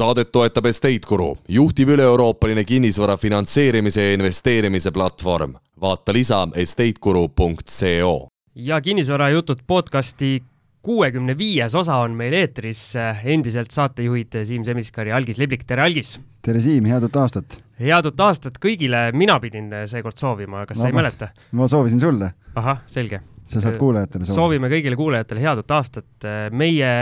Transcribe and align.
saadet 0.00 0.30
toetab 0.32 0.64
Estate 0.70 1.04
Guru, 1.04 1.34
juhtiv 1.48 1.90
üle-euroopaline 1.92 2.62
kinnisvara 2.64 3.18
finantseerimise 3.20 4.06
ja 4.06 4.14
investeerimise 4.16 4.92
platvorm. 4.96 5.58
vaata 5.80 6.12
lisa 6.12 6.46
estateguru.co. 6.54 8.28
ja 8.54 8.80
kinnisvarajutud 8.80 9.58
podcasti 9.66 10.42
kuuekümne 10.82 11.36
viies 11.38 11.74
osa 11.74 11.96
on 11.96 12.16
meil 12.16 12.32
eetris, 12.32 12.94
endiselt 13.24 13.70
saatejuhid 13.76 14.40
Siim 14.44 14.64
Semiskar 14.64 15.06
ja 15.06 15.16
Algis 15.16 15.38
Liblik, 15.38 15.66
tere 15.68 15.82
Algis! 15.82 16.20
tere 16.42 16.60
Siim, 16.60 16.88
head 16.88 17.04
uut 17.04 17.20
aastat! 17.20 17.60
head 17.80 18.08
uut 18.08 18.24
aastat 18.24 18.56
kõigile, 18.56 19.10
mina 19.12 19.36
pidin 19.40 19.68
seekord 19.86 20.16
soovima, 20.16 20.64
kas 20.64 20.80
no, 20.80 20.86
sa 20.86 20.88
ei 20.88 20.96
mäleta? 20.96 21.32
ma 21.52 21.68
soovisin 21.68 22.00
sulle. 22.00 22.32
ahah, 22.54 22.84
selge. 22.86 23.20
sa 23.44 23.60
saad 23.60 23.76
kuulajatele 23.76 24.24
soovida. 24.24 24.40
soovime 24.40 24.72
kõigile 24.72 24.96
kuulajatele 24.96 25.44
head 25.44 25.60
uut 25.64 25.76
aastat. 25.76 26.28
meie 26.52 26.92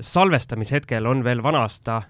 salvestamishetkel 0.00 1.06
on 1.06 1.22
veel 1.24 1.42
vana 1.42 1.68
aasta 1.68 2.02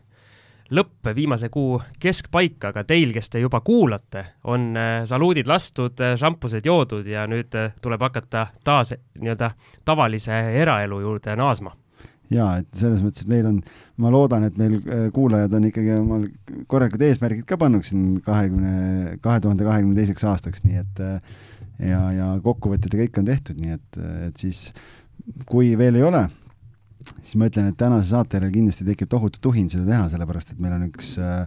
lõpp, 0.75 1.11
viimase 1.15 1.49
kuu 1.53 1.79
keskpaik, 2.01 2.61
aga 2.71 2.85
teil, 2.89 3.13
kes 3.15 3.33
te 3.33 3.41
juba 3.43 3.61
kuulate, 3.65 4.25
on 4.53 4.71
äh, 4.77 5.03
saluudid 5.09 5.49
lastud, 5.49 5.99
äh, 6.05 6.17
šampused 6.21 6.67
joodud 6.67 7.07
ja 7.09 7.27
nüüd 7.31 7.55
äh, 7.57 7.73
tuleb 7.83 8.03
hakata 8.05 8.49
taas 8.65 8.93
nii-öelda 8.93 9.53
tavalise 9.89 10.41
eraelu 10.61 11.01
juurde 11.05 11.37
naasma. 11.39 11.75
Ja 12.29 12.51
et 12.61 12.69
selles 12.77 13.01
mõttes, 13.01 13.25
et 13.25 13.31
meil 13.31 13.47
on, 13.49 13.63
ma 14.05 14.11
loodan, 14.13 14.45
et 14.45 14.59
meil 14.61 14.75
kuulajad 15.17 15.55
on 15.57 15.65
ikkagi 15.71 15.95
omal 15.97 16.27
korralikud 16.69 17.05
eesmärgid 17.07 17.47
ka 17.49 17.57
pannud 17.57 17.87
siin 17.87 18.19
kahekümne, 18.25 19.15
kahe 19.25 19.41
tuhande 19.41 19.65
kahekümne 19.65 19.97
teiseks 19.97 20.27
aastaks, 20.29 20.61
nii 20.67 20.83
et 20.83 21.01
ja, 21.89 22.03
ja 22.13 22.27
kokkuvõtted 22.45 22.93
ja 22.93 23.01
kõik 23.07 23.23
on 23.23 23.31
tehtud, 23.31 23.63
nii 23.65 23.79
et, 23.79 24.01
et 24.29 24.45
siis 24.45 24.67
kui 25.49 25.73
veel 25.81 25.97
ei 25.97 26.05
ole 26.05 26.27
siis 27.23 27.37
ma 27.39 27.49
ütlen, 27.51 27.71
et 27.71 27.79
tänase 27.79 28.11
saate 28.11 28.39
järel 28.39 28.55
kindlasti 28.55 28.87
tekib 28.87 29.11
tohutu 29.13 29.43
tuhin 29.43 29.69
seda 29.73 29.87
teha, 29.89 30.09
sellepärast 30.15 30.55
et 30.55 30.63
meil 30.63 30.75
on 30.77 30.89
üks 30.89 31.15
äh, 31.23 31.47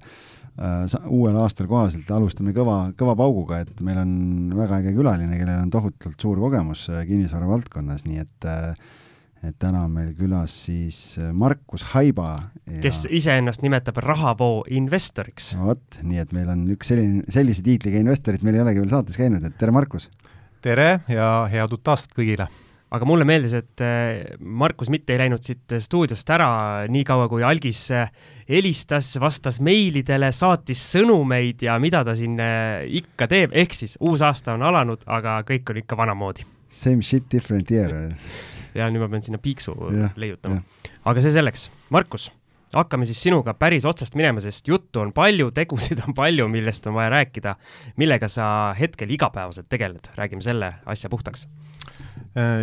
äh, 0.62 0.96
uuel 1.10 1.38
aastal 1.42 1.70
kohaselt 1.72 2.10
alustame 2.16 2.56
kõva, 2.56 2.80
kõva 3.00 3.18
pauguga, 3.20 3.62
et 3.66 3.84
meil 3.86 4.00
on 4.02 4.16
väga 4.58 4.82
äge 4.82 4.96
külaline, 4.98 5.38
kellel 5.40 5.66
on 5.66 5.72
tohutult 5.74 6.18
suur 6.22 6.42
kogemus 6.42 6.88
äh, 6.92 7.06
kinnisvara 7.10 7.50
valdkonnas, 7.52 8.08
nii 8.08 8.26
et 8.26 8.50
äh, 8.50 8.90
et 9.42 9.56
täna 9.58 9.86
on 9.88 9.94
meil 9.96 10.12
külas 10.14 10.54
siis 10.68 11.18
äh, 11.18 11.32
Markus 11.34 11.84
Haiba 11.96 12.30
ja.... 12.68 12.80
kes 12.84 13.08
iseennast 13.10 13.64
nimetab 13.66 13.98
rahavoo 14.06 14.62
investoriks. 14.70 15.56
vot, 15.58 16.02
nii 16.06 16.22
et 16.22 16.36
meil 16.36 16.52
on 16.54 16.68
üks 16.76 16.92
selline, 16.94 17.26
sellise 17.34 17.66
tiitliga 17.66 18.02
investorit 18.04 18.46
meil 18.46 18.60
ei 18.60 18.66
olegi 18.68 18.84
veel 18.84 18.94
saates 18.94 19.18
käinud, 19.18 19.46
et 19.48 19.58
tere, 19.58 19.74
Markus! 19.74 20.12
tere 20.62 20.92
ja 21.10 21.32
head 21.50 21.74
uut 21.74 21.94
aastat 21.94 22.14
kõigile! 22.18 22.52
Aga 22.92 23.08
mulle 23.08 23.26
meeldis, 23.28 23.54
et 23.56 23.84
äh, 23.86 24.36
Markus 24.40 24.92
mitte 24.92 25.16
ei 25.16 25.22
läinud 25.24 25.44
siit 25.46 25.78
stuudiost 25.84 26.28
ära 26.36 26.50
niikaua, 26.92 27.30
kui 27.32 27.44
Algis 27.48 27.86
äh, 27.96 28.12
helistas, 28.50 29.14
vastas 29.22 29.62
meilidele, 29.64 30.32
saatis 30.36 30.82
sõnumeid 30.98 31.64
ja 31.68 31.78
mida 31.84 32.04
ta 32.08 32.16
siin 32.20 32.36
äh, 32.44 32.84
ikka 33.02 33.30
teeb, 33.32 33.56
ehk 33.56 33.78
siis 33.78 33.96
uus 34.04 34.24
aasta 34.28 34.58
on 34.58 34.68
alanud, 34.68 35.08
aga 35.08 35.40
kõik 35.48 35.72
on 35.72 35.82
ikka 35.84 36.00
vanamoodi. 36.00 36.48
Same 36.72 37.04
shit, 37.04 37.30
different 37.32 37.72
year 37.72 37.96
ja 38.78 38.92
nüüd 38.92 39.04
ma 39.04 39.10
pean 39.12 39.24
sinna 39.24 39.40
piiksu 39.44 39.76
ja, 39.96 40.12
leiutama. 40.20 40.62
aga 41.08 41.24
see 41.24 41.36
selleks. 41.36 41.70
Markus, 41.96 42.28
hakkame 42.76 43.08
siis 43.08 43.24
sinuga 43.24 43.56
päris 43.56 43.88
otsast 43.88 44.20
minema, 44.20 44.44
sest 44.44 44.68
juttu 44.68 45.00
on 45.00 45.16
palju, 45.16 45.54
tegusid 45.56 46.04
on 46.04 46.16
palju, 46.16 46.52
millest 46.52 46.92
on 46.92 47.00
vaja 47.00 47.16
rääkida. 47.16 47.56
millega 47.96 48.28
sa 48.28 48.46
hetkel 48.76 49.16
igapäevaselt 49.16 49.72
tegeled, 49.72 50.12
räägime 50.20 50.44
selle 50.44 50.76
asja 50.92 51.12
puhtaks 51.12 51.48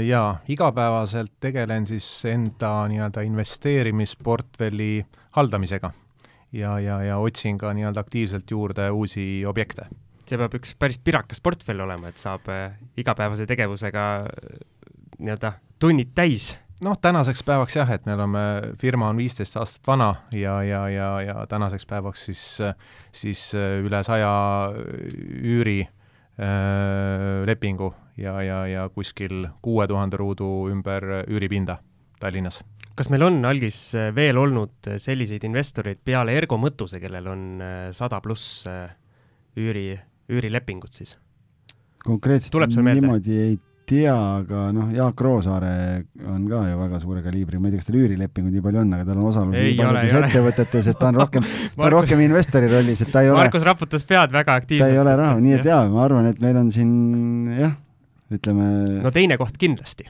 jaa, 0.07 0.39
igapäevaselt 0.49 1.33
tegelen 1.41 1.87
siis 1.87 2.07
enda 2.25 2.71
nii-öelda 2.89 3.21
investeerimisportfelli 3.29 5.07
haldamisega 5.37 5.91
ja, 6.53 6.79
ja, 6.81 7.03
ja 7.03 7.19
otsin 7.19 7.59
ka 7.59 7.73
nii-öelda 7.75 8.01
aktiivselt 8.01 8.51
juurde 8.51 8.91
uusi 8.91 9.47
objekte. 9.47 9.89
see 10.29 10.37
peab 10.37 10.55
üks 10.59 10.75
päris 10.77 10.99
pirakas 11.01 11.41
portfell 11.41 11.81
olema, 11.81 12.11
et 12.11 12.21
saab 12.21 12.49
äh, 12.53 12.75
igapäevase 13.01 13.47
tegevusega 13.49 14.07
äh, 14.21 14.57
nii-öelda 15.19 15.53
tunnid 15.81 16.13
täis 16.15 16.51
noh, 16.85 16.99
tänaseks 17.01 17.43
päevaks 17.45 17.77
jah, 17.77 17.91
et 17.91 18.07
me 18.07 18.15
oleme, 18.15 18.43
firma 18.81 19.09
on 19.09 19.17
viisteist 19.17 19.57
aastat 19.57 19.87
vana 19.87 20.15
ja, 20.33 20.61
ja, 20.63 20.83
ja, 20.89 21.09
ja 21.25 21.47
tänaseks 21.49 21.87
päevaks 21.87 22.25
siis, 22.29 22.43
siis 23.13 23.47
üle 23.57 24.03
saja 24.05 24.33
üüri 25.43 25.81
äh, 25.85 27.47
lepingu 27.49 27.95
ja, 28.19 28.39
ja, 28.43 28.63
ja 28.67 28.89
kuskil 28.95 29.47
kuue 29.63 29.87
tuhande 29.91 30.19
ruudu 30.21 30.69
ümber 30.73 31.25
üüripinda 31.27 31.79
Tallinnas. 32.19 32.63
kas 32.99 33.11
meil 33.15 33.23
on, 33.29 33.39
Algis, 33.47 33.93
veel 34.15 34.39
olnud 34.41 34.91
selliseid 34.99 35.45
investoreid 35.47 36.03
peale 36.05 36.35
Ergo 36.35 36.59
Mõttuse, 36.59 37.01
kellel 37.03 37.31
on 37.31 37.47
äh, 37.63 37.79
sada 37.95 38.21
pluss 38.25 38.67
äh, 38.67 38.91
üüri, 39.59 39.93
üürilepingut 40.31 40.99
siis? 40.99 41.17
konkreetselt 42.05 42.55
niimoodi 42.79 43.39
ei 43.39 43.57
tea, 43.89 44.15
aga 44.15 44.69
noh, 44.75 44.91
Jaak 44.93 45.21
Roosaare 45.25 45.73
on 46.29 46.45
ka 46.51 46.61
ju 46.69 46.79
väga 46.83 47.01
suure 47.03 47.23
kaliibri, 47.25 47.61
ma 47.61 47.69
ei 47.69 47.75
tea, 47.75 47.81
kas 47.81 47.89
tal 47.89 47.99
üürilepinguid 48.03 48.57
nii 48.57 48.65
palju 48.65 48.83
on, 48.83 48.95
aga 48.97 49.09
tal 49.09 49.21
on 49.21 49.29
osalus 49.31 49.57
nii 49.57 49.75
paljudes 49.79 50.17
ettevõtetes, 50.21 50.91
et 50.93 51.01
ta 51.01 51.11
on 51.11 51.21
rohkem 51.23 51.47
ta 51.79 51.87
on 51.87 51.95
rohkem 51.97 52.23
investori 52.27 52.71
rollis, 52.73 53.03
et 53.05 53.13
ta 53.15 53.25
ei 53.25 53.33
ole 53.33 53.41
Markus 53.41 53.65
raputas 53.67 54.05
pead 54.09 54.35
väga 54.35 54.59
aktiivselt. 54.61 54.85
ta 54.85 54.93
ei 54.93 55.01
ole 55.01 55.15
raha, 55.23 55.39
nii 55.45 55.57
et 55.59 55.69
jaa, 55.71 55.83
ma 55.93 56.05
arvan, 56.05 56.29
et 56.33 56.43
meil 56.45 56.61
on 56.61 56.73
siin 56.75 56.91
jah, 57.57 57.77
ütleme 58.35 58.69
no 59.05 59.13
teine 59.15 59.39
koht 59.41 59.59
kindlasti. 59.61 60.09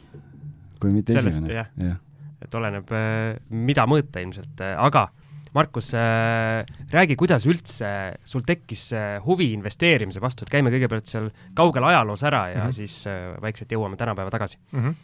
kui 0.78 0.92
mitte 0.94 1.14
Sellest, 1.16 1.38
esimene, 1.38 1.54
jah 1.54 1.70
ja.. 1.82 1.96
et 2.44 2.54
oleneb, 2.54 2.92
äh, 2.94 3.38
mida 3.50 3.86
mõõta 3.90 4.22
ilmselt, 4.22 4.60
äh, 4.64 4.76
aga 4.78 5.08
Markus 5.56 5.94
äh,, 5.96 6.66
räägi, 6.92 7.16
kuidas 7.18 7.46
üldse 7.48 7.90
sul 8.28 8.44
tekkis 8.46 8.90
äh, 8.92 9.16
huvi 9.24 9.48
investeerimise 9.56 10.20
vastu, 10.20 10.44
et 10.44 10.52
käime 10.52 10.70
kõigepealt 10.74 11.08
seal 11.08 11.30
kaugel 11.56 11.88
ajaloos 11.88 12.22
ära 12.28 12.42
ja 12.52 12.62
mm 12.62 12.68
-hmm. 12.68 12.76
siis 12.76 13.06
äh, 13.08 13.34
vaikselt 13.42 13.72
jõuame 13.72 13.96
tänapäeva 13.96 14.30
tagasi 14.30 14.58
mm. 14.72 14.80
-hmm. 14.80 14.94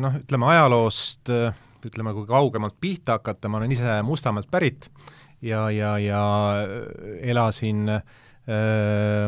Noh, 0.00 0.14
ütleme 0.16 0.46
ajaloost, 0.48 1.28
ütleme, 1.84 2.14
kui 2.16 2.26
kaugemalt 2.26 2.78
pihta 2.80 3.18
hakata, 3.18 3.48
ma 3.48 3.58
olen 3.58 3.72
ise 3.72 4.02
Mustamäelt 4.02 4.48
pärit 4.50 4.88
ja, 5.42 5.70
ja, 5.70 5.98
ja 5.98 6.22
elasin 7.20 7.88
äh, 7.88 8.02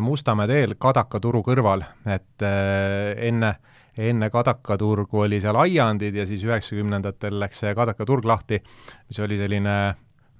Mustamäe 0.03 0.49
teel 0.51 0.73
Kadaka 0.81 1.21
turu 1.23 1.43
kõrval, 1.47 1.85
et 2.11 2.43
enne, 2.43 3.51
enne 4.01 4.31
Kadaka 4.33 4.79
turgu 4.81 5.21
oli 5.27 5.39
seal 5.41 5.59
aiandid 5.63 6.17
ja 6.17 6.25
siis 6.27 6.43
üheksakümnendatel 6.49 7.37
läks 7.43 7.61
see 7.63 7.75
Kadaka 7.77 8.07
turg 8.09 8.27
lahti, 8.27 8.59
mis 9.07 9.21
oli 9.23 9.37
selline 9.39 9.77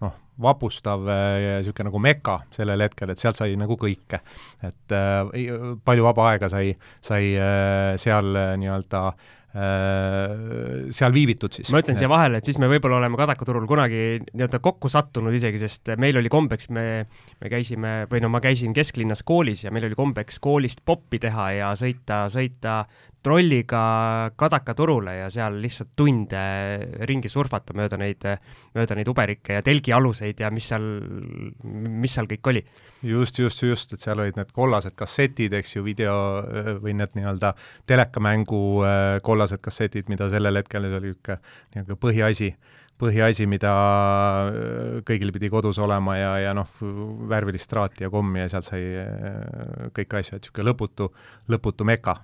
noh, 0.03 0.17
vapustav 0.43 1.05
ja 1.07 1.61
niisugune 1.61 1.91
nagu 1.91 2.03
meka 2.03 2.39
sellel 2.57 2.87
hetkel, 2.89 3.13
et 3.13 3.23
sealt 3.23 3.39
sai 3.39 3.55
nagu 3.61 3.77
kõike. 3.79 4.23
et 4.65 4.97
äh, 4.97 5.77
palju 5.85 6.09
vaba 6.09 6.33
aega 6.33 6.51
sai, 6.51 6.73
sai 7.05 7.37
äh, 7.37 7.93
seal 8.01 8.33
nii-öelda 8.33 9.07
äh, 9.13 9.15
Äh, 9.15 9.42
seal 9.53 11.13
viibitud 11.13 11.53
siis. 11.53 11.69
ma 11.75 11.83
ütlen 11.83 11.97
siia 11.99 12.09
vahele, 12.09 12.41
et 12.41 12.49
siis 12.49 12.57
me 12.63 12.71
võib-olla 12.73 13.03
oleme 13.03 13.19
Kadaka 13.21 13.45
turul 13.45 13.67
kunagi 13.69 14.23
nii-öelda 14.25 14.63
kokku 14.65 14.89
sattunud 14.93 15.35
isegi, 15.37 15.61
sest 15.61 15.93
meil 16.01 16.17
oli 16.17 16.33
kombeks, 16.33 16.71
me, 16.73 17.05
me 17.43 17.53
käisime, 17.53 17.93
või 18.09 18.23
no 18.25 18.31
ma 18.33 18.41
käisin 18.45 18.73
kesklinnas 18.77 19.21
koolis 19.29 19.67
ja 19.67 19.73
meil 19.75 19.91
oli 19.91 19.99
kombeks 19.99 20.41
koolist 20.41 20.81
poppi 20.89 21.21
teha 21.21 21.51
ja 21.59 21.73
sõita, 21.77 22.25
sõita 22.33 22.83
trolliga 23.23 23.83
Kadaka 24.37 24.75
turule 24.79 25.17
ja 25.21 25.29
seal 25.33 25.61
lihtsalt 25.63 25.93
tunde 25.97 26.43
ringi 27.09 27.31
surfata 27.31 27.77
mööda 27.77 27.99
neid, 28.01 28.25
mööda 28.75 28.99
neid 28.99 29.11
uberikke 29.13 29.59
ja 29.59 29.67
telgialuseid 29.67 30.41
ja 30.43 30.51
mis 30.55 30.71
seal, 30.73 30.87
mis 31.63 32.17
seal 32.17 32.31
kõik 32.31 32.53
oli. 32.53 32.65
just, 33.03 33.39
just, 33.39 33.63
just, 33.63 33.93
et 33.93 34.01
seal 34.01 34.21
olid 34.23 34.39
need 34.39 34.53
kollased 34.55 34.95
kassetid, 34.99 35.55
eks 35.59 35.77
ju, 35.77 35.85
video 35.87 36.15
või 36.83 36.97
need 36.99 37.15
nii-öelda 37.19 37.55
telekamängu 37.87 38.63
kollased 39.23 39.33
kollased 39.33 39.63
kassetid, 39.65 40.09
mida 40.13 40.29
sellel 40.31 40.61
hetkel 40.61 40.87
oli 40.87 41.13
niisugune 41.13 41.39
nii-öelda 41.75 41.97
põhiasi, 42.01 42.51
põhiasi, 43.01 43.47
mida 43.51 43.73
äh, 43.73 45.01
kõigil 45.09 45.33
pidi 45.35 45.51
kodus 45.53 45.81
olema 45.83 46.17
ja, 46.19 46.33
ja 46.47 46.53
noh, 46.55 46.69
värvilist 47.31 47.71
traati 47.71 48.07
ja 48.07 48.13
kommi 48.13 48.43
ja 48.43 48.51
sealt 48.53 48.69
sai 48.69 48.83
äh, 49.03 49.89
kõiki 49.97 50.21
asju, 50.21 50.37
et 50.37 50.47
niisugune 50.47 50.69
lõputu, 50.71 51.09
lõputu 51.51 51.89
meka 51.89 52.19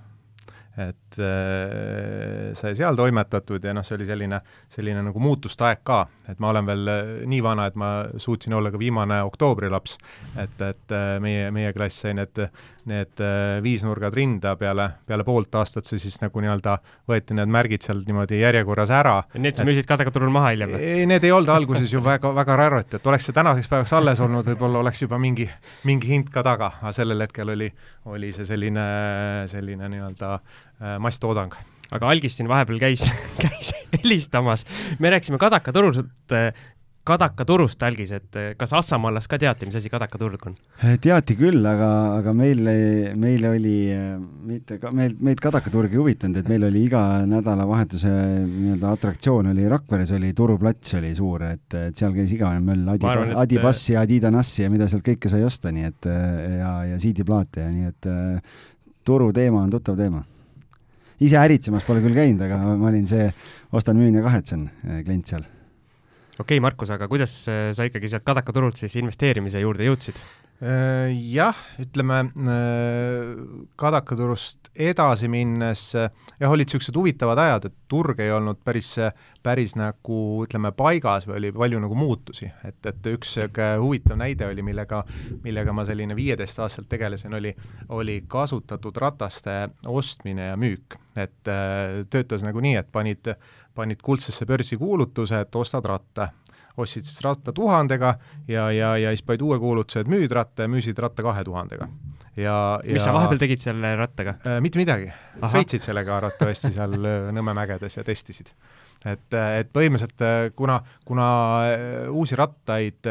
et 0.78 1.18
äh, 1.18 2.52
sai 2.58 2.74
seal 2.78 2.96
toimetatud 2.98 3.64
ja 3.64 3.74
noh, 3.74 3.86
see 3.86 3.96
oli 3.98 4.08
selline, 4.08 4.40
selline 4.70 5.02
nagu 5.08 5.22
muutuste 5.22 5.66
aeg 5.68 5.82
ka, 5.86 6.00
et 6.30 6.40
ma 6.42 6.52
olen 6.52 6.68
veel 6.68 6.92
nii 7.28 7.42
vana, 7.44 7.66
et 7.68 7.78
ma 7.78 7.92
suutsin 8.16 8.54
olla 8.58 8.72
ka 8.74 8.80
viimane 8.80 9.20
oktoobri-laps, 9.26 9.98
et, 10.38 10.60
et 10.62 10.96
meie, 11.24 11.50
meie 11.54 11.72
klass 11.76 12.04
sai 12.04 12.14
need 12.18 12.44
need 12.88 13.22
äh, 13.22 13.58
viisnurgad 13.64 14.14
rinda 14.16 14.54
peale, 14.60 14.88
peale 15.06 15.24
poolt 15.26 15.54
aastat 15.60 15.88
see 15.88 16.00
siis 16.02 16.18
nagu 16.22 16.42
nii-öelda 16.42 16.78
võeti 17.08 17.36
need 17.38 17.52
märgid 17.52 17.84
seal 17.86 18.02
niimoodi 18.06 18.40
järjekorras 18.42 18.92
ära. 18.94 19.16
Need 19.38 19.58
sa 19.58 19.66
müüsid 19.68 19.88
Kadakaturul 19.88 20.32
maha 20.34 20.52
hiljem? 20.54 20.76
ei, 20.78 21.06
need 21.10 21.24
ei 21.26 21.32
olnud 21.34 21.52
alguses 21.54 21.92
ju 21.92 22.02
väga, 22.04 22.32
väga 22.36 22.58
rarrot, 22.60 22.98
et 22.98 23.10
oleks 23.12 23.28
see 23.28 23.36
tänaseks 23.36 23.70
päevaks 23.70 23.94
alles 23.98 24.22
olnud, 24.24 24.46
võib-olla 24.52 24.82
oleks 24.84 25.04
juba 25.04 25.20
mingi, 25.22 25.48
mingi 25.88 26.12
hind 26.12 26.32
ka 26.34 26.44
taga, 26.46 26.74
aga 26.82 26.94
sellel 26.96 27.26
hetkel 27.26 27.54
oli, 27.56 27.70
oli 28.12 28.32
see 28.36 28.48
selline, 28.48 28.86
selline 29.50 29.90
nii-öelda 29.94 30.36
äh, 30.38 30.96
masstoodang 31.02 31.56
aga 31.94 32.10
Algis 32.12 32.34
siin 32.36 32.48
vahepeal 32.50 32.80
käis 32.82 33.06
käis 33.42 33.72
helistamas, 33.96 34.66
me 34.98 35.12
rääkisime 35.14 35.40
Kadaka 35.40 35.72
turult 35.72 36.02
kadakaturust 37.08 37.82
algis, 37.86 38.12
et 38.16 38.38
äh, 38.38 38.50
kas 38.58 38.74
Assamaallas 38.78 39.28
ka 39.30 39.38
teati, 39.40 39.68
mis 39.68 39.78
asi 39.80 39.90
kadakaturg 39.92 40.46
on? 40.50 40.56
teati 41.02 41.36
küll, 41.38 41.64
aga, 41.66 41.90
aga 42.18 42.34
meil, 42.36 42.62
meil 43.18 43.48
oli 43.48 43.74
mitte 44.48 44.78
ka, 44.82 44.92
meil, 44.94 45.16
meid 45.24 45.42
kadakaturg 45.44 45.94
ei 45.94 46.02
huvitanud, 46.02 46.40
et 46.42 46.52
meil 46.52 46.68
oli 46.68 46.84
iga 46.86 47.02
nädalavahetuse 47.28 48.14
nii-öelda 48.44 48.94
atraktsioon 48.98 49.52
oli 49.54 49.68
Rakveres 49.68 50.14
oli 50.16 50.32
turuplats 50.36 50.96
oli 51.00 51.12
suur, 51.16 51.48
et, 51.50 51.68
et 51.74 51.98
seal 51.98 52.16
käis 52.16 52.32
igavene 52.36 52.64
möll 52.64 52.94
Adi. 52.94 53.34
Adibassi 53.38 53.94
ja 53.96 54.06
Adidanassi 54.06 54.64
ja 54.64 54.72
mida 54.72 54.88
sealt 54.88 55.06
kõike 55.06 55.30
sai 55.32 55.44
osta, 55.46 55.72
nii 55.74 55.90
et 55.90 56.08
ja, 56.08 56.72
ja 56.92 56.98
CD-plaate 57.00 57.64
ja 57.66 57.70
nii 57.74 57.92
et 57.92 58.10
turuteema 59.08 59.64
on 59.64 59.72
tuttav 59.72 59.96
teema 59.98 60.24
ise 61.24 61.38
äritsemas 61.40 61.86
pole 61.86 62.02
küll 62.04 62.16
käinud, 62.16 62.42
aga 62.46 62.58
ma 62.78 62.90
olin 62.90 63.06
see 63.10 63.28
ostan, 63.74 63.98
müün 63.98 64.18
ja 64.18 64.24
kahetsen 64.26 64.68
eh, 64.68 65.00
klient 65.06 65.30
seal. 65.30 65.46
Okei 66.38 66.58
okay,, 66.58 66.64
Markus, 66.64 66.92
aga 66.94 67.08
kuidas 67.10 67.40
eh, 67.50 67.70
sa 67.76 67.86
ikkagi 67.88 68.10
sealt 68.10 68.26
kadakaturult 68.26 68.78
siis 68.80 68.94
investeerimise 69.00 69.62
juurde 69.64 69.88
jõudsid? 69.88 70.20
Äh, 70.58 71.12
jah, 71.30 71.54
ütleme 71.78 72.16
äh, 72.34 73.28
kadakaturust 73.78 74.72
edasi 74.74 75.28
minnes 75.30 75.84
äh, 75.94 76.08
jah, 76.40 76.50
olid 76.50 76.66
niisugused 76.66 76.96
huvitavad 76.98 77.38
ajad, 77.38 77.68
et 77.68 77.76
turg 77.86 78.18
ei 78.18 78.32
olnud 78.34 78.58
päris, 78.66 78.88
päris 79.46 79.76
nagu 79.78 80.18
ütleme, 80.42 80.72
paigas 80.74 81.28
või 81.30 81.36
oli 81.36 81.52
palju 81.54 81.82
nagu 81.84 81.98
muutusi, 82.00 82.50
et, 82.66 82.80
et 82.90 83.06
üks 83.06 83.36
niisugune 83.38 83.68
huvitav 83.84 84.18
näide 84.18 84.48
oli, 84.50 84.64
millega, 84.66 85.04
millega 85.46 85.76
ma 85.78 85.86
selline 85.86 86.18
viieteistaastaselt 86.18 86.90
tegelesin, 86.90 87.38
oli, 87.38 87.54
oli 87.94 88.24
kasutatud 88.26 88.98
rataste 88.98 89.60
ostmine 89.86 90.50
ja 90.50 90.58
müük. 90.58 90.98
et 91.18 91.50
töötas 92.10 92.44
nagu 92.46 92.60
nii, 92.62 92.76
et 92.78 92.90
panid, 92.94 93.30
panid 93.78 94.02
kuldsesse 94.02 94.46
börsi 94.48 94.78
kuulutuse, 94.80 95.44
et 95.46 95.58
ostad 95.58 95.86
ratta. 95.88 96.32
Ostsid 96.78 97.08
siis 97.08 97.18
ratta 97.26 97.50
tuhandega 97.50 98.12
ja, 98.46 98.68
ja, 98.70 98.92
ja 99.02 99.10
siis 99.10 99.24
panid 99.26 99.42
uue 99.42 99.58
kuulutuse, 99.58 100.04
et 100.04 100.10
müüd 100.10 100.30
ratta 100.34 100.62
ja 100.62 100.70
müüsid 100.70 100.98
ratta 101.02 101.24
kahe 101.26 101.42
tuhandega. 101.46 101.88
ja, 102.38 102.54
ja 102.84 102.94
mis 102.94 103.02
sa 103.02 103.14
vahepeal 103.16 103.40
tegid 103.42 103.62
selle 103.62 103.96
rattaga? 103.98 104.36
Äh,? 104.46 104.60
mitte 104.62 104.78
midagi, 104.78 105.08
sõitsid 105.42 105.82
sellega 105.82 106.14
arvatavasti 106.20 106.70
seal 106.76 106.94
äh, 107.00 107.32
Nõmme 107.34 107.54
mägedes 107.58 107.98
ja 107.98 108.04
testisid. 108.06 108.52
Et, 109.06 109.26
äh, 109.34 109.56
et 109.64 109.72
põhimõtteliselt 109.74 110.22
äh, 110.22 110.36
kuna, 110.58 110.78
kuna 111.06 111.26
uusi 112.14 112.38
rattaid 112.38 113.10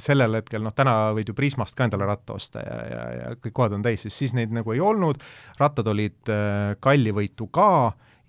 sellel 0.00 0.40
hetkel, 0.40 0.64
noh 0.64 0.72
täna 0.72 0.96
võid 1.16 1.28
ju 1.28 1.36
Prismast 1.36 1.76
ka 1.76 1.84
endale 1.84 2.08
ratta 2.08 2.38
osta 2.40 2.64
ja, 2.64 2.80
ja, 2.88 3.04
ja 3.18 3.36
kõik 3.36 3.58
kohad 3.60 3.76
on 3.76 3.84
täis, 3.84 4.06
siis, 4.06 4.16
siis 4.16 4.32
neid 4.38 4.56
nagu 4.56 4.72
ei 4.72 4.80
olnud, 4.80 5.20
rattad 5.60 5.92
olid 5.92 6.32
kallivõitu 6.80 7.52
ka 7.52 7.68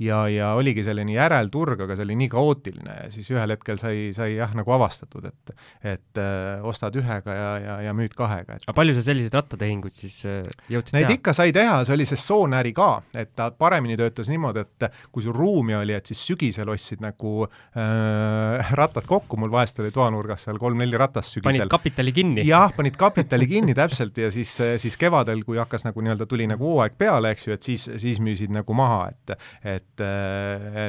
ja, 0.01 0.25
ja 0.31 0.51
oligi 0.57 0.83
selline 0.83 1.15
järelturg, 1.15 1.85
aga 1.85 1.95
see 1.95 2.05
oli 2.07 2.17
nii 2.19 2.29
kaootiline 2.31 2.97
ja 2.97 3.07
siis 3.13 3.29
ühel 3.31 3.53
hetkel 3.55 3.79
sai, 3.79 4.09
sai 4.15 4.35
jah, 4.35 4.51
nagu 4.57 4.75
avastatud, 4.75 5.27
et 5.29 5.53
et 5.85 6.19
öö, 6.19 6.25
äh, 6.57 6.65
ostad 6.67 6.95
ühega 6.99 7.35
ja, 7.35 7.51
ja, 7.61 7.75
ja 7.87 7.93
müüd 7.95 8.15
kahega. 8.17 8.57
aga 8.59 8.75
palju 8.75 8.95
sa 8.97 9.05
selliseid 9.05 9.35
rattatehinguid 9.37 9.95
siis 9.95 10.17
öö, 10.27 10.41
äh, 10.43 10.65
jõudsid 10.75 10.97
Neid 10.97 11.07
teha? 11.07 11.19
ikka 11.19 11.35
sai 11.37 11.53
teha, 11.55 11.77
see 11.87 11.95
oli 11.95 12.07
sessoonäri 12.09 12.73
ka, 12.75 12.89
et 13.15 13.31
ta 13.37 13.49
paremini 13.55 13.95
töötas 13.99 14.29
niimoodi, 14.31 14.65
et 14.65 14.87
kui 15.15 15.23
sul 15.23 15.35
ruumi 15.35 15.77
oli, 15.79 15.95
et 15.95 16.11
siis 16.11 16.25
sügisel 16.31 16.71
ostsid 16.73 17.03
nagu 17.05 17.47
äh, 17.47 18.73
rattad 18.75 19.07
kokku, 19.07 19.39
mul 19.39 19.53
vahest 19.53 19.79
oli 19.83 19.93
toanurgas 19.95 20.47
seal 20.49 20.59
kolm-neli 20.59 20.99
ratast 20.99 21.37
sügisel. 21.37 21.51
panid 21.51 21.71
kapitali 21.71 22.15
kinni? 22.15 22.47
jah, 22.47 22.67
panid 22.75 22.99
kapitali 22.99 23.47
kinni 23.47 23.77
täpselt 23.77 24.17
ja 24.19 24.31
siis, 24.33 24.57
siis 24.81 24.99
kevadel, 24.99 25.45
kui 25.47 25.59
hakkas 25.61 25.87
nagu 25.87 26.03
nii-öelda, 26.03 26.27
tuli 26.27 26.49
nagu 26.51 26.73
hooaeg 26.73 26.99
peale, 26.99 27.31
eks 27.35 27.47
ju, 27.47 27.55
et 27.55 27.71
siis, 27.71 27.87
siis 28.01 28.19
müüsid 28.23 28.51
nagu 28.51 28.75
maha, 28.75 29.09
et 29.13 29.35
et 29.65 29.84
et, 29.85 30.03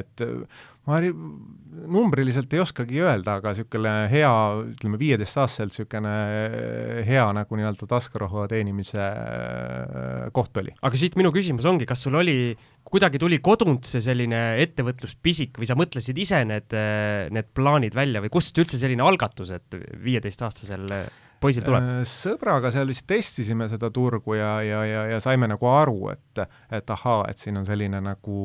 et 0.01 0.25
ma 0.87 1.01
numbriliselt 1.87 2.53
ei 2.55 2.63
oskagi 2.63 3.03
öelda, 3.03 3.37
aga 3.41 3.53
niisugune 3.53 3.93
hea, 4.11 4.31
ütleme 4.73 5.01
viieteistaastaselt 5.01 5.75
niisugune 5.75 6.15
hea 7.07 7.27
nagu 7.37 7.59
nii-öelda 7.59 7.89
taskuraha 7.91 8.47
teenimise 8.53 9.03
äh, 9.03 10.31
koht 10.37 10.63
oli. 10.63 10.73
aga 10.81 11.01
siit 11.01 11.19
minu 11.21 11.35
küsimus 11.35 11.67
ongi, 11.69 11.89
kas 11.89 12.07
sul 12.07 12.17
oli, 12.19 12.55
kuidagi 12.87 13.21
tuli 13.23 13.41
kodunt 13.45 13.89
see 13.89 14.03
selline 14.05 14.43
ettevõtluspisik 14.63 15.61
või 15.61 15.69
sa 15.69 15.79
mõtlesid 15.79 16.19
ise 16.23 16.43
need, 16.49 16.75
need 17.35 17.53
plaanid 17.57 17.99
välja 17.99 18.23
või 18.25 18.33
kust 18.33 18.59
üldse 18.63 18.81
selline 18.81 19.05
algatus, 19.07 19.53
et 19.59 19.79
viieteistaastasel 20.07 20.87
poisil 21.41 21.65
tuleb? 21.67 21.85
Äh, 21.85 22.03
sõbraga 22.09 22.71
seal 22.75 22.89
vist 22.91 23.07
testisime 23.09 23.69
seda 23.71 23.91
turgu 23.95 24.37
ja, 24.39 24.51
ja, 24.65 24.83
ja, 24.89 25.05
ja 25.13 25.21
saime 25.23 25.49
nagu 25.51 25.69
aru, 25.71 26.11
et, 26.13 26.43
et 26.75 26.93
ahaa, 26.93 27.27
et 27.31 27.43
siin 27.43 27.59
on 27.61 27.67
selline 27.69 28.01
nagu 28.05 28.39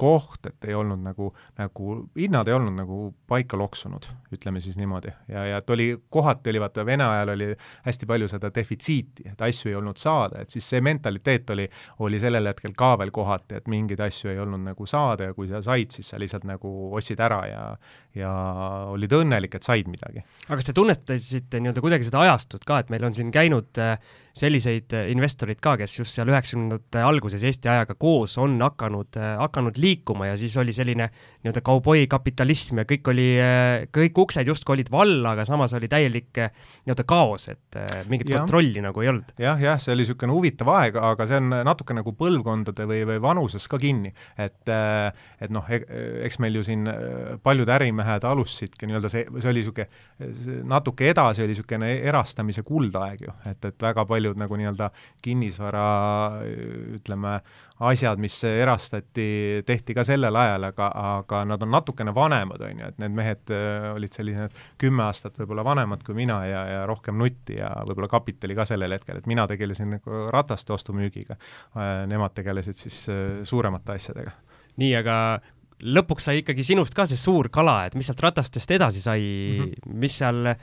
koht, 0.00 0.46
et 0.50 0.68
ei 0.68 0.76
olnud 0.78 1.02
nagu, 1.04 1.30
nagu 1.60 1.96
hinnad 2.18 2.50
ei 2.50 2.56
olnud 2.56 2.76
nagu 2.78 2.98
paika 3.30 3.58
loksunud, 3.60 4.08
ütleme 4.34 4.62
siis 4.64 4.78
niimoodi. 4.80 5.12
ja, 5.28 5.46
ja 5.50 5.62
et 5.62 5.70
oli, 5.70 5.90
kohati 6.10 6.52
oli, 6.52 6.62
vaata 6.62 6.86
Vene 6.86 7.06
ajal 7.06 7.34
oli 7.34 7.50
hästi 7.86 8.06
palju 8.06 8.28
seda 8.30 8.50
defitsiiti, 8.54 9.28
et 9.32 9.44
asju 9.48 9.72
ei 9.72 9.78
olnud 9.80 10.00
saada, 10.00 10.44
et 10.44 10.52
siis 10.52 10.68
see 10.68 10.82
mentaliteet 10.84 11.54
oli, 11.54 11.68
oli 12.04 12.20
sellel 12.20 12.52
hetkel 12.52 12.76
ka 12.76 12.94
veel 13.00 13.12
kohati, 13.14 13.60
et 13.60 13.70
mingeid 13.72 14.02
asju 14.04 14.32
ei 14.32 14.40
olnud 14.42 14.64
nagu 14.68 14.88
saada 14.88 15.30
ja 15.30 15.36
kui 15.36 15.48
sa 15.50 15.62
said, 15.64 15.94
siis 15.94 16.12
sa 16.12 16.20
lihtsalt 16.20 16.46
nagu 16.48 16.74
ostsid 16.94 17.20
ära 17.24 17.40
ja, 17.48 17.64
ja 18.18 18.32
olid 18.92 19.14
õnnelik, 19.16 19.56
et 19.56 19.66
said 19.66 19.88
midagi. 19.90 20.24
aga 20.46 20.58
kas 20.60 20.68
te 20.68 20.76
tunnetasite 20.76 21.62
nii-öelda 21.62 21.84
kuidagi 21.84 22.08
seda 22.08 22.24
ajastut 22.34 22.66
ka, 22.68 22.82
et 22.82 22.92
meil 22.92 23.06
on 23.06 23.16
siin 23.16 23.32
käinud 23.34 23.80
äh, 23.80 23.96
selliseid 24.34 24.94
äh, 24.96 25.08
investoreid 25.12 25.60
ka, 25.64 25.76
kes 25.80 25.98
just 25.98 26.14
seal 26.14 26.30
üheksakümnendate 26.32 27.02
alguses 27.04 27.44
Eesti 27.44 27.70
ajaga 27.70 27.96
koos 27.98 28.36
on 28.42 28.56
hakanud, 28.62 29.18
äh, 29.20 29.34
hakanud 29.42 29.78
liikuma 29.80 30.30
ja 30.30 30.38
siis 30.40 30.56
oli 30.60 30.74
selline 30.76 31.10
nii-öelda 31.10 31.64
kauboi 31.64 32.06
kapitalism 32.10 32.82
ja 32.82 32.86
kõik 32.88 33.10
oli, 33.12 33.28
kõik 33.94 34.22
uksed 34.24 34.48
justkui 34.48 34.78
olid 34.78 34.90
valla, 34.92 35.34
aga 35.34 35.44
samas 35.48 35.74
oli 35.76 35.90
täielik 35.92 36.32
nii-öelda 36.34 37.06
kaos, 37.08 37.48
et 37.52 37.78
mingit 38.10 38.30
ja. 38.32 38.40
kontrolli 38.40 38.82
nagu 38.84 39.04
ei 39.04 39.12
olnud 39.12 39.34
ja,. 39.36 39.52
jah, 39.52 39.64
jah, 39.68 39.82
see 39.82 39.92
oli 39.94 40.04
niisugune 40.04 40.34
huvitav 40.34 40.70
aeg, 40.72 40.98
aga 41.12 41.28
see 41.28 41.40
on 41.42 41.58
natuke 41.66 41.96
nagu 41.96 42.14
põlvkondade 42.16 42.88
või, 42.88 43.02
või 43.08 43.20
vanuses 43.22 43.68
ka 43.70 43.78
kinni, 43.82 44.14
et 44.40 44.62
et 44.64 45.52
noh, 45.52 45.66
e-, 45.68 45.84
eks 46.24 46.38
meil 46.40 46.56
ju 46.58 46.64
siin 46.66 46.88
paljud 47.44 47.68
ärimehed 47.70 48.04
mehed 48.04 48.24
alustasidki 48.28 48.88
nii-öelda 48.88 49.10
see, 49.12 49.24
see 49.40 49.50
oli 49.50 49.62
niisugune, 49.62 49.86
natuke 50.70 51.08
edasi 51.10 51.44
oli 51.44 51.54
niisugune 51.54 51.90
erastamise 52.08 52.64
kuldaeg 52.66 53.24
ju, 53.26 53.34
et, 53.50 53.68
et 53.70 53.86
väga 53.88 54.04
paljud 54.24 54.40
nagu 54.40 54.56
nii-öelda 54.58 54.88
kinnisvara 55.22 55.84
ütleme, 56.96 57.36
asjad, 57.84 58.20
mis 58.22 58.36
erastati, 58.48 59.62
tehti 59.66 59.96
ka 59.96 60.04
sellel 60.06 60.36
ajal, 60.36 60.68
aga, 60.70 60.88
aga 61.18 61.42
nad 61.48 61.62
on 61.62 61.72
natukene 61.74 62.14
vanemad, 62.14 62.62
on 62.64 62.80
ju, 62.80 62.90
et 62.92 63.00
need 63.02 63.16
mehed 63.16 63.52
äh, 63.54 63.90
olid 63.94 64.14
sellised 64.14 64.54
kümme 64.80 65.04
aastat 65.08 65.36
võib-olla 65.40 65.64
vanemad 65.66 66.04
kui 66.06 66.16
mina 66.16 66.40
ja, 66.48 66.62
ja 66.70 66.84
rohkem 66.88 67.18
nutti 67.20 67.58
ja 67.58 67.72
võib-olla 67.84 68.08
kapitali 68.12 68.56
ka 68.56 68.66
sellel 68.68 68.96
hetkel, 68.96 69.20
et 69.20 69.28
mina 69.30 69.46
tegelesin 69.50 69.96
nagu 69.98 70.28
rataste 70.32 70.72
ostu-müügiga, 70.76 71.36
äh, 71.74 72.04
nemad 72.10 72.36
tegelesid 72.36 72.78
siis 72.78 73.04
äh, 73.12 73.42
suuremate 73.44 73.98
asjadega 73.98 74.32
nii, 74.80 74.94
aga 74.98 75.18
lõpuks 75.84 76.30
sai 76.30 76.40
ikkagi 76.40 76.64
sinust 76.64 76.94
ka 76.96 77.06
see 77.10 77.18
suur 77.20 77.50
kala, 77.52 77.82
et 77.88 77.98
mis 77.98 78.08
sealt 78.08 78.22
ratastest 78.24 78.70
edasi 78.76 79.02
sai 79.02 79.20
mm, 79.20 79.68
-hmm. 79.68 80.00
mis 80.00 80.18
seal 80.22 80.54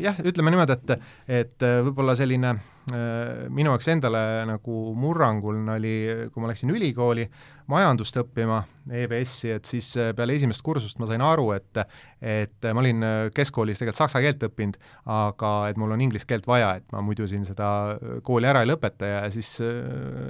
jah, 0.00 0.18
ütleme 0.26 0.52
niimoodi, 0.52 0.76
et, 0.76 1.10
et 1.42 1.64
äh, 1.66 1.80
võib-olla 1.86 2.14
selline 2.18 2.52
äh, 2.52 3.46
minu 3.52 3.72
jaoks 3.72 3.88
endale 3.90 4.20
nagu 4.48 4.76
murrangul 4.98 5.58
oli, 5.74 5.94
kui 6.32 6.42
ma 6.42 6.50
läksin 6.50 6.70
ülikooli 6.74 7.26
majandust 7.72 8.20
õppima, 8.20 8.60
EBS-i, 8.86 9.50
et 9.56 9.66
siis 9.66 9.88
peale 10.14 10.36
esimest 10.38 10.62
kursust 10.62 11.00
ma 11.02 11.08
sain 11.10 11.24
aru, 11.24 11.48
et 11.56 11.80
et 12.22 12.68
ma 12.70 12.80
olin 12.80 13.02
keskkoolis 13.34 13.80
tegelikult 13.80 13.98
saksa 14.04 14.22
keelt 14.22 14.44
õppinud, 14.46 14.78
aga 15.10 15.50
et 15.70 15.80
mul 15.80 15.96
on 15.96 16.04
inglise 16.04 16.28
keelt 16.30 16.46
vaja, 16.46 16.76
et 16.78 16.86
ma 16.94 17.02
muidu 17.04 17.26
siin 17.26 17.42
seda 17.48 17.98
kooli 18.26 18.46
ära 18.46 18.62
ei 18.62 18.70
lõpeta 18.70 19.10
ja 19.10 19.24
siis 19.34 19.56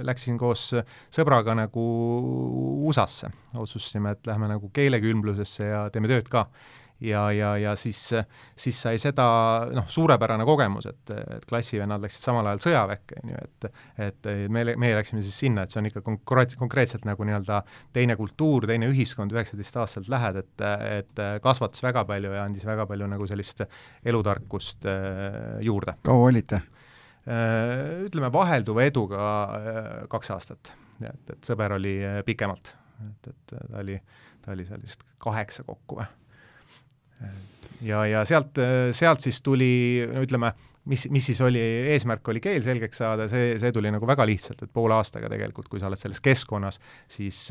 läksin 0.07 0.41
koos 0.41 0.71
sõbraga 1.13 1.53
nagu 1.57 1.85
USA-sse, 2.89 3.29
otsustasime, 3.53 4.17
et 4.17 4.27
lähme 4.27 4.49
nagu 4.49 4.71
keelekümblusesse 4.73 5.69
ja 5.69 5.85
teeme 5.93 6.09
tööd 6.09 6.33
ka 6.33 6.47
ja, 6.99 7.31
ja, 7.31 7.51
ja 7.57 7.75
siis, 7.75 7.99
siis 8.57 8.81
sai 8.81 8.97
seda 9.01 9.25
noh, 9.73 9.85
suurepärane 9.89 10.45
kogemus, 10.47 10.87
et, 10.89 11.13
et 11.13 11.45
klassivennad 11.49 12.01
läksid 12.03 12.29
samal 12.29 12.49
ajal 12.49 12.63
sõjaväkke, 12.67 13.21
on 13.23 13.33
ju, 13.33 13.43
et 13.43 13.67
et 14.07 14.29
me, 14.53 14.63
meie 14.79 14.95
läksime 14.97 15.21
siis 15.25 15.37
sinna, 15.43 15.63
et 15.63 15.73
see 15.73 15.81
on 15.81 15.89
ikka 15.89 16.01
konkreetselt, 16.05 16.59
konkreetselt 16.61 17.05
nagu 17.07 17.25
nii-öelda 17.27 17.61
teine 17.95 18.15
kultuur, 18.19 18.67
teine 18.69 18.89
ühiskond, 18.91 19.33
üheksateistaastaselt 19.35 20.09
lähed, 20.11 20.41
et, 20.41 20.65
et 21.01 21.23
kasvatas 21.43 21.83
väga 21.85 22.05
palju 22.09 22.33
ja 22.35 22.45
andis 22.47 22.65
väga 22.67 22.87
palju 22.89 23.09
nagu 23.09 23.29
sellist 23.29 23.65
elutarkust 24.07 24.87
äh, 24.89 25.57
juurde. 25.65 25.97
kaua 26.05 26.29
olite? 26.31 26.61
Äh, 27.27 28.05
ütleme 28.07 28.31
vahelduva 28.33 28.85
eduga 28.87 29.23
äh, 29.57 29.81
kaks 30.11 30.31
aastat, 30.35 30.71
et, 31.01 31.33
et 31.35 31.51
sõber 31.51 31.77
oli 31.77 31.99
pikemalt, 32.25 32.73
et, 33.09 33.33
et 33.33 33.57
ta 33.57 33.81
oli, 33.81 33.99
ta 34.41 34.55
oli 34.55 34.65
seal 34.69 34.81
vist 34.81 35.03
kaheksa 35.23 35.67
kokku 35.67 36.01
või 36.01 36.07
ja, 37.81 38.05
ja 38.05 38.23
sealt, 38.25 38.57
sealt 38.95 39.25
siis 39.25 39.41
tuli, 39.45 39.69
no 40.13 40.23
ütleme, 40.25 40.53
mis, 40.87 41.05
mis 41.11 41.25
siis 41.29 41.39
oli, 41.43 41.61
eesmärk 41.93 42.27
oli 42.31 42.41
keel 42.43 42.63
selgeks 42.65 43.01
saada, 43.01 43.27
see, 43.31 43.55
see 43.61 43.71
tuli 43.75 43.91
nagu 43.93 44.07
väga 44.07 44.25
lihtsalt, 44.27 44.63
et 44.63 44.73
poole 44.73 44.95
aastaga 44.97 45.29
tegelikult, 45.31 45.69
kui 45.71 45.81
sa 45.81 45.89
oled 45.89 45.99
selles 45.99 46.21
keskkonnas, 46.23 46.79
siis, 47.11 47.41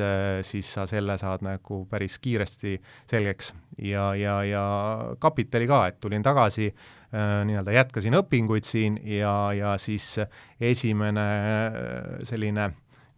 siis 0.49 0.70
sa 0.76 0.87
selle 0.90 1.18
saad 1.20 1.44
nagu 1.46 1.82
päris 1.90 2.18
kiiresti 2.23 2.76
selgeks. 3.11 3.52
ja, 3.82 4.08
ja, 4.18 4.38
ja 4.46 4.64
kapitali 5.23 5.68
ka, 5.68 5.82
et 5.90 6.00
tulin 6.00 6.25
tagasi 6.25 6.70
äh,, 6.70 7.44
nii-öelda 7.49 7.76
jätkasin 7.76 8.16
õpinguid 8.23 8.64
siin 8.64 8.99
ja, 9.04 9.52
ja 9.56 9.76
siis 9.78 10.16
esimene 10.61 11.26
äh, 11.26 12.00
selline 12.25 12.70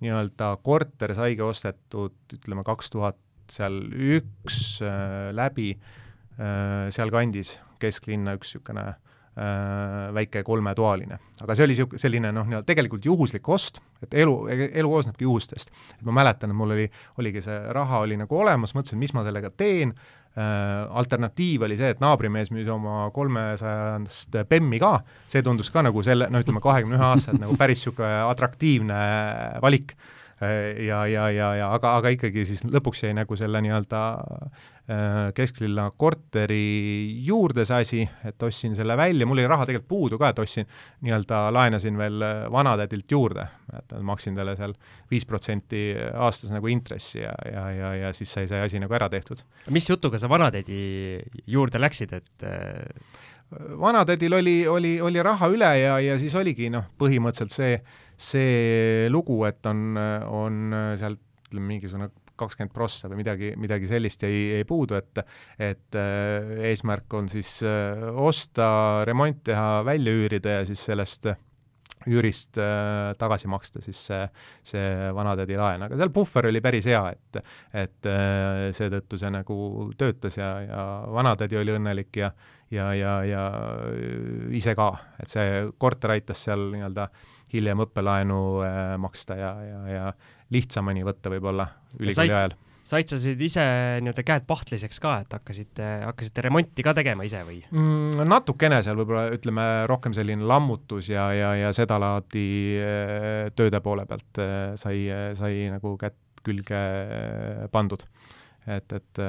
nii-öelda 0.02 0.56
korter 0.62 1.14
saigi 1.14 1.42
ostetud, 1.42 2.18
ütleme, 2.34 2.66
kaks 2.66 2.90
tuhat 2.94 3.18
seal 3.50 3.80
üks 3.92 4.78
äh, 4.84 5.30
läbi 5.34 5.72
äh, 5.74 5.96
sealkandis, 6.94 7.56
kesklinna 7.82 8.36
üks 8.38 8.52
niisugune 8.52 8.84
äh, 8.86 8.96
äh, 9.38 10.14
väike 10.14 10.42
kolmetoaline. 10.42 11.18
aga 11.40 11.54
see 11.54 11.66
oli 11.66 11.74
niisugune, 11.74 12.02
selline 12.02 12.32
noh, 12.34 12.46
nii-öelda 12.48 12.66
tegelikult 12.68 13.06
juhuslik 13.06 13.48
ost, 13.54 13.80
et 14.02 14.14
elu, 14.22 14.34
elu 14.50 14.90
koosnebki 14.90 15.26
juhustest. 15.26 15.72
et 15.98 16.06
ma 16.06 16.14
mäletan, 16.20 16.50
et 16.50 16.58
mul 16.58 16.74
oli, 16.76 16.88
oligi 17.22 17.42
see 17.44 17.58
raha 17.74 18.02
oli 18.06 18.18
nagu 18.20 18.38
olemas, 18.38 18.74
mõtlesin, 18.76 19.00
mis 19.00 19.14
ma 19.14 19.24
sellega 19.26 19.50
teen 19.50 19.94
äh,, 19.94 20.42
alternatiiv 21.02 21.66
oli 21.68 21.78
see, 21.78 21.94
et 21.94 22.02
naabrimees 22.04 22.52
müüs 22.54 22.70
oma 22.72 23.08
kolmesajandast 23.14 24.42
bemmi 24.50 24.82
ka, 24.82 24.98
see 25.30 25.44
tundus 25.46 25.70
ka 25.74 25.86
nagu 25.86 26.02
selle, 26.06 26.30
no 26.32 26.42
ütleme, 26.42 26.62
kahekümne 26.64 26.98
ühe 26.98 27.10
aastaselt 27.12 27.42
nagu 27.42 27.58
päris 27.58 27.82
niisugune 27.82 28.22
atraktiivne 28.26 29.02
valik 29.62 29.94
äh, 29.94 30.14
ja, 30.40 31.04
ja, 31.10 31.28
ja, 31.34 31.52
ja 31.58 31.70
aga, 31.74 31.96
aga 31.98 32.12
ikkagi 32.14 32.44
siis 32.46 32.62
lõpuks 32.64 33.02
jäi 33.02 33.14
nagu 33.16 33.36
selle 33.36 33.62
nii-öelda 33.64 34.02
Äh, 34.88 35.34
kesklinna 35.36 35.90
korteri 36.00 37.20
juurde 37.20 37.66
see 37.68 37.82
asi, 37.82 37.98
et 38.24 38.40
ostsin 38.46 38.72
selle 38.72 38.94
välja, 38.96 39.26
mul 39.28 39.36
oli 39.36 39.50
raha 39.50 39.66
tegelikult 39.68 39.90
puudu 39.90 40.18
ka, 40.22 40.30
et 40.32 40.40
ostsin, 40.40 40.64
nii-öelda 41.04 41.42
laenasin 41.52 41.98
veel 42.00 42.24
äh, 42.24 42.40
vanatädilt 42.48 43.12
juurde, 43.12 43.44
et 43.76 43.92
maksin 44.00 44.38
talle 44.38 44.54
seal 44.56 44.72
viis 45.12 45.28
protsenti 45.28 45.82
aastas 46.16 46.54
nagu 46.56 46.72
intressi 46.72 47.20
ja, 47.20 47.34
ja, 47.52 47.66
ja, 47.76 47.92
ja 48.06 48.14
siis 48.16 48.32
sai 48.32 48.48
see 48.48 48.62
asi 48.64 48.80
nagu 48.80 48.96
ära 48.96 49.10
tehtud. 49.12 49.44
mis 49.68 49.90
jutuga 49.92 50.16
sa 50.16 50.32
vanatädi 50.32 50.80
juurde 51.44 51.84
läksid, 51.84 52.16
et 52.22 52.48
äh, 52.48 53.20
vanatädil 53.84 54.40
oli, 54.40 54.56
oli, 54.72 54.94
oli 55.04 55.22
raha 55.22 55.52
üle 55.52 55.74
ja, 55.82 55.98
ja 56.00 56.16
siis 56.16 56.32
oligi 56.32 56.72
noh, 56.72 56.88
põhimõtteliselt 56.96 57.52
see, 57.52 57.76
see 58.18 59.06
lugu, 59.12 59.44
et 59.46 59.66
on, 59.70 59.96
on 59.96 60.78
sealt 60.98 61.22
ütleme, 61.48 61.74
mingisugune 61.74 62.10
kakskümmend 62.38 62.74
prossa 62.74 63.08
või 63.10 63.22
midagi, 63.22 63.52
midagi 63.58 63.88
sellist 63.90 64.22
jäi, 64.22 64.36
jäi 64.58 64.66
puudu, 64.68 64.98
et 64.98 65.22
et 65.58 65.98
äh, 65.98 66.54
eesmärk 66.70 67.18
on 67.18 67.28
siis 67.32 67.58
äh, 67.66 68.08
osta, 68.14 69.04
remont 69.08 69.42
teha, 69.48 69.82
välja 69.86 70.14
üürida 70.14 70.60
ja 70.60 70.66
siis 70.68 70.84
sellest 70.86 71.30
üürist 72.06 72.58
äh, 72.62 73.12
tagasi 73.18 73.50
maksta 73.50 73.82
siis 73.82 74.00
see, 74.10 74.20
see 74.66 74.84
vanatädi 75.14 75.58
laen, 75.58 75.82
aga 75.88 75.98
seal 75.98 76.12
puhver 76.14 76.46
oli 76.52 76.62
päris 76.64 76.86
hea, 76.86 77.02
et 77.10 77.40
et 77.86 78.10
äh, 78.10 78.68
seetõttu 78.76 79.18
see 79.18 79.32
nagu 79.34 79.88
töötas 79.98 80.38
ja, 80.38 80.52
ja 80.62 80.84
vanatädi 81.14 81.58
oli 81.58 81.74
õnnelik 81.74 82.22
ja 82.22 82.30
ja, 82.70 82.92
ja, 82.94 83.12
ja 83.24 83.42
ise 84.54 84.74
ka, 84.76 84.90
et 85.22 85.32
see 85.32 85.64
korter 85.80 86.12
aitas 86.18 86.42
seal 86.44 86.68
nii-öelda 86.74 87.08
hiljem 87.52 87.84
õppelaenu 87.86 88.38
äh, 88.66 88.94
maksta 89.00 89.36
ja, 89.38 89.52
ja, 89.64 89.82
ja 89.92 90.08
lihtsamini 90.54 91.04
võtta 91.06 91.32
võib-olla 91.32 91.68
ülikooli 91.98 92.34
ajal 92.34 92.56
said 92.88 93.10
sa 93.10 93.18
siis 93.20 93.40
ise 93.44 93.64
nii-öelda 94.00 94.24
käed 94.24 94.46
pahtliseks 94.48 95.00
ka, 95.02 95.18
et 95.24 95.34
hakkasite, 95.36 95.88
hakkasite 96.06 96.44
remonti 96.46 96.84
ka 96.84 96.94
tegema 96.96 97.26
ise 97.28 97.42
või 97.44 97.58
mm,? 97.68 98.22
natukene 98.28 98.80
seal 98.84 98.96
võib-olla 99.00 99.26
ütleme 99.36 99.66
rohkem 99.90 100.16
selline 100.16 100.46
lammutus 100.48 101.10
ja, 101.12 101.28
ja, 101.36 101.52
ja 101.58 101.72
sedalaadi 101.76 102.46
äh, 102.80 103.42
tööde 103.58 103.82
poole 103.84 104.06
pealt 104.08 104.40
äh, 104.40 104.72
sai, 104.80 105.04
sai 105.38 105.68
nagu 105.74 105.96
kätt 106.00 106.16
külge 106.48 106.80
pandud. 107.74 108.04
et, 108.70 108.92
et 108.94 109.20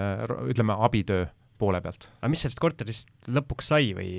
ütleme, 0.48 0.76
abitöö 0.86 1.26
poole 1.60 1.82
pealt. 1.84 2.08
aga 2.22 2.32
mis 2.32 2.44
sellest 2.46 2.62
korterist 2.62 3.10
lõpuks 3.30 3.70
sai 3.74 3.92
või? 3.98 4.10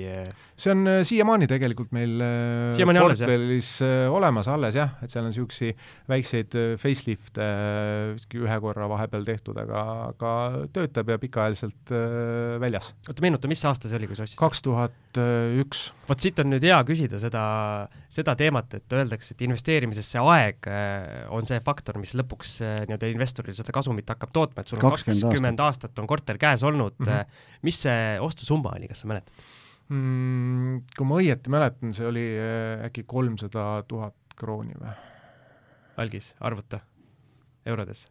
see 0.59 0.73
on 0.73 0.85
äh, 0.89 1.01
siiamaani 1.07 1.47
tegelikult 1.49 1.93
meil 1.95 2.21
äh, 2.21 2.71
siiamaani 2.77 3.01
portfellis 3.01 3.71
äh, 3.85 4.05
olemas 4.13 4.49
alles 4.51 4.77
jah, 4.77 4.93
et 5.01 5.13
seal 5.13 5.25
on 5.25 5.31
niisuguseid 5.31 5.81
väikseid 6.11 6.57
facelift'e 6.81 7.47
ühe 8.41 8.59
korra 8.63 8.87
vahepeal 8.91 9.25
tehtud, 9.27 9.57
aga, 9.61 9.83
aga 10.11 10.33
töötab 10.75 11.13
ja 11.13 11.19
pikaajaliselt 11.21 11.93
väljas. 12.61 12.91
oota, 13.07 13.25
meenuta, 13.25 13.51
mis 13.51 13.63
aasta 13.67 13.89
see 13.89 13.99
oli, 13.99 14.11
kui 14.11 14.19
sa 14.19 14.27
ostsid? 14.27 14.39
kaks 14.41 14.65
tuhat 14.67 15.21
üks. 15.61 15.89
vot 16.07 16.23
siit 16.23 16.39
on 16.43 16.51
nüüd 16.53 16.65
hea 16.65 16.77
küsida 16.87 17.19
seda, 17.21 17.43
seda 18.11 18.35
teemat, 18.39 18.77
et 18.77 18.95
öeldakse, 18.95 19.33
et 19.35 19.45
investeerimises 19.47 20.07
see 20.13 20.21
aeg 20.21 20.69
on 21.33 21.47
see 21.47 21.59
faktor, 21.65 21.99
mis 22.01 22.13
lõpuks 22.17 22.59
nii-öelda 22.61 23.11
investoril 23.11 23.57
seda 23.57 23.73
kasumit 23.75 24.09
hakkab 24.13 24.33
tootma, 24.35 24.63
et 24.63 24.71
sul 24.71 24.79
on 24.79 24.91
kakskümmend 24.91 25.59
aastat. 25.59 25.89
aastat 25.89 26.03
on 26.03 26.09
korter 26.09 26.39
käes 26.41 26.63
olnud 26.67 26.97
mm, 26.99 27.07
-hmm 27.07 27.30
mis 27.65 27.81
see 27.85 28.15
ostusumma 28.21 28.75
oli, 28.77 28.89
kas 28.91 29.03
sa 29.03 29.11
mäletad 29.11 29.49
mm,? 29.91 30.81
Kui 30.97 31.07
ma 31.07 31.21
õieti 31.21 31.53
mäletan, 31.53 31.95
see 31.97 32.07
oli 32.07 32.25
äh, 32.37 32.85
äkki 32.87 33.05
kolmsada 33.09 33.83
tuhat 33.87 34.17
krooni 34.39 34.77
või? 34.79 34.93
algis, 36.01 36.31
arvuta 36.39 36.79
eurodes. 37.65 38.07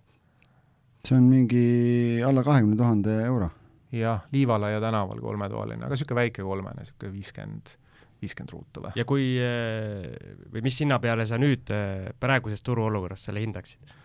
see 1.06 1.16
on 1.16 1.28
mingi 1.30 2.20
alla 2.26 2.44
kahekümne 2.44 2.76
tuhande 2.76 3.16
euro. 3.24 3.50
jah, 3.92 4.26
Liivalaia 4.32 4.80
tänaval 4.80 5.20
kolmetoaline, 5.20 5.84
aga 5.84 5.96
niisugune 5.96 6.20
väike 6.20 6.44
kolmene, 6.46 6.84
niisugune 6.84 7.12
viiskümmend, 7.16 7.74
viiskümmend 8.22 8.54
ruutu 8.54 8.84
või? 8.84 8.92
ja 9.00 9.06
kui, 9.08 9.26
äh, 9.42 10.06
või 10.52 10.64
mis 10.66 10.78
hinna 10.84 11.00
peale 11.02 11.26
sa 11.26 11.40
nüüd 11.40 11.72
äh, 11.74 12.12
praeguses 12.20 12.62
turuolukorras 12.66 13.26
selle 13.28 13.42
hindaksid? 13.42 13.96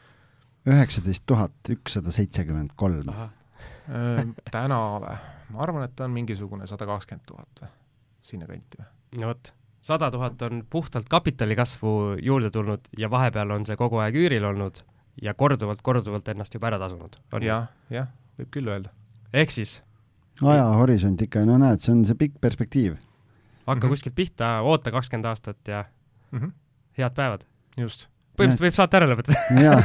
üheksateist 0.65 1.27
tuhat 1.29 1.75
ükssada 1.75 2.13
seitsekümmend 2.15 2.73
kolm 2.79 3.11
täna 4.51 4.79
või? 5.03 5.15
ma 5.53 5.61
arvan, 5.61 5.85
et 5.85 5.95
ta 5.95 6.07
on 6.07 6.15
mingisugune 6.15 6.67
sada 6.67 6.87
kakskümmend 6.89 7.25
tuhat 7.29 7.61
või, 7.61 7.71
sinnakanti 8.25 8.81
või. 8.81 8.87
no 9.21 9.31
vot, 9.31 9.53
sada 9.85 10.09
tuhat 10.11 10.41
on 10.47 10.63
puhtalt 10.69 11.09
kapitali 11.09 11.55
kasvu 11.55 12.15
juurde 12.21 12.51
tulnud 12.51 12.89
ja 12.97 13.09
vahepeal 13.11 13.55
on 13.57 13.65
see 13.65 13.77
kogu 13.79 14.01
aeg 14.03 14.17
üüril 14.19 14.45
olnud 14.51 14.81
ja 15.21 15.33
korduvalt-korduvalt 15.33 16.27
ennast 16.33 16.53
juba 16.53 16.71
ära 16.71 16.79
tasunud. 16.81 17.15
jah, 17.41 17.69
jah, 17.93 18.09
võib 18.39 18.51
küll 18.51 18.71
öelda. 18.71 18.93
ehk 19.33 19.53
siis? 19.53 19.81
ajahorisont 20.41 21.21
ikka, 21.21 21.45
no 21.45 21.59
näed, 21.61 21.83
see 21.83 21.93
on 21.93 22.03
see 22.05 22.17
pikk 22.19 22.41
perspektiiv. 22.41 22.97
hakka 23.65 23.75
mm 23.75 23.81
-hmm. 23.81 23.89
kuskilt 23.89 24.15
pihta, 24.15 24.59
oota 24.61 24.91
kakskümmend 24.91 25.25
aastat 25.25 25.67
ja 25.67 25.85
mm 26.31 26.39
-hmm. 26.39 26.51
head 26.97 27.13
päevad. 27.13 27.45
just 27.77 28.09
põhimõtteliselt 28.37 28.65
võib 28.67 28.77
saate 28.77 28.99
ära 28.99 29.09
lõpetada. 29.09 29.41
jaa, 29.65 29.79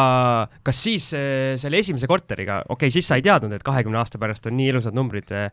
kas 0.65 0.81
siis 0.81 1.11
äh, 1.17 1.55
selle 1.61 1.81
esimese 1.83 2.09
korteriga, 2.09 2.62
okei 2.65 2.88
okay,, 2.88 2.95
siis 2.95 3.09
sa 3.09 3.19
ei 3.21 3.25
teadnud, 3.27 3.53
et 3.57 3.67
kahekümne 3.67 4.00
aasta 4.00 4.21
pärast 4.21 4.49
on 4.49 4.57
nii 4.57 4.73
ilusad 4.73 4.97
numbrid, 4.97 5.33
äh, 5.37 5.50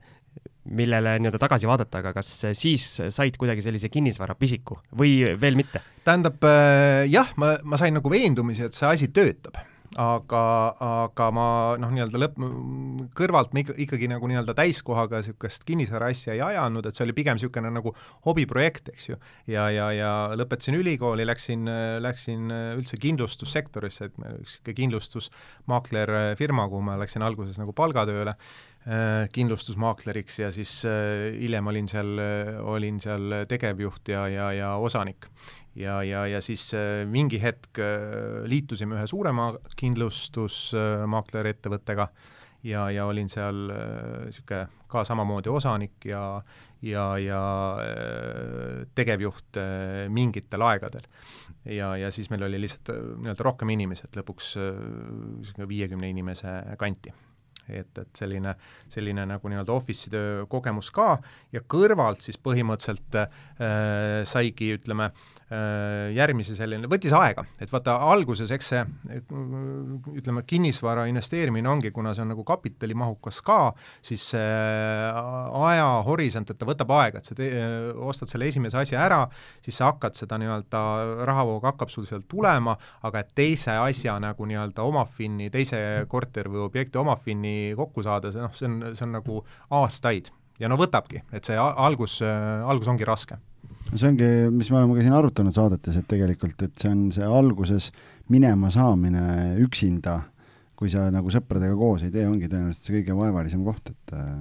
millele 0.76 1.18
nii-öelda 1.22 1.40
tagasi 1.42 1.70
vaadata, 1.70 2.02
aga 2.02 2.16
kas 2.16 2.32
siis 2.58 2.88
said 3.14 3.36
kuidagi 3.38 3.62
sellise 3.62 3.92
kinnisvarapisiku 3.94 4.80
või 4.98 5.20
veel 5.38 5.60
mitte? 5.60 5.84
tähendab 6.06 6.42
jah, 7.10 7.30
ma, 7.42 7.56
ma 7.62 7.78
sain 7.78 7.94
nagu 7.98 8.10
veendumisi, 8.10 8.66
et 8.66 8.74
see 8.78 8.90
asi 8.90 9.12
töötab 9.14 9.62
aga, 10.02 10.44
aga 10.86 11.28
ma 11.36 11.48
noh, 11.80 11.92
nii-öelda 11.96 12.20
lõpp, 12.20 12.40
kõrvalt 13.16 13.54
ma 13.56 13.62
ikka, 13.64 13.75
ikkagi 13.86 14.10
nagu 14.12 14.28
nii-öelda 14.30 14.56
täiskohaga 14.58 15.22
niisugust 15.22 15.64
kinnisvara 15.68 16.10
asja 16.12 16.36
ei 16.36 16.44
ajanud, 16.44 16.86
et 16.86 16.98
see 16.98 17.06
oli 17.08 17.16
pigem 17.16 17.40
niisugune 17.40 17.72
nagu 17.74 17.96
hobiprojekt, 18.28 18.92
eks 18.94 19.10
ju. 19.10 19.20
ja, 19.52 19.70
ja, 19.74 19.90
ja 19.96 20.12
lõpetasin 20.36 20.78
ülikooli, 20.80 21.28
läksin, 21.28 21.70
läksin 22.04 22.52
üldse 22.75 23.00
kindlustussektorisse, 23.02 24.12
et 24.12 24.22
meil 24.22 24.40
üks 24.42 24.58
niisugune 24.58 24.80
kindlustusmaaklerfirma, 24.82 26.70
kuhu 26.72 26.84
ma 26.86 27.00
läksin 27.00 27.24
alguses 27.25 27.60
nagu 27.62 27.75
palgatööle, 27.75 28.36
kindlustusmaakleriks 29.34 30.36
ja 30.44 30.51
siis 30.54 30.72
hiljem 30.86 31.72
olin 31.72 31.88
seal, 31.89 32.20
olin 32.70 33.00
seal 33.01 33.34
tegevjuht 33.50 34.12
ja, 34.13 34.27
ja, 34.30 34.51
ja 34.54 34.74
osanik 34.77 35.25
ja, 35.75 36.04
ja, 36.04 36.25
ja 36.27 36.42
siis 36.42 36.70
äh, 36.74 37.04
mingi 37.08 37.39
hetk 37.42 37.80
äh, 37.80 38.46
liitusime 38.50 38.98
ühe 38.98 39.08
suurema 39.10 39.51
kindlustusmaakleri 39.80 41.56
ettevõttega 41.56 42.08
ja, 42.65 42.88
ja 42.94 43.06
olin 43.10 43.30
seal 43.32 43.68
niisugune 43.68 44.63
äh, 44.65 44.80
ka 44.92 45.04
samamoodi 45.08 45.51
osanik 45.51 46.08
ja, 46.08 46.24
ja, 46.86 47.06
ja 47.20 47.42
tegevjuht 48.96 49.60
mingitel 50.13 50.63
aegadel. 50.63 51.10
ja, 51.65 51.96
ja 52.00 52.12
siis 52.15 52.30
meil 52.32 52.46
oli 52.48 52.62
lihtsalt 52.62 52.94
nii-öelda 52.96 53.44
rohkem 53.44 53.74
inimesi, 53.75 54.06
et 54.08 54.20
lõpuks 54.22 54.56
niisugune 54.62 55.68
viiekümne 55.74 56.13
inimese 56.13 56.62
kanti 56.80 57.12
et, 57.70 57.98
et 57.98 58.18
selline, 58.18 58.56
selline 58.92 59.26
nagu 59.30 59.52
nii-öelda 59.52 59.76
office'i 59.76 60.14
töö 60.14 60.46
kogemus 60.52 60.92
ka. 60.96 61.16
Ja 61.56 61.62
kõrvalt 61.62 62.26
siis 62.26 62.38
põhimõtteliselt 62.42 63.20
äh, 63.22 64.22
saigi, 64.28 64.74
ütleme 64.78 65.12
äh,, 65.12 65.36
järgmise 65.46 66.56
selline, 66.58 66.88
võttis 66.90 67.14
aega, 67.14 67.44
et 67.62 67.70
vaata 67.70 68.00
alguses, 68.10 68.50
eks 68.56 68.72
see 68.72 68.80
ütleme, 70.18 70.42
kinnisvara 70.48 71.04
investeerimine 71.12 71.70
ongi, 71.70 71.92
kuna 71.94 72.16
see 72.18 72.24
on 72.24 72.32
nagu 72.34 72.42
kapitalimahukas 72.48 73.44
ka, 73.46 73.60
siis 74.06 74.25
see 74.34 74.56
ajahorisont, 75.62 76.50
et 76.50 76.58
ta 76.58 76.66
võtab 76.66 76.96
aega, 76.98 77.22
et 77.22 77.30
sa 77.30 77.38
te, 77.38 77.52
ostad 78.10 78.34
selle 78.34 78.50
esimese 78.50 78.82
asja 78.82 79.04
ära, 79.06 79.22
siis 79.62 79.78
sa 79.78 79.92
hakkad 79.92 80.18
seda 80.18 80.42
nii-öelda, 80.42 80.84
rahavoog 81.30 81.70
hakkab 81.70 81.94
sul 81.94 82.10
sealt 82.10 82.25
tulema, 82.32 82.74
aga 83.06 83.22
et 83.22 83.34
teise 83.38 83.78
asja 83.78 84.18
nagu 84.24 84.50
nii-öelda 84.50 84.82
omafinni, 84.82 85.52
teise 85.54 86.08
korteri 86.10 86.50
või 86.56 86.66
objekti 86.66 86.98
omafinni 86.98 87.75
kokku 87.78 88.02
saada, 88.06 88.34
see 88.34 88.42
noh, 88.42 88.58
see 88.58 88.72
on, 88.72 88.82
see 88.98 89.06
on 89.06 89.20
nagu 89.20 89.44
aastaid. 89.78 90.34
Ja 90.58 90.70
no 90.72 90.78
võtabki, 90.80 91.20
et 91.36 91.46
see 91.46 91.58
algus, 91.60 92.22
algus 92.24 92.90
ongi 92.90 93.06
raske 93.06 93.38
see 94.00 94.12
ongi, 94.12 94.30
mis 94.54 94.70
me 94.72 94.80
oleme 94.82 94.98
ka 94.98 95.06
siin 95.06 95.16
arutanud 95.18 95.56
saadetes, 95.56 95.98
et 96.00 96.08
tegelikult, 96.10 96.62
et 96.66 96.75
see 96.82 96.92
on 96.92 97.08
see 97.16 97.25
alguses 97.28 97.90
minema 98.34 98.72
saamine 98.74 99.56
üksinda, 99.64 100.20
kui 100.75 100.92
sa 100.92 101.08
nagu 101.14 101.32
sõpradega 101.32 101.78
koos 101.80 102.04
ei 102.06 102.14
tee, 102.14 102.28
ongi 102.28 102.50
tõenäoliselt 102.52 102.90
see 102.90 103.00
kõige 103.00 103.18
vaevalisem 103.18 103.64
koht, 103.68 103.94
et 103.94 104.16
äh, 104.18 104.32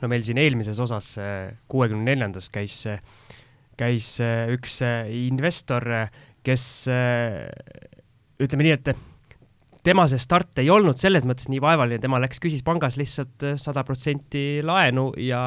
no 0.00 0.10
meil 0.12 0.24
siin 0.26 0.40
eelmises 0.40 0.78
osas, 0.80 1.12
kuuekümne 1.70 2.12
neljandas 2.12 2.50
käis, 2.52 2.82
käis 3.80 4.12
üks 4.54 4.80
investor, 5.16 5.86
kes 6.46 6.66
ütleme 8.40 8.66
nii, 8.66 8.76
et 8.78 8.92
tema 9.86 10.06
see 10.10 10.20
start 10.20 10.60
ei 10.62 10.70
olnud 10.72 10.98
selles 11.00 11.24
mõttes 11.28 11.48
nii 11.50 11.60
vaevaline, 11.62 12.00
tema 12.02 12.20
läks, 12.22 12.40
küsis 12.42 12.64
pangas 12.66 12.98
lihtsalt 13.00 13.46
äh, 13.46 13.56
sada 13.60 13.84
protsenti 13.86 14.60
laenu 14.64 15.10
ja 15.20 15.40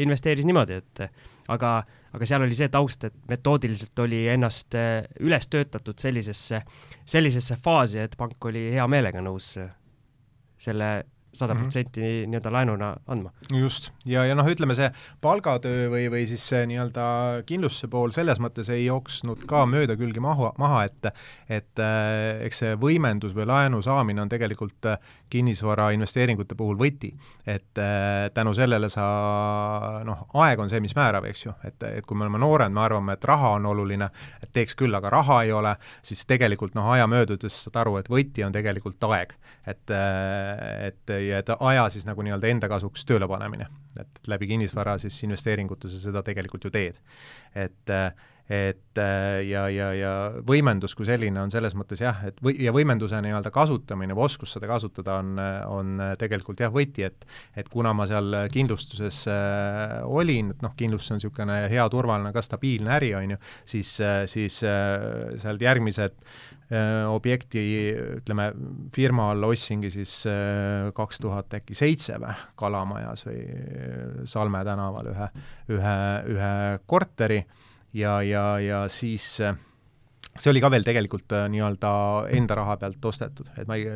investeeris 0.00 0.48
niimoodi, 0.48 0.80
et 0.80 1.04
aga, 1.52 1.76
aga 2.16 2.28
seal 2.28 2.44
oli 2.46 2.58
see 2.58 2.70
taust, 2.72 3.06
et 3.08 3.16
metoodiliselt 3.30 4.04
oli 4.04 4.26
ennast 4.32 4.76
äh, 4.78 5.04
üles 5.24 5.48
töötatud 5.50 6.00
sellisesse, 6.00 6.62
sellisesse 7.08 7.56
faasi, 7.62 8.02
et 8.04 8.18
pank 8.20 8.50
oli 8.50 8.68
hea 8.74 8.86
meelega 8.90 9.24
nõus 9.24 9.54
selle 10.60 10.90
sada 11.32 11.54
protsenti 11.54 12.02
nii-öelda 12.26 12.52
laenuna 12.52 12.90
andma. 13.10 13.30
just, 13.54 13.90
ja, 14.08 14.24
ja 14.26 14.34
noh, 14.38 14.48
ütleme 14.50 14.74
see 14.76 14.90
palgatöö 15.22 15.88
või, 15.92 16.08
või 16.12 16.24
siis 16.30 16.44
see 16.52 16.64
nii-öelda 16.70 17.04
kindlustuse 17.46 17.90
pool 17.92 18.14
selles 18.14 18.40
mõttes 18.42 18.70
ei 18.72 18.86
jooksnud 18.86 19.46
ka 19.50 19.64
mööda 19.70 19.96
külge 20.00 20.22
maha, 20.22 20.52
maha, 20.58 20.84
et 20.88 21.10
et 21.50 21.82
äh, 21.82 22.42
eks 22.46 22.62
see 22.62 22.74
võimendus 22.80 23.34
või 23.36 23.46
laenu 23.50 23.80
saamine 23.84 24.22
on 24.22 24.30
tegelikult 24.30 24.90
äh, 24.90 24.98
kinnisvara 25.30 25.90
investeeringute 25.96 26.56
puhul 26.58 26.78
võti. 26.78 27.12
et 27.46 27.78
äh, 27.78 28.30
tänu 28.34 28.54
sellele 28.54 28.88
sa 28.88 29.06
noh, 30.06 30.26
aeg 30.42 30.60
on 30.60 30.70
see, 30.70 30.80
mis 30.80 30.94
määrab, 30.96 31.26
eks 31.30 31.46
ju, 31.46 31.54
et, 31.64 31.82
et 31.82 32.06
kui 32.06 32.18
me 32.18 32.26
oleme 32.26 32.42
noored, 32.42 32.72
me 32.72 32.82
arvame, 32.84 33.14
et 33.14 33.24
raha 33.24 33.54
on 33.58 33.66
oluline, 33.70 34.10
et 34.42 34.52
teeks 34.52 34.76
küll, 34.78 34.94
aga 34.94 35.10
raha 35.10 35.42
ei 35.46 35.52
ole, 35.52 35.76
siis 36.02 36.24
tegelikult 36.26 36.74
noh, 36.78 36.90
aja 36.94 37.06
möödudes 37.10 37.56
saad 37.64 37.80
aru, 37.84 37.96
et 38.00 38.10
võti 38.10 38.44
on 38.46 38.54
tegelikult 38.54 39.10
aeg. 39.10 39.34
et, 39.66 39.90
et 40.86 41.10
ja 41.28 41.38
et 41.42 41.52
aja 41.58 41.86
siis 41.90 42.06
nagu 42.08 42.22
nii-öelda 42.24 42.50
enda 42.50 42.68
kasuks 42.68 43.04
tööle 43.08 43.28
panemine. 43.28 43.66
et 44.00 44.20
läbi 44.26 44.46
kinnisvara 44.46 44.98
siis 44.98 45.22
investeeringute 45.24 45.88
sa 45.88 46.00
seda 46.00 46.22
tegelikult 46.22 46.64
ju 46.64 46.70
teed. 46.70 47.00
et 47.54 47.94
et 48.50 48.98
ja, 49.46 49.62
ja, 49.70 49.88
ja 49.94 50.12
võimendus 50.46 50.96
kui 50.98 51.06
selline 51.06 51.38
on 51.38 51.52
selles 51.52 51.76
mõttes 51.78 52.02
jah, 52.02 52.18
et 52.26 52.40
või, 52.42 52.56
ja 52.58 52.72
võimenduse 52.74 53.20
nii-öelda 53.22 53.52
kasutamine 53.54 54.16
või 54.18 54.26
oskus 54.26 54.56
seda 54.56 54.66
kasutada 54.66 55.20
on, 55.22 55.38
on 55.70 56.04
tegelikult 56.18 56.60
jah, 56.64 56.72
võti, 56.74 57.06
et 57.06 57.26
et 57.54 57.68
kuna 57.70 57.92
ma 57.94 58.08
seal 58.10 58.34
kindlustuses 58.50 59.22
äh, 59.30 60.00
olin, 60.02 60.50
et 60.54 60.64
noh, 60.66 60.74
kindlustus 60.76 61.14
on 61.14 61.20
niisugune 61.20 61.60
hea, 61.70 61.88
turvaline, 61.92 62.34
ka 62.34 62.42
stabiilne 62.42 62.96
äri, 62.98 63.12
on 63.14 63.36
ju, 63.36 63.42
siis, 63.76 63.96
siis 64.32 64.62
äh, 64.66 65.36
seal 65.38 65.62
järgmised 65.62 66.18
Äh, 66.70 67.02
objekti, 67.10 67.60
ütleme, 68.20 68.44
firma 68.94 69.32
all 69.32 69.42
ostsingi 69.48 69.88
siis 69.90 70.12
äh, 70.30 70.92
kaks 70.94 71.18
tuhat 71.18 71.56
äkki 71.58 71.74
seitse 71.74 72.14
või, 72.22 72.30
Kalamajas 72.60 73.24
või 73.26 73.40
äh, 73.42 74.20
Salme 74.30 74.60
tänaval 74.68 75.08
ühe, 75.10 75.26
ühe, 75.74 75.96
ühe 76.30 76.52
korteri 76.86 77.40
ja, 77.96 78.20
ja, 78.22 78.44
ja 78.62 78.84
siis 78.92 79.26
see 80.40 80.50
oli 80.52 80.60
ka 80.62 80.70
veel 80.72 80.84
tegelikult 80.86 81.34
nii-öelda 81.52 81.90
enda 82.38 82.56
raha 82.60 82.76
pealt 82.80 83.04
ostetud, 83.10 83.50
et 83.58 83.68
ma 83.68 83.76
ei, 83.76 83.88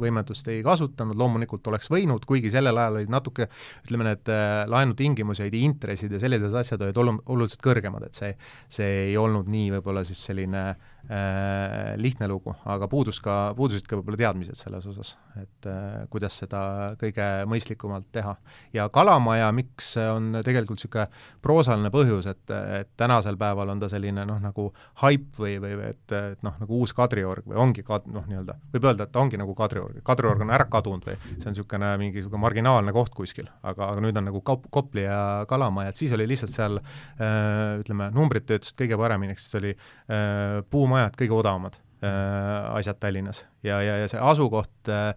võimendust 0.00 0.50
ei 0.50 0.58
kasutanud, 0.66 1.16
loomulikult 1.16 1.70
oleks 1.70 1.88
võinud, 1.92 2.26
kuigi 2.28 2.50
sellel 2.52 2.76
ajal 2.76 2.98
olid 2.98 3.14
natuke, 3.14 3.46
ütleme, 3.86 4.10
need 4.10 4.32
laenutingimused, 4.74 5.54
intressid 5.54 6.12
ja 6.12 6.20
sellised 6.20 6.58
asjad 6.60 6.82
olid 6.84 7.00
olu-, 7.04 7.20
oluliselt 7.30 7.64
kõrgemad, 7.64 8.08
et 8.10 8.20
see, 8.20 8.34
see 8.80 8.92
ei 9.06 9.16
olnud 9.16 9.48
nii 9.54 9.70
võib-olla 9.78 10.04
siis 10.08 10.26
selline 10.28 10.64
äh, 10.74 10.97
Äh, 10.97 10.97
lihtne 11.08 12.28
lugu, 12.28 12.52
aga 12.68 12.88
puudus 12.90 13.16
ka, 13.24 13.54
puudusid 13.56 13.86
ka 13.88 13.96
võib-olla 13.96 14.18
teadmised 14.20 14.58
selles 14.58 14.84
osas, 14.90 15.14
et 15.40 15.68
äh, 15.68 16.04
kuidas 16.12 16.36
seda 16.42 16.60
kõige 17.00 17.26
mõistlikumalt 17.48 18.10
teha. 18.12 18.34
ja 18.74 18.88
Kalamaja, 18.92 19.50
miks 19.56 19.94
on 20.02 20.40
tegelikult 20.44 20.78
niisugune 20.78 21.06
proosaline 21.44 21.90
põhjus, 21.94 22.28
et, 22.30 22.52
et 22.80 22.90
tänasel 22.98 23.38
päeval 23.40 23.72
on 23.72 23.80
ta 23.80 23.88
selline 23.90 24.24
noh, 24.28 24.40
nagu 24.42 24.68
haip 25.02 25.38
või, 25.40 25.56
või 25.62 25.76
et, 25.88 26.04
et 26.12 26.44
noh, 26.46 26.56
nagu 26.60 26.80
uus 26.82 26.92
Kadriorg 26.96 27.48
või 27.48 27.60
ongi 27.64 27.84
kad-, 27.86 28.08
noh, 28.12 28.26
nii-öelda, 28.28 28.58
võib 28.74 28.88
öelda, 28.90 29.08
et 29.08 29.14
ta 29.14 29.22
ongi 29.22 29.40
nagu 29.40 29.54
Kadriorg, 29.58 30.02
Kadriorg 30.06 30.44
on 30.44 30.52
ära 30.54 30.68
kadunud 30.70 31.08
või 31.08 31.16
see 31.24 31.48
on 31.48 31.56
niisugune 31.56 31.94
mingi 32.02 32.20
niisugune 32.20 32.42
marginaalne 32.42 32.94
koht 32.96 33.14
kuskil, 33.16 33.48
aga, 33.62 33.92
aga 33.94 34.04
nüüd 34.04 34.20
on 34.20 34.28
nagu 34.30 34.42
Kop-, 34.44 34.68
Kopli 34.74 35.06
ja 35.06 35.46
Kalamaja, 35.48 35.94
et 35.94 36.00
siis 36.00 36.12
oli 36.16 36.28
lihtsalt 36.28 36.54
seal 36.54 36.80
äh, 36.80 37.80
ütleme, 37.80 38.10
numbrid 38.14 38.48
töötasid 38.48 38.78
kõige 38.84 39.00
paremini, 39.00 39.34
ehk 39.34 39.42
siis 39.42 39.58
oli 39.60 39.74
äh, 39.74 40.60
puumajad, 40.70 40.97
majad 40.98 41.16
kõige 41.18 41.38
odavamad 41.38 41.78
äh, 42.02 42.76
asjad 42.78 42.98
Tallinnas. 43.00 43.44
ja, 43.62 43.80
ja, 43.82 43.96
ja 44.02 44.08
see 44.10 44.20
asukoht 44.22 44.90
äh, 44.92 45.10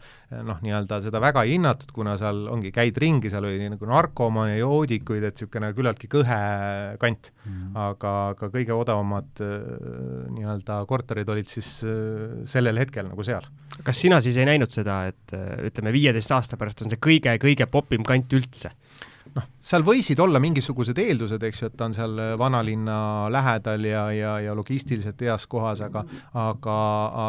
noh, 0.46 0.58
nii-öelda 0.64 1.02
seda 1.06 1.22
väga 1.22 1.44
ei 1.46 1.56
hinnatud, 1.56 1.92
kuna 1.94 2.16
seal 2.20 2.44
ongi, 2.52 2.72
käid 2.76 2.98
ringi, 3.02 3.30
seal 3.34 3.46
oli 3.50 3.70
nagu 3.72 3.90
narkomaane 3.90 4.56
ja 4.56 4.64
joodikuid, 4.64 5.26
et 5.28 5.38
niisugune 5.38 5.72
küllaltki 5.78 6.10
kõhe 6.12 6.40
kant 7.02 7.32
mm. 7.32 7.52
-hmm. 7.52 7.78
aga, 7.86 8.16
aga 8.34 8.52
kõige 8.56 8.78
odavamad 8.78 9.44
äh, 9.46 9.56
nii-öelda 10.38 10.82
korterid 10.90 11.30
olid 11.30 11.52
siis 11.52 11.70
sellel 12.52 12.82
hetkel 12.82 13.10
nagu 13.10 13.24
seal. 13.24 13.46
kas 13.84 14.02
sina 14.02 14.22
siis 14.22 14.38
ei 14.38 14.50
näinud 14.50 14.74
seda, 14.74 15.06
et 15.12 15.38
ütleme, 15.68 15.94
viieteist 15.94 16.32
aasta 16.32 16.58
pärast 16.58 16.82
on 16.86 16.94
see 16.94 17.02
kõige-kõige 17.02 17.70
popim 17.72 18.04
kant 18.08 18.34
üldse? 18.34 18.74
Noh, 19.36 19.48
seal 19.64 19.86
võisid 19.86 20.20
olla 20.24 20.40
mingisugused 20.44 20.98
eeldused, 21.02 21.44
eks 21.48 21.62
ju, 21.62 21.70
et 21.72 21.78
ta 21.78 21.88
on 21.90 21.96
seal 21.96 22.24
vanalinna 22.40 22.96
lähedal 23.32 23.86
ja, 23.88 24.06
ja, 24.16 24.34
ja 24.48 24.56
logistiliselt 24.58 25.22
heas 25.26 25.48
kohas, 25.52 25.84
aga 25.86 26.04
aga, 26.38 26.80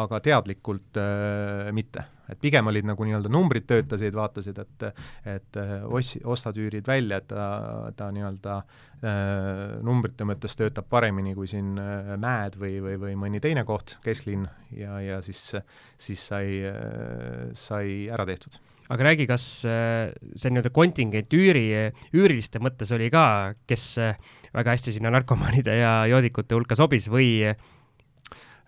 aga 0.03 0.19
teadlikult 0.23 0.99
äh, 1.01 1.69
mitte. 1.75 2.09
et 2.31 2.39
pigem 2.39 2.67
olid 2.71 2.87
nagu 2.87 3.03
nii-öelda 3.03 3.29
numbrid 3.29 3.65
töötasid, 3.67 4.15
vaatasid, 4.15 4.59
et 4.63 4.85
et 5.35 5.59
äh, 5.59 5.73
ossi, 5.85 6.21
ostad, 6.23 6.57
üürid 6.57 6.87
välja, 6.87 7.19
et 7.19 7.27
ta, 7.27 7.47
ta 7.95 8.09
nii-öelda 8.15 8.57
äh, 8.57 9.79
numbrite 9.83 10.27
mõttes 10.27 10.55
töötab 10.59 10.87
paremini 10.89 11.35
kui 11.35 11.47
siin 11.51 11.75
äh, 11.79 12.13
Mäed 12.17 12.57
või, 12.59 12.77
või, 12.83 12.99
või 12.99 13.17
mõni 13.25 13.43
teine 13.43 13.65
koht, 13.67 13.97
kesklinn, 14.03 14.47
ja, 14.71 14.99
ja 15.03 15.21
siis, 15.21 15.43
siis 15.99 16.27
sai 16.31 16.61
äh,, 16.67 17.51
sai 17.53 18.07
ära 18.11 18.25
tehtud 18.29 18.59
aga 18.93 19.09
räägi, 19.09 19.27
kas 19.29 19.45
äh, 19.65 20.13
see 20.37 20.51
nii-öelda 20.53 20.71
kontingent 20.73 21.33
üüri, 21.33 21.67
üüriliste 22.13 22.61
mõttes 22.63 22.93
oli 22.95 23.09
ka, 23.13 23.53
kes 23.69 23.85
äh, 24.01 24.17
väga 24.53 24.75
hästi 24.75 24.93
sinna 24.95 25.13
narkomaanide 25.13 25.79
ja 25.79 25.93
joodikute 26.11 26.57
hulka 26.57 26.77
sobis 26.79 27.09
või? 27.11 27.49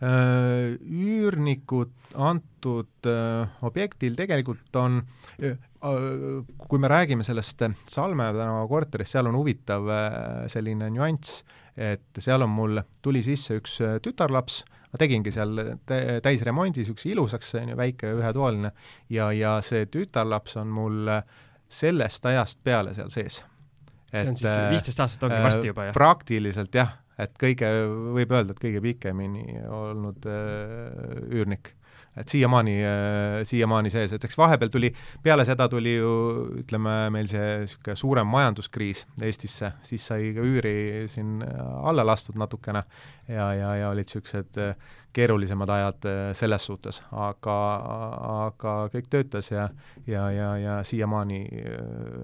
Äh, 0.06 0.76
üürnikud 0.86 1.94
antud 2.22 3.08
objektil 3.66 4.18
tegelikult 4.18 4.78
on, 4.78 5.00
kui 6.68 6.82
me 6.82 6.90
räägime 6.92 7.26
sellest 7.26 7.64
Salme 7.90 8.28
tänava 8.36 8.66
korterist, 8.70 9.16
seal 9.16 9.30
on 9.30 9.38
huvitav 9.40 9.88
selline 10.52 10.90
nüanss, 10.94 11.40
et 11.78 12.22
seal 12.22 12.46
on 12.46 12.52
mul, 12.54 12.82
tuli 13.06 13.24
sisse 13.26 13.58
üks 13.62 13.80
tütarlaps, 14.06 14.60
ma 14.92 15.02
tegingi 15.02 15.34
seal 15.34 15.58
täisremondi 15.88 16.84
niisuguse 16.84 17.10
ilusaks, 17.14 17.56
on 17.62 17.74
ju, 17.74 17.80
väike 17.80 18.14
ühetoaline, 18.20 18.74
ja, 19.14 19.32
ja 19.34 19.58
see 19.66 19.88
tütarlaps 19.92 20.60
on 20.62 20.74
mul 20.76 21.14
sellest 21.72 22.26
ajast 22.30 22.62
peale 22.64 22.94
seal 22.98 23.10
sees. 23.14 23.42
see 24.12 24.28
on 24.30 24.38
siis 24.38 24.54
viisteist 24.72 25.02
aastat 25.02 25.26
ongi 25.28 25.42
varsti 25.44 25.72
juba, 25.72 25.90
jah? 25.90 25.98
praktiliselt 25.98 26.78
jah, 26.78 26.94
et 27.22 27.34
kõige, 27.40 27.72
võib 28.18 28.36
öelda, 28.36 28.56
et 28.56 28.62
kõige 28.62 28.84
pikemini 28.84 29.62
olnud 29.72 30.28
äh, 30.30 31.26
üürnik. 31.32 31.74
Et 32.16 32.32
siiamaani, 32.32 32.76
äh, 32.88 33.38
siiamaani 33.48 33.92
sees, 33.92 34.14
et 34.16 34.24
eks 34.24 34.38
vahepeal 34.40 34.72
tuli, 34.72 34.92
peale 35.24 35.44
seda 35.48 35.68
tuli 35.72 35.98
ju 35.98 36.12
ütleme, 36.62 36.94
meil 37.12 37.28
see 37.32 37.48
niisugune 37.66 37.98
suurem 38.00 38.30
majanduskriis 38.32 39.04
Eestisse, 39.24 39.74
siis 39.84 40.06
sai 40.12 40.32
ka 40.36 40.46
üüri 40.46 40.76
siin 41.12 41.42
alla 41.44 42.06
lastud 42.08 42.40
natukene. 42.40 42.86
Ja, 43.28 43.50
ja, 43.58 43.74
ja 43.82 43.92
olid 43.92 44.08
niisugused 44.08 44.62
äh, 44.64 44.96
keerulisemad 45.16 45.72
ajad 45.76 46.08
selles 46.38 46.66
suhtes, 46.68 47.02
aga, 47.12 47.58
aga 48.48 48.74
kõik 48.94 49.10
töötas 49.12 49.52
ja 49.52 49.70
ja, 50.08 50.26
ja, 50.32 50.50
ja 50.60 50.76
siiamaani 50.86 51.40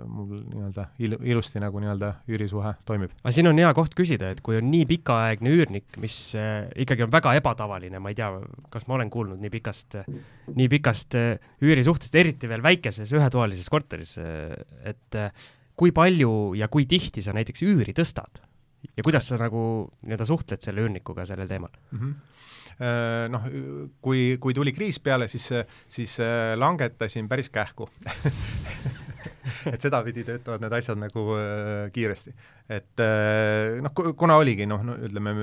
mul 0.05 0.41
nii-öelda 0.41 0.87
il-, 1.01 1.17
ilusti 1.33 1.61
nagu 1.63 1.81
nii-öelda 1.81 2.11
üürisuhe 2.29 2.73
toimib. 2.85 3.13
aga 3.21 3.33
siin 3.35 3.49
on 3.51 3.61
hea 3.61 3.71
koht 3.77 3.95
küsida, 3.97 4.31
et 4.33 4.43
kui 4.45 4.59
on 4.59 4.69
nii 4.71 4.85
pikaaegne 4.89 5.53
üürnik, 5.55 5.97
mis 6.01 6.17
ikkagi 6.35 7.07
on 7.07 7.13
väga 7.13 7.35
ebatavaline, 7.39 8.01
ma 8.03 8.11
ei 8.11 8.19
tea, 8.19 8.29
kas 8.73 8.87
ma 8.89 8.99
olen 8.99 9.11
kuulnud 9.13 9.41
nii 9.41 9.53
pikast, 9.53 10.01
nii 10.51 10.69
pikast 10.75 11.17
üürisuhtest, 11.63 12.15
eriti 12.19 12.49
veel 12.51 12.63
väikeses 12.65 13.11
ühetoalises 13.15 13.71
korteris, 13.71 14.17
et 14.85 15.19
kui 15.77 15.93
palju 15.95 16.53
ja 16.59 16.69
kui 16.71 16.85
tihti 16.89 17.23
sa 17.25 17.35
näiteks 17.35 17.65
üüri 17.65 17.95
tõstad? 17.97 18.43
ja 18.97 19.03
kuidas 19.05 19.27
sa 19.29 19.37
nagu 19.37 19.61
nii-öelda 20.01 20.25
suhtled 20.25 20.63
selle 20.63 20.81
üürnikuga 20.81 21.25
sellel 21.29 21.49
teemal 21.49 21.69
mm? 21.69 21.99
-hmm. 21.99 22.13
Noh, 23.29 23.43
kui, 24.01 24.37
kui 24.41 24.55
tuli 24.57 24.71
kriis 24.73 24.97
peale, 24.99 25.27
siis, 25.29 25.51
siis 25.91 26.15
äh, 26.23 26.55
langetasin 26.57 27.27
päris 27.29 27.51
kähku 27.53 27.85
et 29.73 29.83
sedapidi 29.83 30.25
töötavad 30.27 30.63
need 30.63 30.75
asjad 30.77 30.99
nagu 31.01 31.25
äh, 31.37 31.87
kiiresti. 31.93 32.33
et 32.71 33.03
äh, 33.03 33.79
noh, 33.83 33.93
kuna 34.17 34.37
oligi 34.41 34.67
noh 34.69 34.83
no,, 34.87 34.97
ütleme, 35.07 35.33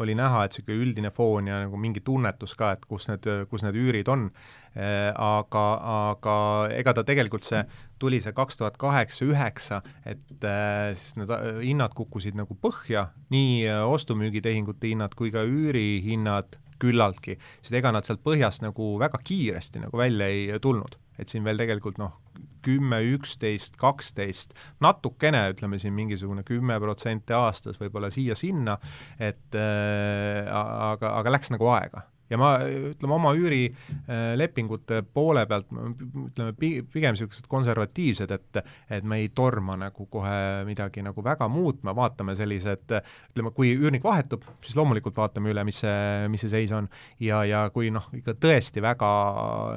oli 0.00 0.16
näha, 0.18 0.44
et 0.46 0.56
niisugune 0.56 0.86
üldine 0.86 1.12
foon 1.14 1.50
ja 1.50 1.62
nagu 1.64 1.80
mingi 1.80 2.02
tunnetus 2.04 2.56
ka, 2.58 2.74
et 2.76 2.86
kus 2.88 3.10
need, 3.10 3.26
kus 3.50 3.66
need 3.66 3.78
üürid 3.78 4.08
on 4.12 4.28
äh,, 4.74 5.12
aga, 5.12 5.64
aga 6.10 6.36
ega 6.76 6.94
ta 6.96 7.04
tegelikult 7.06 7.46
see, 7.46 7.62
tuli 8.02 8.20
see 8.24 8.34
kaks 8.36 8.60
tuhat 8.60 8.76
kaheksa, 8.80 9.24
üheksa, 9.30 9.80
et 10.04 10.44
äh, 10.44 10.92
siis 10.96 11.16
need 11.20 11.32
äh, 11.32 11.48
hinnad 11.64 11.96
kukkusid 11.96 12.36
nagu 12.38 12.56
põhja, 12.60 13.08
nii 13.32 13.64
äh, 13.70 13.82
ostu-müügitehingute 13.88 14.92
hinnad 14.92 15.16
kui 15.18 15.32
ka 15.34 15.44
üürihinnad 15.48 16.58
küllaltki, 16.82 17.38
siis 17.60 17.78
ega 17.80 17.92
nad 17.94 18.06
sealt 18.06 18.22
põhjast 18.24 18.64
nagu 18.64 18.94
väga 19.00 19.20
kiiresti 19.24 19.82
nagu 19.86 19.98
välja 19.98 20.28
ei 20.32 20.60
tulnud. 20.62 20.98
Et 21.16 21.32
siin 21.32 21.46
veel 21.46 21.56
tegelikult 21.56 21.96
noh, 21.96 22.18
kümme, 22.66 22.98
üksteist, 23.14 23.78
kaksteist, 23.80 24.52
natukene, 24.84 25.46
ütleme 25.54 25.78
siin 25.80 25.94
mingisugune 25.96 26.44
kümme 26.44 26.76
protsenti 26.82 27.32
aastas 27.36 27.80
võib-olla 27.80 28.10
siia-sinna, 28.12 28.76
et 29.16 29.56
äh, 29.56 30.44
aga, 30.50 31.14
aga 31.22 31.32
läks 31.38 31.54
nagu 31.54 31.70
aega 31.72 32.04
ja 32.30 32.38
ma 32.40 32.50
ütleme 32.66 33.14
oma 33.16 33.32
üürilepingute 33.36 35.02
poole 35.14 35.44
pealt 35.46 35.68
ütleme 35.70 36.52
pigem 36.56 37.14
niisugused 37.14 37.48
konservatiivsed, 37.50 38.32
et 38.34 38.60
et 38.90 39.04
me 39.04 39.20
ei 39.22 39.30
torma 39.34 39.76
nagu 39.78 40.06
kohe 40.10 40.64
midagi 40.66 41.04
nagu 41.04 41.24
väga 41.24 41.48
muutma, 41.52 41.94
vaatame 41.96 42.36
sellised, 42.38 42.94
ütleme, 43.30 43.52
kui 43.54 43.72
üürnik 43.76 44.04
vahetub, 44.04 44.44
siis 44.64 44.76
loomulikult 44.78 45.16
vaatame 45.16 45.52
üle, 45.52 45.64
mis 45.66 45.80
see, 45.84 46.28
mis 46.32 46.44
see 46.44 46.52
seis 46.52 46.74
on. 46.76 46.88
ja, 47.20 47.42
ja 47.44 47.66
kui 47.74 47.90
noh, 47.94 48.08
ikka 48.16 48.36
tõesti 48.40 48.82
väga 48.82 49.10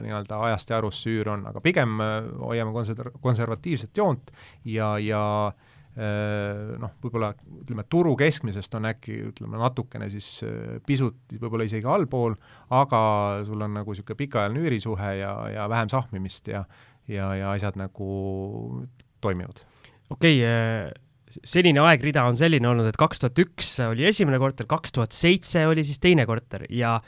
nii-öelda 0.06 0.44
ajast 0.50 0.70
ja 0.70 0.80
arust 0.80 1.06
see 1.06 1.18
üür 1.20 1.34
on, 1.36 1.48
aga 1.50 1.62
pigem 1.64 2.00
hoiame 2.42 2.74
konser-, 2.76 3.14
konservatiivset 3.22 3.98
joont 3.98 4.32
ja, 4.66 4.96
ja 5.04 5.24
äh, 5.48 5.54
Äh, 5.54 5.79
noh, 5.98 6.94
võib-olla 7.02 7.32
ütleme, 7.64 7.84
turu 7.92 8.14
keskmisest 8.20 8.76
on 8.78 8.88
äkki 8.92 9.18
ütleme 9.32 9.60
natukene 9.60 10.08
siis 10.14 10.28
äh, 10.46 10.78
pisut 10.86 11.34
võib-olla 11.34 11.66
isegi 11.68 11.90
allpool, 11.90 12.38
aga 12.76 13.02
sul 13.48 13.66
on 13.66 13.74
nagu 13.80 13.96
niisugune 13.96 14.20
pikaajaline 14.22 14.64
üürisuhe 14.64 15.12
ja, 15.20 15.34
ja 15.56 15.68
vähem 15.72 15.92
sahmimist 15.92 16.48
ja 16.52 16.64
ja, 17.10 17.32
ja 17.36 17.52
asjad 17.56 17.78
nagu 17.80 18.10
toimivad. 19.22 19.64
okei 20.14 20.40
okay,, 20.40 20.46
äh, 20.46 21.40
senine 21.46 21.82
aegrida 21.86 22.24
on 22.30 22.38
selline 22.38 22.70
olnud, 22.70 22.90
et 22.90 23.00
kaks 23.00 23.22
tuhat 23.22 23.42
üks 23.42 23.74
oli 23.90 24.08
esimene 24.10 24.40
korter, 24.42 24.70
kaks 24.70 24.96
tuhat 24.96 25.16
seitse 25.16 25.66
oli 25.70 25.84
siis 25.86 26.02
teine 26.02 26.26
korter 26.30 26.66
ja 26.70 27.00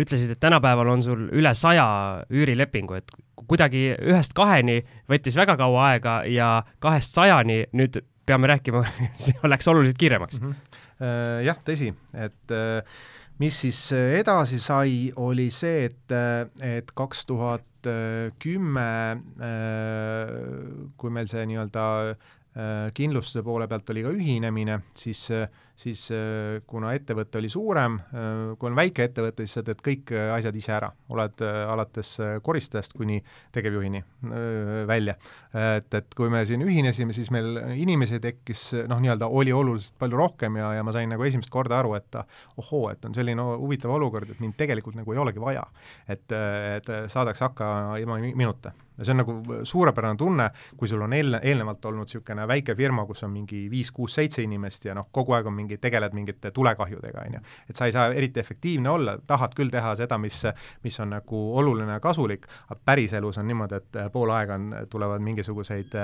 ütlesid, 0.00 0.32
et 0.32 0.40
tänapäeval 0.40 0.88
on 0.94 1.02
sul 1.04 1.26
üle 1.32 1.52
saja 1.58 1.86
üürilepingu, 2.32 2.96
et 3.00 3.12
kuidagi 3.48 3.90
ühest 4.00 4.34
kaheni 4.36 4.80
võttis 5.10 5.36
väga 5.38 5.56
kaua 5.60 5.88
aega 5.92 6.20
ja 6.28 6.52
kahest 6.82 7.16
sajani 7.16 7.64
nüüd 7.76 8.00
peame 8.26 8.50
rääkima 8.52 8.84
läks 9.52 9.68
oluliselt 9.68 9.98
kiiremaks 9.98 10.40
mm. 10.40 10.52
-hmm. 10.52 11.42
jah, 11.48 11.58
tõsi, 11.66 11.90
et 12.14 12.54
äh, 12.54 13.00
mis 13.42 13.60
siis 13.64 13.80
edasi 13.92 14.58
sai, 14.62 15.12
oli 15.16 15.50
see, 15.50 15.90
et, 15.90 16.14
äh, 16.14 16.76
et 16.76 16.92
kaks 16.94 17.26
tuhat 17.26 17.66
kümme, 18.38 18.90
kui 20.96 21.10
meil 21.10 21.26
see 21.26 21.42
nii-öelda 21.50 21.86
kindlustuse 22.94 23.42
poole 23.42 23.66
pealt 23.66 23.90
oli 23.90 24.04
ka 24.04 24.12
ühinemine, 24.14 24.76
siis 24.94 25.24
siis 25.82 26.02
äh, 26.14 26.60
kuna 26.68 26.92
ettevõte 26.96 27.40
oli 27.40 27.50
suurem, 27.52 27.98
äh, 27.98 28.54
kui 28.58 28.70
on 28.70 28.76
väike 28.78 29.06
ettevõte, 29.08 29.46
siis 29.46 29.58
sa 29.58 29.64
teed 29.66 29.82
kõik 29.84 30.12
äh, 30.14 30.30
asjad 30.36 30.56
ise 30.58 30.74
ära, 30.76 30.90
oled 31.12 31.42
alates 31.42 32.14
koristajast 32.44 32.94
kuni 32.96 33.18
tegevjuhini 33.52 34.02
välja. 34.88 35.14
et, 35.52 35.94
et 35.94 36.14
kui 36.16 36.30
me 36.32 36.42
siin 36.48 36.62
ühinesime, 36.64 37.14
siis 37.16 37.30
meil 37.34 37.58
inimesi 37.76 38.20
tekkis 38.22 38.62
noh, 38.88 39.00
nii-öelda 39.02 39.28
oli 39.28 39.52
oluliselt 39.52 39.96
palju 40.00 40.18
rohkem 40.18 40.56
ja, 40.60 40.72
ja 40.78 40.84
ma 40.86 40.94
sain 40.94 41.10
nagu 41.12 41.24
esimest 41.26 41.50
korda 41.52 41.78
aru, 41.80 41.94
et 41.98 42.20
ohoo, 42.60 42.86
et 42.92 43.04
on 43.04 43.14
selline 43.16 43.44
huvitav 43.60 43.92
olukord, 43.96 44.30
et 44.30 44.40
mind 44.42 44.56
tegelikult 44.58 44.96
nagu 44.98 45.12
ei 45.12 45.20
olegi 45.24 45.42
vaja. 45.42 45.64
et, 46.08 46.32
et 46.32 46.88
saadakse 47.12 47.44
hakkama 47.48 47.98
ilma 48.00 48.18
minuta 48.22 48.72
ja 49.02 49.06
see 49.06 49.14
on 49.16 49.20
nagu 49.22 49.62
suurepärane 49.66 50.18
tunne, 50.18 50.48
kui 50.78 50.88
sul 50.88 51.02
on 51.02 51.12
eelne-, 51.16 51.40
eelnevalt 51.42 51.84
olnud 51.90 52.06
niisugune 52.06 52.46
väike 52.48 52.74
firma, 52.78 53.04
kus 53.08 53.24
on 53.26 53.32
mingi 53.34 53.64
viis-kuus-seitse 53.70 54.44
inimest 54.46 54.86
ja 54.86 54.94
noh, 54.94 55.08
kogu 55.14 55.34
aeg 55.36 55.48
on 55.50 55.56
mingi, 55.56 55.78
tegeled 55.82 56.14
mingite 56.14 56.52
tulekahjudega, 56.54 57.26
on 57.26 57.38
ju. 57.38 57.42
et 57.70 57.78
sa 57.78 57.88
ei 57.88 57.94
saa 57.94 58.08
eriti 58.14 58.40
efektiivne 58.40 58.90
olla, 58.90 59.16
tahad 59.26 59.56
küll 59.58 59.72
teha 59.72 59.94
seda, 59.98 60.18
mis, 60.22 60.38
mis 60.84 61.00
on 61.02 61.14
nagu 61.16 61.42
oluline 61.58 61.98
ja 61.98 62.02
kasulik, 62.02 62.46
aga 62.68 62.78
päriselus 62.92 63.40
on 63.42 63.48
niimoodi, 63.50 63.80
et 63.82 64.00
pool 64.14 64.30
aega 64.34 64.58
on, 64.60 64.70
tulevad 64.90 65.24
mingisuguseid, 65.24 65.96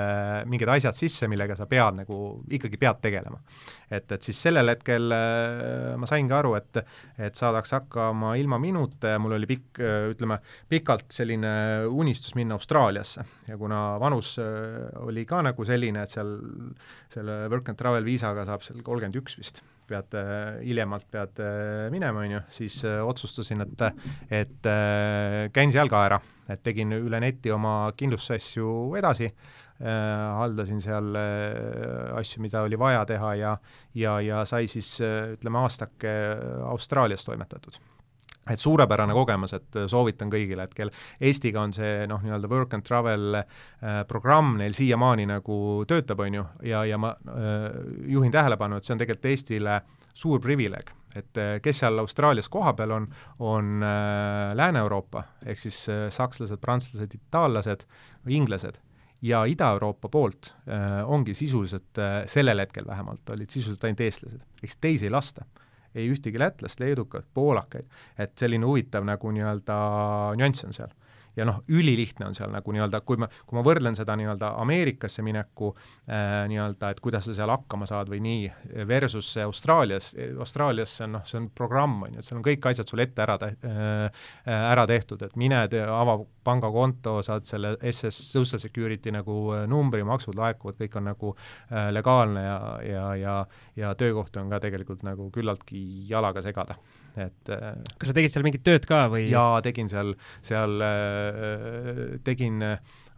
mingid 0.50 0.74
asjad 0.74 0.98
sisse, 0.98 1.30
millega 1.30 1.56
sa 1.58 1.68
pead 1.70 2.02
nagu, 2.02 2.20
ikkagi 2.58 2.80
pead 2.80 3.02
tegelema. 3.04 3.40
et, 3.90 4.10
et 4.12 4.22
siis 4.22 4.42
sellel 4.42 4.74
hetkel 4.74 5.12
ma 5.98 6.08
saingi 6.08 6.34
aru, 6.34 6.54
et, 6.58 6.82
et 7.18 7.34
saadakse 7.34 7.78
hakkama 7.78 8.34
ilma 8.40 8.58
minuta 8.58 9.14
ja 9.14 9.22
mul 9.22 9.36
oli 9.38 9.46
pikk, 9.48 9.80
ütleme, 10.14 10.40
pikalt 10.68 11.12
selline 11.14 11.54
unistus 11.88 12.34
minna 12.38 12.58
Austraaliasse 12.58 12.87
ja 13.48 13.56
kuna 13.60 13.80
vanus 14.00 14.36
oli 15.04 15.24
ka 15.28 15.42
nagu 15.46 15.66
selline, 15.66 16.04
et 16.04 16.14
seal 16.14 16.36
selle 17.12 17.40
work 17.52 17.68
and 17.72 17.80
travel 17.80 18.06
viisaga 18.06 18.46
saab 18.48 18.64
seal 18.66 18.80
kolmkümmend 18.86 19.18
üks 19.20 19.38
vist, 19.40 19.62
pead 19.88 20.16
äh, 20.18 20.58
hiljemalt 20.64 21.08
pead 21.10 21.40
äh, 21.42 21.86
minema, 21.92 22.24
on 22.24 22.36
ju, 22.36 22.42
siis 22.60 22.80
äh, 22.86 23.00
otsustasin, 23.04 23.64
et 23.64 23.86
et 24.42 24.68
käin 25.54 25.72
seal 25.72 25.90
ka 25.90 26.02
ära, 26.08 26.18
et 26.50 26.62
tegin 26.64 26.92
üle 26.98 27.20
neti 27.22 27.52
oma 27.54 27.92
kindlustusasju 27.96 28.96
edasi, 28.98 29.30
haldasin 29.78 30.80
seal 30.82 31.14
asju, 32.18 32.42
mida 32.42 32.64
oli 32.66 32.78
vaja 32.80 33.04
teha 33.06 33.34
ja 33.38 33.52
ja, 33.94 34.16
ja 34.20 34.40
sai 34.48 34.66
siis 34.66 34.96
ütleme, 34.98 35.62
aastake 35.62 36.10
Austraalias 36.66 37.22
toimetatud 37.28 37.78
et 38.50 38.60
suurepärane 38.60 39.14
kogemus, 39.16 39.54
et 39.56 39.78
äh, 39.78 39.86
soovitan 39.90 40.30
kõigile, 40.32 40.64
et 40.68 40.74
kel 40.76 40.92
Eestiga 41.20 41.62
on 41.62 41.74
see 41.76 42.06
noh, 42.10 42.22
nii-öelda 42.24 42.50
work 42.50 42.76
and 42.76 42.86
travel 42.86 43.40
äh, 43.40 44.02
programm 44.08 44.56
neil 44.60 44.76
siiamaani 44.76 45.28
nagu 45.30 45.58
töötab, 45.88 46.24
on 46.24 46.40
ju, 46.40 46.46
ja, 46.68 46.84
ja 46.88 46.98
ma 47.00 47.14
äh, 47.14 47.68
juhin 48.14 48.34
tähelepanu, 48.34 48.78
et 48.78 48.88
see 48.88 48.96
on 48.96 49.02
tegelikult 49.02 49.30
Eestile 49.32 49.80
suur 50.18 50.42
privileeg, 50.42 50.90
et 51.18 51.40
äh, 51.40 51.54
kes 51.62 51.84
seal 51.84 52.02
Austraalias 52.02 52.50
kohapeal 52.52 52.96
on, 52.96 53.08
on 53.44 53.86
äh, 53.86 54.56
Lääne-Euroopa, 54.58 55.24
ehk 55.46 55.62
siis 55.62 55.84
äh, 55.92 56.08
sakslased, 56.14 56.60
prantslased, 56.62 57.14
itaallased, 57.14 57.86
inglased 58.28 58.80
ja 59.22 59.44
Ida-Euroopa 59.44 60.08
poolt 60.08 60.52
äh, 60.68 61.00
ongi 61.10 61.34
sisuliselt 61.34 61.98
äh,, 61.98 62.22
sellel 62.26 62.62
hetkel 62.62 62.86
vähemalt, 62.86 63.30
olid 63.34 63.50
sisuliselt 63.50 63.88
ainult 63.88 64.04
eestlased, 64.06 64.44
eks 64.62 64.76
teisi 64.80 65.08
ei 65.08 65.14
lasta 65.14 65.46
ei 65.98 66.08
ühtegi 66.12 66.40
lätlast, 66.40 66.80
leedukat, 66.80 67.26
poolakaid, 67.34 67.88
et 68.18 68.34
selline 68.38 68.66
huvitav 68.66 69.06
nagu 69.08 69.34
nii-öelda 69.34 69.78
nüanss 70.38 70.66
on 70.68 70.76
seal 70.76 70.94
ja 71.38 71.46
noh, 71.48 71.60
ülilihtne 71.70 72.28
on 72.28 72.36
seal 72.36 72.50
nagu 72.52 72.74
nii-öelda, 72.74 73.00
kui 73.06 73.20
ma, 73.20 73.28
kui 73.46 73.58
ma 73.58 73.64
võrdlen 73.66 73.96
seda 73.98 74.16
nii-öelda 74.18 74.52
Ameerikasse 74.62 75.24
mineku 75.26 75.72
äh, 75.74 76.44
nii-öelda, 76.50 76.92
et 76.94 77.02
kuidas 77.04 77.28
sa 77.28 77.36
seal 77.36 77.52
hakkama 77.52 77.88
saad 77.88 78.10
või 78.12 78.20
nii, 78.24 78.50
versus 78.88 79.30
Austraalias, 79.44 80.12
Austraalias 80.38 80.96
see 80.98 81.06
on 81.06 81.16
noh, 81.18 81.26
see 81.28 81.40
on 81.40 81.48
programm, 81.54 82.00
on 82.06 82.16
ju, 82.16 82.22
et 82.22 82.28
seal 82.28 82.40
on 82.40 82.46
kõik 82.46 82.70
asjad 82.72 82.90
sul 82.90 83.04
ette 83.04 83.24
ära 83.24 83.38
te- 83.40 83.54
äh,, 83.68 84.26
ära 84.48 84.86
tehtud, 84.90 85.22
et 85.24 85.36
mine 85.40 85.62
tee, 85.70 85.84
ava 85.84 86.18
pangakonto, 86.48 87.18
saad 87.26 87.46
selle 87.48 87.74
SS 87.90 88.32
Social 88.32 88.62
Security 88.62 89.12
nagu 89.14 89.38
äh, 89.56 89.66
numbri, 89.70 90.04
maksud 90.06 90.38
laekuvad, 90.38 90.78
kõik 90.82 91.00
on 91.00 91.10
nagu 91.12 91.34
äh, 91.34 91.88
legaalne 91.94 92.44
ja, 92.44 92.60
ja, 92.84 93.08
ja 93.22 93.38
ja 93.78 93.94
töökohti 93.94 94.40
on 94.40 94.50
ka 94.50 94.58
tegelikult 94.62 95.04
nagu 95.06 95.28
küllaltki 95.34 95.80
jalaga 96.10 96.42
segada 96.42 96.78
et 97.18 97.50
äh, 97.52 97.74
kas 97.98 98.10
sa 98.10 98.16
tegid 98.16 98.32
seal 98.32 98.44
mingit 98.46 98.64
tööd 98.66 98.86
ka 98.88 99.00
või? 99.10 99.26
jaa, 99.30 99.58
tegin 99.64 99.90
seal, 99.90 100.14
seal 100.44 100.78
äh, 100.84 101.27
tegin, 102.24 102.62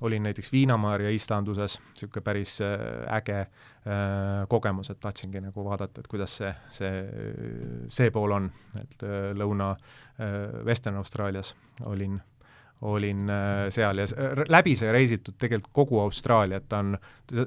olin 0.00 0.22
näiteks 0.22 0.52
Viinamaarja 0.52 1.10
istanduses, 1.14 1.78
niisugune 1.92 2.24
päris 2.24 2.56
äge 2.62 3.44
kogemus, 4.48 4.90
et 4.90 5.00
tahtsingi 5.00 5.40
nagu 5.44 5.64
vaadata, 5.64 6.00
et 6.00 6.10
kuidas 6.10 6.36
see, 6.40 6.50
see, 6.74 6.90
see 7.88 8.10
pool 8.14 8.36
on, 8.36 8.50
et 8.80 9.06
lõuna 9.36 9.74
Western 10.66 11.00
Austraalias 11.00 11.54
olin 11.84 12.20
olin 12.80 13.28
seal 13.68 13.98
ja 14.00 14.06
läbi 14.48 14.72
sai 14.76 14.92
reisitud 14.96 15.34
tegelikult 15.36 15.72
kogu 15.76 15.98
Austraaliat, 16.00 16.64
ta 16.68 16.78
on, 16.80 16.94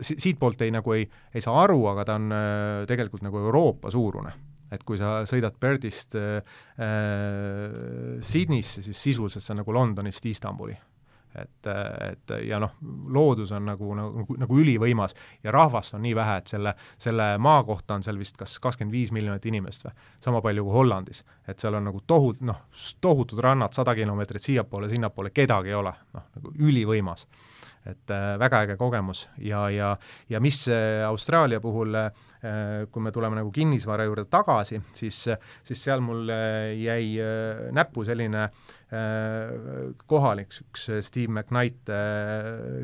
siitpoolt 0.05 0.61
ei 0.61 0.71
nagu 0.75 0.93
ei, 0.93 1.07
ei 1.33 1.41
saa 1.41 1.63
aru, 1.63 1.79
aga 1.89 2.05
ta 2.05 2.17
on 2.21 2.35
tegelikult 2.87 3.25
nagu 3.25 3.41
Euroopa 3.41 3.89
suurune 3.91 4.33
et 4.73 4.83
kui 4.87 4.97
sa 4.99 5.21
sõidad 5.29 5.59
Perthist 5.59 6.17
äh, 6.19 6.39
äh, 6.81 8.17
Sydneysse, 8.23 8.83
siis 8.85 9.05
sisuliselt 9.09 9.45
see 9.45 9.53
on 9.55 9.63
nagu 9.63 9.75
Londonist 9.75 10.25
Istanbuli 10.25 10.75
et, 11.35 11.67
et 12.11 12.33
ja 12.47 12.59
noh, 12.61 12.75
loodus 13.13 13.51
on 13.55 13.65
nagu, 13.65 13.93
nagu, 13.97 14.37
nagu 14.37 14.59
ülivõimas 14.59 15.15
ja 15.43 15.53
rahvast 15.53 15.97
on 15.97 16.03
nii 16.05 16.13
vähe, 16.17 16.37
et 16.41 16.51
selle, 16.53 16.75
selle 17.01 17.29
maa 17.41 17.63
kohta 17.67 17.97
on 17.97 18.05
seal 18.05 18.19
vist 18.21 18.37
kas 18.39 18.59
kakskümmend 18.63 18.93
viis 18.93 19.13
miljonit 19.15 19.45
inimest 19.49 19.87
või, 19.87 19.95
sama 20.23 20.43
palju 20.45 20.65
kui 20.67 20.77
Hollandis. 20.77 21.23
et 21.47 21.59
seal 21.59 21.79
on 21.79 21.89
nagu 21.89 22.03
tohut-, 22.07 22.43
noh, 22.45 22.63
tohutud 23.01 23.41
rannad, 23.43 23.73
sada 23.73 23.95
kilomeetrit 23.95 24.49
siiapoole, 24.49 24.89
sinnapoole, 24.89 25.33
kedagi 25.33 25.73
ei 25.73 25.79
ole, 25.79 25.93
noh, 26.13 26.29
nagu 26.37 26.53
ülivõimas 26.59 27.27
et 27.85 28.11
äh, 28.15 28.33
väga 28.39 28.63
äge 28.63 28.77
kogemus 28.79 29.25
ja, 29.43 29.65
ja, 29.69 29.97
ja 30.29 30.39
mis 30.39 30.61
äh, 30.71 31.03
Austraalia 31.07 31.59
puhul 31.59 31.95
äh,, 31.99 32.11
kui 32.91 33.03
me 33.03 33.11
tuleme 33.11 33.37
nagu 33.39 33.51
kinnisvara 33.55 34.03
juurde 34.07 34.25
tagasi, 34.31 34.81
siis, 34.95 35.21
siis 35.63 35.83
seal 35.83 36.01
mul 36.03 36.27
jäi 36.75 37.13
näppu 37.71 38.03
selline 38.03 38.49
kohalik, 40.11 40.51
üks 40.65 40.89
Steve 41.07 41.31
McKnight 41.31 41.87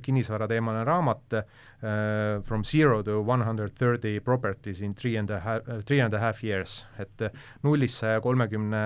kinnisvarateemaline 0.06 0.86
raamat 0.88 1.36
From 2.48 2.64
zero 2.64 3.04
to 3.04 3.20
one 3.20 3.44
hundred 3.44 3.76
thirty 3.76 4.22
properties 4.24 4.80
in 4.82 4.96
three 4.96 5.18
and 5.20 5.30
a 5.30 5.40
half, 5.44 5.68
three 5.86 6.00
and 6.00 6.14
a 6.14 6.20
half 6.24 6.40
years, 6.44 6.86
et 7.00 7.28
nullist 7.64 8.00
saja 8.00 8.24
kolmekümne 8.24 8.82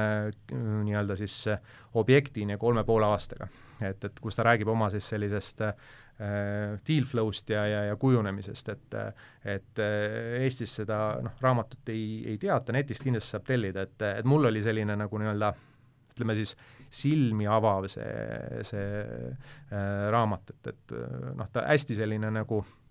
nii-öelda 0.90 1.18
siis 1.22 1.38
objektini 1.94 2.58
kolme 2.58 2.84
poole 2.84 3.14
aastaga. 3.14 3.48
et, 3.82 4.04
et 4.04 4.20
kus 4.22 4.36
ta 4.36 4.44
räägib 4.46 4.70
oma 4.74 4.90
siis 4.90 5.06
sellisest 5.10 5.62
Äh, 5.62 5.74
deal 6.88 7.08
flow'st 7.10 7.50
ja, 7.50 7.64
ja, 7.68 7.80
ja 7.90 7.96
kujunemisest, 8.00 8.70
et 8.70 8.98
et 9.56 9.82
äh, 9.82 10.44
Eestis 10.46 10.76
seda 10.82 11.00
noh, 11.24 11.34
raamatut 11.42 11.90
ei, 11.90 12.22
ei 12.30 12.38
teata, 12.38 12.76
netist 12.76 13.04
kindlasti 13.04 13.34
saab 13.34 13.48
tellida, 13.50 13.88
et, 13.88 14.06
et 14.22 14.30
mul 14.30 14.46
oli 14.52 14.62
selline 14.64 14.96
nagu 15.00 15.20
nii-öelda 15.20 15.50
ütleme 16.14 16.36
siis 16.38 16.54
silmi 16.94 17.48
avav 17.50 17.88
see, 17.90 18.14
see 18.70 18.86
äh, 19.02 20.08
raamat, 20.14 20.54
et, 20.54 20.72
et 20.76 20.96
noh, 21.34 21.50
ta 21.50 21.66
hästi 21.66 21.98
selline 21.98 22.30
nagu 22.36 22.62
äh, 22.62 22.83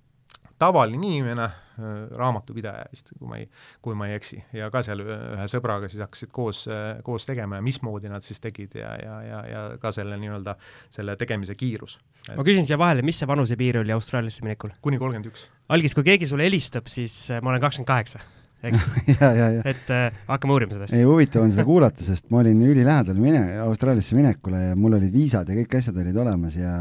tavaline 0.62 0.98
inimene, 0.98 1.48
äh, 1.48 1.88
raamatupidaja 2.18 2.86
vist, 2.92 3.12
kui 3.18 3.28
ma 3.28 3.38
ei, 3.40 3.48
kui 3.84 3.96
ma 3.98 4.08
ei 4.08 4.16
eksi, 4.18 4.40
ja 4.56 4.70
ka 4.72 4.84
seal 4.86 5.02
ühe 5.04 5.46
sõbraga 5.50 5.90
siis 5.90 6.04
hakkasid 6.04 6.32
koos, 6.34 6.64
äh, 6.70 7.00
koos 7.06 7.26
tegema 7.28 7.58
ja 7.58 7.66
mismoodi 7.66 8.12
nad 8.12 8.26
siis 8.26 8.42
tegid 8.42 8.76
ja, 8.78 8.92
ja, 9.02 9.16
ja, 9.26 9.40
ja 9.50 9.64
ka 9.82 9.94
selle 9.94 10.18
nii-öelda, 10.22 10.56
selle 10.92 11.16
tegemise 11.20 11.56
kiirus. 11.58 11.98
ma 12.36 12.46
küsin 12.46 12.68
siia 12.68 12.78
vahele, 12.80 13.02
mis 13.06 13.18
see 13.22 13.30
vanusepiir 13.30 13.82
oli 13.82 13.94
Austraaliasse 13.94 14.46
minekul? 14.46 14.74
kuni 14.84 15.00
kolmkümmend 15.02 15.32
üks. 15.32 15.48
algis, 15.72 15.96
kui 15.98 16.06
keegi 16.06 16.30
sulle 16.30 16.46
helistab, 16.48 16.90
siis 16.92 17.24
äh, 17.30 17.42
ma 17.42 17.54
olen 17.54 17.66
kakskümmend 17.66 17.90
kaheksa 17.94 18.22
eks 18.62 18.82
et 19.72 19.90
äh, 19.90 20.20
hakkame 20.28 20.54
uurima 20.54 20.76
seda 20.76 20.86
asja. 20.86 21.00
ei, 21.00 21.06
huvitav 21.08 21.42
on 21.42 21.50
seda 21.54 21.64
kuulata, 21.66 22.04
sest 22.06 22.28
ma 22.30 22.42
olin 22.42 22.60
ülilähedal 22.66 23.18
mine-, 23.18 23.58
Austraaliasse 23.64 24.16
minekule 24.18 24.62
ja 24.68 24.76
mul 24.78 24.98
olid 24.98 25.10
viisad 25.14 25.50
ja 25.50 25.56
kõik 25.58 25.74
asjad 25.80 25.98
olid 26.02 26.20
olemas 26.22 26.56
ja, 26.58 26.76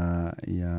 ja 0.46 0.76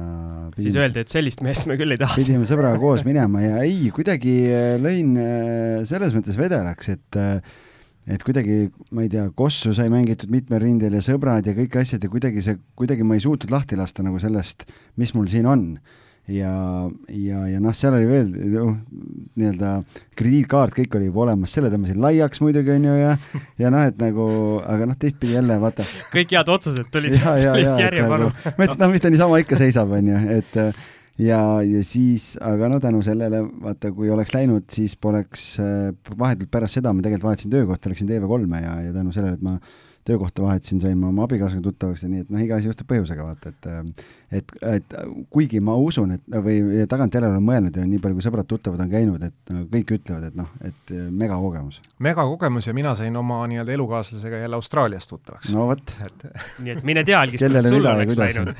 pidime, 0.53 0.69
siis 0.69 0.79
öeldi, 0.79 1.03
et 1.03 1.13
sellist 1.13 1.43
meest 1.45 1.67
me 1.69 1.77
küll 1.79 1.95
ei 1.95 2.01
taha. 2.01 2.15
pidime 2.19 2.47
sõbraga 2.49 2.79
koos 2.81 3.03
minema 3.07 3.43
ja 3.43 3.59
ei, 3.65 3.91
kuidagi 3.95 4.37
äh, 4.47 4.71
lõin 4.83 5.13
äh, 5.19 5.83
selles 5.89 6.15
mõttes 6.15 6.39
vedelaks, 6.39 6.93
et 6.95 7.19
äh, 7.19 7.61
et 8.03 8.23
kuidagi, 8.23 8.67
ma 8.91 9.05
ei 9.05 9.11
tea, 9.11 9.29
kossu 9.35 9.71
sai 9.75 9.87
mängitud 9.91 10.31
mitmel 10.31 10.59
rindel 10.63 10.97
ja 10.97 11.03
sõbrad 11.03 11.45
ja 11.47 11.53
kõik 11.55 11.77
asjad 11.79 12.03
ja 12.03 12.11
kuidagi 12.11 12.43
see, 12.43 12.57
kuidagi 12.79 13.05
ma 13.07 13.15
ei 13.15 13.23
suutnud 13.23 13.53
lahti 13.53 13.79
lasta 13.79 14.03
nagu 14.03 14.19
sellest, 14.19 14.67
mis 14.99 15.13
mul 15.15 15.29
siin 15.31 15.47
on 15.47 15.67
ja, 16.31 16.53
ja, 17.11 17.41
ja 17.51 17.59
noh, 17.59 17.75
seal 17.75 17.97
oli 17.97 18.07
veel 18.07 18.29
uh, 18.61 18.71
nii-öelda 19.39 19.73
krediitkaart, 20.19 20.75
kõik 20.77 20.95
oli 20.99 21.09
juba 21.09 21.25
olemas, 21.25 21.51
selle 21.55 21.71
tõmbasin 21.73 21.99
laiaks 22.03 22.41
muidugi, 22.43 22.71
on 22.77 22.87
ju, 22.87 22.95
ja 23.01 23.11
ja 23.59 23.73
noh, 23.73 23.83
et 23.89 23.99
nagu, 24.01 24.27
aga 24.63 24.87
noh, 24.89 24.97
teistpidi 24.99 25.35
jälle 25.35 25.59
vaata. 25.61 25.85
kõik 26.13 26.33
head 26.37 26.51
otsused 26.55 26.89
tulid, 26.93 27.17
tulid 27.23 27.83
järjepanu 27.83 28.31
nagu,. 28.31 28.55
ma 28.55 28.55
ütlesin, 28.55 28.79
et 28.79 28.85
noh, 28.85 28.93
mis 28.95 29.03
ta 29.03 29.13
niisama 29.13 29.43
ikka 29.43 29.59
seisab, 29.59 29.95
on 29.99 30.11
ju, 30.13 30.23
et 30.37 30.59
ja, 31.19 31.39
ja 31.67 31.85
siis, 31.85 32.33
aga 32.41 32.71
no 32.71 32.79
tänu 32.83 33.03
sellele, 33.05 33.43
vaata, 33.67 33.91
kui 33.95 34.11
oleks 34.13 34.33
läinud, 34.35 34.69
siis 34.73 34.95
poleks, 34.95 35.57
vahetult 36.19 36.51
pärast 36.53 36.79
seda 36.79 36.95
ma 36.95 37.03
tegelikult 37.03 37.33
vahetasin 37.33 37.53
töökohta, 37.53 37.91
läksin 37.91 38.09
TV3-e 38.09 38.63
ja, 38.63 38.77
ja 38.87 38.95
tänu 38.95 39.11
sellele, 39.15 39.35
et 39.35 39.43
ma 39.43 39.59
töökohta 40.07 40.43
vahetasin, 40.43 40.81
sain 40.83 40.97
ma 40.99 41.09
oma 41.11 41.27
abikaasaga 41.27 41.63
tuttavaks 41.63 42.03
ja 42.03 42.11
nii, 42.11 42.25
et 42.25 42.33
noh, 42.33 42.43
iga 42.43 42.57
asi 42.59 42.69
juhtub 42.69 42.89
põhjusega, 42.89 43.27
vaata, 43.27 43.53
et 43.53 43.69
et, 44.33 44.53
et 44.65 44.95
kuigi 45.33 45.59
ma 45.63 45.75
usun, 45.79 46.15
et 46.15 46.37
või 46.45 46.85
tagantjärele 46.89 47.35
olen 47.35 47.45
mõelnud 47.45 47.77
ja 47.77 47.85
nii 47.87 48.01
palju, 48.01 48.17
kui 48.17 48.25
sõbrad-tuttavad 48.25 48.81
on 48.83 48.91
käinud, 48.91 49.25
et 49.27 49.53
no, 49.53 49.63
kõik 49.71 49.93
ütlevad, 49.97 50.27
et 50.31 50.37
noh, 50.37 50.49
et 50.65 50.93
megakogemus. 50.93 51.79
megakogemus 52.03 52.67
ja 52.67 52.73
mina 52.75 52.95
sain 52.97 53.15
oma 53.19 53.41
nii-öelda 53.51 53.75
elukaaslasega 53.77 54.41
jälle 54.43 54.59
Austraaliast 54.59 55.13
tuttavaks. 55.13 55.53
no 55.53 55.67
vot 55.69 55.93
et.... 56.05 56.25
nii 56.63 56.75
et 56.75 56.83
mine 56.87 57.05
tea, 57.07 57.19
Algis, 57.19 57.43
kuidas 57.43 57.69
sul 57.69 57.87
oleks 57.93 58.19
läinud. 58.19 58.53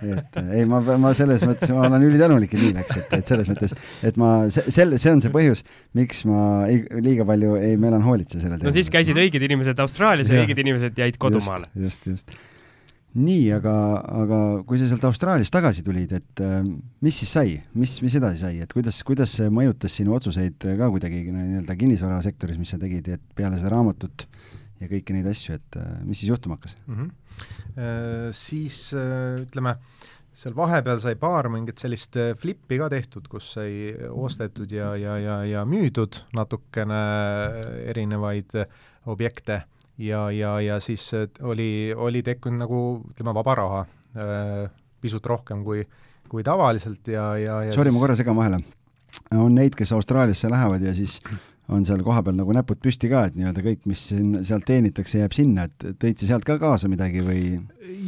et 0.00 0.40
ei, 0.42 0.66
ma, 0.68 0.82
ma 1.04 1.14
selles 1.16 1.44
mõttes, 1.46 1.72
ma 1.74 1.86
olen 1.88 2.08
ülitänulik, 2.08 2.54
et 2.56 2.64
nii 2.64 2.76
läks, 2.80 2.96
et, 2.98 3.16
et 3.20 3.34
selles 3.34 3.50
mõttes, 3.52 3.76
et 4.10 4.20
ma, 4.20 4.32
selle, 4.50 4.98
see 5.00 5.14
on 5.14 5.22
see 5.22 5.34
põhjus, 5.34 5.64
miks 5.98 6.24
ma 6.28 6.66
ei, 6.70 6.82
liiga 7.04 7.26
palju 7.28 7.54
ei 7.60 7.78
melanhoolitse 7.80 8.40
sellel 8.40 8.58
teemal. 8.58 8.72
no 8.72 8.76
siis 8.76 8.90
käisid 8.92 9.18
õiged 9.20 9.46
inimesed 9.46 9.84
Austraalias 9.86 10.32
ja 10.32 10.42
õiged 10.42 10.58
inimesed 10.64 10.89
jäid 10.98 11.18
kodumaale. 11.20 11.70
just, 11.74 12.06
just, 12.06 12.30
just 12.30 12.50
nii, 13.18 13.48
aga, 13.56 13.74
aga 14.22 14.38
kui 14.68 14.78
sa 14.78 14.86
sealt 14.88 15.04
Austraaliast 15.08 15.52
tagasi 15.54 15.82
tulid, 15.86 16.12
et 16.14 16.42
äh, 16.44 16.60
mis 17.02 17.16
siis 17.22 17.32
sai, 17.34 17.56
mis, 17.74 17.96
mis 18.04 18.14
edasi 18.20 18.44
sai, 18.44 18.60
et 18.62 18.74
kuidas, 18.74 19.00
kuidas 19.06 19.32
see 19.40 19.50
mõjutas 19.54 19.96
sinu 19.98 20.14
otsuseid 20.14 20.62
ka 20.78 20.90
kuidagi 20.92 21.24
nii-öelda 21.26 21.74
kinnisvarasektoris, 21.80 22.60
mis 22.60 22.70
sa 22.70 22.78
tegid, 22.82 23.10
et 23.16 23.24
peale 23.34 23.58
seda 23.58 23.74
raamatut 23.74 24.28
ja 24.80 24.90
kõiki 24.90 25.16
neid 25.16 25.26
asju, 25.30 25.58
et 25.58 25.80
äh, 25.80 25.90
mis 26.06 26.22
siis 26.22 26.30
juhtuma 26.30 26.58
hakkas 26.58 26.76
mm? 26.86 26.94
-hmm. 26.94 27.16
Äh, 27.80 28.30
siis 28.36 28.92
ütleme, 28.92 29.76
seal 30.34 30.54
vahepeal 30.54 31.00
sai 31.02 31.16
paar 31.18 31.48
mingit 31.50 31.82
sellist 31.82 32.14
flippi 32.38 32.78
ka 32.78 32.88
tehtud, 32.92 33.26
kus 33.30 33.52
sai 33.56 33.94
ostetud 34.10 34.70
ja, 34.70 34.94
ja, 34.96 35.18
ja, 35.18 35.42
ja 35.44 35.64
müüdud 35.66 36.22
natukene 36.36 37.02
erinevaid 37.90 38.54
objekte 39.10 39.62
ja, 40.00 40.30
ja, 40.32 40.54
ja 40.60 40.80
siis 40.80 41.10
äh, 41.14 41.28
oli, 41.42 41.92
oli 41.96 42.22
tekkinud 42.26 42.64
nagu 42.64 42.80
ütleme, 43.12 43.34
vaba 43.36 43.56
raha 43.58 43.84
äh, 44.16 44.64
pisut 45.00 45.26
rohkem 45.26 45.64
kui, 45.66 45.84
kui 46.30 46.44
tavaliselt 46.46 47.08
ja, 47.08 47.32
ja, 47.40 47.62
ja 47.68 47.76
Sorry 47.76 47.90
siis..., 47.90 47.98
ma 47.98 48.04
korra 48.04 48.18
segan 48.18 48.38
vahele. 48.38 48.62
on 49.36 49.54
neid, 49.54 49.76
kes 49.78 49.92
Austraaliasse 49.96 50.50
lähevad 50.50 50.84
ja 50.84 50.94
siis 50.96 51.20
on 51.70 51.84
seal 51.86 52.02
kohapeal 52.02 52.34
nagu 52.34 52.54
näpud 52.54 52.80
püsti 52.82 53.06
ka, 53.12 53.28
et 53.28 53.36
nii-öelda 53.38 53.62
kõik, 53.62 53.84
mis 53.86 54.08
siin, 54.10 54.40
sealt 54.46 54.64
teenitakse, 54.66 55.20
jääb 55.20 55.34
sinna, 55.36 55.68
et 55.68 56.00
tõid 56.02 56.18
sa 56.18 56.32
sealt 56.32 56.46
ka 56.48 56.58
kaasa 56.62 56.90
midagi 56.90 57.22
või? 57.22 57.44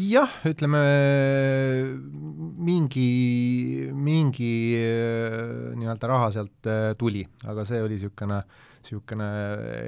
jah, 0.08 0.32
ütleme 0.48 0.80
mingi, 2.62 3.06
mingi 3.94 4.52
äh, 4.80 5.38
nii-öelda 5.78 6.10
raha 6.10 6.34
sealt 6.34 6.72
tuli, 6.98 7.26
aga 7.46 7.66
see 7.68 7.82
oli 7.84 8.00
niisugune 8.00 8.42
äh, 8.42 8.60
niisugune 8.82 9.28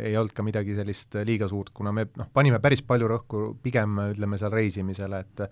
ei 0.07 0.15
olnud 0.17 0.35
ka 0.35 0.45
midagi 0.47 0.77
sellist 0.77 1.17
liiga 1.27 1.49
suurt, 1.51 1.73
kuna 1.75 1.93
me 1.95 2.07
noh, 2.19 2.29
panime 2.33 2.61
päris 2.63 2.83
palju 2.87 3.09
rõhku 3.11 3.43
pigem 3.63 3.99
ütleme 4.11 4.39
seal 4.41 4.55
reisimisele, 4.55 5.21
et 5.25 5.45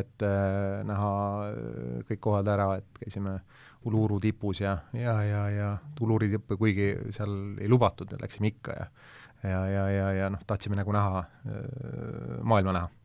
et 0.00 0.26
äh, 0.26 0.82
näha 0.86 1.10
kõik 2.08 2.22
kohad 2.28 2.52
ära, 2.52 2.72
et 2.80 3.02
käisime 3.04 3.40
Uluru 3.88 4.18
tipus 4.20 4.60
ja, 4.60 4.74
ja, 4.92 5.14
ja, 5.24 5.42
ja 5.48 5.68
Uluri 6.04 6.28
tippu 6.34 6.58
kuigi 6.60 6.92
seal 7.16 7.56
ei 7.60 7.68
lubatud, 7.68 8.12
läksime 8.20 8.52
ikka 8.52 8.76
ja 8.76 8.88
ja, 9.42 9.60
ja, 9.72 9.84
ja, 9.88 10.08
ja 10.12 10.30
noh, 10.32 10.40
tahtsime 10.46 10.76
nagu 10.76 10.92
näha, 10.92 11.24
äh, 11.48 12.40
maailma 12.44 12.76
näha 12.76 12.99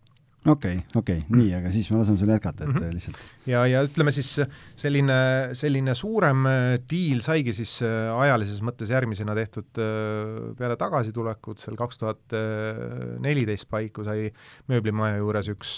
okei 0.46 0.78
okay,, 0.78 1.00
okei 1.00 1.22
okay., 1.24 1.38
nii, 1.38 1.54
aga 1.58 1.72
siis 1.74 1.88
ma 1.92 2.00
lasen 2.02 2.18
sul 2.20 2.30
jätkata, 2.30 2.66
et 2.66 2.70
mm 2.70 2.78
-hmm. 2.82 2.94
lihtsalt. 2.94 3.18
ja, 3.50 3.66
ja 3.68 3.82
ütleme 3.86 4.12
siis 4.12 4.30
selline, 4.76 5.18
selline 5.54 5.96
suurem 5.96 6.46
äh, 6.46 6.78
diil 6.92 7.22
saigi 7.26 7.54
siis 7.54 7.82
äh, 7.82 8.14
ajalises 8.14 8.62
mõttes 8.62 8.92
järgmisena 8.94 9.36
tehtud 9.36 9.82
äh, 9.82 10.54
peale 10.58 10.78
tagasitulekut, 10.78 11.60
seal 11.60 11.76
kaks 11.76 11.98
tuhat 11.98 12.38
neliteist 13.20 13.70
paiku 13.70 14.04
sai 14.04 14.32
mööblimaja 14.70 15.18
juures 15.18 15.50
üks 15.50 15.78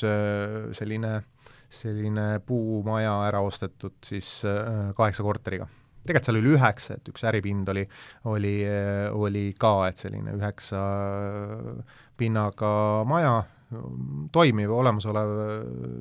selline, 0.78 1.22
selline 1.70 2.40
puumaja 2.46 3.14
ära 3.28 3.42
ostetud 3.42 3.96
siis 4.04 4.42
kaheksa 4.96 5.24
korteriga 5.24 5.68
tegelikult 6.08 6.26
seal 6.26 6.38
oli 6.40 6.56
üheksa, 6.56 6.96
et 6.96 7.10
üks 7.12 7.24
äripind 7.28 7.68
oli, 7.68 7.84
oli, 8.32 8.56
oli 9.12 9.54
ka, 9.60 9.90
et 9.90 9.98
selline 10.00 10.32
üheksa 10.38 10.80
pinnaga 12.18 13.04
maja, 13.08 13.44
toimiv 14.32 14.72
olemasolev 14.72 15.32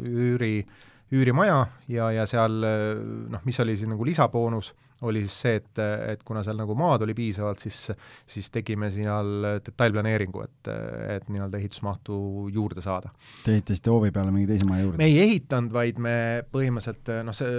üüri, 0.07 0.67
üürimaja 1.13 1.61
ja, 1.89 2.11
ja 2.15 2.27
seal 2.27 2.61
noh, 2.63 3.43
mis 3.45 3.61
oli 3.63 3.77
siis 3.77 3.91
nagu 3.91 4.07
lisaboonus 4.07 4.73
oli 5.03 5.21
siis 5.27 5.37
see, 5.45 5.57
et, 5.61 5.81
et 6.13 6.23
kuna 6.25 6.43
seal 6.47 6.57
nagu 6.57 6.75
maad 6.79 7.05
oli 7.05 7.15
piisavalt, 7.17 7.61
siis, 7.61 7.91
siis 8.27 8.49
tegime 8.53 8.89
seal 8.95 9.61
detailplaneeringu, 9.67 10.45
et, 10.47 10.71
et 11.17 11.29
nii-öelda 11.29 11.61
ehitusmahtu 11.61 12.17
juurde 12.55 12.85
saada. 12.85 13.13
Te 13.45 13.57
ehitasite 13.57 13.93
hoovi 13.93 14.13
peale 14.15 14.33
mingi 14.33 14.49
teise 14.49 14.69
maja 14.69 14.87
juurde? 14.87 15.01
me 15.03 15.11
ei 15.11 15.21
ehitanud, 15.27 15.75
vaid 15.75 16.01
me 16.03 16.17
põhimõtteliselt 16.53 17.13
noh, 17.27 17.37
see 17.37 17.53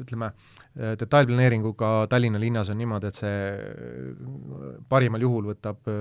ütleme, 0.00 0.30
detailplaneeringuga 1.00 1.90
Tallinna 2.10 2.40
linnas 2.40 2.70
on 2.72 2.80
niimoodi, 2.80 3.10
et 3.10 3.20
see 3.20 4.80
parimal 4.88 5.26
juhul 5.26 5.50
võtab 5.50 5.92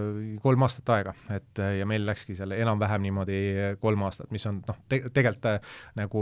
kolm 0.44 0.68
aastat 0.68 0.94
aega, 0.96 1.16
et 1.36 1.64
ja 1.80 1.88
meil 1.90 2.08
läkski 2.08 2.38
seal 2.38 2.56
enam-vähem 2.56 3.04
niimoodi 3.10 3.40
kolm 3.84 4.08
aastat, 4.08 4.32
mis 4.32 4.46
on 4.48 4.62
noh 4.68 4.80
te, 4.88 5.02
tegelikult 5.12 5.68
nagu 6.00 6.22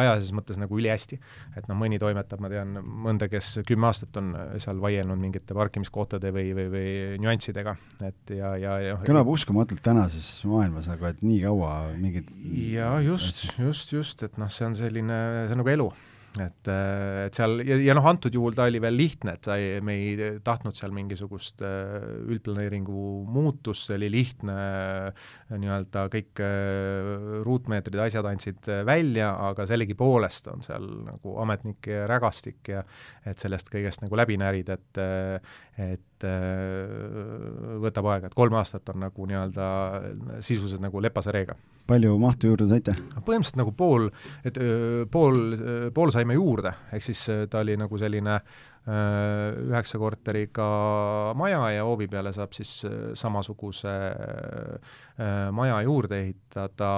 ajalises 0.00 0.32
mõttes 0.34 0.58
nagu 0.60 0.76
ülihästi. 0.78 1.18
et 1.56 1.68
noh, 1.68 1.76
mõni 1.78 1.98
toimetab, 2.02 2.40
ma 2.42 2.50
tean 2.52 2.74
mõnda, 2.82 3.28
kes 3.30 3.60
kümme 3.68 3.86
aastat 3.88 3.91
on 4.20 4.32
seal 4.62 4.80
vaielnud 4.82 5.20
mingite 5.20 5.56
parkimiskohtade 5.56 6.32
või, 6.34 6.52
või, 6.56 6.68
või 6.72 6.92
nüanssidega, 7.22 7.76
et 8.08 8.32
ja, 8.36 8.54
ja, 8.60 8.78
ja 8.82 8.96
kõlab 9.06 9.30
uskumatult 9.32 9.82
tänases 9.84 10.30
maailmas, 10.48 10.88
aga 10.92 11.12
et 11.12 11.20
nii 11.24 11.42
kaua 11.44 11.74
mingid 11.98 12.30
jaa, 12.72 12.96
just, 13.04 13.44
just, 13.58 13.92
just, 13.94 14.24
et 14.26 14.40
noh, 14.40 14.50
see 14.52 14.68
on 14.68 14.78
selline, 14.78 15.20
see 15.46 15.56
on 15.56 15.62
nagu 15.64 15.74
elu 15.76 15.90
et, 16.40 16.68
äh, 16.70 17.26
et 17.26 17.36
seal 17.36 17.60
ja, 17.66 17.76
ja 17.82 17.96
noh, 17.96 18.06
antud 18.08 18.32
juhul 18.32 18.54
ta 18.56 18.64
oli 18.70 18.80
veel 18.80 18.96
lihtne, 18.96 19.34
et 19.36 19.48
sa 19.48 19.56
ei, 19.60 19.80
me 19.84 19.96
ei 19.98 20.38
tahtnud 20.44 20.76
seal 20.78 20.94
mingisugust 20.96 21.60
äh, 21.66 21.98
üldplaneeringu 22.24 23.04
muutust, 23.28 23.88
see 23.88 23.98
oli 23.98 24.08
lihtne 24.14 24.56
äh, 24.56 25.26
nii-öelda 25.52 26.06
kõik 26.12 26.42
ruutmeetrid 27.44 27.98
ja 27.98 28.06
asjad 28.08 28.30
andsid 28.30 28.70
välja, 28.88 29.32
aga 29.50 29.66
sellegipoolest 29.68 30.48
on 30.52 30.64
seal 30.64 30.88
nagu 31.10 31.36
ametnike 31.42 32.06
rägastik 32.08 32.72
ja 32.72 32.86
et 33.28 33.42
sellest 33.42 33.68
kõigest 33.72 34.04
nagu 34.04 34.16
läbi 34.18 34.38
närida, 34.40 34.78
et 34.80 35.02
et 35.82 36.11
võtab 37.82 38.08
aega, 38.12 38.30
et 38.30 38.36
kolm 38.38 38.56
aastat 38.60 38.88
on 38.92 39.02
nagu 39.06 39.28
nii-öelda 39.28 39.68
sisuliselt 40.40 40.82
nagu 40.84 41.02
lepase 41.02 41.32
reega. 41.34 41.56
palju 41.86 42.18
mahtu 42.18 42.52
juurde 42.52 42.68
saite? 42.70 42.94
põhimõtteliselt 43.14 43.60
nagu 43.60 43.72
pool, 43.76 44.10
et 44.44 44.58
pool, 45.10 45.40
pool 45.94 46.14
saime 46.14 46.38
juurde, 46.38 46.74
ehk 46.92 47.02
siis 47.10 47.24
ta 47.50 47.64
oli 47.64 47.76
nagu 47.80 47.98
selline 47.98 48.40
Äh, 48.40 48.71
üheksa 48.82 49.98
korteriga 50.02 50.64
maja 51.38 51.60
ja 51.70 51.84
hoovi 51.86 52.08
peale 52.10 52.32
saab 52.34 52.54
siis 52.56 52.80
äh, 52.88 53.12
samasuguse 53.14 53.92
äh, 53.92 55.50
maja 55.54 55.76
juurde 55.86 56.18
ehitada, 56.24 56.88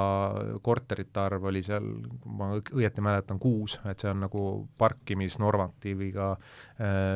korterite 0.64 1.20
arv 1.20 1.44
oli 1.50 1.60
seal, 1.66 1.84
kui 2.22 2.38
ma 2.38 2.48
õieti 2.56 3.04
mäletan, 3.04 3.40
kuus, 3.42 3.76
et 3.90 4.00
see 4.00 4.08
on 4.08 4.24
nagu 4.24 4.44
parkimisnormatiiviga 4.80 6.30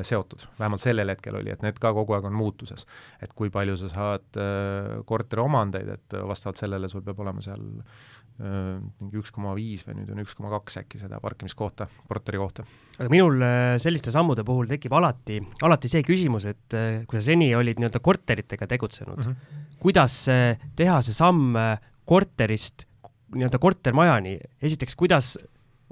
seotud, 0.07 0.45
vähemalt 0.59 0.83
sellel 0.85 1.11
hetkel 1.11 1.39
oli, 1.41 1.51
et 1.51 1.65
need 1.65 1.81
ka 1.83 1.91
kogu 1.97 2.15
aeg 2.15 2.29
on 2.29 2.37
muutuses. 2.37 2.85
et 3.23 3.33
kui 3.35 3.51
palju 3.51 3.77
sa 3.81 3.89
saad 3.91 4.39
korteri 5.07 5.43
omandeid, 5.43 5.89
et 5.97 6.19
vastavalt 6.29 6.61
sellele 6.61 6.91
sul 6.93 7.03
peab 7.07 7.25
olema 7.25 7.43
seal 7.43 7.65
mingi 8.39 9.19
üks 9.19 9.33
koma 9.35 9.55
viis 9.59 9.83
või 9.87 9.97
nüüd 9.99 10.13
on 10.15 10.23
üks 10.23 10.37
koma 10.39 10.53
kaks 10.53 10.79
äkki 10.83 11.01
seda 11.01 11.19
parkimiskohta, 11.23 11.89
korteri 12.07 12.39
kohta. 12.39 12.65
aga 12.99 13.09
minul 13.11 13.43
selliste 13.83 14.15
sammude 14.15 14.45
puhul 14.47 14.71
tekib 14.71 14.95
alati, 14.95 15.41
alati 15.67 15.91
see 15.91 16.05
küsimus, 16.07 16.47
et 16.47 16.79
kui 17.09 17.19
sa 17.19 17.25
seni 17.33 17.51
olid 17.59 17.81
nii-öelda 17.81 18.03
korteritega 18.05 18.71
tegutsenud 18.71 19.19
mm, 19.19 19.33
-hmm. 19.33 19.65
kuidas 19.83 20.21
teha 20.79 21.01
see 21.03 21.19
samm 21.19 21.59
korterist 22.09 22.87
nii-öelda 23.35 23.59
kortermajani, 23.61 24.39
esiteks, 24.63 24.97
kuidas 24.97 25.35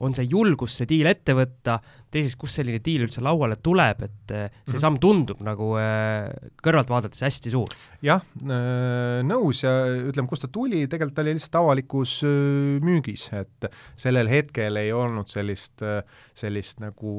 on 0.05 0.17
see 0.17 0.27
julgus 0.29 0.77
see 0.81 0.89
diil 0.91 1.09
ette 1.11 1.35
võtta, 1.37 1.79
teiseks, 2.13 2.37
kust 2.41 2.61
selline 2.61 2.81
diil 2.85 3.07
üldse 3.07 3.23
lauale 3.25 3.59
tuleb, 3.63 4.03
et 4.07 4.35
eh, 4.35 4.49
see 4.65 4.77
mhm. 4.77 4.83
samm 4.83 4.99
tundub 5.03 5.43
nagu 5.45 5.73
eh, 5.81 6.51
kõrvalt 6.63 6.93
vaadates 6.93 7.25
hästi 7.27 7.53
suur? 7.55 7.73
jah, 8.05 8.23
äh, 8.45 9.23
nõus 9.27 9.63
ja 9.65 9.73
ütleme, 9.89 10.29
kust 10.31 10.45
ta 10.45 10.51
tuli, 10.53 10.85
tegelikult 10.91 11.17
ta 11.17 11.25
oli 11.25 11.35
lihtsalt 11.37 11.59
avalikus 11.61 12.19
äh, 12.27 12.77
müügis, 12.85 13.29
et 13.37 13.69
sellel 13.99 14.31
hetkel 14.31 14.81
ei 14.81 14.93
olnud 14.95 15.31
sellist, 15.33 15.81
äh, 15.85 16.03
sellist 16.37 16.83
nagu 16.85 17.15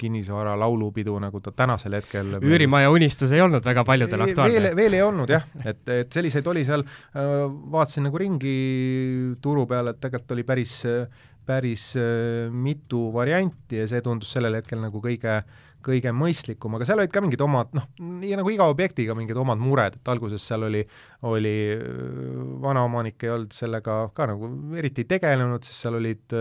kinnisvara 0.00 0.56
laulupidu, 0.58 1.16
nagu 1.22 1.42
ta 1.44 1.54
tänasel 1.56 1.98
hetkel 1.98 2.38
üürimaja 2.42 2.90
unistus 2.94 3.32
ei 3.36 3.44
olnud 3.44 3.64
väga 3.64 3.86
paljudel 3.88 4.26
aktuaalne? 4.26 4.58
veel, 4.58 4.76
veel 4.78 4.98
ei 4.98 5.04
olnud 5.06 5.32
jah, 5.32 5.46
et, 5.64 5.84
et 5.94 6.12
selliseid 6.12 6.46
oli 6.50 6.66
seal, 6.68 6.84
vaatasin 7.14 8.08
nagu 8.08 8.20
ringi 8.20 8.58
turu 9.42 9.66
peal, 9.70 9.92
et 9.92 10.00
tegelikult 10.02 10.36
oli 10.36 10.46
päris 10.48 10.80
päris 11.48 11.90
äh, 11.98 12.50
mitu 12.52 13.08
varianti 13.14 13.80
ja 13.80 13.88
see 13.90 14.04
tundus 14.04 14.34
sellel 14.36 14.58
hetkel 14.60 14.82
nagu 14.82 15.02
kõige 15.04 15.40
kõige 15.88 16.10
mõistlikum, 16.10 16.74
aga 16.74 16.84
seal 16.88 16.98
olid 16.98 17.12
ka 17.14 17.20
mingid 17.22 17.42
omad 17.44 17.70
noh, 17.78 17.84
nii 18.02 18.34
nagu 18.36 18.50
iga 18.50 18.66
objektiga 18.68 19.14
mingid 19.16 19.38
omad 19.38 19.60
mured, 19.62 19.94
et 20.00 20.10
alguses 20.10 20.42
seal 20.42 20.66
oli, 20.66 20.82
oli 21.30 21.54
äh, 21.74 21.84
vanaomanik 22.64 23.24
ei 23.24 23.34
olnud 23.36 23.54
sellega 23.54 24.00
ka 24.14 24.26
nagu 24.32 24.50
eriti 24.78 25.06
tegelenud, 25.08 25.64
sest 25.64 25.86
seal 25.86 26.00
olid, 26.00 26.34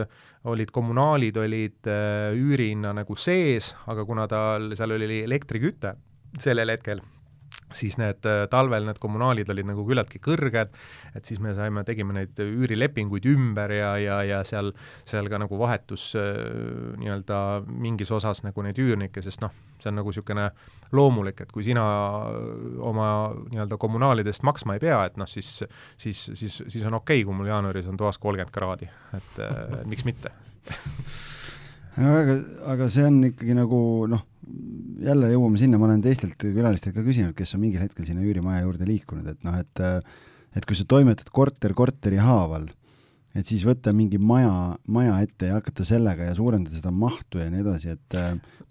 olid 0.51 0.73
kommunaalid 0.73 1.37
olid 1.43 1.91
äh, 1.93 2.33
üürihinna 2.37 2.95
nagu 2.97 3.17
sees, 3.19 3.73
aga 3.87 4.07
kuna 4.09 4.25
tal, 4.31 4.73
seal 4.77 4.97
oli 4.97 5.21
elektriküte 5.23 5.93
sellel 6.41 6.73
hetkel 6.73 7.05
siis 7.75 7.97
need 7.99 8.25
äh, 8.27 8.45
talvel 8.51 8.85
need 8.87 8.99
kommunaalid 9.01 9.49
olid 9.51 9.67
nagu 9.67 9.83
küllaltki 9.87 10.21
kõrged, 10.23 10.73
et 11.17 11.27
siis 11.27 11.41
me 11.43 11.53
saime, 11.57 11.83
tegime 11.87 12.15
neid 12.15 12.39
üürilepinguid 12.39 13.27
ümber 13.33 13.73
ja, 13.75 13.91
ja, 13.99 14.21
ja 14.27 14.41
seal, 14.47 14.71
seal 15.07 15.27
ka 15.31 15.41
nagu 15.43 15.59
vahetus 15.59 16.09
äh, 16.19 16.39
nii-öelda 17.01 17.41
mingis 17.67 18.13
osas 18.15 18.43
nagu 18.45 18.63
neid 18.65 18.79
üürnikke, 18.81 19.23
sest 19.25 19.43
noh, 19.43 19.55
see 19.81 19.91
on 19.91 19.99
nagu 19.99 20.13
niisugune 20.13 20.49
loomulik, 20.95 21.43
et 21.43 21.51
kui 21.51 21.65
sina 21.67 21.83
oma 22.87 23.09
nii-öelda 23.51 23.79
kommunaalidest 23.81 24.47
maksma 24.47 24.77
ei 24.77 24.83
pea, 24.87 25.03
et 25.09 25.19
noh, 25.19 25.27
siis, 25.29 25.63
siis, 25.99 26.27
siis, 26.33 26.61
siis 26.63 26.83
on 26.87 27.01
okei 27.01 27.21
okay,, 27.21 27.27
kui 27.27 27.35
mul 27.35 27.51
jaanuaris 27.51 27.89
on 27.91 27.99
toas 27.99 28.19
kolmkümmend 28.21 28.53
kraadi, 28.55 28.87
et 29.17 29.43
äh, 29.43 29.81
miks 29.89 30.07
mitte. 30.07 30.33
No 31.97 32.11
aga, 32.13 32.33
aga 32.69 32.87
see 32.93 33.07
on 33.09 33.15
ikkagi 33.25 33.55
nagu 33.57 33.77
noh, 34.11 34.19
jälle 35.03 35.29
jõuame 35.33 35.59
sinna, 35.61 35.79
ma 35.79 35.89
olen 35.89 36.01
teistelt 36.05 36.37
külalistelt 36.41 36.95
ka 36.95 37.05
küsinud, 37.05 37.35
kes 37.37 37.55
on 37.55 37.63
mingil 37.63 37.83
hetkel 37.83 38.07
sinna 38.07 38.25
üürimaja 38.25 38.65
juurde 38.65 38.87
liikunud, 38.89 39.27
et 39.33 39.47
noh, 39.47 39.59
et 39.61 39.85
et 40.57 40.65
kui 40.65 40.77
sa 40.77 40.87
toimetad 40.89 41.29
korter 41.35 41.73
korteri 41.77 42.17
haaval, 42.17 42.65
et 43.37 43.45
siis 43.45 43.61
võtta 43.67 43.91
mingi 43.93 44.17
maja, 44.17 44.77
maja 44.89 45.19
ette 45.21 45.51
ja 45.51 45.59
hakata 45.59 45.85
sellega 45.85 46.29
ja 46.29 46.33
suurendada 46.37 46.79
seda 46.79 46.89
mahtu 46.89 47.41
ja 47.41 47.51
nii 47.53 47.61
edasi, 47.61 47.93
et 47.93 48.17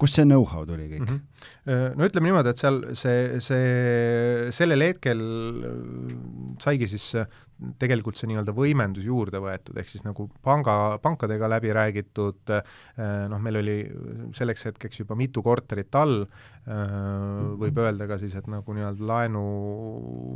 kust 0.01 0.19
see 0.19 0.27
know-how 0.27 0.67
tuli 0.67 0.89
kõik 0.91 1.05
mm? 1.05 1.13
-hmm. 1.13 1.95
No 1.97 2.09
ütleme 2.09 2.31
niimoodi, 2.31 2.51
et 2.51 2.63
seal 2.63 2.81
see, 2.99 3.39
see, 3.45 4.51
sellel 4.57 4.83
hetkel 4.89 5.23
saigi 6.63 6.89
siis 6.91 7.13
tegelikult 7.81 8.17
see 8.19 8.29
nii-öelda 8.31 8.53
võimendus 8.57 9.05
juurde 9.07 9.39
võetud, 9.41 9.77
ehk 9.81 9.89
siis 9.89 10.05
nagu 10.05 10.29
panga, 10.45 10.99
pankadega 11.03 11.49
läbi 11.49 11.73
räägitud, 11.73 12.43
noh, 13.33 13.41
meil 13.43 13.57
oli 13.63 13.77
selleks 14.37 14.65
hetkeks 14.69 15.01
juba 15.03 15.15
mitu 15.19 15.43
korterit 15.45 15.95
all, 15.97 16.27
võib 16.67 17.77
öelda 17.81 18.05
ka 18.11 18.19
siis, 18.21 18.35
et 18.37 18.47
nagu 18.53 18.73
nii-öelda 18.77 19.03
laenuvabalt 19.13 20.35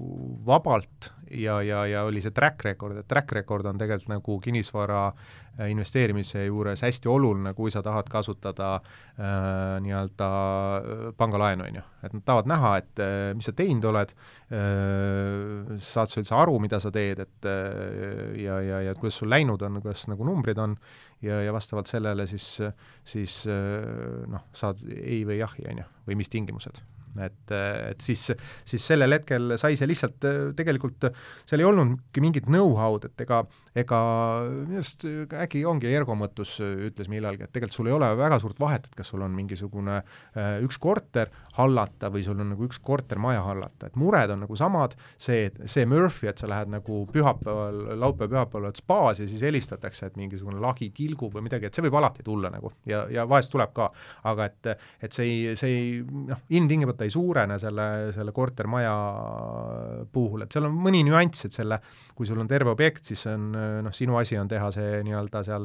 ja, 1.36 1.60
ja, 1.66 1.84
ja 1.90 2.04
oli 2.08 2.20
see 2.24 2.32
track 2.36 2.64
record, 2.64 2.96
et 3.02 3.08
track 3.10 3.28
record 3.36 3.64
on 3.68 3.78
tegelikult 3.80 4.12
nagu 4.16 4.32
kinnisvara 4.46 5.12
Äh, 5.49 5.49
investeerimise 5.68 6.44
juures 6.46 6.82
hästi 6.84 7.08
oluline, 7.10 7.52
kui 7.54 7.72
sa 7.72 7.82
tahad 7.84 8.08
kasutada 8.10 8.74
äh, 8.76 9.80
nii-öelda 9.84 10.28
äh, 10.28 11.02
pangalaenu, 11.16 11.66
on 11.66 11.80
ju. 11.80 11.82
et 12.02 12.14
nad 12.16 12.24
tahavad 12.24 12.50
näha, 12.50 12.76
et 12.80 13.02
äh, 13.04 13.16
mis 13.36 13.48
sa 13.50 13.54
teinud 13.56 13.84
oled 13.90 14.14
äh,, 14.14 15.74
saad 15.84 16.12
sa 16.12 16.22
üldse 16.22 16.36
aru, 16.38 16.58
mida 16.62 16.80
sa 16.80 16.92
teed, 16.94 17.24
et 17.26 17.50
äh, 17.50 18.38
ja, 18.44 18.60
ja, 18.64 18.80
ja 18.88 18.94
kuidas 18.98 19.20
sul 19.20 19.30
läinud 19.32 19.62
on, 19.66 19.80
kuidas 19.84 20.06
nagu 20.10 20.26
numbrid 20.28 20.60
on, 20.62 20.78
ja, 21.24 21.42
ja 21.44 21.52
vastavalt 21.56 21.90
sellele 21.90 22.26
siis, 22.30 22.54
siis 23.04 23.42
äh, 23.50 24.24
noh, 24.30 24.48
saad 24.56 24.84
ei 24.96 25.22
või 25.28 25.42
jahi, 25.42 25.68
on 25.72 25.84
ju, 25.84 25.90
või 26.08 26.22
mis 26.22 26.32
tingimused 26.32 26.80
et, 27.18 27.54
et 27.90 28.04
siis, 28.04 28.28
siis 28.68 28.86
sellel 28.92 29.18
hetkel 29.18 29.56
sai 29.60 29.78
see 29.78 29.88
lihtsalt 29.90 30.28
tegelikult, 30.56 31.10
seal 31.48 31.62
ei 31.62 31.68
olnudki 31.68 32.22
mingit 32.22 32.48
know-how'd, 32.50 33.08
et 33.10 33.24
ega, 33.26 33.42
ega 33.78 34.00
minu 34.46 34.80
arust 34.80 35.06
äkki 35.44 35.64
ongi 35.68 35.90
Ergo 35.90 36.16
Mõttus 36.18 36.56
ütles 36.60 37.10
millalgi, 37.10 37.46
et 37.46 37.54
tegelikult 37.54 37.78
sul 37.80 37.90
ei 37.90 37.96
ole 37.96 38.10
väga 38.18 38.40
suurt 38.42 38.60
vahet, 38.60 38.86
et 38.86 38.96
kas 38.98 39.10
sul 39.12 39.24
on 39.24 39.34
mingisugune 39.34 40.00
äh, 40.00 40.58
üks 40.64 40.78
korter 40.82 41.30
hallata 41.58 42.10
või 42.12 42.24
sul 42.26 42.40
on 42.40 42.52
nagu 42.54 42.66
üks 42.68 42.80
kortermaja 42.84 43.42
hallata, 43.46 43.90
et 43.90 43.98
mured 44.00 44.34
on 44.34 44.44
nagu 44.44 44.58
samad, 44.58 44.94
see, 45.20 45.48
see 45.70 45.86
Murphy, 45.90 46.30
et 46.30 46.40
sa 46.40 46.48
lähed 46.50 46.72
nagu 46.72 47.02
pühapäeval, 47.12 47.82
laupäev-pühapäeval 48.00 48.68
oled 48.68 48.80
spaas 48.80 49.22
ja 49.22 49.28
siis 49.30 49.42
helistatakse, 49.46 50.10
et 50.10 50.18
mingisugune 50.20 50.60
lagi 50.62 50.90
tilgub 50.94 51.34
või 51.36 51.46
midagi, 51.48 51.68
et 51.68 51.76
see 51.76 51.84
võib 51.86 51.98
alati 52.00 52.24
tulla 52.26 52.52
nagu. 52.52 52.72
Ja, 52.88 53.04
ja 53.12 53.26
vahest 53.28 53.52
tuleb 53.52 53.74
ka, 53.76 53.90
aga 54.30 54.48
et, 54.50 54.70
et 55.02 55.16
see 55.16 55.26
ei, 55.26 55.56
see 55.58 55.74
ei 55.74 55.90
noh, 56.30 56.40
ilmtingimata 56.48 56.99
ta 57.00 57.06
ei 57.08 57.12
suurene 57.12 57.56
selle, 57.60 57.86
selle 58.12 58.32
kortermaja 58.36 58.92
puhul, 60.12 60.44
et 60.44 60.52
seal 60.52 60.68
on 60.68 60.76
mõni 60.84 61.00
nüanss, 61.06 61.46
et 61.48 61.56
selle, 61.56 61.78
kui 62.16 62.28
sul 62.28 62.40
on 62.42 62.50
terve 62.50 62.72
objekt, 62.74 63.06
siis 63.08 63.22
on 63.30 63.46
noh, 63.86 63.94
sinu 63.96 64.18
asi 64.20 64.36
on 64.40 64.50
teha 64.50 64.68
see 64.74 65.00
nii-öelda 65.06 65.42
seal, 65.46 65.64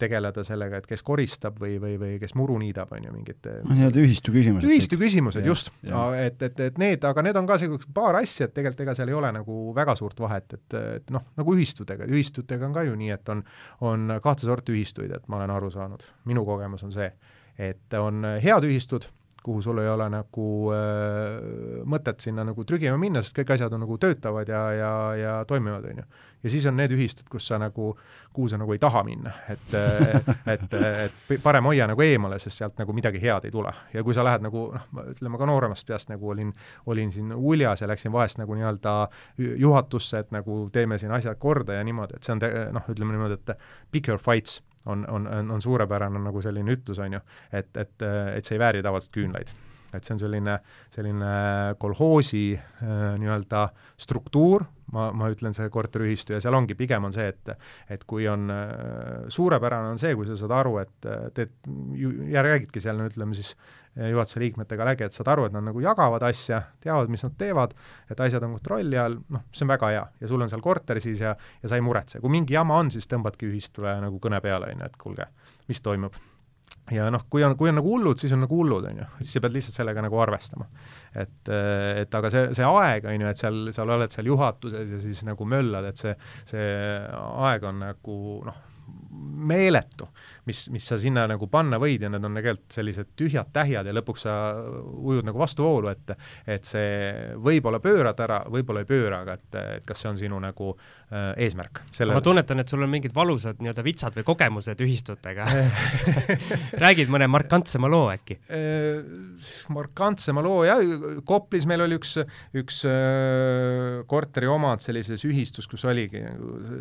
tegeleda 0.00 0.44
sellega, 0.44 0.82
et 0.82 0.88
kes 0.90 1.04
koristab 1.06 1.56
või, 1.62 1.78
või, 1.80 1.96
või 2.00 2.18
kes 2.20 2.36
muru 2.36 2.58
niidab, 2.60 2.92
on 2.92 3.08
ju, 3.08 3.14
mingid 3.14 3.48
nii-öelda 3.70 4.02
ühistu 4.04 4.34
küsimused. 4.34 4.68
ühistu 4.68 5.00
küsimused, 5.00 5.48
just. 5.48 5.72
et, 6.20 6.44
et, 6.44 6.62
et 6.68 6.82
need, 6.82 7.08
aga 7.08 7.24
need 7.24 7.40
on 7.40 7.48
ka 7.48 7.58
sellised 7.62 7.88
paar 7.96 8.20
asja, 8.20 8.50
et 8.50 8.56
tegelikult 8.56 8.84
ega 8.84 8.98
seal 9.00 9.12
ei 9.14 9.18
ole 9.22 9.32
nagu 9.38 9.58
väga 9.76 9.96
suurt 9.98 10.20
vahet, 10.20 10.58
et, 10.58 10.78
et 11.00 11.14
noh, 11.14 11.24
nagu 11.40 11.56
ühistutega, 11.56 12.08
ühistutega 12.10 12.68
on 12.68 12.76
ka 12.76 12.84
ju 12.84 13.00
nii, 13.00 13.12
et 13.16 13.32
on, 13.32 13.40
on 13.88 14.18
kahte 14.24 14.44
sorti 14.44 14.76
ühistuid, 14.76 15.14
et 15.16 15.28
ma 15.32 15.40
olen 15.40 15.56
aru 15.56 15.72
saanud, 15.72 16.04
minu 16.28 16.44
kogemus 16.44 16.84
on 16.84 16.92
see, 16.92 17.08
et 17.56 17.96
on 17.96 18.26
head 18.44 18.68
ühistud 18.68 19.08
kuhu 19.44 19.62
sul 19.62 19.78
ei 19.78 19.88
ole 19.92 20.06
nagu 20.08 20.46
äh, 20.72 21.82
mõtet 21.84 22.22
sinna 22.24 22.46
nagu 22.48 22.64
trügima 22.64 22.96
minna, 23.00 23.20
sest 23.22 23.36
kõik 23.36 23.52
asjad 23.54 23.74
on 23.76 23.84
nagu 23.84 23.98
töötavad 24.00 24.48
ja, 24.48 24.62
ja, 24.72 24.92
ja 25.20 25.34
toimivad, 25.48 25.84
on 25.90 26.00
ju. 26.00 26.04
ja 26.46 26.52
siis 26.54 26.64
on 26.70 26.78
need 26.80 26.94
ühistud, 26.96 27.28
kus 27.28 27.50
sa 27.50 27.58
nagu, 27.60 27.90
kuhu 28.32 28.48
sa 28.48 28.58
nagu 28.60 28.72
ei 28.72 28.80
taha 28.80 29.04
minna, 29.04 29.34
et 29.52 29.76
et, 30.54 30.76
et 30.80 31.36
parem 31.44 31.68
hoia 31.68 31.88
nagu 31.90 32.04
eemale, 32.06 32.40
sest 32.40 32.62
sealt 32.62 32.80
nagu 32.80 32.96
midagi 32.96 33.20
head 33.20 33.44
ei 33.44 33.52
tule. 33.52 33.72
ja 33.92 34.04
kui 34.06 34.16
sa 34.16 34.24
lähed 34.24 34.48
nagu 34.48 34.66
noh, 34.72 35.08
ütleme 35.12 35.40
ka 35.40 35.48
nooremast 35.52 35.86
peast 35.86 36.12
nagu 36.12 36.32
olin, 36.32 36.52
olin 36.86 37.12
siin 37.12 37.32
uljas 37.36 37.84
ja 37.84 37.90
läksin 37.90 38.12
vahest 38.16 38.40
nagu 38.40 38.56
nii-öelda 38.56 38.96
juhatusse, 39.38 40.24
et 40.24 40.32
nagu 40.32 40.68
teeme 40.72 40.98
siin 40.98 41.12
asjad 41.12 41.36
korda 41.38 41.76
ja 41.76 41.84
niimoodi, 41.84 42.16
et 42.16 42.24
see 42.24 42.32
on 42.38 42.46
noh, 42.78 42.92
ütleme 42.96 43.12
niimoodi, 43.12 43.42
et 43.42 43.58
pick 43.92 44.08
your 44.08 44.22
fights 44.22 44.62
on, 44.86 45.06
on, 45.10 45.28
on, 45.50 45.62
suurepärane 45.62 46.20
nagu 46.20 46.42
selline 46.42 46.74
ütlus, 46.76 46.98
on 46.98 47.18
ju, 47.18 47.20
et, 47.52 47.76
et, 47.76 48.02
et 48.36 48.44
see 48.44 48.58
ei 48.58 48.62
vääri 48.62 48.82
tavaliselt 48.84 49.14
küünlaid. 49.14 49.52
Et 49.94 50.06
see 50.06 50.16
on 50.16 50.22
selline, 50.22 50.56
selline 50.94 51.34
kolhoosi 51.80 52.46
äh, 52.56 53.04
nii-öelda 53.20 53.66
struktuur, 54.00 54.66
ma, 54.94 55.08
ma 55.16 55.30
ütlen, 55.32 55.54
see 55.56 55.70
korteriühistu 55.72 56.36
ja 56.36 56.42
seal 56.44 56.56
ongi, 56.58 56.76
pigem 56.78 57.08
on 57.08 57.14
see, 57.14 57.30
et 57.32 57.54
et 57.94 58.04
kui 58.08 58.28
on 58.30 58.50
äh,, 58.52 59.24
suurepärane 59.32 59.94
on 59.94 60.00
see, 60.00 60.14
kui 60.18 60.28
sa 60.28 60.36
saad 60.40 60.54
aru, 60.58 60.76
et 60.82 61.08
teed, 61.36 61.56
ja 62.32 62.44
räägidki 62.44 62.82
seal, 62.82 62.98
no 63.00 63.08
ütleme 63.10 63.36
siis 63.38 63.54
juhatuse 63.94 64.40
liikmetega 64.42 64.86
läbi, 64.88 65.06
et 65.06 65.14
saad 65.14 65.30
aru, 65.30 65.46
et 65.48 65.54
nad 65.54 65.62
nagu 65.68 65.82
jagavad 65.82 66.22
asja, 66.26 66.60
teavad, 66.82 67.10
mis 67.12 67.22
nad 67.22 67.36
teevad, 67.38 67.74
et 68.10 68.20
asjad 68.26 68.42
on 68.42 68.56
kontrolli 68.56 68.98
all, 68.98 69.20
noh, 69.30 69.46
see 69.54 69.66
on 69.66 69.70
väga 69.70 69.90
hea. 69.94 70.04
Ja 70.20 70.30
sul 70.30 70.42
on 70.42 70.50
seal 70.50 70.64
korter 70.64 71.00
siis 71.02 71.22
ja, 71.22 71.36
ja 71.62 71.70
sa 71.70 71.78
ei 71.78 71.84
muretse, 71.84 72.18
kui 72.22 72.34
mingi 72.34 72.58
jama 72.58 72.80
on, 72.82 72.90
siis 72.94 73.06
tõmbadki 73.10 73.52
ühistule 73.52 73.94
nagu 74.02 74.18
kõne 74.22 74.42
peale, 74.44 74.72
on 74.74 74.82
ju, 74.82 74.90
et 74.90 74.98
kuulge, 75.00 75.28
mis 75.70 75.82
toimub 75.84 76.18
ja 76.92 77.06
noh, 77.12 77.24
kui 77.30 77.44
on, 77.46 77.54
kui 77.56 77.70
on 77.70 77.78
nagu 77.78 77.94
hullud, 77.94 78.20
siis 78.20 78.34
on 78.36 78.42
nagu 78.44 78.58
hullud, 78.58 78.84
on 78.90 79.00
ju, 79.00 79.06
siis 79.22 79.38
sa 79.38 79.42
pead 79.44 79.54
lihtsalt 79.56 79.78
sellega 79.78 80.04
nagu 80.04 80.20
arvestama. 80.20 80.66
et, 81.14 81.48
et 82.02 82.18
aga 82.18 82.30
see, 82.32 82.50
see 82.58 82.68
aeg, 82.68 83.08
on 83.08 83.24
ju, 83.24 83.30
et 83.30 83.40
seal, 83.40 83.60
sa 83.72 83.86
oled 83.86 84.12
seal 84.12 84.28
juhatuses 84.28 84.92
ja 84.92 85.00
siis 85.00 85.24
nagu 85.24 85.48
möllad, 85.48 85.88
et 85.88 86.00
see, 86.00 86.14
see 86.50 86.68
aeg 87.48 87.64
on 87.70 87.80
nagu 87.86 88.18
noh, 88.48 88.62
meeletu, 89.44 90.08
mis, 90.48 90.64
mis 90.72 90.86
sa 90.88 90.96
sinna 91.00 91.24
nagu 91.28 91.46
panna 91.52 91.78
võid 91.80 92.04
ja 92.04 92.10
need 92.12 92.24
on 92.24 92.38
tegelikult 92.38 92.76
sellised 92.76 93.12
tühjad 93.18 93.50
tähjad 93.54 93.86
ja 93.88 93.94
lõpuks 93.94 94.24
sa 94.26 94.34
ujud 95.04 95.26
nagu 95.26 95.40
vastuvoolu, 95.40 95.90
et 95.92 96.14
et 96.50 96.68
see 96.68 97.34
võib-olla 97.40 97.80
pöörad 97.84 98.20
ära, 98.24 98.40
võib-olla 98.50 98.84
ei 98.84 98.88
pööra, 98.88 99.22
aga 99.24 99.36
et, 99.38 99.58
et 99.78 99.86
kas 99.88 100.02
see 100.02 100.10
on 100.10 100.20
sinu 100.20 100.38
nagu 100.42 100.70
äh, 100.74 101.32
eesmärk. 101.46 101.82
ma 102.10 102.22
tunnetan, 102.24 102.60
et 102.62 102.72
sul 102.72 102.84
on 102.84 102.92
mingid 102.92 103.14
valusad 103.16 103.60
nii-öelda 103.62 103.84
vitsad 103.86 104.18
või 104.18 104.26
kogemused 104.32 104.80
ühistutega 104.84 105.48
räägid 106.84 107.12
mõne 107.12 107.28
markantsema 107.30 107.90
loo 107.90 108.08
äkki? 108.12 108.38
Äh, 108.48 109.02
markantsema 109.74 110.44
loo, 110.44 110.62
jah, 110.68 110.82
Koplis 111.24 111.68
meil 111.68 111.84
oli 111.86 111.98
üks, 112.00 112.16
üks 112.56 112.82
äh, 112.88 114.02
korteriomand 114.10 114.84
sellises 114.84 115.24
ühistus, 115.28 115.68
kus 115.70 115.84
oligi 115.88 116.24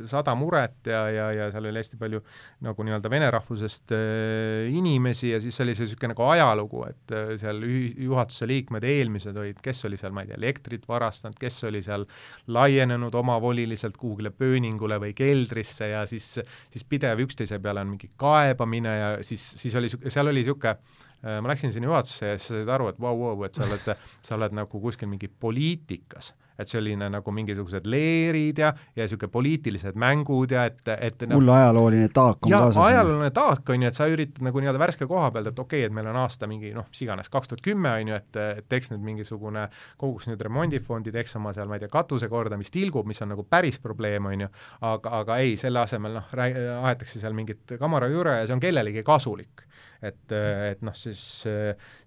sada 0.10 0.36
muret 0.38 0.92
ja, 0.92 1.06
ja, 1.12 1.30
ja 1.36 1.52
seal 1.54 1.70
oli 1.70 1.82
hästi 1.84 2.00
palju 2.00 2.23
nagu 2.64 2.86
nii-öelda 2.86 3.12
vene 3.12 3.30
rahvusest 3.34 3.94
äh, 3.96 4.70
inimesi 4.72 5.32
ja 5.34 5.40
siis 5.44 5.60
oli 5.64 5.76
see 5.76 5.88
niisugune 5.88 6.14
nagu 6.14 6.26
ajalugu, 6.30 6.84
et 6.90 7.14
äh, 7.16 7.34
seal 7.42 7.62
juhatuse 7.64 8.48
liikmed 8.50 8.86
eelmised 8.88 9.38
olid, 9.40 9.62
kes 9.64 9.86
oli 9.90 10.00
seal, 10.00 10.14
ma 10.16 10.24
ei 10.24 10.32
tea, 10.32 10.40
elektrit 10.40 10.88
varastanud, 10.90 11.38
kes 11.40 11.64
oli 11.70 11.84
seal 11.86 12.06
laienenud 12.54 13.16
omavoliliselt 13.20 13.98
kuhugile 14.00 14.34
pööningule 14.36 15.00
või 15.04 15.16
keldrisse 15.18 15.92
ja 15.94 16.06
siis, 16.10 16.36
siis 16.74 16.88
pidev 16.90 17.24
üksteise 17.26 17.60
peale 17.64 17.84
on 17.84 17.96
mingi 17.96 18.12
kaebamine 18.20 18.98
ja 19.00 19.10
siis, 19.26 19.46
siis 19.62 19.76
oli, 19.80 19.92
seal 20.08 20.30
oli 20.30 20.44
niisugune 20.44 20.76
äh, 20.76 21.42
ma 21.42 21.52
läksin 21.52 21.74
sinna 21.76 21.92
juhatusse 21.92 22.34
ja 22.34 22.38
siis 22.38 22.54
said 22.54 22.72
aru, 22.72 22.94
et 22.94 23.02
vau, 23.02 23.18
vau, 23.20 23.44
et 23.48 23.56
sa 23.56 23.68
oled, 23.68 23.92
sa 24.24 24.40
oled 24.40 24.56
nagu 24.64 24.86
kuskil 24.88 25.12
mingi 25.12 25.28
poliitikas 25.28 26.34
et 26.60 26.70
selline 26.70 27.10
nagu 27.12 27.34
mingisugused 27.36 27.88
leerid 27.90 28.62
ja, 28.62 28.72
ja 28.96 29.06
niisugune 29.08 29.32
poliitilised 29.34 29.98
mängud 30.00 30.54
ja 30.54 30.66
et, 30.70 30.82
et 30.94 31.26
hull 31.26 31.48
no, 31.48 31.56
ajalooline 31.56 32.10
taak 32.14 32.46
on 32.46 32.54
kaasas. 32.54 32.80
ajalooline 32.86 33.32
taak 33.36 33.74
on 33.74 33.86
ju, 33.86 33.92
et 33.92 33.98
sa 33.98 34.08
üritad 34.12 34.44
nagu 34.46 34.64
nii-öelda 34.64 34.82
värske 34.82 35.08
koha 35.10 35.32
pealt, 35.34 35.52
et 35.52 35.60
okei 35.60 35.82
okay,, 35.84 35.90
et 35.90 35.96
meil 35.96 36.10
on 36.12 36.20
aasta 36.24 36.50
mingi 36.50 36.74
noh, 36.76 36.88
mis 36.92 37.04
iganes, 37.06 37.32
kaks 37.34 37.52
tuhat 37.52 37.66
kümme 37.66 37.92
on 38.02 38.14
ju, 38.14 38.20
et, 38.22 38.42
et 38.64 38.70
teeks 38.70 38.94
nüüd 38.94 39.06
mingisugune, 39.06 39.68
koguks 40.02 40.30
nüüd 40.30 40.42
remondifondi, 40.46 41.14
teeks 41.16 41.38
oma 41.40 41.54
seal, 41.56 41.70
ma 41.72 41.80
ei 41.80 41.86
tea, 41.86 41.92
katuse 41.94 42.30
korda, 42.32 42.60
mis 42.60 42.72
tilgub, 42.74 43.08
mis 43.10 43.22
on 43.26 43.34
nagu 43.34 43.46
päris 43.50 43.80
probleem, 43.84 44.30
on 44.30 44.46
ju, 44.46 44.52
aga, 44.94 45.18
aga 45.24 45.40
ei, 45.44 45.58
selle 45.60 45.84
asemel 45.84 46.20
noh, 46.20 46.34
aetakse 46.34 47.22
seal 47.22 47.36
mingit 47.38 47.78
kamara 47.80 48.10
juure 48.12 48.40
ja 48.42 48.48
see 48.48 48.58
on 48.58 48.64
kellelegi 48.64 49.06
kasulik 49.08 49.66
et, 50.04 50.36
et 50.36 50.84
noh, 50.86 50.96
siis, 50.98 51.24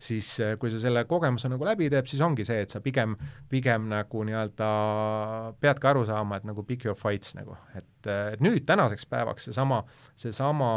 siis 0.09 0.31
kui 0.61 0.73
sa 0.73 0.81
selle 0.83 1.07
kogemuse 1.09 1.51
nagu 1.53 1.69
läbi 1.69 1.91
teed, 1.93 2.09
siis 2.11 2.23
ongi 2.25 2.47
see, 2.49 2.63
et 2.67 2.73
sa 2.73 2.83
pigem, 2.85 3.17
pigem 3.53 3.89
nagu 3.93 4.25
nii-öelda 4.29 4.71
peadki 5.63 5.93
aru 5.93 6.05
saama, 6.09 6.41
et 6.41 6.49
nagu 6.49 6.65
pick 6.69 6.87
your 6.87 6.99
fights 6.99 7.35
nagu, 7.39 7.57
et 7.77 7.89
et, 8.11 8.43
nüüd 8.45 8.65
tänaseks 8.69 9.07
päevaks 9.11 9.49
seesama, 9.49 9.83
seesama 10.19 10.69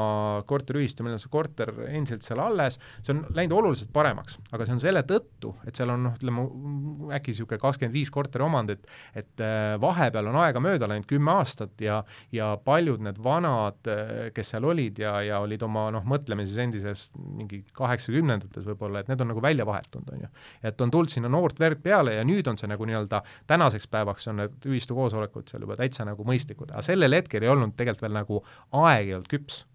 korteriühistu, 0.49 1.05
meil 1.05 1.17
on 1.17 1.21
see 1.21 1.31
korter 1.31 1.71
endiselt 1.87 2.25
seal 2.25 2.41
alles, 2.43 2.79
see 3.01 3.13
on 3.15 3.23
läinud 3.35 3.57
oluliselt 3.59 3.91
paremaks, 3.95 4.39
aga 4.51 4.67
see 4.67 4.75
on 4.77 4.83
selle 4.83 5.03
tõttu, 5.07 5.53
et 5.67 5.79
seal 5.79 5.93
on 5.93 6.07
noh, 6.09 6.17
ütleme 6.19 6.45
äkki 7.17 7.33
niisugune 7.33 7.61
kakskümmend 7.61 7.95
viis 7.95 8.11
korteriomandit, 8.13 8.87
et 9.17 9.43
äh, 9.43 9.75
vahepeal 9.81 10.31
on 10.31 10.39
aega 10.43 10.63
mööda 10.63 10.89
läinud 10.89 11.07
kümme 11.09 11.35
aastat 11.37 11.81
ja, 11.83 12.01
ja 12.35 12.51
paljud 12.65 13.03
need 13.05 13.19
vanad, 13.23 13.79
äh, 13.89 14.29
kes 14.35 14.53
seal 14.55 14.67
olid 14.69 14.99
ja, 15.01 15.15
ja 15.25 15.41
olid 15.43 15.63
oma 15.65 15.87
noh, 15.95 16.05
mõtleme 16.09 16.45
siis 16.47 16.59
endises 16.63 17.09
mingi 17.17 17.61
kaheksakümnendates 17.77 18.67
võib-olla, 18.67 19.03
et 19.03 19.11
need 19.11 19.23
on 19.23 19.31
nagu 19.33 19.43
välja 19.43 19.67
vahetunud, 19.69 20.13
on 20.15 20.25
ju. 20.25 20.31
et 20.65 20.81
on 20.81 20.91
tulnud 20.93 21.13
sinna 21.13 21.31
noort 21.31 21.59
verd 21.59 21.81
peale 21.83 22.15
ja 22.17 22.25
nüüd 22.27 22.47
on 22.49 22.57
see 22.59 22.69
nagu 22.69 22.87
nii-öelda 22.87 23.21
tänaseks 23.49 23.87
päevaks 23.91 24.29
on 24.31 24.41
need 24.43 24.69
ühistu 24.69 24.97
koosolekud 24.97 25.49
seal 25.49 25.65
juba 25.65 25.77
täitsa 25.79 26.05
nagu 26.07 26.25
mõistlikud, 26.27 26.73
aga 26.73 26.83
sellel 26.85 27.18
hetkel 27.19 27.45
ei 27.45 27.51
olnud 27.51 27.75
tegelikult 27.77 28.07
veel 28.07 28.15
nagu 28.17 28.43
aeg 28.83 29.11
ei 29.11 29.17
olnud 29.17 29.31
küps. 29.31 29.65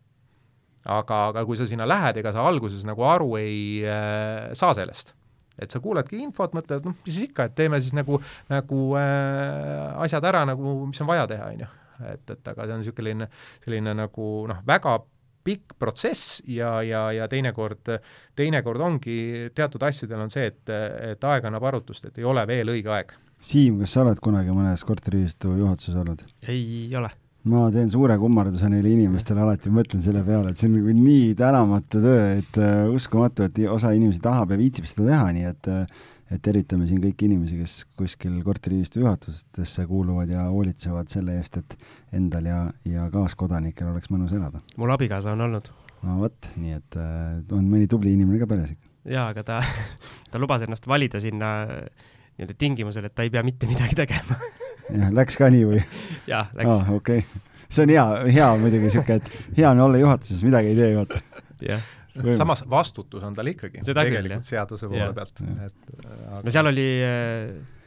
aga, 0.84 1.28
aga 1.30 1.44
kui 1.48 1.56
sa 1.56 1.68
sinna 1.68 1.86
lähed, 1.88 2.18
ega 2.20 2.32
sa 2.34 2.44
alguses 2.44 2.84
nagu 2.84 3.06
aru 3.08 3.36
ei 3.40 3.84
äh, 3.88 4.50
saa 4.56 4.74
sellest 4.76 5.14
et 5.60 5.70
sa 5.70 5.80
kuuledki 5.82 6.18
infot, 6.22 6.54
mõtled, 6.56 6.86
noh, 6.88 6.96
mis 7.04 7.14
siis 7.16 7.30
ikka, 7.30 7.48
et 7.48 7.56
teeme 7.58 7.80
siis 7.82 7.94
nagu, 7.96 8.18
nagu 8.50 8.82
äh, 8.98 10.02
asjad 10.04 10.26
ära 10.30 10.44
nagu, 10.48 10.76
mis 10.90 11.00
on 11.04 11.10
vaja 11.10 11.26
teha, 11.30 11.50
on 11.54 11.64
ju. 11.64 11.72
et, 12.10 12.30
et 12.34 12.52
aga 12.52 12.66
see 12.66 12.74
on 12.74 12.82
niisugune, 12.82 13.28
selline 13.64 13.96
nagu 13.98 14.30
noh, 14.50 14.62
väga 14.66 14.98
pikk 15.44 15.76
protsess 15.78 16.40
ja, 16.48 16.78
ja, 16.82 17.06
ja 17.12 17.28
teinekord, 17.30 17.92
teinekord 18.36 18.80
ongi, 18.82 19.18
teatud 19.54 19.82
asjadel 19.86 20.24
on 20.24 20.32
see, 20.32 20.48
et, 20.50 20.72
et 21.12 21.26
aeg 21.30 21.50
annab 21.50 21.68
arutust, 21.70 22.08
et 22.08 22.22
ei 22.22 22.26
ole 22.28 22.46
veel 22.48 22.72
õige 22.74 22.94
aeg. 22.96 23.12
Siim, 23.44 23.82
kas 23.82 23.92
sa 23.92 24.06
oled 24.06 24.22
kunagi 24.24 24.54
mõnes 24.56 24.86
korteriühistu 24.88 25.52
juhatuses 25.58 26.00
olnud? 26.00 26.24
ei 26.48 26.88
ole 26.96 27.12
ma 27.50 27.66
teen 27.72 27.90
suure 27.92 28.16
kummarduse 28.20 28.68
neile 28.72 28.88
inimestele 28.94 29.42
alati, 29.44 29.72
mõtlen 29.72 30.00
selle 30.04 30.22
peale, 30.24 30.52
et 30.52 30.60
see 30.60 30.70
on 30.70 30.78
nagu 30.78 30.94
nii 30.96 31.34
tänamatu 31.36 32.00
töö, 32.00 32.24
et 32.38 32.58
uh, 32.60 32.88
uskumatu, 32.94 33.48
et 33.48 33.60
osa 33.68 33.92
inimesi 33.96 34.22
tahab 34.24 34.54
ja 34.54 34.60
viitsib 34.60 34.88
seda 34.88 35.10
teha, 35.10 35.26
nii 35.36 35.48
et 35.50 35.70
uh, 35.72 36.02
et 36.32 36.40
tervitame 36.42 36.86
siin 36.88 37.02
kõiki 37.02 37.28
inimesi, 37.28 37.58
kes 37.60 37.74
kuskil 38.00 38.38
korteriühistu 38.46 39.02
juhatustesse 39.02 39.84
kuuluvad 39.86 40.32
ja 40.32 40.46
hoolitsevad 40.48 41.12
selle 41.12 41.36
eest, 41.36 41.60
et 41.60 41.76
endal 42.16 42.48
ja, 42.48 42.60
ja 42.88 43.10
kaaskodanikel 43.12 43.92
oleks 43.92 44.08
mõnus 44.10 44.32
elada. 44.34 44.62
mul 44.80 44.94
abikaasa 44.96 45.34
on 45.36 45.44
olnud. 45.44 45.68
no 46.02 46.18
vot, 46.22 46.50
nii 46.56 46.80
et 46.80 46.98
uh, 47.00 47.38
on 47.56 47.68
mõni 47.68 47.90
tubli 47.90 48.16
inimene 48.16 48.40
ka 48.40 48.48
peres 48.50 48.72
ikka. 48.72 48.88
jaa, 49.18 49.28
aga 49.34 49.44
ta, 49.44 49.60
ta 50.32 50.40
lubas 50.40 50.64
ennast 50.64 50.88
valida 50.88 51.20
sinna 51.20 51.54
nii-öelda 51.68 52.56
tingimusel, 52.58 53.04
et 53.06 53.14
ta 53.14 53.28
ei 53.28 53.30
pea 53.30 53.44
mitte 53.46 53.68
midagi 53.70 54.00
tegema 54.00 54.40
jah, 54.90 55.10
läks 55.14 55.40
ka 55.40 55.50
nii 55.52 55.66
või? 55.72 55.82
jaa, 56.30 56.46
läks 56.58 56.72
oh,. 56.74 56.94
okei 57.00 57.24
okay., 57.24 57.42
see 57.68 57.86
on 57.86 57.94
hea, 57.94 58.06
hea 58.36 58.48
muidugi 58.60 58.94
sihuke, 58.94 59.18
et 59.20 59.58
hea 59.58 59.70
on 59.70 59.84
olla 59.88 60.00
juhatuses, 60.00 60.42
midagi 60.46 60.72
ei 60.74 60.80
tee, 60.80 60.94
vaata. 60.98 61.20
jah 61.64 61.92
samas 62.38 62.62
vastutus 62.70 63.24
on 63.26 63.34
tal 63.34 63.48
ikkagi 63.50 63.82
tegelikult 63.82 64.28
küll, 64.28 64.42
seaduse 64.46 64.88
poole 64.90 65.08
pealt, 65.16 65.40
et 65.66 65.96
aga... 66.04 66.42
no 66.44 66.52
seal 66.54 66.70
oli, 66.70 66.86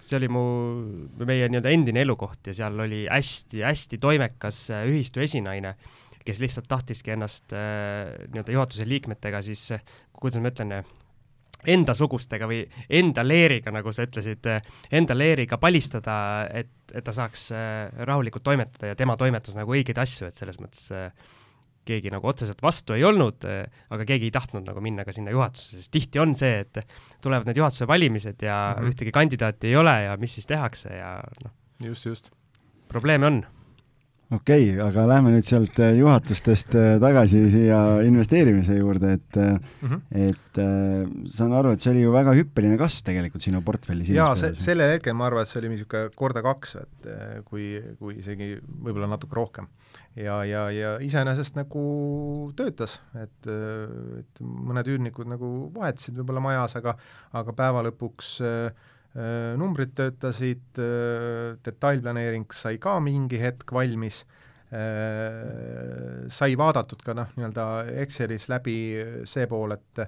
see 0.03 0.17
oli 0.19 0.29
mu, 0.31 0.43
meie 1.23 1.47
nii-öelda 1.47 1.71
endine 1.71 2.03
elukoht 2.03 2.51
ja 2.51 2.57
seal 2.57 2.75
oli 2.83 3.05
hästi-hästi 3.07 3.99
toimekas 4.03 4.65
ühistu 4.81 5.23
esinaine, 5.23 5.77
kes 6.27 6.41
lihtsalt 6.43 6.67
tahtiski 6.67 7.15
ennast 7.15 7.55
nii-öelda 7.55 8.57
juhatuse 8.57 8.87
liikmetega 8.89 9.41
siis, 9.45 9.69
kuidas 10.11 10.43
ma 10.43 10.51
ütlen, 10.51 10.75
endasugustega 11.67 12.47
või 12.49 12.61
enda 12.89 13.25
leeriga, 13.25 13.73
nagu 13.75 13.91
sa 13.93 14.05
ütlesid, 14.07 14.47
enda 14.91 15.17
leeriga 15.17 15.59
palistada, 15.61 16.17
et, 16.47 16.71
et 16.93 17.03
ta 17.03 17.15
saaks 17.15 17.49
rahulikult 18.07 18.45
toimetada 18.45 18.93
ja 18.93 18.99
tema 18.99 19.17
toimetas 19.19 19.57
nagu 19.57 19.75
õigeid 19.75 19.99
asju, 19.99 20.29
et 20.29 20.39
selles 20.39 20.61
mõttes 20.63 20.87
keegi 21.87 22.11
nagu 22.11 22.27
otseselt 22.27 22.61
vastu 22.63 22.95
ei 22.97 23.05
olnud, 23.07 23.45
aga 23.93 24.07
keegi 24.07 24.29
ei 24.29 24.35
tahtnud 24.35 24.67
nagu 24.67 24.83
minna 24.83 25.05
ka 25.07 25.15
sinna 25.15 25.33
juhatusse, 25.33 25.79
sest 25.79 25.93
tihti 25.93 26.21
on 26.23 26.35
see, 26.37 26.63
et 26.65 26.81
tulevad 27.23 27.47
need 27.47 27.61
juhatuse 27.61 27.87
valimised 27.89 28.43
ja 28.43 28.57
mm 28.57 28.81
-hmm. 28.81 28.91
ühtegi 28.91 29.15
kandidaati 29.15 29.71
ei 29.71 29.75
ole 29.79 29.95
ja 30.03 30.17
mis 30.17 30.33
siis 30.39 30.49
tehakse 30.49 30.89
ja 30.95 31.19
noh. 31.43 31.53
just, 31.83 32.05
just. 32.05 32.31
probleeme 32.87 33.25
on 33.25 33.45
okei 34.31 34.71
okay,, 34.71 34.79
aga 34.83 35.05
lähme 35.09 35.31
nüüd 35.33 35.47
sealt 35.47 35.77
äh, 35.83 35.93
juhatustest 35.99 36.75
äh, 36.77 36.87
tagasi 37.01 37.43
siia 37.53 37.79
investeerimise 38.07 38.77
juurde, 38.79 39.13
et 39.19 39.39
mm, 39.39 39.83
-hmm. 39.83 40.01
et 40.29 40.61
saan 41.31 41.53
aru, 41.53 41.71
et 41.71 41.83
see 41.83 41.91
oli 41.93 42.01
ju 42.01 42.13
väga 42.15 42.33
hüppeline 42.33 42.77
kasv 42.79 43.05
tegelikult 43.11 43.43
sinu 43.43 43.61
portfellis. 43.61 44.09
jaa, 44.09 44.35
see, 44.35 44.53
sellel 44.57 44.95
hetkel 44.95 45.13
ma 45.13 45.29
arvan, 45.29 45.45
et 45.45 45.51
see 45.51 45.61
oli 45.61 45.71
niisugune 45.75 46.09
korda 46.15 46.41
kaks, 46.45 46.75
et 46.81 47.11
kui, 47.45 47.69
kui 47.99 48.17
isegi 48.23 48.55
võib-olla 48.57 49.07
natuke 49.13 49.35
rohkem. 49.35 49.67
ja, 50.15 50.43
ja, 50.43 50.67
ja 50.73 50.97
iseenesest 50.99 51.55
nagu 51.55 52.51
töötas, 52.57 52.99
et, 53.15 53.47
et 53.47 54.41
mõned 54.41 54.87
üürnikud 54.89 55.29
nagu 55.29 55.71
vahetasid 55.75 56.17
võib-olla 56.17 56.41
majas, 56.41 56.75
aga 56.79 56.97
aga 57.37 57.53
päeva 57.53 57.85
lõpuks 57.85 58.37
Äh, 58.47 58.71
numbrid 59.57 59.93
töötasid, 59.97 60.79
äh, 60.81 61.55
detailplaneering 61.65 62.47
sai 62.53 62.77
ka 62.81 62.97
mingi 63.03 63.39
hetk 63.41 63.71
valmis, 63.73 64.23
äh, 64.71 66.27
sai 66.33 66.57
vaadatud 66.59 67.01
ka 67.05 67.15
noh, 67.17 67.31
nii-öelda 67.37 67.67
Excelis 68.03 68.49
läbi 68.51 68.77
see 69.25 69.47
pool, 69.47 69.77
et 69.77 70.07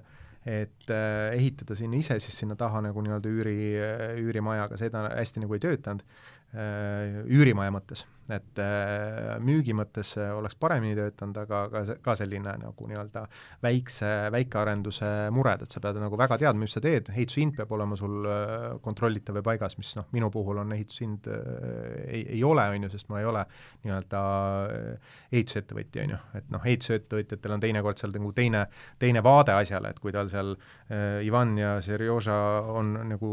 et 0.49 0.87
ehitada 1.35 1.75
sinna 1.75 1.97
ise 1.99 2.15
siis 2.23 2.37
sinna 2.41 2.55
taha 2.57 2.79
nagu 2.81 3.01
nii-öelda 3.03 3.27
üüri, 3.29 3.57
üürimajaga, 4.23 4.77
seda 4.79 5.01
hästi 5.11 5.43
nagu 5.43 5.57
ei 5.57 5.61
töötanud, 5.65 6.05
üürimaja 7.27 7.73
mõttes 7.75 8.05
et 8.29 8.61
äh, 8.61 9.37
müügi 9.43 9.73
mõttes 9.77 10.15
oleks 10.19 10.57
paremini 10.59 10.95
töötanud, 10.97 11.37
aga 11.43 11.61
ka, 11.73 11.83
ka 12.03 12.15
selline 12.19 12.53
nagu 12.61 12.89
nii-öelda 12.89 13.25
väikse, 13.63 14.11
väikearenduse 14.33 15.09
mured, 15.33 15.63
et 15.65 15.73
sa 15.73 15.81
pead 15.83 15.99
nagu 16.01 16.17
väga 16.19 16.37
teadma, 16.41 16.63
mis 16.63 16.75
sa 16.75 16.81
teed, 16.83 17.09
ehitushind 17.13 17.55
peab 17.57 17.71
olema 17.75 17.97
sul 17.99 18.27
äh, 18.29 18.77
kontrollitav 18.83 19.39
ja 19.39 19.45
paigas, 19.45 19.77
mis 19.79 19.95
noh, 19.97 20.07
minu 20.15 20.29
puhul 20.33 20.61
on 20.63 20.73
ehitushind 20.75 21.29
äh, 21.31 21.39
ei, 22.05 22.23
ei 22.37 22.43
ole, 22.45 22.67
on 22.75 22.87
ju, 22.87 22.91
sest 22.93 23.09
ma 23.09 23.21
ei 23.21 23.29
ole 23.29 23.45
nii-öelda 23.85 24.21
ehitusettevõtja, 25.31 26.05
on 26.05 26.15
ju, 26.15 26.19
et 26.39 26.53
noh, 26.53 26.65
ehitusettevõtjatel 26.69 27.55
on 27.55 27.63
teinekord 27.63 28.01
seal 28.01 28.13
nagu 28.15 28.31
teine, 28.37 28.65
teine 29.01 29.23
vaade 29.25 29.55
asjale, 29.55 29.93
et 29.93 30.01
kui 30.03 30.13
tal 30.15 30.29
seal 30.31 30.53
äh, 30.55 31.25
Ivan 31.25 31.55
ja 31.59 31.75
Serjoža 31.83 32.37
on 32.75 32.93
nagu 33.09 33.31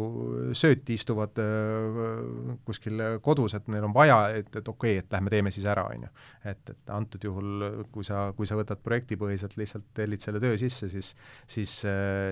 sööti, 0.56 0.96
istuvad 0.96 1.38
äh, 1.42 2.56
kuskil 2.66 3.02
kodus, 3.24 3.56
et 3.58 3.68
neil 3.72 3.86
on 3.88 3.94
vaja, 3.96 4.20
et, 4.36 4.50
et 4.54 4.62
okei 4.62 4.72
okay,, 4.72 4.85
et 5.00 5.12
lähme 5.12 5.32
teeme 5.32 5.50
siis 5.54 5.66
ära, 5.68 5.86
on 5.92 6.06
ju. 6.06 6.12
et, 6.44 6.74
et 6.74 6.92
antud 6.94 7.24
juhul, 7.24 7.66
kui 7.92 8.06
sa, 8.06 8.30
kui 8.36 8.46
sa 8.48 8.58
võtad 8.58 8.82
projektipõhiselt, 8.84 9.56
lihtsalt 9.60 9.90
tellid 9.94 10.24
selle 10.24 10.42
töö 10.42 10.56
sisse, 10.60 10.88
siis, 10.92 11.14
siis, 11.50 11.80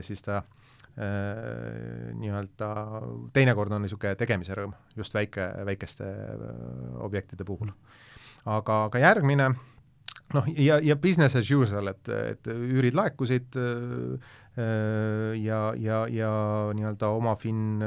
siis 0.07 0.22
ta 0.24 0.38
äh, 0.38 0.64
nii-öelda 2.14 2.70
teinekord 3.34 3.72
on 3.74 3.82
niisugune 3.82 4.14
tegemise 4.18 4.55
rõõm, 4.55 4.74
just 4.94 5.14
väike, 5.14 5.48
väikeste 5.66 6.07
äh, 6.07 6.42
objektide 7.02 7.46
puhul. 7.46 7.72
aga, 8.44 8.84
aga 8.84 8.98
järgmine 9.02 9.48
noh, 10.34 10.46
ja, 10.55 10.78
ja 10.82 10.96
business 10.96 11.36
as 11.36 11.50
usual, 11.50 11.90
et, 11.90 12.09
et 12.09 12.46
üürid 12.46 12.94
laekusid 12.94 13.59
äh, 13.59 14.38
ja, 15.42 15.61
ja, 15.74 16.05
ja 16.07 16.30
nii-öelda 16.78 17.11
omafin 17.11 17.82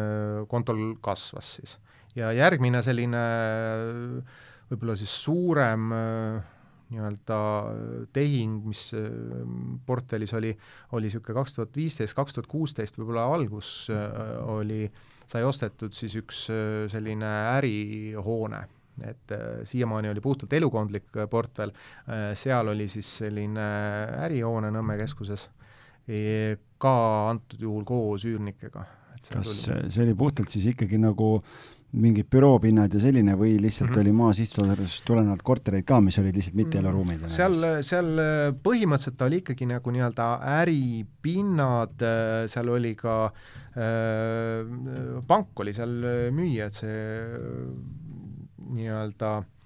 kontol 0.51 0.97
kasvas 1.01 1.55
siis. 1.61 1.77
ja 2.15 2.33
järgmine 2.35 2.81
selline 2.83 3.23
äh, 3.23 4.43
võib-olla 4.71 4.95
siis 4.99 5.13
suurem 5.23 5.91
äh, 5.95 6.53
nii-öelda 6.91 7.39
tehing, 8.15 8.61
mis 8.67 8.87
äh, 8.95 9.09
portfellis 9.87 10.33
oli, 10.37 10.53
oli 10.95 11.07
niisugune 11.07 11.37
kaks 11.39 11.57
tuhat 11.57 11.75
viisteist, 11.77 12.15
kaks 12.17 12.37
tuhat 12.37 12.49
kuusteist 12.51 12.99
võib-olla 12.99 13.27
algus 13.35 13.71
äh, 13.93 14.33
oli, 14.53 14.85
sai 15.27 15.45
ostetud 15.47 15.95
siis 15.95 16.15
üks 16.19 16.47
selline 16.91 17.31
ärihoone, 17.57 18.61
et 19.07 19.33
siiamaani 19.69 20.09
oli 20.09 20.23
puhtalt 20.23 20.53
elukondlik 20.57 21.11
portfell, 21.29 21.69
seal 22.33 22.71
oli 22.71 22.87
siis 22.89 23.09
selline 23.19 23.65
ärihoone 24.25 24.71
Nõmme 24.73 24.95
keskuses, 24.97 25.43
ka 26.81 26.93
antud 27.27 27.61
juhul 27.61 27.83
koos 27.85 28.25
üürnikega. 28.25 28.87
kas 29.27 29.51
tuli... 29.67 29.91
see 29.93 30.07
oli 30.07 30.15
puhtalt 30.17 30.49
siis 30.49 30.65
ikkagi 30.71 30.97
nagu 31.03 31.29
äh, 31.43 31.76
mingid 31.91 32.27
büroopinnad 32.31 32.93
ja 32.93 32.99
selline 32.99 33.35
või 33.39 33.55
lihtsalt 33.61 33.89
mm 33.89 33.95
-hmm. 33.95 34.01
oli 34.01 34.11
maa 34.11 34.33
sihtotstarvest 34.35 35.05
tulenevalt 35.07 35.43
kortereid 35.43 35.85
ka, 35.87 36.01
mis 36.01 36.19
olid 36.19 36.35
lihtsalt 36.35 36.55
mitteeluruumid? 36.59 37.21
Mhm. 37.21 37.29
seal, 37.31 37.81
seal 37.81 38.09
põhimõtteliselt 38.63 39.21
oli 39.27 39.41
ikkagi 39.43 39.65
nagu 39.65 39.91
nii-öelda 39.95 40.29
äripinnad, 40.61 42.07
seal 42.47 42.69
oli 42.69 42.95
ka 42.95 43.17
äh, 43.25 45.21
pank 45.27 45.59
oli 45.59 45.73
seal 45.73 46.01
müüa, 46.31 46.67
et 46.67 46.73
see 46.73 46.97
nii-öelda 48.67 49.37
äh, 49.37 49.45
Äh, 49.47 49.56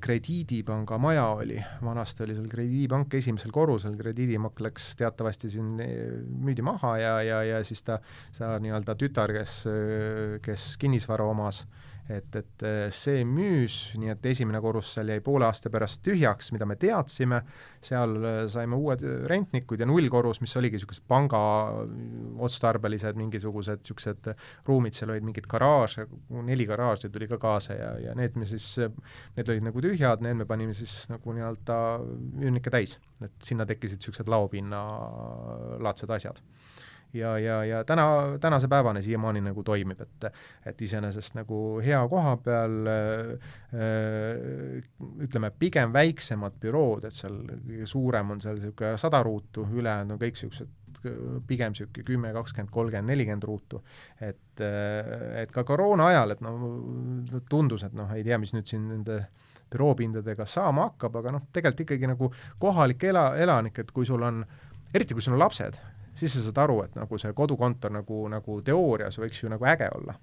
krediidipanga 0.00 0.96
maja 0.98 1.26
oli, 1.36 1.58
vanasti 1.84 2.22
oli 2.24 2.36
seal 2.36 2.46
krediidipank 2.48 3.14
esimesel 3.18 3.52
korrusel, 3.52 3.96
krediidipank 3.98 4.62
läks 4.64 4.94
teatavasti 4.96 5.50
siin, 5.52 5.74
äh, 5.84 5.90
müüdi 6.24 6.64
maha 6.64 6.94
ja, 6.98 7.14
ja, 7.22 7.42
ja 7.44 7.58
siis 7.64 7.84
ta, 7.84 7.98
see 8.32 8.48
nii-öelda 8.64 8.96
tütar, 8.96 9.32
kes, 9.36 9.58
kes 10.44 10.68
kinnisvara 10.80 11.26
omas, 11.28 11.64
et, 12.08 12.36
et 12.36 12.64
äh, 12.66 12.90
see 12.92 13.22
müüs, 13.24 13.94
nii 14.00 14.10
et 14.12 14.26
esimene 14.28 14.60
korrus 14.60 14.90
seal 14.96 15.08
jäi 15.12 15.22
poole 15.24 15.46
aasta 15.48 15.70
pärast 15.72 16.02
tühjaks, 16.04 16.50
mida 16.52 16.66
me 16.68 16.76
teadsime, 16.80 17.40
seal 17.84 18.16
äh, 18.20 18.40
saime 18.52 18.76
uued 18.76 19.04
rentnikud 19.30 19.80
ja 19.80 19.88
nullkorrus, 19.88 20.42
mis 20.44 20.52
oligi 20.60 20.78
niisugused 20.78 21.06
panga 21.08 21.40
otstarbelised 22.44 23.16
mingisugused 23.20 23.80
niisugused 23.80 24.30
ruumid, 24.68 24.96
seal 24.98 25.14
olid 25.14 25.24
mingid 25.24 25.48
garaaže, 25.50 26.06
neli 26.44 26.68
garaaži 26.68 27.08
tuli 27.12 27.28
ka 27.30 27.40
kaasa 27.40 27.78
ja, 27.78 27.90
ja 28.10 28.18
need 28.18 28.36
me 28.40 28.48
siis, 28.48 28.68
need 29.38 29.54
olid 29.54 29.68
nagu 29.70 29.84
tühjad, 29.84 30.24
need 30.24 30.42
me 30.42 30.48
panime 30.48 30.76
siis 30.76 31.06
nagu 31.12 31.36
nii-öelda 31.36 31.78
üürnikke 32.42 32.72
täis, 32.74 32.98
et 33.24 33.48
sinna 33.48 33.64
tekkisid 33.68 34.02
niisugused 34.02 34.28
laopinnalaadsed 34.34 36.12
asjad 36.18 36.44
ja, 37.14 37.38
ja, 37.38 37.64
ja 37.64 37.82
täna, 37.84 38.06
tänase 38.40 38.68
päevani 38.68 39.02
siiamaani 39.02 39.40
nagu 39.40 39.62
toimib, 39.62 40.00
et 40.00 40.28
et 40.66 40.82
iseenesest 40.82 41.34
nagu 41.38 41.80
hea 41.84 42.00
koha 42.08 42.36
peal 42.44 42.88
äh, 42.90 43.74
ütleme, 45.26 45.50
pigem 45.58 45.92
väiksemad 45.92 46.58
bürood, 46.60 47.08
et 47.08 47.16
seal 47.16 47.40
kõige 47.48 47.86
suurem 47.90 48.34
on 48.34 48.40
seal 48.44 48.58
niisugune 48.58 48.98
sada 49.00 49.22
ruutu, 49.22 49.66
ülejäänud 49.72 50.16
on 50.16 50.22
kõik 50.22 50.38
niisugused 50.38 50.80
pigem 51.46 51.72
niisugune 51.74 52.04
kümme, 52.06 52.32
kakskümmend, 52.32 52.72
kolmkümmend, 52.72 53.10
nelikümmend 53.12 53.44
ruutu. 53.44 53.82
et, 54.20 54.60
et 54.60 55.52
ka 55.52 55.64
koroona 55.64 56.06
ajal, 56.12 56.36
et 56.36 56.44
noh, 56.44 56.68
tundus, 57.50 57.84
et 57.84 57.92
noh, 57.96 58.12
ei 58.14 58.24
tea, 58.24 58.38
mis 58.38 58.54
nüüd 58.54 58.70
siin 58.70 58.88
nende 58.88 59.24
büroopindadega 59.74 60.46
saama 60.46 60.88
hakkab, 60.90 61.18
aga 61.20 61.34
noh, 61.36 61.48
tegelikult 61.52 61.84
ikkagi 61.86 62.10
nagu 62.10 62.30
kohalik 62.62 63.04
ela, 63.10 63.32
elanik, 63.40 63.80
et 63.82 63.90
kui 63.94 64.06
sul 64.06 64.22
on, 64.22 64.44
eriti 64.94 65.16
kui 65.16 65.24
sul 65.24 65.34
on 65.36 65.42
lapsed, 65.42 65.78
siis 66.16 66.34
sa 66.34 66.42
saad 66.44 66.58
aru, 66.64 66.80
et 66.84 66.96
nagu 66.98 67.18
see 67.20 67.32
kodukontor 67.36 67.92
nagu, 67.94 68.24
nagu 68.32 68.58
teoorias 68.64 69.18
võiks 69.20 69.42
ju 69.42 69.50
nagu 69.52 69.66
äge 69.70 69.88
olla. 69.98 70.16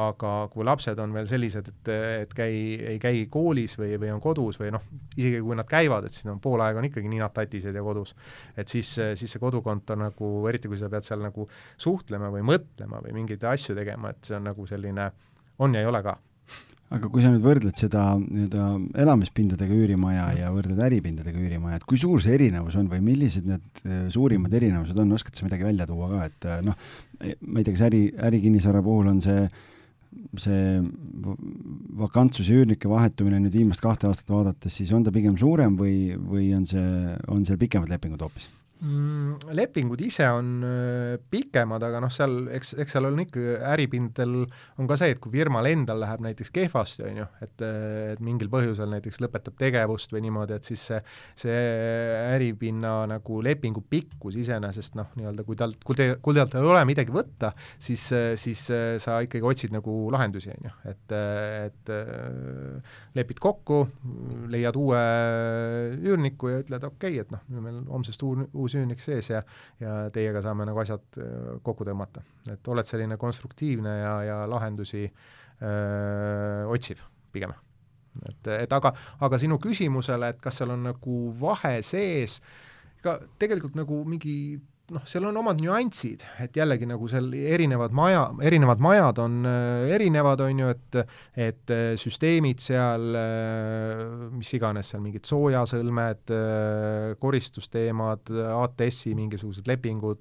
aga 0.00 0.32
kui 0.52 0.62
lapsed 0.62 1.00
on 1.02 1.10
veel 1.10 1.26
sellised, 1.26 1.66
et, 1.66 1.88
et 2.22 2.34
käi, 2.34 2.52
ei 2.92 2.98
käi 3.02 3.24
koolis 3.26 3.74
või, 3.78 3.96
või 3.98 4.12
on 4.14 4.20
kodus 4.22 4.60
või 4.60 4.70
noh, 4.70 4.84
isegi 5.16 5.40
kui 5.42 5.58
nad 5.58 5.66
käivad, 5.66 6.06
et 6.06 6.14
siis 6.14 6.30
on 6.30 6.38
pool 6.40 6.62
aega 6.62 6.78
on 6.78 6.86
ikkagi 6.86 7.10
ninad 7.10 7.34
tatised 7.34 7.74
ja 7.74 7.82
kodus, 7.82 8.14
et 8.54 8.70
siis, 8.70 8.92
siis 9.18 9.26
see 9.26 9.42
kodukontor 9.42 9.98
nagu, 9.98 10.30
eriti 10.46 10.70
kui 10.70 10.78
sa 10.78 10.92
pead 10.92 11.08
seal 11.08 11.24
nagu 11.26 11.48
suhtlema 11.74 12.30
või 12.30 12.46
mõtlema 12.52 13.02
või 13.02 13.18
mingeid 13.18 13.48
asju 13.50 13.74
tegema, 13.74 14.14
et 14.14 14.30
see 14.30 14.38
on 14.38 14.46
nagu 14.52 14.66
selline, 14.70 15.10
on 15.58 15.74
ja 15.74 15.82
ei 15.82 15.90
ole 15.90 16.04
ka 16.06 16.14
aga 16.90 17.06
kui 17.06 17.22
sa 17.22 17.30
nüüd 17.30 17.44
võrdled 17.44 17.78
seda 17.78 18.04
nii-öelda 18.18 18.64
elamispindadega 19.04 19.76
üürimaja 19.78 20.26
ja 20.40 20.50
võrdled 20.50 20.80
äripindadega 20.88 21.38
üürimaja, 21.38 21.78
et 21.78 21.86
kui 21.86 22.00
suur 22.02 22.22
see 22.22 22.34
erinevus 22.34 22.74
on 22.80 22.88
või 22.90 22.98
millised 23.12 23.46
need 23.46 23.82
äh, 23.84 24.04
suurimad 24.10 24.54
erinevused 24.58 24.98
on, 24.98 25.14
oskad 25.14 25.38
sa 25.38 25.46
midagi 25.46 25.68
välja 25.68 25.86
tuua 25.86 26.10
ka, 26.10 26.22
et 26.26 26.48
äh, 26.50 26.62
noh, 26.66 26.78
ma 27.22 27.60
ei 27.60 27.66
tea, 27.66 27.76
kas 27.76 27.84
äri, 27.86 28.02
ärikinnisvara 28.30 28.82
puhul 28.82 29.12
on 29.12 29.22
see, 29.22 29.46
see 30.42 30.80
vakantsus 32.00 32.50
ja 32.50 32.58
üürnike 32.58 32.90
vahetumine 32.90 33.38
nüüd 33.44 33.54
viimast 33.54 33.84
kahte 33.84 34.10
aastat 34.10 34.34
vaadates, 34.34 34.80
siis 34.80 34.90
on 34.96 35.06
ta 35.06 35.14
pigem 35.14 35.38
suurem 35.38 35.78
või, 35.78 36.16
või 36.18 36.50
on 36.58 36.66
see, 36.66 36.88
on 37.30 37.46
seal 37.46 37.60
pikemad 37.60 37.92
lepingud 37.92 38.26
hoopis? 38.26 38.50
Mm,? 38.80 39.52
Lepingud 39.56 40.00
ise 40.04 40.26
on 40.32 40.50
äh, 40.64 41.16
pikemad, 41.30 41.82
aga 41.84 42.00
noh, 42.02 42.12
seal 42.12 42.48
eks, 42.56 42.74
eks 42.80 42.96
seal 42.96 43.08
on 43.08 43.22
ikka 43.22 43.58
äripindel 43.72 44.36
on 44.80 44.88
ka 44.90 44.98
see, 45.00 45.14
et 45.14 45.20
kui 45.22 45.32
firmal 45.34 45.68
endal 45.70 46.00
läheb 46.02 46.22
näiteks 46.24 46.52
kehvasti, 46.54 47.06
on 47.10 47.20
ju, 47.22 47.26
et, 47.44 47.64
et 48.14 48.22
mingil 48.24 48.50
põhjusel 48.52 48.90
näiteks 48.94 49.20
lõpetab 49.24 49.58
tegevust 49.60 50.14
või 50.14 50.24
niimoodi, 50.26 50.56
et 50.56 50.70
siis 50.70 50.86
see, 50.90 51.00
see 51.44 51.58
äripinna 52.36 52.94
nagu 53.10 53.40
lepingu 53.44 53.84
pikkus 53.90 54.38
iseenesest 54.40 54.98
noh, 54.98 55.10
nii-öelda 55.18 55.46
kui 55.46 55.58
tal, 55.60 55.76
kui 55.84 55.98
te, 55.98 56.10
kui 56.22 56.36
talt 56.36 56.56
ei 56.58 56.70
ole 56.72 56.84
midagi 56.88 57.14
võtta, 57.14 57.52
siis, 57.78 58.06
siis 58.40 58.64
sa 59.02 59.20
ikkagi 59.26 59.46
otsid 59.46 59.74
nagu 59.74 59.96
lahendusi, 60.14 60.52
on 60.54 60.70
ju, 60.70 60.74
et, 60.90 61.16
et 61.66 61.94
lepid 63.18 63.42
kokku, 63.42 63.82
leiad 64.50 64.76
uue 64.78 65.00
üürniku 66.00 66.52
ja 66.52 66.62
ütled 66.64 66.86
okei 66.86 67.18
okay,, 67.18 67.24
et 67.24 67.34
noh, 67.34 67.44
meil 67.60 67.82
homsest 67.90 68.22
uus, 68.26 68.46
uus 68.54 68.69
üürnik 68.78 69.00
sees 69.02 69.30
ja 69.30 69.42
ja 69.80 69.94
teiega 70.14 70.42
saame 70.44 70.66
nagu 70.68 70.80
asjad 70.82 71.20
kokku 71.62 71.86
tõmmata. 71.88 72.22
et 72.52 72.68
oled 72.68 72.86
selline 72.86 73.16
konstruktiivne 73.20 73.96
ja, 74.00 74.14
ja 74.24 74.38
lahendusi 74.50 75.04
öö, 75.06 76.66
otsiv 76.74 77.02
pigem. 77.32 77.52
et, 78.28 78.46
et 78.46 78.72
aga, 78.72 78.92
aga 79.20 79.38
sinu 79.38 79.58
küsimusele, 79.62 80.32
et 80.32 80.40
kas 80.42 80.60
seal 80.60 80.74
on 80.74 80.82
nagu 80.90 81.20
vahe 81.40 81.80
sees, 81.86 82.40
ega 83.00 83.18
tegelikult 83.38 83.78
nagu 83.78 84.02
mingi 84.04 84.34
noh, 84.94 85.04
seal 85.08 85.26
on 85.28 85.38
omad 85.40 85.60
nüansid, 85.62 86.22
et 86.42 86.56
jällegi 86.56 86.86
nagu 86.88 87.08
seal 87.10 87.28
erinevad 87.34 87.94
maja, 87.96 88.24
erinevad 88.46 88.82
majad 88.82 89.20
on 89.22 89.40
äh, 89.48 89.92
erinevad, 89.96 90.42
on 90.44 90.62
ju, 90.64 90.70
et 90.74 90.98
et 91.50 91.74
äh, 91.74 91.92
süsteemid 92.00 92.62
seal 92.62 93.18
äh,, 93.18 94.04
mis 94.34 94.50
iganes 94.56 94.92
seal, 94.92 95.02
mingid 95.04 95.28
soojasõlmed 95.28 96.34
koristusteemad, 97.20 98.30
ATS-i 98.30 99.14
mingisugused 99.18 99.68
lepingud, 99.70 100.20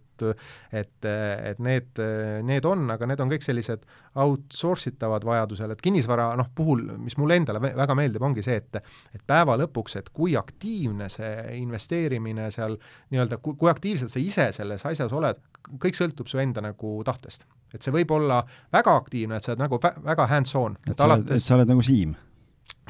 et, 0.75 1.05
et 1.05 1.59
need, 1.63 1.99
need 2.43 2.65
on, 2.67 2.83
aga 2.91 3.07
need 3.07 3.21
on 3.23 3.31
kõik 3.31 3.45
sellised 3.45 3.85
outsource 4.19 4.91
itavad 4.91 5.23
vajadusel, 5.27 5.73
et 5.73 5.83
kinnisvara 5.83 6.31
noh, 6.39 6.49
puhul, 6.55 6.83
mis 6.99 7.15
mulle 7.19 7.39
endale 7.39 7.61
väga 7.63 7.95
meeldib, 7.97 8.25
ongi 8.25 8.43
see, 8.45 8.59
et 8.59 8.81
et 9.15 9.23
päeva 9.27 9.55
lõpuks, 9.59 9.95
et 9.99 10.09
kui 10.13 10.35
aktiivne 10.39 11.07
see 11.11 11.31
investeerimine 11.59 12.49
seal 12.53 12.75
nii-öelda, 13.13 13.39
kui, 13.43 13.55
kui 13.59 13.71
aktiivselt 13.71 14.11
sa 14.13 14.21
ise 14.21 14.49
selles 14.59 14.85
asjas 14.85 15.15
oled, 15.15 15.41
kõik 15.79 15.97
sõltub 15.97 16.29
su 16.29 16.41
enda 16.41 16.63
nagu 16.65 16.99
tahtest. 17.07 17.45
et 17.73 17.85
see 17.85 17.93
võib 17.93 18.11
olla 18.11 18.41
väga 18.73 18.95
aktiivne, 18.97 19.37
et 19.37 19.45
sa 19.45 19.53
oled 19.53 19.65
nagu 19.65 19.79
väga 19.81 20.25
hands-on. 20.31 20.77
et 20.89 20.97
sa 20.97 21.09
oled, 21.09 21.29
et 21.37 21.43
sa 21.43 21.55
oled 21.59 21.69
nagu 21.69 21.85
Siim 21.85 22.15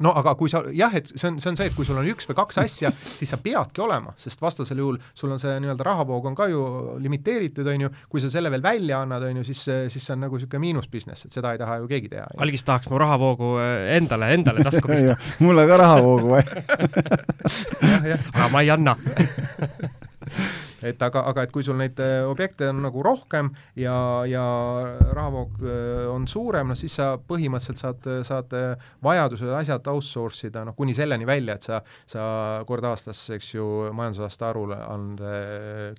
no 0.03 0.13
aga 0.20 0.34
kui 0.39 0.51
sa, 0.51 0.61
jah, 0.76 0.93
et 0.95 1.09
see 1.11 1.28
on, 1.30 1.39
see 1.41 1.49
on 1.51 1.57
see, 1.59 1.67
et 1.70 1.76
kui 1.76 1.88
sul 1.88 1.99
on 1.99 2.07
üks 2.09 2.28
või 2.30 2.38
kaks 2.38 2.59
asja, 2.63 2.91
siis 3.17 3.32
sa 3.34 3.39
peadki 3.41 3.84
olema, 3.84 4.13
sest 4.20 4.41
vastasel 4.43 4.80
juhul 4.82 4.99
sul 5.17 5.34
on 5.36 5.41
see 5.41 5.55
nii-öelda 5.63 5.86
rahavoog 5.86 6.30
on 6.30 6.38
ka 6.38 6.49
ju 6.51 6.61
limiteeritud, 7.03 7.67
on 7.74 7.86
ju, 7.86 7.91
kui 8.11 8.24
sa 8.24 8.32
selle 8.32 8.51
veel 8.53 8.63
välja 8.63 9.01
annad, 9.03 9.26
on 9.30 9.41
ju, 9.41 9.47
siis, 9.49 9.65
siis 9.91 10.03
see 10.05 10.15
on 10.15 10.24
nagu 10.26 10.39
niisugune 10.39 10.63
miinusbusiness, 10.63 11.28
et 11.28 11.36
seda 11.36 11.53
ei 11.55 11.61
taha 11.61 11.80
ju 11.84 11.91
keegi 11.91 12.13
teha. 12.13 12.30
algis 12.45 12.65
tahaks 12.67 12.91
mu 12.91 13.01
rahavoogu 13.01 13.51
äh, 13.63 13.91
endale, 13.97 14.32
endale 14.38 14.65
tasku 14.67 14.91
pista 14.91 15.20
mulle 15.45 15.67
ka 15.70 15.82
rahavoogu 15.84 16.28
vaja 16.34 16.49
aga 18.34 18.49
ma 18.53 18.65
ei 18.65 18.74
anna 18.76 18.95
et 20.86 21.01
aga, 21.03 21.23
aga 21.30 21.45
et 21.45 21.53
kui 21.53 21.65
sul 21.65 21.77
neid 21.80 21.99
äh, 22.03 22.23
objekte 22.27 22.69
on 22.71 22.82
nagu 22.86 23.03
rohkem 23.05 23.51
ja, 23.80 23.95
ja 24.30 24.43
rahavoog 25.15 25.59
äh, 25.63 26.05
on 26.11 26.27
suurem, 26.30 26.71
noh 26.71 26.80
siis 26.80 26.95
sa 26.99 27.11
põhimõtteliselt 27.19 27.82
saad, 27.82 28.07
saad 28.27 28.55
äh, 28.57 28.89
vajadusel 29.05 29.53
asjad 29.59 29.88
outsource 29.91 30.49
ida, 30.49 30.63
noh 30.67 30.77
kuni 30.77 30.95
selleni 30.97 31.27
välja, 31.30 31.57
et 31.59 31.67
sa, 31.67 31.82
sa 32.09 32.23
kord 32.67 32.88
aastas, 32.89 33.21
eks 33.36 33.53
ju, 33.55 33.67
majandusaasta 33.95 34.49
aruande 34.49 35.34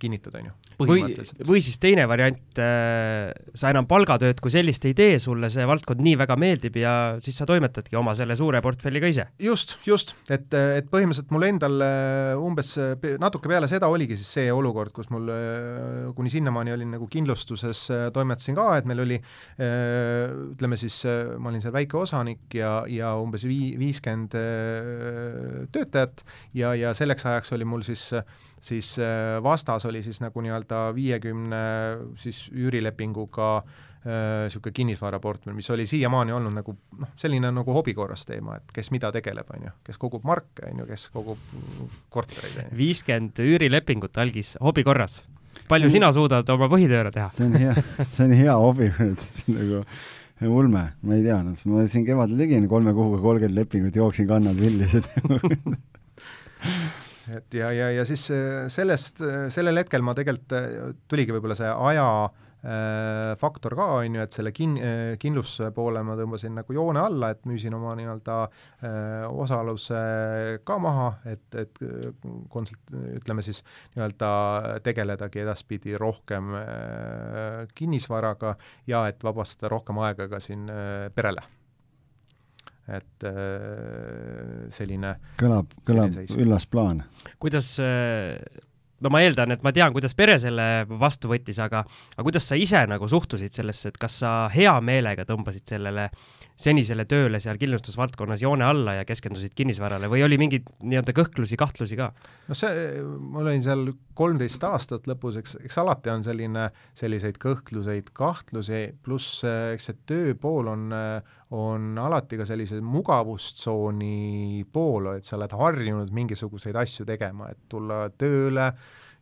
kinnitad, 0.00 0.38
on 0.40 0.50
ju. 0.50 0.56
või, 0.88 1.04
või 1.46 1.62
siis 1.64 1.78
teine 1.82 2.06
variant, 2.10 2.40
sa 2.56 3.72
enam 3.72 3.88
palgatööd 3.90 4.40
kui 4.42 4.52
sellist 4.52 4.84
ei 4.88 4.96
tee, 4.96 5.18
sulle 5.22 5.50
see 5.52 5.66
valdkond 5.68 6.02
nii 6.04 6.16
väga 6.20 6.36
meeldib 6.40 6.80
ja 6.80 6.94
siis 7.22 7.36
sa 7.40 7.46
toimetadki 7.48 7.98
oma 7.98 8.14
selle 8.18 8.36
suure 8.38 8.62
portfelliga 8.64 9.10
ise. 9.10 9.26
just, 9.42 9.78
just, 9.86 10.14
et, 10.30 10.48
et 10.54 10.88
põhimõtteliselt 10.90 11.34
mul 11.34 11.48
endal 11.48 11.84
umbes 12.40 12.76
natuke 13.20 13.50
peale 13.50 13.68
seda 13.70 13.90
oligi 13.92 14.18
siis 14.18 14.32
see 14.38 14.48
olukord, 14.52 14.69
olukord, 14.70 14.92
kus 14.94 15.10
mul 15.12 15.28
äh, 15.34 16.10
kuni 16.16 16.30
sinnamaani 16.32 16.74
olin 16.74 16.94
nagu 16.94 17.08
kindlustuses, 17.10 17.82
äh, 17.94 18.06
toimetasin 18.14 18.56
ka, 18.58 18.66
et 18.78 18.88
meil 18.88 19.02
oli 19.04 19.18
äh, 19.18 20.30
ütleme 20.54 20.78
siis, 20.80 21.02
ma 21.38 21.50
olin 21.50 21.62
seal 21.62 21.74
väike 21.74 21.98
osanik 22.00 22.56
ja, 22.56 22.80
ja 22.90 23.12
umbes 23.20 23.44
vii-, 23.48 23.74
viiskümmend 23.80 24.36
töötajat 25.74 26.24
ja, 26.56 26.72
ja 26.78 26.94
selleks 26.96 27.26
ajaks 27.26 27.54
oli 27.56 27.68
mul 27.68 27.84
siis 27.86 28.10
siis 28.60 28.92
vastas 29.40 29.86
oli 29.88 30.02
siis 30.04 30.18
nagu 30.20 30.42
nii-öelda 30.44 30.90
viiekümne 30.92 31.60
siis 32.20 32.42
üürilepinguga 32.52 33.52
niisugune 34.04 34.72
kinnisvaraportfell, 34.72 35.52
mis 35.52 35.70
oli 35.70 35.84
siiamaani 35.86 36.32
olnud 36.32 36.54
nagu 36.56 36.72
noh, 36.98 37.08
selline 37.20 37.50
nagu 37.52 37.72
hobi 37.76 37.92
korras 37.96 38.24
teema, 38.28 38.56
et 38.56 38.72
kes 38.72 38.88
mida 38.94 39.10
tegeleb, 39.12 39.50
on 39.52 39.66
ju, 39.66 39.72
kes 39.84 40.00
kogub 40.00 40.24
marke, 40.24 40.64
on 40.70 40.80
ju, 40.80 40.86
kes 40.88 41.04
kogub 41.12 41.38
kortereid. 42.08 42.72
viiskümmend 42.76 43.42
üürilepingut 43.44 44.16
algis 44.22 44.54
hobi 44.64 44.86
korras. 44.88 45.20
palju 45.68 45.92
sina 45.92 46.08
suudad 46.16 46.48
oma 46.48 46.70
põhitööna 46.72 47.12
teha? 47.12 47.28
see 47.34 47.50
on 47.50 47.60
hea, 47.60 47.76
see 48.00 48.24
on 48.24 48.34
hea 48.40 48.56
hobi, 48.64 48.88
see 48.96 49.52
on 49.52 49.84
nagu 50.40 50.64
ulme, 50.64 50.88
ma 51.04 51.20
ei 51.20 51.28
tea, 51.28 51.38
noh, 51.44 51.68
ma 51.68 51.84
siin 51.84 52.08
kevadel 52.08 52.40
tegin 52.40 52.72
kolme 52.72 52.96
kuuga 52.96 53.20
kolmkümmend 53.20 53.60
lepingut, 53.60 54.00
jooksin 54.00 54.24
kannad 54.30 54.56
viljasid 54.56 55.04
et 57.36 57.52
ja, 57.52 57.68
ja, 57.68 57.92
ja 58.00 58.08
siis 58.08 58.30
sellest, 58.72 59.20
sellel 59.52 59.84
hetkel 59.84 60.00
ma 60.00 60.16
tegelikult 60.16 60.56
tuligi 61.04 61.36
võib-olla 61.36 61.52
see 61.58 61.68
aja 61.68 62.24
äh, 62.24 62.24
Äh, 62.24 62.49
faktor 63.40 63.72
ka, 63.78 63.86
on 64.02 64.16
ju, 64.18 64.22
et 64.24 64.34
selle 64.36 64.50
kin-, 64.52 64.76
äh, 64.84 65.14
kindlustuse 65.20 65.70
poole 65.72 66.02
ma 66.04 66.16
tõmbasin 66.18 66.58
nagu 66.60 66.74
joone 66.76 67.00
alla, 67.00 67.30
et 67.32 67.46
müüsin 67.48 67.74
oma 67.76 67.94
nii-öelda 67.96 68.36
äh, 68.44 69.24
osaluse 69.30 70.00
ka 70.68 70.76
maha, 70.82 71.08
et, 71.30 71.46
et 71.56 71.80
konsult-, 72.52 72.92
ütleme 73.16 73.44
siis 73.46 73.62
nii-öelda 73.94 74.32
tegeledagi 74.84 75.44
edaspidi 75.44 75.96
rohkem 76.00 76.52
kinnisvaraga 77.74 78.54
ja 78.90 79.06
et 79.08 79.24
vabastada 79.24 79.72
rohkem 79.72 80.00
aega 80.04 80.28
ka 80.28 80.40
siin 80.42 80.68
perele 81.14 81.46
et 82.90 83.24
selline 84.74 85.14
kõlab, 85.38 85.76
kõlab 85.86 86.16
üllas 86.42 86.66
plaan. 86.66 87.04
kuidas 87.38 87.76
no 89.00 89.12
ma 89.12 89.22
eeldan, 89.24 89.54
et 89.54 89.64
ma 89.64 89.72
tean, 89.76 89.94
kuidas 89.94 90.14
pere 90.18 90.36
selle 90.40 90.66
vastu 91.00 91.30
võttis, 91.30 91.60
aga, 91.62 91.84
aga 92.16 92.26
kuidas 92.26 92.48
sa 92.50 92.58
ise 92.58 92.82
nagu 92.90 93.08
suhtusid 93.08 93.56
sellesse, 93.56 93.92
et 93.92 93.98
kas 94.00 94.20
sa 94.24 94.34
hea 94.52 94.74
meelega 94.84 95.26
tõmbasid 95.28 95.74
sellele 95.74 96.10
senisele 96.60 97.06
tööle 97.08 97.40
seal 97.40 97.56
kindlustusvaldkonnas 97.60 98.42
joone 98.44 98.66
alla 98.66 98.98
ja 98.98 99.06
keskendusid 99.08 99.54
kinnisvarale 99.56 100.10
või 100.12 100.24
oli 100.26 100.36
mingeid 100.40 100.68
nii-öelda 100.84 101.14
kõhklusi, 101.16 101.56
kahtlusi 101.60 101.96
ka? 101.96 102.10
no 102.50 102.56
see, 102.58 103.00
ma 103.00 103.40
olin 103.44 103.64
seal 103.64 103.86
kolmteist 104.18 104.64
aastat 104.68 105.08
lõpus, 105.08 105.38
eks, 105.40 105.56
eks 105.64 105.80
alati 105.80 106.12
on 106.12 106.24
selline, 106.26 106.68
selliseid 106.98 107.40
kõhkluseid, 107.40 108.12
kahtlusi, 108.16 108.82
pluss 109.04 109.40
eks 109.46 109.88
see 109.88 110.00
tööpool 110.10 110.68
on, 110.74 110.90
on 111.50 111.98
alati 111.98 112.38
ka 112.38 112.46
sellise 112.46 112.80
mugavustsooni 112.84 114.64
pool, 114.72 115.14
et 115.16 115.26
sa 115.26 115.36
oled 115.38 115.54
harjunud 115.58 116.12
mingisuguseid 116.14 116.76
asju 116.78 117.06
tegema, 117.08 117.50
et 117.50 117.64
tulla 117.68 118.04
tööle, 118.18 118.70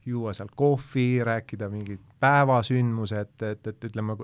juua 0.09 0.33
seal 0.37 0.49
kohvi, 0.57 1.23
rääkida 1.25 1.69
mingid 1.73 2.01
päevasündmused, 2.21 3.33
et, 3.45 3.67
et 3.73 3.89
ütleme, 3.89 4.17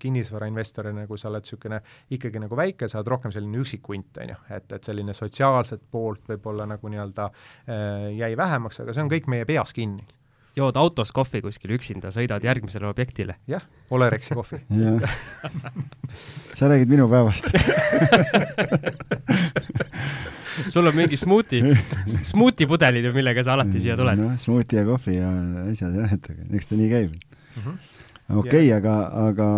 kinnisvarainvestorina, 0.00 1.06
kui 1.08 1.20
sa 1.20 1.30
oled 1.30 1.44
niisugune 1.44 1.80
ikkagi 2.12 2.42
nagu 2.42 2.56
väike, 2.58 2.88
sa 2.88 3.00
oled 3.00 3.12
rohkem 3.14 3.34
selline 3.34 3.62
üksik 3.62 3.88
hunt, 3.88 4.20
on 4.22 4.34
ju, 4.34 4.40
et, 4.56 4.72
et 4.76 4.88
selline 4.88 5.14
sotsiaalset 5.16 5.84
poolt 5.90 6.28
võib-olla 6.32 6.66
nagu 6.74 6.92
nii-öelda 6.92 7.28
äh, 7.28 8.10
jäi 8.18 8.34
vähemaks, 8.36 8.82
aga 8.82 8.96
see 8.96 9.06
on 9.06 9.12
kõik 9.12 9.30
meie 9.32 9.48
peas 9.48 9.76
kinni 9.76 10.08
jood 10.56 10.76
autos 10.76 11.12
kohvi 11.14 11.40
kuskil 11.44 11.74
üksinda, 11.76 12.10
sõidad 12.14 12.44
järgmisele 12.44 12.86
objektile. 12.90 13.36
jah, 13.48 13.62
Olerexi 13.90 14.34
kohvi. 14.36 14.60
Sa 16.58 16.68
räägid 16.68 16.92
minu 16.92 17.08
päevast. 17.08 17.48
Sul 20.72 20.86
on 20.86 20.96
mingi 20.96 21.16
smuuti, 21.16 21.62
smuutipudelid 22.28 23.06
või 23.08 23.22
millega 23.22 23.40
sa 23.44 23.54
alati 23.54 23.80
siia 23.80 23.96
tuled? 23.96 24.20
noh, 24.20 24.34
smuuti 24.40 24.76
ja 24.76 24.84
kohvi 24.84 25.16
ja 25.16 25.30
asjad 25.70 25.96
jah, 25.96 26.12
et 26.12 26.28
eks 26.58 26.68
ta 26.68 26.76
nii 26.76 26.90
käib. 26.90 27.14
Mm 27.56 27.62
-hmm.. 27.62 27.76
okei 28.36 28.66
okay,, 28.68 28.72
aga, 28.76 28.96
aga 29.30 29.48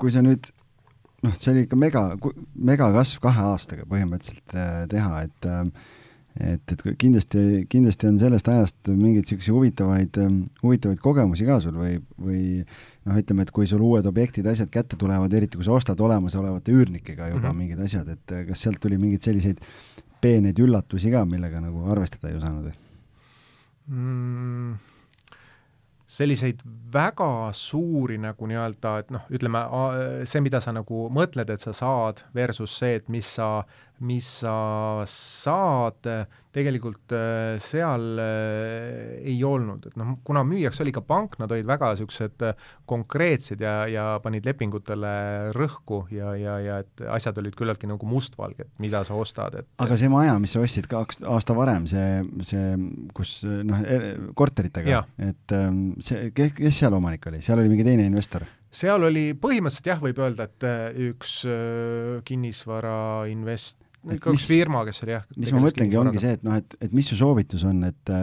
kui 0.00 0.12
sa 0.14 0.22
nüüd 0.24 0.48
noh, 1.24 1.34
see 1.36 1.52
oli 1.52 1.66
ikka 1.66 1.76
mega, 1.80 2.02
megakasv 2.54 3.20
kahe 3.24 3.44
aastaga 3.52 3.84
põhimõtteliselt 3.90 4.56
äh, 4.56 4.86
teha, 4.92 5.22
et 5.28 5.48
äh, 5.48 5.62
et, 6.40 6.72
et 6.72 6.84
kindlasti, 6.98 7.64
kindlasti 7.70 8.08
on 8.10 8.16
sellest 8.18 8.48
ajast 8.50 8.90
mingeid 8.90 9.22
niisuguseid 9.22 9.54
huvitavaid, 9.54 10.18
ähm, 10.22 10.40
huvitavaid 10.62 11.02
kogemusi 11.02 11.46
ka 11.46 11.60
sul 11.62 11.76
või, 11.78 11.98
või 12.20 12.40
noh, 12.64 13.20
ütleme, 13.20 13.46
et 13.46 13.52
kui 13.54 13.68
sul 13.70 13.84
uued 13.86 14.06
objektid, 14.10 14.48
asjad 14.50 14.72
kätte 14.74 14.98
tulevad, 15.00 15.32
eriti 15.34 15.60
kui 15.60 15.66
sa 15.66 15.76
ostad 15.76 16.00
olemasolevate 16.02 16.74
üürnikega 16.74 17.30
juba 17.30 17.40
mm 17.40 17.50
-hmm. 17.50 17.60
mingid 17.62 17.84
asjad, 17.86 18.08
et 18.08 18.34
äh, 18.34 18.46
kas 18.48 18.66
sealt 18.66 18.82
tuli 18.82 18.98
mingeid 18.98 19.22
selliseid 19.22 19.62
peeneid 20.20 20.58
üllatusi 20.58 21.12
ka, 21.12 21.24
millega 21.28 21.60
nagu 21.60 21.86
arvestada 21.92 22.32
ei 22.32 22.40
osanud 22.40 22.66
või 22.70 22.74
mm,? 23.86 24.74
selliseid 26.14 26.60
väga 26.92 27.50
suuri 27.56 28.18
nagu 28.22 28.46
nii-öelda, 28.46 28.92
et 29.02 29.10
noh, 29.14 29.24
ütleme 29.34 29.64
see, 30.28 30.42
mida 30.44 30.60
sa 30.62 30.74
nagu 30.74 31.08
mõtled, 31.14 31.50
et 31.50 31.64
sa 31.64 31.74
saad, 31.74 32.22
versus 32.36 32.76
see, 32.78 32.98
et 33.00 33.08
mis 33.10 33.34
sa, 33.38 33.64
mis 34.02 34.26
sa 34.42 35.04
saad, 35.06 36.08
tegelikult 36.54 37.14
äh, 37.14 37.56
seal 37.62 38.18
äh, 38.22 39.20
ei 39.26 39.36
olnud, 39.46 39.88
et 39.90 39.98
noh, 39.98 40.14
kuna 40.26 40.44
müüjaks 40.46 40.80
oli 40.84 40.92
ka 40.94 41.02
pank, 41.06 41.36
nad 41.40 41.52
olid 41.54 41.66
väga 41.68 41.92
niisugused 41.94 42.44
äh, 42.46 42.66
konkreetsed 42.90 43.62
ja, 43.64 43.74
ja 43.90 44.06
panid 44.22 44.46
lepingutele 44.46 45.14
rõhku 45.56 46.04
ja, 46.14 46.34
ja, 46.38 46.56
ja 46.62 46.80
et 46.84 47.04
asjad 47.16 47.38
olid 47.42 47.56
küllaltki 47.58 47.90
nagu 47.90 48.08
mustvalged, 48.08 48.70
mida 48.82 49.04
sa 49.06 49.18
ostad, 49.18 49.60
et 49.62 49.70
aga 49.82 49.98
see 50.00 50.10
maja, 50.12 50.36
mis 50.42 50.54
sa 50.54 50.62
ostsid 50.64 50.90
kaks 50.90 51.22
aasta 51.30 51.56
varem, 51.58 51.88
see, 51.90 52.22
see, 52.46 52.74
kus 53.16 53.40
noh, 53.44 53.82
e-, 53.82 54.16
korteritega, 54.38 55.04
et 55.30 55.56
ähm, 55.56 55.86
see, 56.02 56.30
kes, 56.34 56.54
kes 56.58 56.82
seal 56.84 56.98
omanik 56.98 57.30
oli, 57.30 57.42
seal 57.44 57.62
oli 57.62 57.72
mingi 57.72 57.86
teine 57.86 58.06
investor? 58.10 58.46
seal 58.74 59.06
oli 59.06 59.28
põhimõtteliselt 59.38 59.86
jah, 59.86 60.00
võib 60.02 60.18
öelda, 60.18 60.48
et 60.50 60.64
üks 61.06 61.36
kinnisvarainvest-, 62.26 63.83
kaks 64.04 64.46
firma, 64.48 64.84
kes 64.88 65.02
oli 65.04 65.14
jah. 65.14 65.24
mis 65.36 65.52
ma 65.54 65.62
mõtlengi, 65.64 65.98
ongi 66.00 66.22
see, 66.22 66.36
et 66.38 66.44
noh, 66.46 66.58
et, 66.60 66.76
et 66.84 66.94
mis 66.96 67.08
su 67.08 67.18
soovitus 67.18 67.64
on, 67.68 67.82
et 67.88 68.14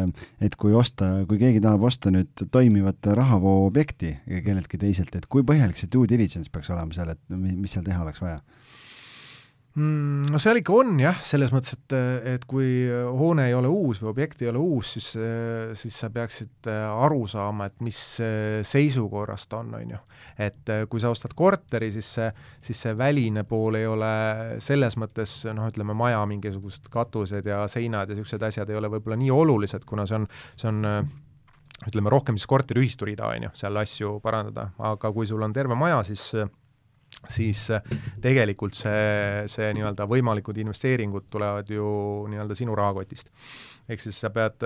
et 0.46 0.58
kui 0.60 0.76
osta, 0.78 1.12
kui 1.30 1.42
keegi 1.42 1.62
tahab 1.64 1.86
osta 1.90 2.14
nüüd 2.14 2.46
toimivat 2.54 3.12
rahavoo 3.18 3.66
objekti 3.68 4.14
kelleltki 4.46 4.80
teiselt, 4.82 5.16
et 5.18 5.28
kui 5.32 5.46
põhjalik 5.48 5.80
see 5.80 5.92
due 5.92 6.10
diligence 6.10 6.52
peaks 6.54 6.72
olema 6.74 6.96
seal, 6.96 7.14
et 7.16 7.22
mis 7.36 7.72
seal 7.74 7.86
teha 7.88 8.04
oleks 8.06 8.22
vaja? 8.24 8.42
Mm,? 9.76 10.32
No 10.32 10.40
seal 10.42 10.60
ikka 10.62 10.74
on 10.76 11.00
jah, 11.02 11.18
selles 11.26 11.52
mõttes, 11.54 11.76
et, 11.78 11.96
et 12.34 12.46
kui 12.50 12.86
hoone 12.90 13.48
ei 13.50 13.56
ole 13.58 13.70
uus 13.72 14.02
või 14.04 14.12
objekt 14.12 14.44
ei 14.44 14.52
ole 14.52 14.62
uus, 14.62 14.94
siis, 14.98 15.10
siis 15.80 15.98
sa 16.04 16.12
peaksid 16.14 16.70
aru 16.72 17.24
saama, 17.32 17.70
et 17.72 17.84
mis 17.84 18.00
seisukorras 18.68 19.48
ta 19.52 19.62
on, 19.62 19.74
on 19.80 19.96
ju. 19.96 20.02
et 20.42 20.74
kui 20.92 21.04
sa 21.04 21.12
ostad 21.14 21.36
korteri, 21.38 21.92
siis 21.96 22.14
see, 22.18 22.30
siis 22.64 22.86
see 22.88 22.96
väline 22.98 23.46
pool 23.48 23.80
ei 23.80 23.88
ole 23.90 24.14
selles 24.64 24.98
mõttes 25.00 25.42
noh, 25.50 25.68
ütleme 25.72 25.96
maja 25.98 26.22
mingisugused 26.30 26.88
katused 26.92 27.48
ja 27.48 27.66
seinad 27.72 28.10
ja 28.10 28.18
niisugused 28.18 28.48
asjad 28.52 28.70
ei 28.70 28.80
ole 28.80 28.92
võib-olla 28.92 29.20
nii 29.20 29.34
olulised, 29.34 29.88
kuna 29.88 30.08
see 30.10 30.22
on, 30.22 30.30
see 30.56 30.72
on 30.72 30.86
ütleme 31.88 32.12
rohkem 32.14 32.38
siis 32.38 32.50
korteriühistu 32.50 33.08
rida, 33.10 33.30
on 33.32 33.48
ju, 33.48 33.54
seal 33.58 33.78
asju 33.82 34.18
parandada, 34.24 34.70
aga 34.92 35.12
kui 35.16 35.28
sul 35.30 35.42
on 35.42 35.54
terve 35.56 35.78
maja, 35.78 36.04
siis 36.08 36.28
siis 37.30 37.68
äh, 37.72 37.82
tegelikult 38.22 38.78
see, 38.78 39.44
see 39.52 39.72
nii-öelda 39.78 40.08
võimalikud 40.10 40.58
investeeringud 40.64 41.30
tulevad 41.32 41.70
ju 41.70 41.88
nii-öelda 42.32 42.58
sinu 42.58 42.76
rahakotist. 42.78 43.32
ehk 43.90 44.02
siis 44.02 44.20
sa 44.24 44.32
pead, 44.34 44.64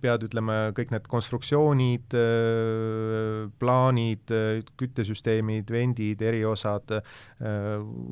pead 0.00 0.26
ütleme, 0.28 0.58
kõik 0.76 0.92
need 0.94 1.08
konstruktsioonid, 1.10 2.16
äh, 2.16 3.46
plaanid, 3.60 4.34
küttesüsteemid, 4.80 5.70
vendid, 5.72 6.22
eriosad 6.22 6.98
äh, 6.98 7.16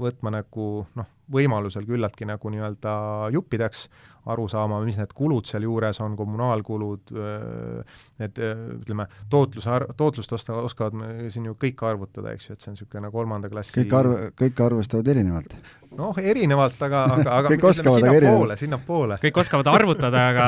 võtma 0.01 0.35
nagu 0.39 0.69
noh, 0.95 1.13
võimalusel 1.35 1.87
küllaltki 1.89 2.29
nagu 2.29 2.53
nii-öelda 2.53 2.95
juppideks, 3.33 3.89
aru 4.33 4.47
saama, 4.49 4.81
mis 4.85 4.99
need 5.01 5.13
kulud 5.17 5.49
sealjuures 5.49 6.01
on, 6.05 6.17
kommunaalkulud, 6.19 7.15
need 8.23 8.43
ütleme, 8.81 9.09
tootluse 9.33 9.71
ar-, 9.71 9.89
tootlust 9.99 10.33
osta, 10.37 10.59
oskavad 10.65 11.31
siin 11.33 11.51
ju 11.51 11.57
kõik 11.61 11.85
arvutada, 11.87 12.35
eks 12.35 12.51
ju, 12.51 12.57
et 12.57 12.65
see 12.65 12.73
on 12.73 12.79
niisugune 12.79 13.13
kolmanda 13.15 13.53
klassi 13.53 13.77
kõik 13.83 13.97
arv-, 14.01 14.21
kõik 14.41 14.63
arvustavad 14.65 15.11
erinevalt? 15.15 15.59
noh, 15.99 16.17
erinevalt, 16.19 16.81
aga, 16.87 17.03
aga, 17.17 17.37
aga 17.39 17.51
kõik 17.55 17.67
oskavad, 17.71 18.03
aga 18.03 18.17
erinevalt. 18.19 18.57
sinnapoole. 18.61 19.19
kõik 19.23 19.41
oskavad 19.45 19.71
arvutada, 19.75 20.25
aga 20.33 20.47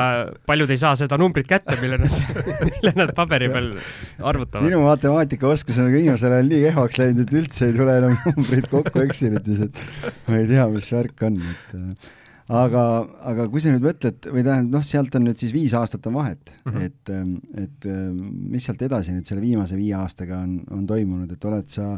paljud 0.49 0.73
ei 0.73 0.81
saa 0.81 0.93
seda 0.99 1.19
numbrit 1.21 1.49
kätte, 1.49 1.77
mille 1.81 1.99
nad 2.01 2.19
mille 2.73 2.93
nad 2.97 3.13
paberi 3.17 3.49
peal 3.53 3.71
arvutavad. 4.19 4.67
minu 4.67 4.83
matemaatikaoskus 4.85 5.79
on 5.83 5.91
viimasel 5.93 6.37
ajal 6.37 6.51
nii 6.51 6.61
kehvaks 6.67 7.01
läinud, 7.01 7.23
et 7.25 7.35
üldse 7.41 7.69
ei 7.69 7.75
tule 7.77 7.97
enam 8.01 8.17
numbrid 8.27 8.69
kokku 8.71 9.03
Excelitis, 9.05 9.65
et 9.69 9.83
ma 10.27 10.41
ei 10.41 10.47
tea, 10.51 10.67
mis 10.73 10.91
värk 10.93 11.27
on, 11.29 11.41
et 11.53 12.13
aga, 12.53 12.83
aga 13.27 13.47
kui 13.51 13.61
sa 13.63 13.73
nüüd 13.73 13.83
mõtled 13.83 14.29
või 14.31 14.43
tähendab, 14.45 14.77
noh, 14.77 14.85
sealt 14.87 15.15
on 15.19 15.27
nüüd 15.27 15.41
siis 15.41 15.53
viis 15.55 15.75
aastat 15.77 16.07
on 16.07 16.15
vahet 16.15 16.53
mm, 16.53 16.71
-hmm. 16.71 16.85
et, 16.85 17.11
ähm, 17.11 17.35
et 17.63 17.87
ähm, 17.91 18.21
mis 18.53 18.67
sealt 18.67 18.81
edasi 18.87 19.15
nüüd 19.15 19.27
selle 19.27 19.43
viimase 19.43 19.75
viie 19.75 19.95
aastaga 19.99 20.39
on, 20.45 20.61
on 20.71 20.87
toimunud, 20.87 21.31
et 21.31 21.45
oled 21.45 21.67
sa, 21.69 21.97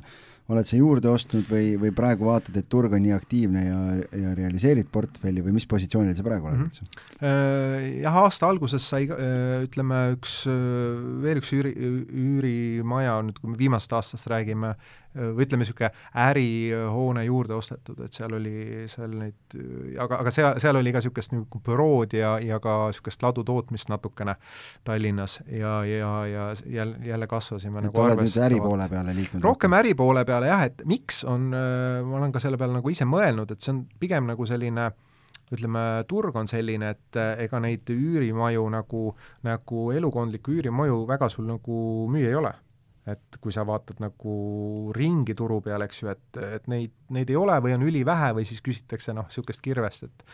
oled 0.50 0.66
sa 0.66 0.78
juurde 0.80 1.10
ostnud 1.12 1.50
või, 1.50 1.74
või 1.82 1.92
praegu 1.96 2.30
vaatad, 2.30 2.56
et 2.58 2.70
turg 2.72 2.94
on 2.96 3.04
nii 3.06 3.14
aktiivne 3.16 3.66
ja, 3.66 3.80
ja 4.22 4.36
realiseerid 4.38 4.90
portfelli 4.92 5.44
või 5.46 5.56
mis 5.60 5.68
positsioonil 5.70 6.16
sa 6.18 6.26
praegu 6.26 6.50
oled 6.50 6.64
üldse 6.66 6.86
mm 6.86 6.90
-hmm.? 6.90 8.00
jah, 8.04 8.22
aasta 8.24 8.50
alguses 8.50 8.90
sai 8.90 9.06
äh, 9.10 9.66
ütleme 9.68 10.02
üks, 10.16 10.42
äh, 10.50 11.04
veel 11.24 11.44
üks 11.44 11.54
üüri, 11.54 11.76
üürimaja, 12.24 13.20
nüüd 13.28 13.40
kui 13.42 13.54
me 13.54 13.60
viimasest 13.60 13.94
aastast 14.00 14.30
räägime, 14.32 14.76
või 15.16 15.46
ütleme, 15.46 15.64
niisugune 15.64 15.90
ärihoone 16.22 17.24
juurde 17.26 17.56
ostetud, 17.58 17.98
et 18.06 18.14
seal 18.14 18.34
oli 18.38 18.86
seal 18.92 19.16
neid, 19.18 19.56
aga, 19.98 20.20
aga 20.22 20.34
seal, 20.34 20.60
seal 20.62 20.78
oli 20.78 20.94
ka 20.94 21.02
niisugust 21.02 21.34
nagu 21.34 21.62
bürood 21.66 22.14
ja, 22.14 22.36
ja 22.44 22.60
ka 22.62 22.76
niisugust 22.92 23.24
ladutootmist 23.26 23.90
natukene 23.90 24.36
Tallinnas 24.86 25.40
ja, 25.48 25.80
ja, 25.86 26.12
ja 26.30 26.46
jälle, 26.66 26.98
jälle 27.06 27.28
kasvasime 27.28 27.82
et 27.82 27.90
nagu 27.90 28.04
oled 28.04 28.22
nüüd 28.22 28.38
äripoole 28.46 28.90
peale 28.90 29.16
liikunud? 29.18 29.44
rohkem 29.44 29.78
äripoole 29.80 30.26
peale 30.30 30.39
jah, 30.48 30.64
et 30.70 30.82
miks 30.88 31.24
on, 31.28 31.50
ma 31.52 32.18
olen 32.18 32.32
ka 32.32 32.40
selle 32.40 32.58
peale 32.58 32.78
nagu 32.78 32.90
ise 32.90 33.06
mõelnud, 33.10 33.52
et 33.52 33.62
see 33.62 33.74
on 33.74 33.84
pigem 34.00 34.30
nagu 34.30 34.46
selline 34.48 34.90
ütleme, 35.54 35.84
turg 36.10 36.36
on 36.38 36.50
selline, 36.50 36.94
et 36.94 37.20
ega 37.42 37.60
neid 37.64 37.90
üürimaju 37.90 38.66
nagu, 38.74 39.04
nagu 39.46 39.86
elukondlikku 39.98 40.54
üürimaju 40.60 41.04
väga 41.10 41.30
sul 41.34 41.48
nagu 41.50 41.78
müüa 42.14 42.30
ei 42.30 42.38
ole. 42.38 42.54
Et 43.10 43.40
kui 43.42 43.54
sa 43.56 43.64
vaatad 43.66 43.98
nagu 44.04 44.34
ringi 44.94 45.34
turu 45.34 45.58
peal, 45.66 45.82
eks 45.82 46.04
ju, 46.04 46.12
et, 46.12 46.42
et 46.60 46.68
neid, 46.70 46.94
neid 47.16 47.32
ei 47.32 47.40
ole 47.40 47.56
või 47.66 47.74
on 47.74 47.88
ülivähe 47.88 48.36
või 48.38 48.46
siis 48.46 48.62
küsitakse 48.62 49.16
noh, 49.18 49.26
niisugust 49.32 49.64
kirvest, 49.66 50.06
et 50.06 50.28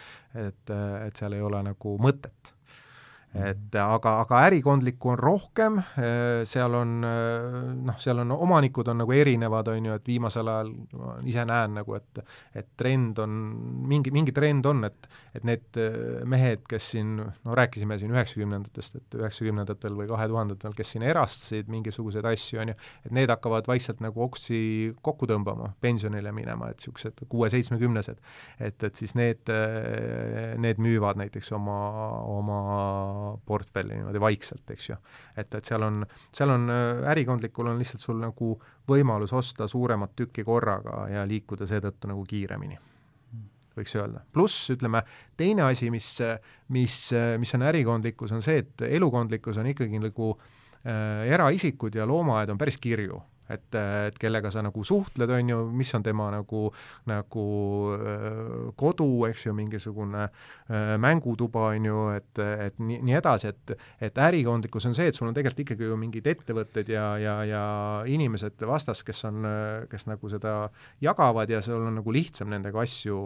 et, 0.49 0.75
et 1.05 1.15
seal 1.15 1.37
ei 1.37 1.45
ole 1.45 1.61
nagu 1.63 1.95
mõtet 2.03 2.54
et 3.35 3.75
aga, 3.75 4.13
aga 4.23 4.41
ärikondlikku 4.47 5.11
on 5.11 5.19
rohkem, 5.19 5.79
seal 6.47 6.77
on 6.79 6.93
noh, 7.03 7.97
seal 7.99 8.21
on 8.23 8.31
omanikud 8.37 8.87
on 8.91 9.01
nagu 9.03 9.15
erinevad, 9.15 9.73
on 9.73 9.89
ju, 9.89 9.97
et 9.99 10.07
viimasel 10.07 10.51
ajal 10.53 10.71
ma 10.95 11.17
ise 11.27 11.43
näen 11.47 11.75
nagu, 11.81 11.97
et 11.99 12.23
et 12.55 12.69
trend 12.79 13.19
on, 13.19 13.35
mingi, 13.91 14.13
mingi 14.15 14.35
trend 14.35 14.65
on, 14.71 14.85
et 14.87 15.09
et 15.35 15.45
need 15.47 15.79
mehed, 16.29 16.63
kes 16.69 16.91
siin, 16.95 17.17
no 17.19 17.57
rääkisime 17.57 17.97
siin 17.99 18.13
üheksakümnendatest, 18.15 18.99
et 19.01 19.17
üheksakümnendatel 19.19 19.97
või 19.97 20.07
kahe 20.09 20.27
tuhandetel, 20.31 20.75
kes 20.77 20.95
siin 20.95 21.05
erastasid 21.07 21.69
mingisuguseid 21.71 22.25
asju, 22.29 22.61
on 22.63 22.71
ju, 22.71 22.77
et 23.05 23.15
need 23.15 23.31
hakkavad 23.33 23.67
vaikselt 23.69 24.01
nagu 24.03 24.23
oksi 24.25 24.59
kokku 25.05 25.27
tõmbama, 25.29 25.71
pensionile 25.83 26.31
minema, 26.35 26.69
et 26.71 26.79
niisugused 26.79 27.25
kuue-seitsmekümnesed. 27.31 28.21
et, 28.59 28.83
et 28.83 28.95
siis 28.95 29.15
need, 29.17 29.51
need 30.61 30.81
müüvad 30.81 31.19
näiteks 31.19 31.51
oma, 31.57 31.79
oma 32.31 32.59
portfelli 33.45 33.99
niimoodi 33.99 34.21
vaikselt, 34.21 34.65
eks 34.71 34.89
ju. 34.89 34.97
et, 35.35 35.53
et 35.53 35.65
seal 35.65 35.83
on, 35.83 36.05
seal 36.35 36.53
on 36.53 36.69
äh, 36.71 37.05
ärikondlikul 37.11 37.67
on 37.71 37.79
lihtsalt 37.81 38.03
sul 38.03 38.19
nagu 38.21 38.55
võimalus 38.89 39.33
osta 39.33 39.67
suuremat 39.67 40.15
tükki 40.15 40.43
korraga 40.43 41.05
ja 41.11 41.25
liikuda 41.27 41.67
seetõttu 41.69 42.11
nagu 42.11 42.23
kiiremini 42.27 42.77
võiks 43.77 43.95
öelda. 43.97 44.23
pluss 44.33 44.69
ütleme, 44.73 45.03
teine 45.37 45.67
asi, 45.69 45.91
mis, 45.93 46.09
mis, 46.75 46.97
mis 47.39 47.55
on 47.57 47.67
ärikondlikkus, 47.69 48.35
on 48.35 48.43
see, 48.45 48.63
et 48.63 48.85
elukondlikkus 48.89 49.59
on 49.61 49.71
ikkagi 49.71 50.01
nagu 50.01 50.33
äh, 50.35 51.25
eraisikud 51.35 51.95
ja 51.95 52.07
loomaaed 52.09 52.53
on 52.53 52.61
päris 52.61 52.77
kirju 52.81 53.21
et, 53.49 53.77
et 53.77 54.17
kellega 54.21 54.51
sa 54.53 54.63
nagu 54.65 54.83
suhtled, 54.87 55.31
on 55.37 55.51
ju, 55.51 55.59
mis 55.75 55.93
on 55.97 56.05
tema 56.05 56.29
nagu, 56.33 56.65
nagu 57.09 57.45
kodu, 58.79 59.09
eks 59.29 59.47
ju, 59.47 59.55
mingisugune 59.57 60.27
mängutuba, 61.01 61.69
on 61.75 61.89
ju, 61.89 62.01
et, 62.15 62.43
et 62.69 62.79
nii, 62.81 63.01
nii 63.05 63.19
edasi, 63.21 63.53
et 63.53 63.75
et 64.05 64.17
ärikondlikkus 64.21 64.87
on 64.89 64.95
see, 64.97 65.07
et 65.09 65.17
sul 65.17 65.29
on 65.29 65.35
tegelikult 65.35 65.63
ikkagi 65.65 65.89
ju 65.89 65.97
mingid 65.99 66.27
ettevõtted 66.29 66.89
ja, 66.91 67.05
ja, 67.21 67.35
ja 67.47 67.63
inimesed 68.11 68.65
vastas, 68.67 69.03
kes 69.05 69.23
on, 69.29 69.47
kes 69.91 70.07
nagu 70.09 70.31
seda 70.31 70.55
jagavad 71.03 71.49
ja 71.51 71.61
sul 71.65 71.85
on 71.85 71.99
nagu 71.99 72.15
lihtsam 72.15 72.51
nendega 72.51 72.83
asju, 72.83 73.19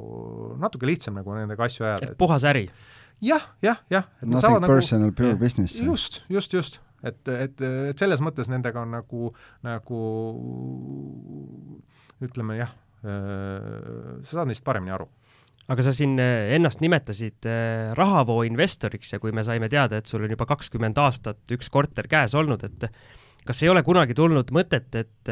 natuke 0.62 0.90
lihtsam 0.90 1.20
nagu 1.20 1.36
nendega 1.38 1.68
asju 1.68 1.88
ajada. 1.88 2.12
et 2.12 2.20
puhas 2.20 2.46
äri? 2.48 2.68
jah, 3.22 3.50
jah, 3.62 3.82
jah. 3.92 4.06
Nothing 4.24 4.66
personal 4.66 5.10
nagu,, 5.10 5.16
pure 5.16 5.36
business. 5.36 5.80
just, 5.80 6.22
just, 6.30 6.54
just 6.54 6.80
et, 7.04 7.22
et, 7.32 7.62
et 7.92 8.02
selles 8.02 8.22
mõttes 8.24 8.50
nendega 8.52 8.84
on 8.84 8.94
nagu, 8.98 9.32
nagu 9.66 10.02
ütleme 12.26 12.60
jah, 12.60 12.74
sa 13.04 14.34
saad 14.34 14.50
neist 14.50 14.66
paremini 14.68 14.92
aru. 14.96 15.08
Aga 15.70 15.86
sa 15.86 15.92
siin 15.94 16.16
eh, 16.18 16.56
ennast 16.56 16.82
nimetasid 16.82 17.46
eh, 17.46 17.92
rahavoo 17.98 18.42
investoriks 18.48 19.14
ja 19.14 19.20
kui 19.22 19.34
me 19.36 19.44
saime 19.46 19.70
teada, 19.70 20.00
et 20.00 20.10
sul 20.10 20.24
on 20.26 20.32
juba 20.34 20.48
kakskümmend 20.50 20.98
aastat 20.98 21.54
üks 21.54 21.70
korter 21.70 22.10
käes 22.10 22.34
olnud, 22.38 22.64
et 22.66 22.88
kas 23.46 23.62
ei 23.62 23.70
ole 23.70 23.84
kunagi 23.86 24.18
tulnud 24.18 24.50
mõtet, 24.54 24.90
et 24.98 25.30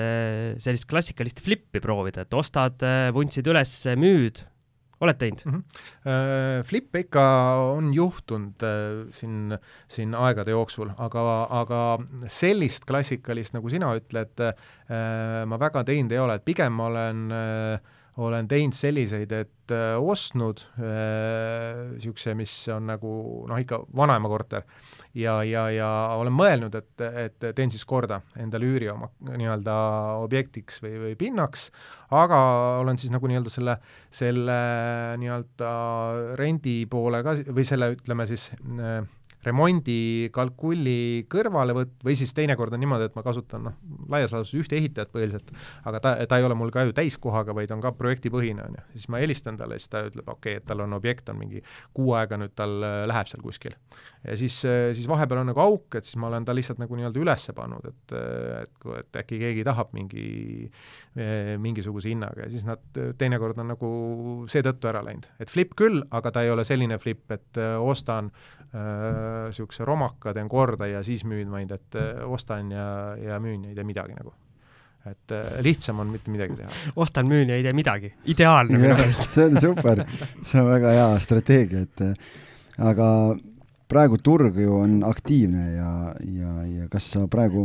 sellist 0.64 0.88
klassikalist 0.90 1.42
flippi 1.44 1.82
proovida, 1.84 2.24
et 2.24 2.38
ostad, 2.38 2.82
vuntsid 3.14 3.50
üles, 3.50 3.74
müüd, 4.00 4.40
oled 5.02 5.18
teinud 5.22 5.44
mm? 5.46 5.58
-hmm. 5.58 6.64
Flippe 6.66 7.04
ikka 7.06 7.24
on 7.76 7.94
juhtunud 7.94 8.64
äh, 8.66 9.12
siin, 9.12 9.58
siin 9.88 10.16
aegade 10.16 10.52
jooksul, 10.52 10.90
aga, 10.98 11.26
aga 11.62 11.82
sellist 12.28 12.86
klassikalist, 12.90 13.54
nagu 13.54 13.70
sina 13.70 13.94
ütled, 13.98 14.42
äh, 14.42 15.46
ma 15.46 15.60
väga 15.60 15.84
teinud 15.84 16.12
ei 16.12 16.24
ole, 16.24 16.40
et 16.40 16.46
pigem 16.46 16.74
ma 16.74 16.90
olen 16.92 17.32
äh, 17.32 17.96
olen 18.18 18.48
teinud 18.50 18.74
selliseid, 18.74 19.32
et 19.32 19.74
äh, 19.74 19.96
ostnud 20.02 20.64
niisuguse 20.80 22.32
äh,, 22.34 22.38
mis 22.38 22.54
on 22.74 22.88
nagu 22.90 23.12
noh, 23.50 23.60
ikka 23.62 23.84
vanaema 23.98 24.32
korter. 24.32 24.66
Ja, 25.18 25.40
ja, 25.46 25.68
ja 25.74 25.90
olen 26.18 26.34
mõelnud, 26.34 26.78
et, 26.78 27.04
et 27.26 27.48
teen 27.58 27.74
siis 27.74 27.86
korda 27.90 28.20
endale 28.42 28.70
üüri 28.70 28.90
oma 28.94 29.10
nii-öelda 29.28 29.76
objektiks 30.24 30.82
või, 30.84 30.96
või 31.04 31.14
pinnaks, 31.20 31.70
aga 32.14 32.40
olen 32.82 32.98
siis 33.02 33.14
nagu 33.14 33.30
nii-öelda 33.30 33.54
selle, 33.54 33.78
selle 34.14 34.58
nii-öelda 35.22 35.72
rendi 36.42 36.80
poole 36.90 37.22
ka 37.26 37.38
või 37.52 37.68
selle, 37.68 37.94
ütleme 37.98 38.28
siis 38.30 38.50
äh, 38.56 39.02
remondikalkuli 39.46 41.28
kõrvalevõtt 41.30 42.02
või 42.06 42.16
siis 42.20 42.34
teinekord 42.36 42.74
on 42.74 42.82
niimoodi, 42.82 43.08
et 43.10 43.18
ma 43.18 43.24
kasutan 43.26 43.68
noh, 43.68 43.76
laias 44.10 44.34
laastus 44.34 44.58
ühte 44.58 44.78
ehitajat 44.80 45.12
põhiliselt, 45.14 45.52
aga 45.88 46.02
ta, 46.04 46.14
ta 46.30 46.40
ei 46.40 46.48
ole 46.48 46.58
mul 46.58 46.72
ka 46.74 46.88
ju 46.88 46.96
täiskohaga, 46.98 47.54
vaid 47.58 47.72
on 47.76 47.84
ka 47.84 47.94
projektipõhine, 47.98 48.66
on 48.66 48.80
ju. 48.80 48.86
siis 48.98 49.08
ma 49.14 49.22
helistan 49.22 49.60
talle, 49.60 49.78
siis 49.80 49.92
ta 49.94 50.04
ütleb, 50.08 50.26
okei 50.26 50.58
okay,, 50.58 50.64
et 50.64 50.68
tal 50.68 50.82
on 50.84 50.98
objekt, 50.98 51.30
on 51.30 51.40
mingi 51.40 51.62
kuu 51.98 52.14
aega 52.18 52.40
nüüd 52.42 52.56
tal 52.58 52.76
äh, 52.82 53.04
läheb 53.10 53.30
seal 53.32 53.44
kuskil. 53.46 53.78
ja 54.26 54.38
siis, 54.40 54.60
äh, 54.66 54.90
siis 54.98 55.08
vahepeal 55.10 55.44
on 55.44 55.52
nagu 55.54 55.64
auk, 55.64 56.00
et 56.00 56.08
siis 56.08 56.18
ma 56.22 56.32
olen 56.32 56.48
ta 56.48 56.56
lihtsalt 56.58 56.82
nagu 56.82 56.98
nii-öelda 56.98 57.22
üles 57.22 57.48
pannud, 57.58 57.88
et, 57.92 58.18
äh, 58.18 58.64
et, 58.66 58.90
et 59.04 59.22
äkki 59.24 59.42
keegi 59.44 59.68
tahab 59.68 59.94
mingi, 59.96 60.28
mingisuguse 61.58 62.12
hinnaga 62.12 62.44
ja 62.46 62.52
siis 62.52 62.66
nad 62.68 63.00
teinekord 63.18 63.58
on 63.58 63.72
nagu 63.72 63.88
seetõttu 64.52 64.90
ära 64.92 65.02
läinud. 65.06 65.26
et 65.42 65.50
flip 65.50 65.74
küll, 65.78 66.04
aga 66.14 66.32
ta 66.34 66.44
ei 66.46 66.52
ole 66.54 66.66
selline 66.68 67.00
flip, 67.02 67.24
et 67.34 67.58
ostan 67.82 68.30
niisuguse 69.48 69.84
äh, 69.84 69.88
romaka, 69.88 70.34
teen 70.34 70.50
korda 70.50 70.88
ja 70.90 71.04
siis 71.04 71.24
müün, 71.28 71.50
vaid 71.52 71.72
et 71.76 71.98
äh, 72.00 72.22
ostan 72.26 72.72
ja, 72.72 72.88
ja 73.22 73.40
müün 73.44 73.66
ja 73.66 73.74
ei 73.74 73.76
tee 73.76 73.88
midagi 73.88 74.18
nagu. 74.18 74.34
et 75.08 75.32
äh, 75.32 75.60
lihtsam 75.64 76.00
on 76.04 76.10
mitte 76.12 76.32
midagi 76.32 76.56
teha. 76.58 76.70
ostan, 77.04 77.28
müün 77.28 77.50
ja 77.50 77.56
ei 77.56 77.64
tee 77.64 77.76
midagi, 77.76 78.14
ideaalne 78.26 78.78
minu 78.78 78.96
meelest. 78.96 79.30
see 79.32 79.46
on 79.46 79.62
super, 79.62 80.04
see 80.42 80.62
on 80.62 80.72
väga 80.72 80.96
hea 80.98 81.20
strateegia, 81.24 81.86
et 81.88 82.08
aga 82.78 83.08
praegu 83.88 84.18
turg 84.20 84.58
ju 84.60 84.74
on 84.82 84.98
aktiivne 85.08 85.66
ja, 85.76 85.92
ja, 86.20 86.54
ja 86.68 86.88
kas 86.92 87.08
sa 87.14 87.24
praegu 87.32 87.64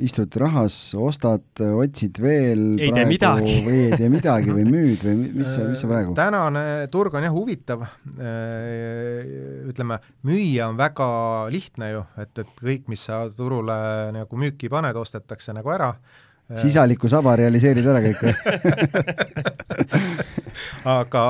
istud 0.00 0.36
rahas, 0.40 0.76
ostad, 0.96 1.44
otsid 1.60 2.20
veel 2.22 2.78
ei 2.80 2.92
tee 2.96 3.04
midagi 3.08 3.56
või 3.66 3.82
ei 3.88 3.98
tee 4.00 4.08
midagi 4.12 4.54
või 4.56 4.64
müüd 4.68 5.04
või 5.04 5.16
mis 5.40 5.52
sa, 5.56 5.66
mis 5.68 5.82
sa 5.82 5.90
praegu? 5.90 6.14
tänane 6.16 6.64
turg 6.92 7.18
on 7.18 7.26
jah 7.26 7.34
huvitav. 7.34 7.84
ütleme, 9.70 10.00
müüa 10.26 10.70
on 10.70 10.80
väga 10.80 11.10
lihtne 11.52 11.92
ju, 11.92 12.02
et, 12.20 12.32
et 12.40 12.56
kõik, 12.62 12.88
mis 12.92 13.04
sa 13.10 13.22
turule 13.36 13.76
nagu 14.16 14.40
müüki 14.40 14.72
paned, 14.72 14.96
ostetakse 14.96 15.54
nagu 15.56 15.76
ära 15.76 15.92
sisaliku 16.58 17.08
saba 17.10 17.36
realiseerid 17.38 17.86
ära 17.86 18.00
kõik 18.04 18.20
aga 20.90 21.22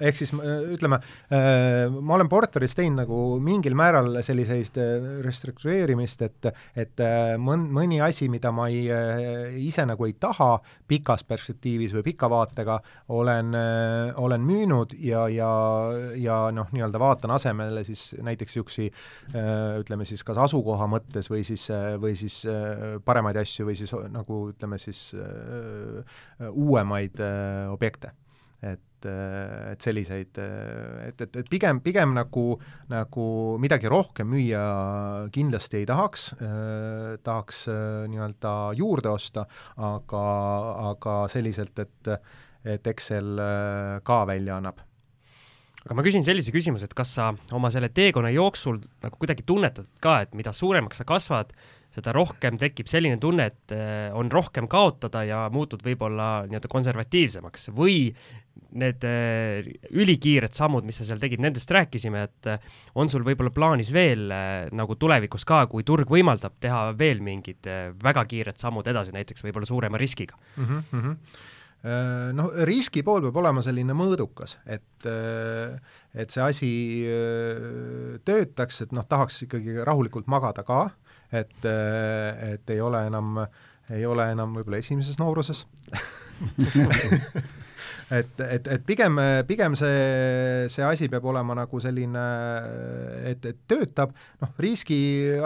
ehk 0.00 0.16
siis 0.18 0.32
ütleme, 0.32 0.98
ma 1.30 2.16
olen 2.16 2.28
Porteris 2.30 2.76
teinud 2.76 3.02
nagu 3.02 3.18
mingil 3.44 3.76
määral 3.78 4.20
selliseid 4.24 4.78
restruktureerimist, 5.24 6.24
et, 6.26 6.48
et 6.78 7.02
mõn-, 7.42 7.68
mõni 7.74 8.00
asi, 8.04 8.28
mida 8.32 8.52
ma 8.54 8.68
ei, 8.72 8.86
ise 9.66 9.84
nagu 9.88 10.08
ei 10.08 10.14
taha 10.20 10.50
pikas 10.88 11.24
perspektiivis 11.28 11.94
või 11.98 12.06
pika 12.10 12.30
vaatega, 12.32 12.78
olen, 13.14 13.54
olen 14.20 14.46
müünud 14.48 14.96
ja, 15.04 15.26
ja, 15.32 15.50
ja 16.18 16.40
noh, 16.54 16.72
nii-öelda 16.72 17.02
vaatan 17.02 17.36
asemele 17.36 17.84
siis 17.86 18.10
näiteks 18.16 18.56
niisugusi 18.56 18.88
ütleme 19.78 20.06
siis 20.08 20.24
kas 20.26 20.40
asukoha 20.48 20.88
mõttes 20.90 21.28
või 21.30 21.44
siis, 21.46 21.68
või 22.00 22.16
siis 22.18 22.40
paremaid 23.04 23.36
asju 23.42 23.68
või 23.68 23.76
siis 23.78 23.92
nagu 24.12 24.47
ütleme 24.52 24.78
siis 24.80 25.12
äh, 25.14 26.16
uuemaid 26.50 27.20
äh, 27.20 27.66
objekte. 27.72 28.12
et, 28.58 29.06
äh, 29.06 29.72
et 29.72 29.84
selliseid, 29.86 30.38
et, 31.06 31.20
et, 31.22 31.36
et 31.36 31.50
pigem, 31.50 31.78
pigem 31.78 32.16
nagu, 32.16 32.58
nagu 32.90 33.26
midagi 33.62 33.86
rohkem 33.86 34.26
müüa 34.32 34.64
kindlasti 35.30 35.78
ei 35.78 35.86
tahaks 35.86 36.32
äh,, 36.42 37.14
tahaks 37.22 37.68
äh, 37.70 38.08
nii-öelda 38.10 38.56
juurde 38.80 39.14
osta, 39.14 39.46
aga, 39.76 40.24
aga 40.90 41.16
selliselt, 41.30 41.78
et, 41.78 42.12
et 42.66 42.90
Excel 42.90 43.38
äh, 43.38 44.02
ka 44.02 44.24
välja 44.26 44.58
annab 44.58 44.82
aga 45.88 45.96
ma 45.96 46.04
küsin 46.04 46.24
sellise 46.26 46.52
küsimuse, 46.52 46.84
et 46.84 46.96
kas 46.96 47.14
sa 47.16 47.30
oma 47.56 47.70
selle 47.72 47.88
teekonna 47.94 48.28
jooksul 48.34 48.82
nagu 49.04 49.16
kuidagi 49.20 49.46
tunnetad 49.48 49.88
ka, 50.04 50.18
et 50.26 50.34
mida 50.36 50.52
suuremaks 50.52 51.00
sa 51.00 51.06
kasvad, 51.08 51.54
seda 51.98 52.14
rohkem 52.14 52.58
tekib 52.60 52.88
selline 52.90 53.18
tunne, 53.20 53.48
et 53.50 53.74
eh, 53.74 54.08
on 54.16 54.30
rohkem 54.32 54.68
kaotada 54.70 55.24
ja 55.26 55.46
muutud 55.52 55.82
võib-olla 55.84 56.46
nii-öelda 56.48 56.70
konservatiivsemaks. 56.70 57.70
Või 57.76 58.08
need 58.78 59.04
eh, 59.06 59.68
ülikiired 59.96 60.54
sammud, 60.56 60.86
mis 60.86 61.00
sa 61.00 61.08
seal 61.08 61.20
tegid, 61.22 61.42
nendest 61.42 61.70
rääkisime, 61.74 62.24
et 62.28 62.50
eh, 62.54 62.72
on 62.98 63.10
sul 63.12 63.26
võib-olla 63.26 63.52
plaanis 63.54 63.92
veel 63.94 64.28
nagu 64.76 64.98
tulevikus 65.00 65.46
ka, 65.48 65.64
kui 65.70 65.86
turg 65.86 66.10
võimaldab 66.12 66.58
teha 66.62 66.88
veel 66.98 67.22
mingid 67.24 67.68
väga 68.02 68.26
kiired 68.28 68.58
sammud 68.60 68.88
edasi, 68.90 69.14
näiteks 69.16 69.46
võib-olla 69.46 69.68
suurema 69.68 70.00
riskiga? 70.00 70.38
Mm? 70.56 70.82
-hmm 70.90 71.46
noh, 72.34 72.48
riski 72.66 73.04
pool 73.06 73.20
peab 73.22 73.36
olema 73.38 73.62
selline 73.62 73.94
mõõdukas, 73.94 74.56
et, 74.66 75.06
et 75.06 76.32
see 76.34 76.42
asi 76.42 76.70
töötaks, 78.26 78.80
et 78.82 78.94
noh, 78.96 79.06
tahaks 79.06 79.44
ikkagi 79.46 79.76
rahulikult 79.86 80.26
magada 80.26 80.64
ka, 80.66 80.88
et, 81.32 81.68
et 82.52 82.74
ei 82.74 82.80
ole 82.80 83.06
enam, 83.06 83.44
ei 83.90 84.06
ole 84.06 84.30
enam 84.32 84.56
võib-olla 84.56 84.80
esimeses 84.80 85.18
nooruses 85.20 85.66
et, 88.14 88.40
et, 88.44 88.70
et 88.76 88.84
pigem, 88.86 89.18
pigem 89.48 89.76
see, 89.78 90.66
see 90.72 90.84
asi 90.86 91.08
peab 91.12 91.26
olema 91.30 91.56
nagu 91.58 91.80
selline, 91.82 92.24
et, 93.30 93.44
et 93.50 93.60
töötab, 93.70 94.14
noh, 94.42 94.52
riski 94.62 94.98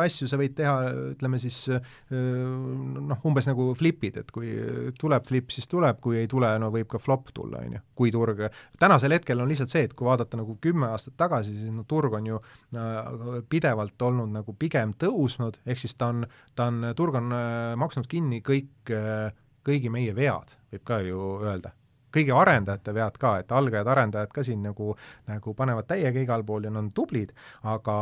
asju 0.03 0.29
sa 0.31 0.39
võid 0.41 0.57
teha, 0.59 0.77
ütleme 1.15 1.41
siis 1.43 1.59
noh, 2.13 3.23
umbes 3.29 3.49
nagu 3.49 3.71
flipid, 3.79 4.21
et 4.23 4.33
kui 4.35 4.53
tuleb 5.01 5.27
flip, 5.29 5.51
siis 5.55 5.69
tuleb, 5.71 6.01
kui 6.03 6.21
ei 6.23 6.31
tule, 6.31 6.51
no 6.63 6.71
võib 6.75 6.91
ka 6.93 7.01
flop 7.03 7.33
tulla, 7.35 7.63
on 7.63 7.77
ju, 7.79 7.83
kui 7.99 8.13
turg, 8.15 8.45
tänasel 8.81 9.17
hetkel 9.17 9.43
on 9.43 9.51
lihtsalt 9.51 9.73
see, 9.73 9.87
et 9.89 9.97
kui 9.99 10.09
vaadata 10.09 10.41
nagu 10.41 10.57
kümme 10.63 10.91
aastat 10.93 11.17
tagasi, 11.21 11.55
siis 11.57 11.75
no 11.75 11.87
turg 11.89 12.17
on 12.19 12.31
ju 12.33 12.41
pidevalt 13.53 14.09
olnud 14.09 14.33
nagu 14.33 14.57
pigem 14.59 14.97
tõusnud, 14.99 15.61
ehk 15.67 15.83
siis 15.83 15.97
ta 15.99 16.13
on, 16.13 16.25
ta 16.59 16.71
on, 16.73 16.93
turg 16.99 17.21
on 17.21 17.33
maksnud 17.81 18.09
kinni 18.11 18.43
kõik, 18.47 18.93
kõigi 19.67 19.93
meie 19.93 20.15
vead, 20.17 20.57
võib 20.73 20.89
ka 20.89 21.03
ju 21.07 21.29
öelda 21.43 21.77
kõigi 22.15 22.35
arendajate 22.37 22.95
vead 22.97 23.19
ka, 23.21 23.35
et 23.43 23.53
algajad 23.53 23.91
arendajad 23.93 24.33
ka 24.35 24.45
siin 24.47 24.63
nagu, 24.67 24.93
nagu 25.31 25.55
panevad 25.59 25.89
täiega 25.91 26.23
igal 26.23 26.45
pool 26.47 26.67
ja 26.67 26.73
nad 26.73 26.85
on 26.85 26.91
tublid, 26.97 27.33
aga, 27.63 27.97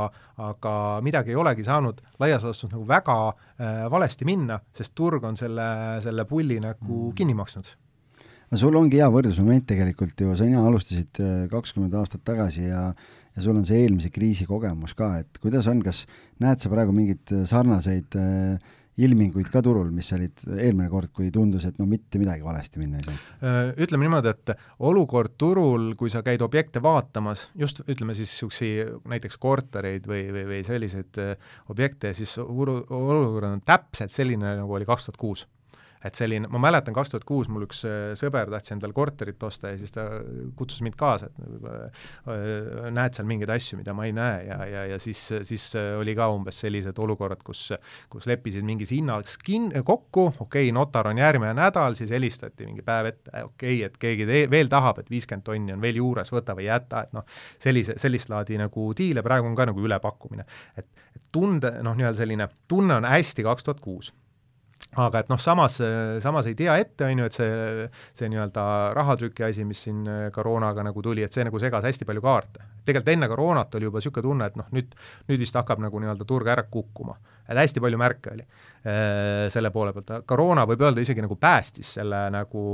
aga 0.51 0.73
midagi 1.05 1.35
ei 1.35 1.39
olegi 1.41 1.67
saanud 1.67 2.03
laias 2.23 2.47
laastus 2.47 2.73
nagu 2.73 2.87
väga 2.89 3.19
äh, 3.31 3.85
valesti 3.93 4.29
minna, 4.29 4.61
sest 4.77 4.95
turg 4.99 5.25
on 5.25 5.39
selle, 5.41 5.71
selle 6.05 6.27
pulli 6.29 6.61
nagu 6.63 7.07
mm. 7.11 7.15
kinni 7.19 7.37
maksnud 7.39 7.71
no 8.51 8.59
sul 8.59 8.77
ongi 8.77 8.99
hea 8.99 9.09
võrdlusmoment 9.13 9.69
tegelikult 9.71 10.21
ju, 10.21 10.35
sina 10.39 10.67
alustasid 10.67 11.23
äh, 11.23 11.41
kakskümmend 11.53 11.97
aastat 12.01 12.27
tagasi 12.27 12.69
ja 12.69 12.91
ja 13.31 13.45
sul 13.45 13.55
on 13.55 13.67
see 13.67 13.85
eelmise 13.85 14.11
kriisi 14.11 14.47
kogemus 14.49 14.91
ka, 14.99 15.13
et 15.23 15.39
kuidas 15.43 15.69
on, 15.71 15.79
kas 15.87 16.03
näed 16.43 16.59
sa 16.59 16.71
praegu 16.73 16.95
mingeid 16.95 17.31
sarnaseid 17.47 18.17
äh, 18.19 18.73
ilminguid 19.07 19.51
ka 19.53 19.63
turul, 19.65 19.91
mis 19.95 20.11
olid 20.17 20.45
eelmine 20.57 20.89
kord, 20.93 21.13
kui 21.17 21.31
tundus, 21.35 21.67
et 21.69 21.79
no 21.81 21.87
mitte 21.91 22.21
midagi 22.21 22.45
valesti 22.45 22.83
minna 22.83 23.01
ei 23.01 23.07
saa? 23.07 23.21
Äh, 23.41 23.61
ütleme 23.87 24.07
niimoodi, 24.07 24.35
et 24.35 24.55
olukord 24.87 25.37
turul, 25.41 25.93
kui 26.01 26.13
sa 26.13 26.25
käid 26.27 26.43
objekte 26.45 26.83
vaatamas, 26.85 27.49
just 27.59 27.83
ütleme 27.87 28.17
siis 28.19 28.33
niisuguseid 28.33 29.09
näiteks 29.11 29.41
kortereid 29.41 30.09
või, 30.11 30.27
või, 30.35 30.45
või 30.55 30.61
selliseid 30.67 31.23
äh, 31.23 31.55
objekte, 31.73 32.15
siis 32.17 32.37
olukord 32.43 33.49
on 33.53 33.65
täpselt 33.67 34.15
selline, 34.15 34.57
nagu 34.61 34.79
oli 34.79 34.89
kaks 34.89 35.09
tuhat 35.09 35.21
kuus 35.21 35.47
et 36.05 36.17
selline, 36.17 36.49
ma 36.49 36.61
mäletan, 36.63 36.95
kaks 36.97 37.13
tuhat 37.13 37.25
kuus 37.29 37.49
mul 37.53 37.67
üks 37.67 37.83
äh, 37.89 38.13
sõber 38.19 38.49
tahtis 38.53 38.73
endale 38.73 38.97
korterit 38.97 39.43
osta 39.45 39.73
ja 39.75 39.79
siis 39.81 39.93
ta 39.93 40.07
kutsus 40.57 40.81
mind 40.85 40.97
kaasa, 41.01 41.29
et 41.29 41.67
äh, 41.69 42.87
näed 42.97 43.17
seal 43.17 43.29
mingeid 43.29 43.53
asju, 43.53 43.79
mida 43.81 43.93
ma 43.97 44.07
ei 44.09 44.15
näe 44.17 44.39
ja, 44.47 44.59
ja, 44.71 44.85
ja 44.95 45.01
siis, 45.03 45.21
siis 45.49 45.67
oli 45.77 46.15
ka 46.17 46.31
umbes 46.33 46.63
sellised 46.65 46.97
olukorrad, 47.05 47.43
kus, 47.45 47.67
kus 48.13 48.29
leppisid 48.31 48.65
mingis 48.67 48.95
hinnas 48.95 49.37
kin-, 49.45 49.69
kokku, 49.85 50.31
okei 50.39 50.71
okay,, 50.71 50.75
notar 50.77 51.11
on 51.11 51.21
järgmine 51.21 51.53
nädal, 51.59 51.99
siis 51.99 52.13
helistati 52.17 52.69
mingi 52.69 52.85
päev 52.87 53.11
ette, 53.13 53.45
okei 53.51 53.77
okay,, 53.77 53.91
et 53.91 54.01
keegi 54.01 54.29
te-, 54.31 54.47
veel 54.53 54.73
tahab, 54.73 55.03
et 55.03 55.13
viiskümmend 55.13 55.45
tonni 55.45 55.77
on 55.77 55.85
veel 55.85 56.01
juures, 56.01 56.33
võta 56.33 56.57
või 56.57 56.71
jäta, 56.71 57.05
et 57.05 57.13
noh, 57.17 57.29
sellise, 57.61 57.99
sellist 58.01 58.33
laadi 58.33 58.57
nagu 58.61 58.89
diile 58.97 59.25
praegu 59.27 59.51
on 59.51 59.59
ka 59.59 59.69
nagu 59.69 59.85
ülepakkumine. 59.85 60.49
et, 60.81 61.07
et 61.13 61.29
tunde, 61.33 61.77
noh, 61.85 61.97
nii-öelda 61.99 62.23
selline 62.23 62.49
tunne 62.69 62.97
on 62.97 63.09
hästi 63.09 63.45
kaks 63.45 63.69
tuhat 63.69 63.85
kuus 63.85 64.15
aga 64.99 65.23
et 65.23 65.29
noh, 65.31 65.39
samas, 65.39 65.77
samas 66.23 66.49
ei 66.51 66.57
tea 66.59 66.75
ette, 66.83 67.07
on 67.07 67.23
ju, 67.23 67.29
et 67.29 67.37
see, 67.37 67.87
see 68.19 68.31
nii-öelda 68.33 68.65
rahatrüki 68.97 69.45
asi, 69.47 69.65
mis 69.67 69.85
siin 69.87 70.03
koroonaga 70.35 70.83
nagu 70.87 71.03
tuli, 71.05 71.23
et 71.23 71.35
see 71.35 71.45
nagu 71.47 71.61
segas 71.63 71.87
hästi 71.87 72.09
palju 72.09 72.25
kaarte. 72.25 72.67
tegelikult 72.85 73.13
enne 73.13 73.29
koroonat 73.31 73.75
oli 73.79 73.87
juba 73.87 74.01
niisugune 74.01 74.27
tunne, 74.27 74.51
et 74.51 74.57
noh, 74.59 74.71
nüüd, 74.75 74.95
nüüd 75.29 75.43
vist 75.45 75.55
hakkab 75.55 75.83
nagu 75.85 76.03
nii-öelda 76.03 76.27
turg 76.27 76.51
ära 76.51 76.67
kukkuma. 76.67 77.17
et 77.47 77.59
hästi 77.59 77.83
palju 77.83 77.99
märke 77.99 78.35
oli 78.35 78.45
äh, 78.45 79.47
selle 79.51 79.71
poole 79.71 79.95
pealt, 79.95 80.27
koroona 80.27 80.67
võib 80.67 80.83
öelda 80.83 81.03
isegi 81.03 81.23
nagu 81.23 81.37
päästis 81.39 81.95
selle 81.99 82.27
nagu, 82.35 82.65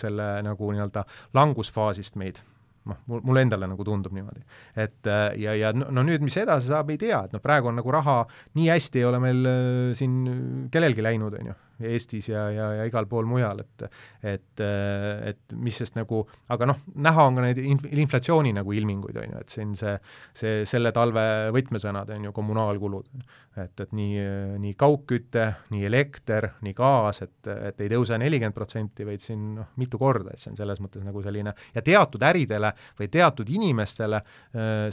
selle 0.00 0.38
nagu 0.44 0.72
nii-öelda 0.72 1.04
langusfaasist 1.36 2.16
meid 2.16 2.40
noh, 2.88 3.00
mul, 3.10 3.22
mulle 3.28 3.44
endale 3.46 3.68
nagu 3.70 3.86
tundub 3.86 4.14
niimoodi. 4.16 4.44
et 4.76 5.06
äh, 5.06 5.30
ja, 5.44 5.54
ja 5.58 5.72
no, 5.76 6.02
nüüd, 6.02 6.24
mis 6.24 6.36
edasi 6.40 6.72
saab, 6.72 6.90
ei 6.94 7.00
tea, 7.00 7.22
et 7.28 7.36
noh, 7.36 7.44
praegu 7.44 7.70
on 7.70 7.78
nagu 7.80 7.94
raha 7.94 8.20
nii 8.58 8.68
hästi 8.72 9.02
ei 9.02 9.08
ole 9.08 9.22
meil 9.22 9.48
äh, 9.48 9.96
siin 9.98 10.68
kellelgi 10.72 11.04
läinud, 11.04 11.38
on 11.40 11.52
ju 11.52 11.58
Eestis 11.78 12.28
ja, 12.30 12.48
ja, 12.50 12.68
ja 12.80 12.86
igal 12.88 13.06
pool 13.10 13.28
mujal, 13.28 13.62
et 13.62 13.86
et, 14.28 14.62
et 14.62 15.54
mis 15.54 15.76
sest 15.78 15.96
nagu, 15.98 16.24
aga 16.50 16.68
noh, 16.70 16.80
näha 16.98 17.26
on 17.28 17.38
ka 17.38 17.44
neid 17.44 17.60
inflatsiooni 17.60 18.52
nagu 18.56 18.74
ilminguid, 18.74 19.18
on 19.22 19.34
ju, 19.34 19.42
et 19.42 19.54
siin 19.54 19.74
see, 19.78 19.94
see 20.36 20.64
selle 20.68 20.92
talve 20.94 21.22
võtmesõnad 21.54 22.10
on 22.16 22.28
ju 22.28 22.34
kommunaalkulud. 22.34 23.10
et, 23.58 23.80
et 23.80 23.92
nii, 23.96 24.24
nii 24.62 24.74
kaugküte, 24.78 25.44
nii 25.74 25.86
elekter, 25.88 26.52
nii 26.62 26.74
gaas, 26.78 27.22
et, 27.24 27.50
et 27.50 27.80
ei 27.82 27.90
tõuse 27.90 28.18
nelikümmend 28.20 28.54
protsenti, 28.54 29.06
vaid 29.06 29.22
siin 29.22 29.48
noh, 29.56 29.72
mitu 29.82 29.98
korda, 29.98 30.34
et 30.34 30.42
see 30.42 30.52
on 30.52 30.60
selles 30.60 30.78
mõttes 30.82 31.02
nagu 31.06 31.22
selline 31.24 31.54
ja 31.74 31.82
teatud 31.82 32.22
äridele 32.22 32.70
või 33.00 33.10
teatud 33.10 33.50
inimestele 33.50 34.22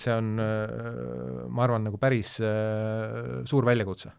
see 0.01 0.13
on, 0.13 0.36
ma 0.39 1.65
arvan, 1.65 1.86
nagu 1.86 2.01
päris 2.01 2.38
suur 3.45 3.69
väljakutse 3.69 4.13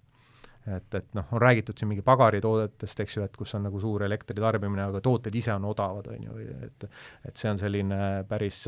et, 0.66 0.86
et 0.98 1.08
noh, 1.14 1.26
on 1.32 1.42
räägitud 1.42 1.78
siin 1.78 1.90
mingi 1.90 2.02
pagaritoodetest, 2.06 3.02
eks 3.04 3.18
ju, 3.18 3.26
et 3.26 3.36
kus 3.38 3.54
on 3.58 3.66
nagu 3.68 3.80
suur 3.82 4.02
elektritarbimine, 4.06 4.88
aga 4.90 5.02
tooted 5.04 5.34
ise 5.38 5.54
on 5.54 5.68
odavad, 5.70 6.10
on 6.14 6.28
ju, 6.28 6.38
et 6.66 6.88
et 7.26 7.36
see 7.36 7.50
on 7.50 7.60
selline 7.60 8.00
päris, 8.28 8.64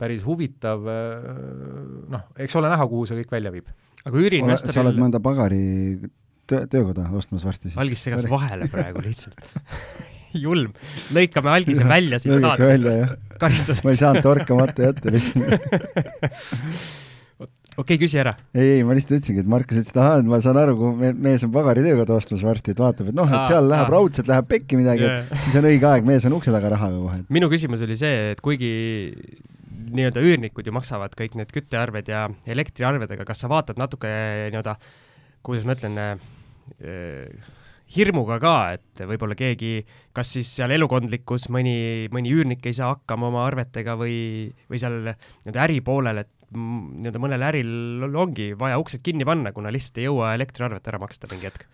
päris 0.00 0.24
huvitav 0.26 0.86
noh, 2.10 2.26
eks 2.40 2.58
ole 2.58 2.72
näha, 2.72 2.88
kuhu 2.90 3.06
see 3.08 3.20
kõik 3.22 3.36
välja 3.38 3.54
viib. 3.54 3.70
aga 4.04 4.24
üüriinvestoril 4.24 4.78
sa 4.78 4.86
oled 4.86 5.00
mõnda 5.00 5.22
pagari 5.22 5.62
töö, 6.50 6.66
töökoda 6.70 7.08
ostmas 7.16 7.44
varsti 7.46 7.70
siis? 7.70 7.80
algis 7.80 8.06
segas 8.06 8.26
vahele 8.30 8.68
praegu 8.72 9.04
lihtsalt 9.04 9.44
julm, 10.44 10.74
lõikame 11.14 11.52
algise 11.52 11.86
välja 11.94 12.20
siit 12.22 12.40
saatest. 12.42 12.90
karistuseks. 13.42 13.84
ma 13.86 13.94
ei 13.94 14.02
saanud 14.02 14.26
torkamata 14.26 14.90
jätta 14.90 15.14
lihtsalt 15.14 15.70
okei 17.76 17.82
okay,, 17.96 18.00
küsi 18.00 18.20
ära. 18.22 18.34
ei, 18.54 18.76
ei, 18.78 18.82
ma 18.86 18.96
lihtsalt 18.96 19.18
ütlesingi, 19.18 19.44
et 19.44 19.50
Markus 19.50 19.78
ütles, 19.80 19.92
et 19.92 20.00
ahah, 20.00 20.18
et 20.22 20.28
ma 20.30 20.40
saan 20.44 20.58
aru, 20.60 20.76
kui 20.78 20.96
me, 20.98 21.12
mees 21.28 21.44
on 21.46 21.52
pagaritöökoda 21.54 22.16
ostmas 22.18 22.42
varsti, 22.46 22.74
et 22.74 22.82
vaatab, 22.82 23.12
et 23.12 23.16
noh, 23.16 23.30
et 23.30 23.50
seal 23.50 23.70
läheb 23.70 23.92
raudselt 23.94 24.30
läheb 24.30 24.50
pekki 24.50 24.80
midagi 24.80 25.06
yeah., 25.06 25.22
et 25.28 25.46
siis 25.46 25.60
on 25.60 25.70
õige 25.70 25.88
aeg, 25.90 26.08
mees 26.08 26.26
on 26.28 26.36
ukse 26.38 26.54
taga 26.54 26.74
rahaga 26.74 26.98
kohe. 26.98 27.22
minu 27.32 27.50
küsimus 27.52 27.84
oli 27.86 27.98
see, 28.00 28.32
et 28.34 28.42
kuigi 28.44 28.72
nii-öelda 29.90 30.22
üürnikud 30.24 30.66
ju 30.66 30.74
maksavad 30.74 31.14
kõik 31.18 31.38
need 31.38 31.54
küttearved 31.54 32.10
ja 32.10 32.26
elektriarved, 32.50 33.10
aga 33.16 33.26
kas 33.28 33.42
sa 33.44 33.50
vaatad 33.50 33.80
natuke 33.80 34.10
nii-öelda, 34.50 34.76
kuidas 35.46 35.66
ma 35.66 35.78
ütlen 35.78 35.98
äh,, 36.04 37.48
hirmuga 37.90 38.38
ka, 38.42 38.54
et 38.76 39.02
võib-olla 39.08 39.34
keegi, 39.38 39.80
kas 40.14 40.34
siis 40.36 40.50
seal 40.60 40.70
elukondlikus 40.76 41.48
mõni, 41.50 42.06
mõni 42.14 42.34
üürnik 42.34 42.66
ei 42.68 42.76
saa 42.76 42.92
hakkama 42.94 43.30
oma 43.32 43.46
arvetega 43.48 43.96
või, 43.98 44.50
või 44.70 44.82
seal 44.82 45.00
nii-öelda 45.02 45.64
äripoolel, 45.66 46.22
et 46.22 46.30
nii-öelda 46.54 47.22
mõnel 47.22 47.46
äril 47.50 48.08
ongi 48.10 48.52
vaja 48.58 48.80
uksed 48.82 49.04
kinni 49.06 49.26
panna, 49.28 49.54
kuna 49.56 49.72
lihtsalt 49.74 50.00
ei 50.02 50.08
jõua 50.08 50.34
elektriarvet 50.38 50.90
ära 50.90 51.02
maksta 51.02 51.30
mingi 51.30 51.50
hetk? 51.50 51.68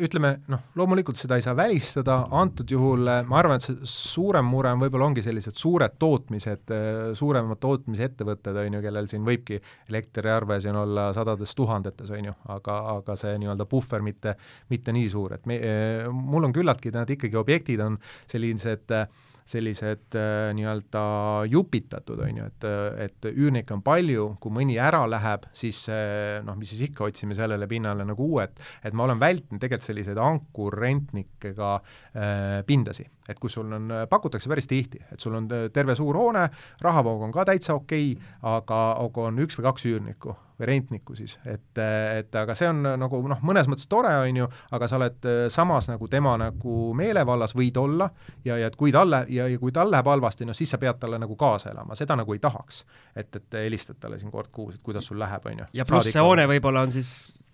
ütleme 0.00 0.30
noh, 0.50 0.62
loomulikult 0.78 1.18
seda 1.18 1.36
ei 1.38 1.44
saa 1.44 1.54
välistada, 1.56 2.20
antud 2.36 2.70
juhul 2.70 3.08
äh, 3.10 3.22
ma 3.28 3.40
arvan, 3.40 3.58
et 3.58 3.66
see 3.66 3.88
suurem 3.90 4.46
mure 4.48 4.70
on 4.72 4.82
võib-olla 4.82 5.08
ongi 5.10 5.24
sellised 5.24 5.58
suured 5.58 5.96
tootmised, 6.00 6.72
äh, 6.74 6.98
suuremad 7.18 7.60
tootmisettevõtted, 7.62 8.56
on 8.62 8.78
ju, 8.78 8.82
kellel 8.84 9.10
siin 9.10 9.26
võibki 9.26 9.58
elektriarve 9.90 10.60
siin 10.62 10.78
olla 10.78 11.10
sadades 11.16 11.54
tuhandetes, 11.58 12.12
on 12.16 12.30
ju, 12.30 12.36
aga, 12.54 12.78
aga 12.94 13.18
see 13.20 13.34
nii-öelda 13.42 13.66
puhver 13.70 14.04
mitte, 14.06 14.36
mitte 14.72 14.94
nii 14.96 15.10
suur, 15.12 15.34
et 15.36 15.50
me, 15.50 15.58
äh, 15.58 16.06
mul 16.14 16.48
on 16.48 16.54
küllaltki 16.56 16.94
need 16.94 17.16
ikkagi 17.16 17.40
objektid 17.40 17.82
on 17.84 17.98
sellised 18.30 18.96
äh, 18.96 19.08
sellised 19.50 20.16
äh, 20.18 20.50
nii-öelda 20.56 21.02
jupitatud, 21.50 22.22
on 22.24 22.40
ju, 22.40 22.48
et, 22.50 22.66
et 23.06 23.30
üürnikke 23.30 23.74
on 23.76 23.82
palju, 23.86 24.26
kui 24.42 24.54
mõni 24.60 24.78
ära 24.80 25.02
läheb, 25.10 25.46
siis 25.56 25.82
äh, 25.92 26.40
noh, 26.46 26.58
mis 26.58 26.72
siis 26.74 26.90
ikka, 26.90 27.08
otsime 27.10 27.36
sellele 27.38 27.68
pinnale 27.70 28.06
nagu 28.08 28.28
uued, 28.34 28.60
et 28.84 28.96
ma 28.96 29.06
olen 29.08 29.22
vältinud 29.22 29.60
tegelikult 29.62 29.88
selliseid 29.88 30.20
ankurrentnikega 30.22 31.72
äh, 31.76 32.60
pindasi, 32.68 33.06
et 33.30 33.40
kus 33.40 33.58
sul 33.58 33.72
on, 33.76 33.90
pakutakse 34.10 34.50
päris 34.50 34.70
tihti, 34.70 35.02
et 35.10 35.22
sul 35.22 35.36
on 35.38 35.48
terve 35.74 35.96
suur 35.98 36.18
hoone, 36.20 36.46
rahavoog 36.84 37.26
on 37.28 37.34
ka 37.34 37.48
täitsa 37.50 37.78
okei 37.78 38.14
okay,, 38.14 38.30
aga, 38.56 38.84
aga 39.00 39.28
on 39.30 39.42
üks 39.46 39.58
või 39.58 39.70
kaks 39.70 39.90
üürnikku 39.90 40.36
või 40.60 40.68
rentnikku 40.68 41.16
siis, 41.16 41.36
et, 41.48 41.78
et 41.80 42.36
aga 42.36 42.54
see 42.58 42.68
on 42.68 42.82
nagu 43.00 43.20
noh, 43.30 43.40
mõnes 43.46 43.68
mõttes 43.70 43.88
tore, 43.90 44.12
on 44.22 44.40
ju, 44.42 44.48
aga 44.76 44.88
sa 44.90 44.98
oled 44.98 45.28
äh, 45.28 45.42
samas 45.52 45.88
nagu 45.90 46.08
tema 46.12 46.36
nagu 46.40 46.78
meelevallas 46.96 47.54
võid 47.56 47.78
olla 47.80 48.10
ja, 48.44 48.58
ja 48.60 48.68
et 48.68 48.76
kui 48.80 48.92
talle 48.94 49.24
ja, 49.32 49.48
ja 49.50 49.60
kui 49.60 49.72
tal 49.74 49.92
läheb 49.92 50.10
halvasti, 50.12 50.48
noh 50.48 50.56
siis 50.56 50.72
sa 50.72 50.80
pead 50.80 51.00
talle 51.00 51.20
nagu 51.22 51.36
kaasa 51.40 51.72
elama, 51.72 51.96
seda 51.98 52.18
nagu 52.20 52.36
ei 52.36 52.42
tahaks. 52.42 52.84
et, 53.16 53.36
et 53.36 53.60
helistad 53.64 54.00
talle 54.00 54.20
siin 54.20 54.32
kord 54.32 54.52
kuus, 54.52 54.76
et 54.76 54.84
kuidas 54.84 55.08
sul 55.08 55.18
läheb, 55.20 55.46
on 55.46 55.64
ju. 55.64 55.70
ja 55.80 55.88
pluss 55.88 56.12
see 56.12 56.24
hoone 56.24 56.46
võib-olla 56.50 56.84
on 56.86 56.92
siis 56.94 57.10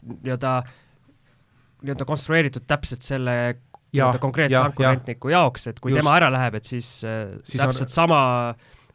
nii-öelda, 0.06 0.56
nii-öelda 1.82 2.08
konstrueeritud 2.08 2.66
täpselt 2.66 3.06
selle 3.06 3.36
nii-öelda 3.94 4.22
konkreetse 4.22 4.60
ankurrentniku 4.60 5.30
ja, 5.30 5.40
jaoks, 5.40 5.70
et 5.70 5.80
kui 5.80 5.94
just. 5.94 6.02
tema 6.02 6.16
ära 6.18 6.30
läheb, 6.32 6.58
et 6.58 6.68
siis, 6.68 6.90
äh, 7.06 7.36
siis 7.44 7.62
täpselt 7.62 7.90
on... 7.90 7.94
sama 7.94 8.20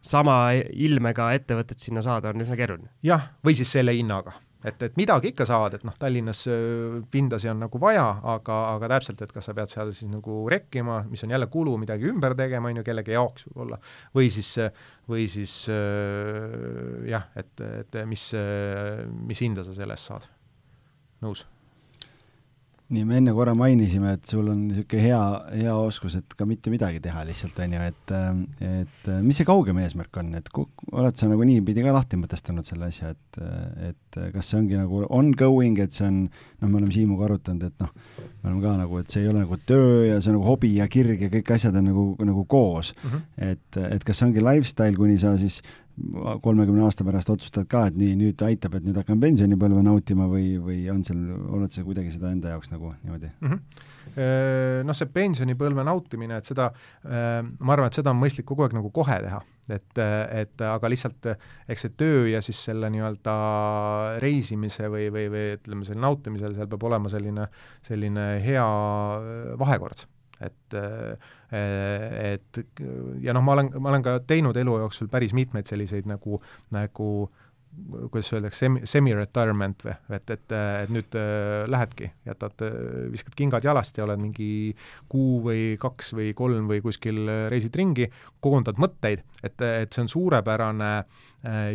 sama 0.01 0.37
ilmega 0.55 1.31
ettevõtet 1.37 1.79
sinna 1.79 2.01
saada 2.05 2.31
on 2.31 2.41
üsna 2.41 2.57
keeruline. 2.59 2.89
jah, 3.05 3.31
või 3.45 3.57
siis 3.57 3.71
selle 3.71 3.93
hinnaga 3.97 4.33
et, 4.65 4.81
et 4.85 4.97
midagi 4.99 5.31
ikka 5.31 5.45
saad, 5.49 5.75
et 5.77 5.85
noh, 5.87 5.95
Tallinnas 5.99 6.43
pindasi 7.13 7.49
on 7.51 7.63
nagu 7.63 7.81
vaja, 7.81 8.05
aga, 8.33 8.57
aga 8.75 8.91
täpselt, 8.95 9.21
et 9.23 9.33
kas 9.33 9.49
sa 9.49 9.55
pead 9.57 9.73
seal 9.73 9.93
siis 9.95 10.11
nagu 10.11 10.43
rekkima, 10.51 11.01
mis 11.09 11.25
on 11.25 11.33
jälle 11.33 11.47
kulu, 11.51 11.77
midagi 11.81 12.09
ümber 12.11 12.35
tegema, 12.37 12.69
on 12.69 12.81
ju, 12.81 12.85
kellegi 12.85 13.15
jaoks 13.15 13.47
võib-olla, 13.49 13.79
või 14.17 14.29
siis, 14.33 14.51
või 15.09 15.25
siis 15.31 15.55
jah, 17.09 17.31
et, 17.37 17.55
et 17.85 18.03
mis, 18.09 18.27
mis 19.31 19.47
hinda 19.47 19.65
sa 19.65 19.75
selle 19.77 19.97
eest 19.97 20.13
saad. 20.13 20.29
nõus 21.25 21.45
nii, 22.91 23.05
me 23.07 23.17
enne 23.21 23.33
korra 23.35 23.53
mainisime, 23.57 24.15
et 24.17 24.27
sul 24.27 24.49
on 24.51 24.65
niisugune 24.67 25.03
hea, 25.03 25.19
hea 25.63 25.75
oskus, 25.79 26.17
et 26.19 26.35
ka 26.37 26.47
mitte 26.47 26.71
midagi 26.73 26.99
teha 27.03 27.23
lihtsalt, 27.27 27.59
on 27.63 27.75
ju, 27.77 27.85
et 27.87 28.13
et 28.67 29.09
mis 29.23 29.37
see 29.39 29.47
kaugem 29.47 29.79
eesmärk 29.81 30.19
on, 30.21 30.33
et 30.39 30.51
oled 30.55 31.19
sa 31.19 31.29
nagu 31.31 31.47
niipidi 31.47 31.85
ka 31.85 31.95
lahti 31.95 32.19
mõtestanud 32.19 32.67
selle 32.67 32.89
asja, 32.91 33.13
et 33.15 33.41
et 33.91 34.19
kas 34.33 34.51
see 34.51 34.59
ongi 34.59 34.75
nagu 34.79 35.05
ongoing, 35.07 35.79
et 35.79 35.95
see 35.95 36.07
on, 36.07 36.23
noh, 36.27 36.67
me 36.67 36.81
oleme 36.81 36.91
Siimuga 36.95 37.29
arutanud, 37.29 37.69
et 37.69 37.83
noh, 37.83 37.93
me 38.41 38.49
oleme 38.49 38.65
ka 38.65 38.73
nagu, 38.81 38.99
et 38.99 39.13
see 39.13 39.23
ei 39.23 39.31
ole 39.31 39.45
nagu 39.45 39.59
töö 39.71 40.09
ja 40.09 40.19
see 40.19 40.33
on 40.33 40.39
nagu 40.39 40.49
hobi 40.49 40.73
ja 40.79 40.89
kirg 40.91 41.23
ja 41.27 41.31
kõik 41.31 41.53
asjad 41.55 41.77
on 41.79 41.87
nagu, 41.91 42.05
nagu 42.19 42.43
koos 42.51 42.91
mm. 42.97 43.09
-hmm. 43.09 43.51
et, 43.51 43.79
et 43.95 44.03
kas 44.03 44.19
see 44.19 44.27
ongi 44.27 44.43
lifestyle, 44.43 44.97
kuni 44.99 45.17
sa 45.21 45.37
siis 45.39 45.61
kolmekümne 46.41 46.83
aasta 46.85 47.05
pärast 47.05 47.29
otsustad 47.33 47.67
ka, 47.69 47.85
et 47.89 47.97
nii, 47.99 48.15
nüüd 48.19 48.43
aitab, 48.45 48.75
et 48.77 48.85
nüüd 48.87 48.97
hakkan 48.99 49.19
pensionipõlve 49.21 49.83
nautima 49.85 50.27
või, 50.31 50.55
või 50.61 50.83
on 50.93 51.01
seal, 51.07 51.21
oled 51.57 51.73
sa 51.73 51.83
kuidagi 51.85 52.13
seda 52.13 52.31
enda 52.33 52.53
jaoks 52.53 52.71
nagu 52.71 52.93
niimoodi 53.03 53.31
mm? 53.31 53.49
-hmm. 53.49 53.89
Noh, 54.87 54.97
see 54.97 55.09
pensionipõlve 55.13 55.83
nautimine, 55.87 56.39
et 56.41 56.47
seda, 56.47 56.71
ma 57.03 57.75
arvan, 57.75 57.91
et 57.91 57.99
seda 57.99 58.11
on 58.11 58.19
mõistlik 58.19 58.47
kogu 58.49 58.65
aeg 58.65 58.73
nagu 58.75 58.89
kohe 58.93 59.19
teha, 59.23 59.41
et, 59.71 60.01
et 60.41 60.63
aga 60.67 60.91
lihtsalt 60.91 61.29
eks 61.69 61.85
see 61.85 61.93
töö 61.99 62.23
ja 62.31 62.41
siis 62.43 62.63
selle 62.69 62.89
nii-öelda 62.91 63.35
reisimise 64.23 64.89
või, 64.91 65.11
või, 65.13 65.27
või 65.31 65.45
ütleme, 65.59 65.85
selle 65.87 66.01
nautimisel, 66.07 66.55
seal 66.57 66.71
peab 66.71 66.89
olema 66.89 67.11
selline, 67.13 67.47
selline 67.87 68.33
hea 68.43 68.65
vahekord 69.61 70.07
et 70.41 70.75
et 71.51 72.61
ja 73.21 73.35
noh, 73.35 73.43
ma 73.43 73.57
olen, 73.57 73.73
ma 73.79 73.91
olen 73.91 74.03
ka 74.05 74.19
teinud 74.27 74.57
elu 74.57 74.77
jooksul 74.85 75.09
päris 75.11 75.33
mitmeid 75.35 75.67
selliseid 75.67 76.07
nagu, 76.07 76.39
nagu 76.71 77.11
kuidas 78.11 78.33
öeldakse, 78.33 78.65
semi, 78.65 78.81
semi-retirement 78.89 79.85
või, 79.85 79.93
et, 80.15 80.33
et, 80.33 80.53
et 80.83 80.91
nüüd 80.91 81.15
äh, 81.17 81.63
lähedki, 81.71 82.09
jätad 82.27 82.63
äh,, 82.67 82.73
viskad 83.13 83.35
kingad 83.37 83.65
jalast 83.65 83.97
ja 83.97 84.05
oled 84.05 84.19
mingi 84.21 84.49
kuu 85.11 85.39
või 85.45 85.63
kaks 85.81 86.11
või 86.17 86.33
kolm 86.37 86.67
või 86.71 86.81
kuskil 86.83 87.23
reisid 87.51 87.75
ringi, 87.79 88.09
koondad 88.43 88.81
mõtteid, 88.81 89.23
et, 89.41 89.55
et 89.63 89.93
see 89.93 90.03
on 90.03 90.11
suurepärane 90.11 90.91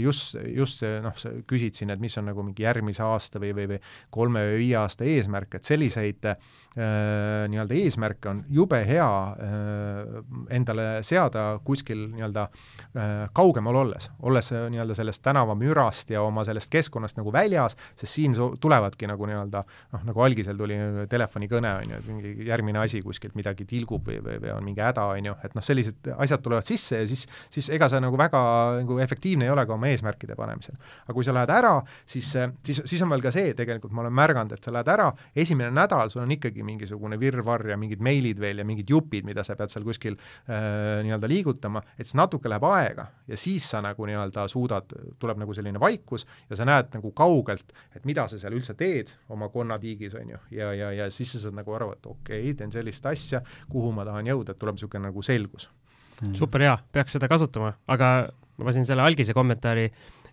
just, 0.00 0.36
just 0.54 0.82
see 0.82 1.00
noh, 1.02 1.14
sa 1.18 1.32
küsid 1.48 1.74
siin, 1.78 1.90
et 1.90 2.02
mis 2.02 2.14
on 2.20 2.28
nagu 2.30 2.44
mingi 2.46 2.62
järgmise 2.66 3.02
aasta 3.02 3.40
või, 3.42 3.52
või, 3.56 3.66
või 3.72 3.80
kolme 4.14 4.44
või 4.50 4.60
viie 4.62 4.76
aasta 4.78 5.06
eesmärk, 5.08 5.58
et 5.58 5.66
selliseid 5.66 6.28
äh, 6.30 6.36
nii-öelda 6.76 7.74
eesmärke 7.80 8.30
on 8.30 8.42
jube 8.52 8.78
hea 8.86 9.08
äh, 9.32 10.18
endale 10.54 10.86
seada 11.06 11.58
kuskil 11.64 12.06
nii-öelda 12.12 12.46
äh, 12.46 13.12
kaugemal 13.36 13.80
olles, 13.82 14.10
olles 14.22 14.52
äh, 14.52 14.66
nii-öelda 14.72 14.96
sellest 14.98 15.22
tänavamürast 15.24 16.10
ja 16.12 16.22
oma 16.22 16.44
sellest 16.44 16.70
keskkonnast 16.72 17.18
nagu 17.20 17.32
väljas, 17.32 17.76
sest 17.96 18.12
siin 18.12 18.36
tulevadki 18.60 19.08
nagu 19.08 19.28
nii-öelda 19.28 19.64
noh, 19.64 20.04
nagu 20.10 20.24
algisel 20.26 20.58
tuli 20.58 20.78
telefonikõne, 21.10 21.72
on 21.80 21.94
ju, 21.94 22.00
et 22.00 22.10
mingi 22.10 22.48
järgmine 22.50 22.82
asi 22.84 23.00
kuskilt 23.04 23.36
midagi 23.38 23.64
tilgub 23.68 24.06
või, 24.06 24.20
või, 24.24 24.38
või 24.44 24.52
on 24.54 24.68
mingi 24.68 24.84
häda, 24.84 25.08
on 25.16 25.30
ju, 25.30 25.36
et 25.48 25.56
noh, 25.56 25.64
sellised 25.64 26.12
asjad 26.16 26.44
tulevad 26.44 26.68
sisse 26.68 27.02
ja 27.02 27.08
siis, 27.08 27.24
siis 27.52 27.70
ega 27.72 27.88
see 27.90 28.02
nagu 28.04 28.20
väga 28.20 28.42
nagu 28.82 29.00
efektiivne 29.00 29.48
ei 29.48 29.54
ole 29.54 29.55
ka 29.64 29.74
oma 29.74 29.88
eesmärkide 29.88 30.36
panemisel. 30.36 30.76
aga 31.06 31.14
kui 31.16 31.24
sa 31.24 31.34
lähed 31.34 31.52
ära, 31.54 31.72
siis, 32.04 32.28
siis, 32.66 32.82
siis 32.84 33.02
on 33.02 33.12
veel 33.14 33.24
ka 33.24 33.32
see, 33.34 33.54
tegelikult 33.56 33.94
ma 33.96 34.04
olen 34.04 34.16
märganud, 34.16 34.52
et 34.52 34.64
sa 34.64 34.74
lähed 34.74 34.90
ära, 34.92 35.08
esimene 35.34 35.70
nädal 35.74 36.10
sul 36.12 36.24
on 36.24 36.34
ikkagi 36.36 36.64
mingisugune 36.66 37.18
virvarr 37.20 37.72
ja 37.72 37.78
mingid 37.80 38.02
meilid 38.04 38.40
veel 38.42 38.62
ja 38.62 38.66
mingid 38.68 38.90
jupid, 38.90 39.26
mida 39.28 39.44
sa 39.46 39.56
pead 39.56 39.72
seal 39.72 39.86
kuskil 39.86 40.16
äh, 40.16 41.00
nii-öelda 41.06 41.30
liigutama, 41.30 41.82
et 41.96 42.04
siis 42.04 42.16
natuke 42.18 42.50
läheb 42.50 42.66
aega. 42.68 43.08
Ja 43.30 43.38
siis 43.40 43.68
sa 43.70 43.80
nagu 43.84 44.06
nii-öelda 44.08 44.46
suudad, 44.50 44.92
tuleb 45.20 45.40
nagu 45.42 45.54
selline 45.56 45.80
vaikus 45.82 46.26
ja 46.50 46.58
sa 46.58 46.66
näed 46.68 46.92
nagu 46.96 47.12
kaugelt, 47.16 47.72
et 47.94 48.04
mida 48.08 48.26
sa 48.30 48.40
seal 48.40 48.56
üldse 48.56 48.76
teed 48.78 49.14
oma 49.32 49.48
konnatiigis, 49.52 50.14
on 50.18 50.34
ju, 50.34 50.42
ja, 50.58 50.72
ja, 50.76 50.92
ja 50.92 51.10
siis 51.14 51.36
sa 51.36 51.46
saad 51.46 51.58
nagu 51.58 51.74
aru, 51.76 51.92
et 51.96 52.06
okei 52.06 52.42
okay,, 52.42 52.54
teen 52.58 52.74
sellist 52.74 53.06
asja, 53.06 53.42
kuhu 53.72 53.92
ma 53.94 54.06
tahan 54.08 54.32
jõuda, 54.32 54.54
et 54.54 54.62
tuleb 54.62 54.78
niisugune 54.78 55.08
nagu 55.08 55.24
selgus. 55.26 55.70
Mm.. 56.16 56.32
super 56.38 56.62
hea, 56.64 56.76
peaks 56.96 57.12
seda 57.12 57.28
kasutama, 57.28 57.74
aga 57.92 58.30
ma 58.56 58.68
panin 58.68 58.86
selle 58.88 59.04
algise 59.04 59.34
kommentaari 59.36 59.90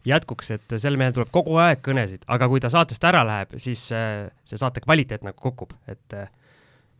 jätkuks, 0.07 0.51
et 0.57 0.78
sel 0.82 0.97
mehel 0.99 1.15
tuleb 1.15 1.32
kogu 1.34 1.57
aeg 1.63 1.84
kõnesid, 1.84 2.26
aga 2.32 2.47
kui 2.51 2.63
ta 2.63 2.71
saatest 2.74 3.03
ära 3.07 3.24
läheb, 3.28 3.55
siis 3.61 3.86
äh, 3.95 4.26
see 4.47 4.59
saate 4.59 4.84
kvaliteet 4.84 5.24
nagu 5.26 5.39
kukub, 5.39 5.71
et 5.88 6.17
äh, 6.17 6.32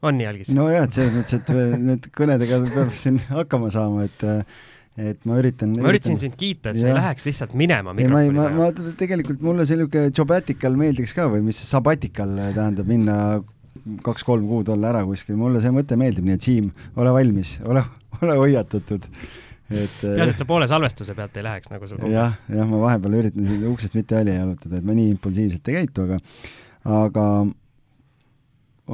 on 0.04 0.20
nii, 0.20 0.30
Algis? 0.30 0.54
nojah, 0.56 0.88
et 0.88 0.96
selles 0.96 1.16
mõttes, 1.16 1.42
et 1.42 1.82
need 1.84 2.08
kõnedega 2.16 2.62
peab 2.70 2.94
siin 3.00 3.20
hakkama 3.32 3.74
saama, 3.74 4.08
et 4.08 4.30
et 4.94 5.24
ma 5.26 5.40
üritan 5.42 5.72
ma 5.74 5.90
üritasin 5.90 6.20
sind 6.22 6.36
kiita, 6.38 6.70
et 6.70 6.78
sa 6.78 6.92
ei 6.92 6.94
läheks 6.94 7.26
lihtsalt 7.26 7.56
minema 7.58 7.96
mikrofoni 7.98 8.36
taha. 8.38 8.50
ma, 8.54 8.68
ma 8.70 8.92
tegelikult 9.00 9.42
mulle 9.42 9.66
see 9.66 9.80
niisugune 9.80 10.12
jobatikal 10.14 10.78
meeldiks 10.78 11.16
ka 11.18 11.26
või 11.34 11.42
mis 11.48 11.58
see 11.58 11.70
sabatikal 11.72 12.36
tähendab, 12.54 12.86
minna 12.86 13.16
kaks-kolm 14.06 14.46
kuud 14.48 14.70
olla 14.70 14.92
ära 14.94 15.02
kuskil, 15.08 15.36
mulle 15.40 15.64
see 15.64 15.74
mõte 15.74 15.98
meeldib, 15.98 16.28
nii 16.28 16.38
et 16.38 16.46
Siim, 16.46 16.70
ole 17.00 17.16
valmis, 17.16 17.56
ole, 17.66 17.82
ole 18.22 18.38
hoiatatud 18.44 19.10
et 19.78 19.98
peaasi, 20.02 20.34
et 20.34 20.42
sa 20.42 20.48
poole 20.50 20.68
salvestuse 20.70 21.16
pealt 21.18 21.40
ei 21.40 21.46
läheks, 21.46 21.72
nagu 21.72 21.90
sul 21.90 22.04
jah, 22.12 22.36
jah, 22.52 22.70
ma 22.70 22.82
vahepeal 22.86 23.18
üritan 23.22 23.48
siin 23.50 23.66
uksest 23.72 23.98
mitte 23.98 24.20
välja 24.20 24.38
jalutada, 24.42 24.80
et 24.80 24.88
ma 24.88 24.96
nii 24.98 25.10
impulsiivselt 25.16 25.72
ei 25.72 25.82
käitu, 25.82 26.08
aga 26.08 26.20
aga 27.04 27.26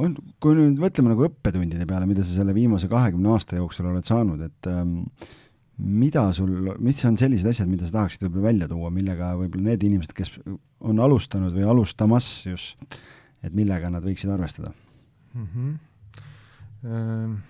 on, 0.00 0.16
kui 0.42 0.56
nüüd 0.56 0.80
mõtleme 0.80 1.12
nagu 1.12 1.26
õppetundide 1.26 1.86
peale, 1.90 2.08
mida 2.10 2.24
sa 2.24 2.40
selle 2.40 2.54
viimase 2.56 2.90
kahekümne 2.90 3.34
aasta 3.34 3.58
jooksul 3.58 3.90
oled 3.90 4.06
saanud, 4.06 4.42
et 4.46 4.70
ähm, 4.70 4.98
mida 5.80 6.26
sul, 6.36 6.72
mis 6.82 7.00
on 7.08 7.16
sellised 7.20 7.50
asjad, 7.50 7.70
mida 7.70 7.88
sa 7.88 8.00
tahaksid 8.00 8.26
võib-olla 8.26 8.50
välja 8.50 8.70
tuua, 8.70 8.90
millega 8.94 9.32
võib-olla 9.38 9.72
need 9.72 9.86
inimesed, 9.88 10.14
kes 10.16 10.34
on 10.86 11.00
alustanud 11.02 11.54
või 11.56 11.68
alustamas 11.72 12.28
just, 12.46 12.98
et 13.44 13.56
millega 13.56 13.90
nad 13.92 14.04
võiksid 14.04 14.32
arvestada 14.32 14.74
mm? 15.34 15.46
-hmm. 15.46 15.78
Ähm 16.80 17.40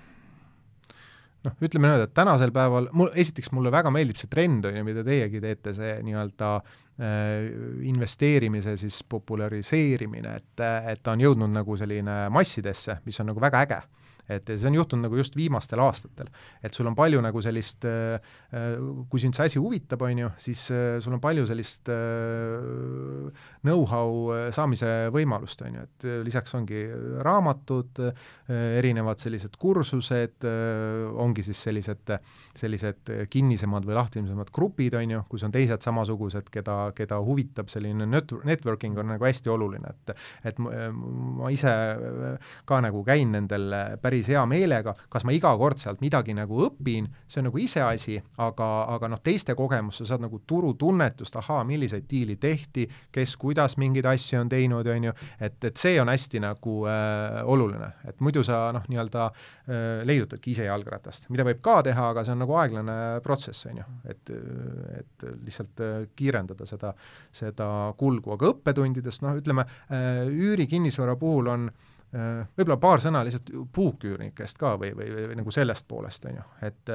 noh, 1.47 1.57
ütleme 1.61 1.89
niimoodi, 1.89 2.09
et 2.09 2.15
tänasel 2.17 2.53
päeval 2.55 2.91
mul, 2.97 3.11
esiteks 3.19 3.53
mulle 3.57 3.73
väga 3.73 3.93
meeldib 3.95 4.21
see 4.21 4.31
trend, 4.33 4.67
on 4.69 4.81
ju, 4.81 4.85
mida 4.87 5.05
teiegi 5.07 5.43
teete, 5.43 5.75
see 5.77 5.95
nii-öelda 6.07 6.51
äh, 6.59 7.47
investeerimise 7.91 8.77
siis 8.81 9.03
populariseerimine, 9.09 10.37
et, 10.43 10.67
et 10.93 11.03
ta 11.03 11.17
on 11.17 11.25
jõudnud 11.25 11.55
nagu 11.55 11.79
selline 11.81 12.23
massidesse, 12.35 13.01
mis 13.07 13.21
on 13.23 13.33
nagu 13.33 13.43
väga 13.43 13.65
äge 13.67 13.81
et 14.31 14.53
see 14.55 14.69
on 14.71 14.79
juhtunud 14.79 15.09
nagu 15.09 15.19
just 15.19 15.37
viimastel 15.39 15.83
aastatel. 15.83 16.31
et 16.63 16.75
sul 16.75 16.87
on 16.87 16.97
palju 16.97 17.21
nagu 17.25 17.43
sellist, 17.43 17.85
äh, 17.89 18.19
äh, 18.55 18.77
kui 19.11 19.21
sind 19.23 19.37
see 19.37 19.49
asi 19.51 19.61
huvitab, 19.63 20.03
on 20.07 20.23
ju, 20.25 20.31
siis 20.41 20.67
äh, 20.75 20.99
sul 21.03 21.17
on 21.17 21.23
palju 21.23 21.47
sellist 21.49 21.91
know-how 23.65 24.51
saamise 24.55 25.11
võimalust, 25.15 25.63
on 25.67 25.79
ju, 25.79 25.87
et 25.87 26.07
lisaks 26.27 26.55
ongi 26.57 26.83
raamatud, 27.25 28.01
erinevad 28.51 29.21
sellised 29.23 29.57
kursused, 29.61 30.47
ongi 31.21 31.45
siis 31.47 31.61
sellised, 31.67 32.13
sellised 32.59 33.13
kinnisemad 33.33 33.87
või 33.87 33.97
lahtisemad 33.99 34.53
grupid, 34.55 34.97
on 34.99 35.17
ju, 35.17 35.23
kus 35.31 35.45
on 35.47 35.55
teised 35.55 35.85
samasugused, 35.85 36.51
keda, 36.53 36.79
keda 36.97 37.21
huvitab 37.25 37.71
selline 37.73 38.09
net-, 38.09 38.35
networking 38.49 38.99
on 39.01 39.13
nagu 39.15 39.29
hästi 39.29 39.53
oluline, 39.53 39.95
et 39.95 40.15
et 40.51 40.59
ma 40.61 41.51
ise 41.53 41.73
ka 42.69 42.81
nagu 42.85 43.03
käin 43.07 43.33
nendel 43.35 43.75
päris 44.03 44.20
päris 44.21 44.29
hea 44.29 44.43
meelega, 44.47 44.95
kas 45.11 45.25
ma 45.25 45.33
iga 45.33 45.51
kord 45.59 45.79
sealt 45.81 46.01
midagi 46.01 46.35
nagu 46.37 46.65
õpin, 46.67 47.07
see 47.29 47.41
on 47.41 47.49
nagu 47.49 47.59
iseasi, 47.61 48.19
aga, 48.39 48.69
aga 48.95 49.09
noh, 49.09 49.21
teiste 49.23 49.55
kogemus, 49.57 50.01
sa 50.01 50.13
saad 50.13 50.25
nagu 50.25 50.41
turutunnetust, 50.47 51.37
ahaa, 51.37 51.65
milliseid 51.65 52.07
diili 52.11 52.37
tehti, 52.37 52.87
kes 53.13 53.37
kuidas 53.41 53.77
mingeid 53.81 54.07
asju 54.07 54.41
on 54.41 54.51
teinud, 54.51 54.87
on 54.87 55.09
ju, 55.09 55.15
et, 55.41 55.59
et 55.65 55.77
see 55.77 55.99
on 56.01 56.09
hästi 56.09 56.41
nagu 56.43 56.77
äh, 56.89 57.41
oluline, 57.45 57.93
et 58.09 58.21
muidu 58.21 58.45
sa 58.45 58.71
noh, 58.77 58.85
nii-öelda 58.91 59.27
äh, 59.31 60.03
leidutadki 60.09 60.53
ise 60.55 60.69
jalgratast, 60.69 61.31
mida 61.31 61.47
võib 61.47 61.63
ka 61.65 61.81
teha, 61.87 62.11
aga 62.13 62.25
see 62.27 62.37
on 62.37 62.45
nagu 62.45 62.57
aeglane 62.61 62.99
protsess, 63.25 63.69
on 63.71 63.81
ju, 63.81 63.87
et, 64.11 64.35
et 65.01 65.29
lihtsalt 65.47 65.85
äh, 65.85 66.03
kiirendada 66.17 66.69
seda, 66.69 66.93
seda 67.33 67.71
kulgu, 68.01 68.37
aga 68.37 68.53
õppetundidest 68.53 69.25
noh, 69.25 69.39
ütleme 69.41 69.67
äh, 69.67 70.27
üürikinnisvara 70.29 71.17
puhul 71.21 71.55
on 71.55 71.71
Äh, 71.71 71.90
võib-olla 72.11 72.77
paar 72.83 73.03
sõna 73.03 73.21
lihtsalt 73.27 73.53
puuküürnikest 73.75 74.59
ka 74.59 74.73
või, 74.81 74.91
või, 74.99 75.13
või, 75.15 75.29
või 75.31 75.37
nagu 75.39 75.53
sellest 75.55 75.87
poolest, 75.89 76.25
on 76.27 76.41
ju, 76.41 76.47
et 76.67 76.95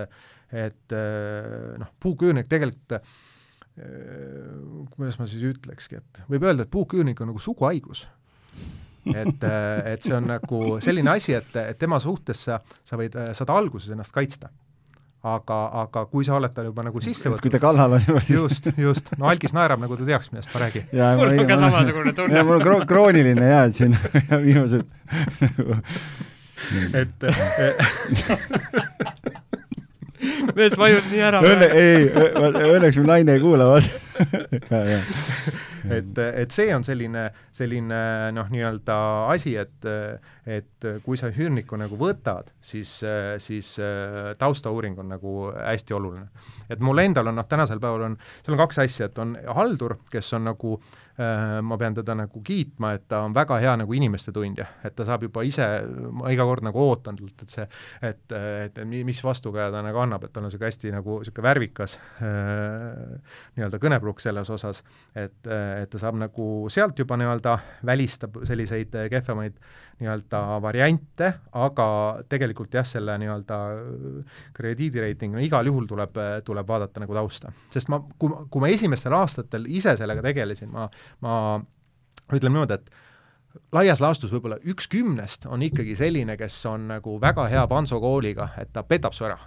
et 0.55 0.95
äh, 0.95 1.77
noh, 1.81 1.93
puuküürnik 2.03 2.49
tegelikult 2.51 2.97
äh, 2.99 3.15
kuidas 4.91 5.17
ma 5.19 5.27
siis 5.27 5.43
ütlekski, 5.49 5.99
et 5.99 6.21
võib 6.31 6.45
öelda, 6.47 6.65
et 6.65 6.71
puuküürnik 6.71 7.19
on 7.21 7.31
nagu 7.31 7.41
suguhaigus. 7.41 8.05
et, 9.05 9.43
et 9.85 10.01
see 10.01 10.15
on 10.17 10.25
nagu 10.31 10.59
selline 10.81 11.11
asi, 11.13 11.35
et, 11.37 11.51
et 11.61 11.77
tema 11.77 11.99
suhtes 12.01 12.47
sa, 12.47 12.59
sa 12.83 12.97
võid, 12.97 13.13
saad 13.37 13.51
alguses 13.53 13.91
ennast 13.93 14.15
kaitsta 14.15 14.49
aga, 15.25 15.57
aga 15.83 15.99
kui 16.11 16.23
sa 16.27 16.33
oled 16.37 16.53
ta 16.53 16.61
juba 16.65 16.81
nagu 16.85 17.01
sisse 17.03 17.29
võtnud. 17.29 17.43
kui 17.43 17.51
ta 17.53 17.59
kallal 17.63 17.91
on 17.97 18.03
juba 18.05 18.21
siis. 18.25 18.39
just, 18.39 18.63
just, 18.77 19.05
no 19.17 19.23
Algis 19.31 19.53
naerab, 19.57 19.79
nagu 19.81 19.93
ta 19.97 20.03
teaks, 20.07 20.27
millest 20.33 20.49
ma 20.53 20.57
räägin. 20.65 20.83
mul 20.93 21.27
on 21.33 21.37
ka 21.49 21.55
samasugune 21.63 22.11
tunne. 22.17 22.39
mul 22.45 22.55
on 22.59 22.65
kro 22.65 22.75
krooniline 22.89 23.47
et 23.63 23.73
siin 23.77 23.93
viimased 24.45 24.83
et 26.95 27.15
mees 30.57 30.75
vajub 30.79 31.07
nii 31.11 31.21
ära. 31.27 31.41
Õnne, 31.45 31.69
ei, 31.75 32.09
õnneks 32.75 32.99
mu 33.01 33.07
naine 33.09 33.37
ei 33.37 33.43
kuula, 33.43 33.69
vaata 33.73 34.81
et, 35.97 36.19
et 36.23 36.55
see 36.55 36.69
on 36.75 36.85
selline, 36.87 37.27
selline 37.55 38.01
noh, 38.35 38.49
nii-öelda 38.51 38.97
asi, 39.33 39.55
et, 39.59 39.87
et 40.47 40.89
kui 41.05 41.19
sa 41.19 41.29
üürniku 41.33 41.77
nagu 41.79 41.99
võtad, 41.99 42.51
siis, 42.63 42.97
siis 43.43 43.75
taustauuring 44.39 44.99
on 45.03 45.11
nagu 45.17 45.37
hästi 45.53 45.97
oluline. 45.97 46.27
et 46.69 46.79
mul 46.79 47.03
endal 47.03 47.31
on 47.31 47.41
noh, 47.41 47.47
tänasel 47.49 47.81
päeval 47.83 48.09
on, 48.09 48.19
seal 48.41 48.55
on 48.55 48.63
kaks 48.65 48.83
asja, 48.85 49.09
et 49.11 49.19
on 49.21 49.35
haldur, 49.57 49.99
kes 50.11 50.33
on 50.37 50.47
nagu 50.47 50.77
äh, 50.79 51.04
Äh, 51.04 51.04
ma 51.15 51.77
pean 51.79 51.95
teda 51.95 52.15
nagu 52.17 52.41
kiitma, 52.43 52.91
et 52.97 53.05
ta 53.07 53.21
on 53.23 53.33
väga 53.35 53.59
hea 53.63 53.75
nagu 53.79 53.93
inimeste 53.95 54.33
tundja, 54.35 54.65
et 54.83 54.95
ta 54.97 55.05
saab 55.07 55.23
juba 55.27 55.45
ise, 55.47 55.65
ma 56.11 56.31
iga 56.33 56.43
kord 56.47 56.65
nagu 56.67 56.81
ootan 56.81 57.15
talt, 57.19 57.45
et 57.45 57.53
see, 57.53 57.67
et, 58.03 58.35
et 58.35 58.81
mis 58.89 59.21
vastukäe 59.23 59.69
ta 59.71 59.83
nagu 59.85 60.01
annab, 60.03 60.25
et 60.27 60.33
tal 60.35 60.43
on 60.43 60.49
niisugune 60.49 60.67
hästi 60.71 60.91
nagu 60.95 61.19
niisugune 61.21 61.47
värvikas 61.47 61.97
äh, 62.25 63.39
nii-öelda 63.55 63.79
kõnepruuk 63.81 64.19
selles 64.23 64.51
osas, 64.51 64.83
et, 65.15 65.39
et 65.47 65.89
ta 65.91 66.01
saab 66.01 66.19
nagu 66.19 66.49
sealt 66.73 66.99
juba 66.99 67.19
nii-öelda 67.21 67.57
välistab 67.87 68.41
selliseid 68.43 68.95
kehvemaid 69.11 69.59
nii-öelda 69.99 70.39
variante, 70.61 71.29
aga 71.55 71.87
tegelikult 72.29 72.73
jah, 72.75 72.87
selle 72.87 73.15
nii-öelda 73.21 73.59
krediidireitingu 74.55 75.39
igal 75.45 75.67
juhul 75.69 75.87
tuleb, 75.87 76.19
tuleb 76.45 76.67
vaadata 76.67 77.03
nagu 77.03 77.15
tausta. 77.15 77.51
sest 77.71 77.89
ma, 77.91 78.01
kui, 78.19 78.33
kui 78.51 78.63
ma 78.63 78.71
esimestel 78.73 79.15
aastatel 79.15 79.69
ise 79.71 79.95
sellega 79.99 80.23
tegelesin, 80.25 80.71
ma, 80.73 80.89
ma 81.25 81.59
ütlen 82.33 82.55
niimoodi, 82.55 82.79
et 82.79 83.65
laias 83.75 84.01
laastus 84.03 84.31
võib-olla 84.33 84.59
üks 84.67 84.87
kümnest 84.91 85.49
on 85.49 85.63
ikkagi 85.65 85.97
selline, 85.99 86.37
kes 86.37 86.61
on 86.69 86.87
nagu 86.93 87.19
väga 87.21 87.47
hea 87.51 87.67
Panso 87.71 87.99
kooliga, 88.03 88.49
et 88.61 88.73
ta 88.73 88.83
petab 88.83 89.15
su 89.15 89.27
ära 89.27 89.37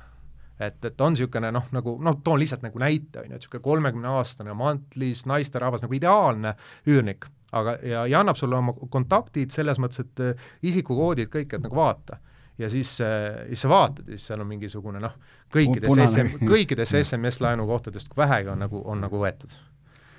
et, 0.58 0.78
et 0.84 1.00
on 1.00 1.14
niisugune 1.14 1.52
noh, 1.54 1.66
nagu 1.74 1.96
noh, 2.02 2.16
toon 2.24 2.40
lihtsalt 2.42 2.64
nagu 2.66 2.80
näite, 2.82 3.20
on 3.20 3.28
ju, 3.28 3.34
et 3.34 3.42
niisugune 3.44 3.62
kolmekümneaastane 3.62 4.54
mantlis 4.58 5.24
naisterahvas 5.30 5.84
nagu 5.84 5.94
ideaalne 5.94 6.54
üürnik 6.90 7.28
aga, 7.52 7.76
ja, 7.82 8.06
ja 8.06 8.20
annab 8.20 8.38
sulle 8.38 8.58
oma 8.58 8.74
kontaktid 8.90 9.52
selles 9.54 9.80
mõttes, 9.82 10.02
et 10.04 10.24
äh, 10.24 10.48
isikukoodid 10.68 11.30
kõik, 11.32 11.54
et 11.54 11.64
nagu 11.64 11.78
vaata. 11.78 12.18
ja 12.58 12.66
siis, 12.70 12.96
siis 12.98 13.60
sa 13.62 13.68
vaatad 13.70 14.08
ja 14.08 14.16
siis 14.16 14.26
seal 14.26 14.40
on 14.42 14.48
mingisugune 14.50 14.98
noh, 14.98 15.12
kõikides. 15.54 15.94
SM, 16.08 16.32
kõikides 16.42 16.94
SMS 17.04 17.38
laenukohtadest, 17.44 18.10
kui 18.10 18.18
vähegi 18.18 18.50
on 18.50 18.58
nagu, 18.64 18.82
on 18.84 19.00
nagu 19.00 19.20
võetud. 19.22 19.54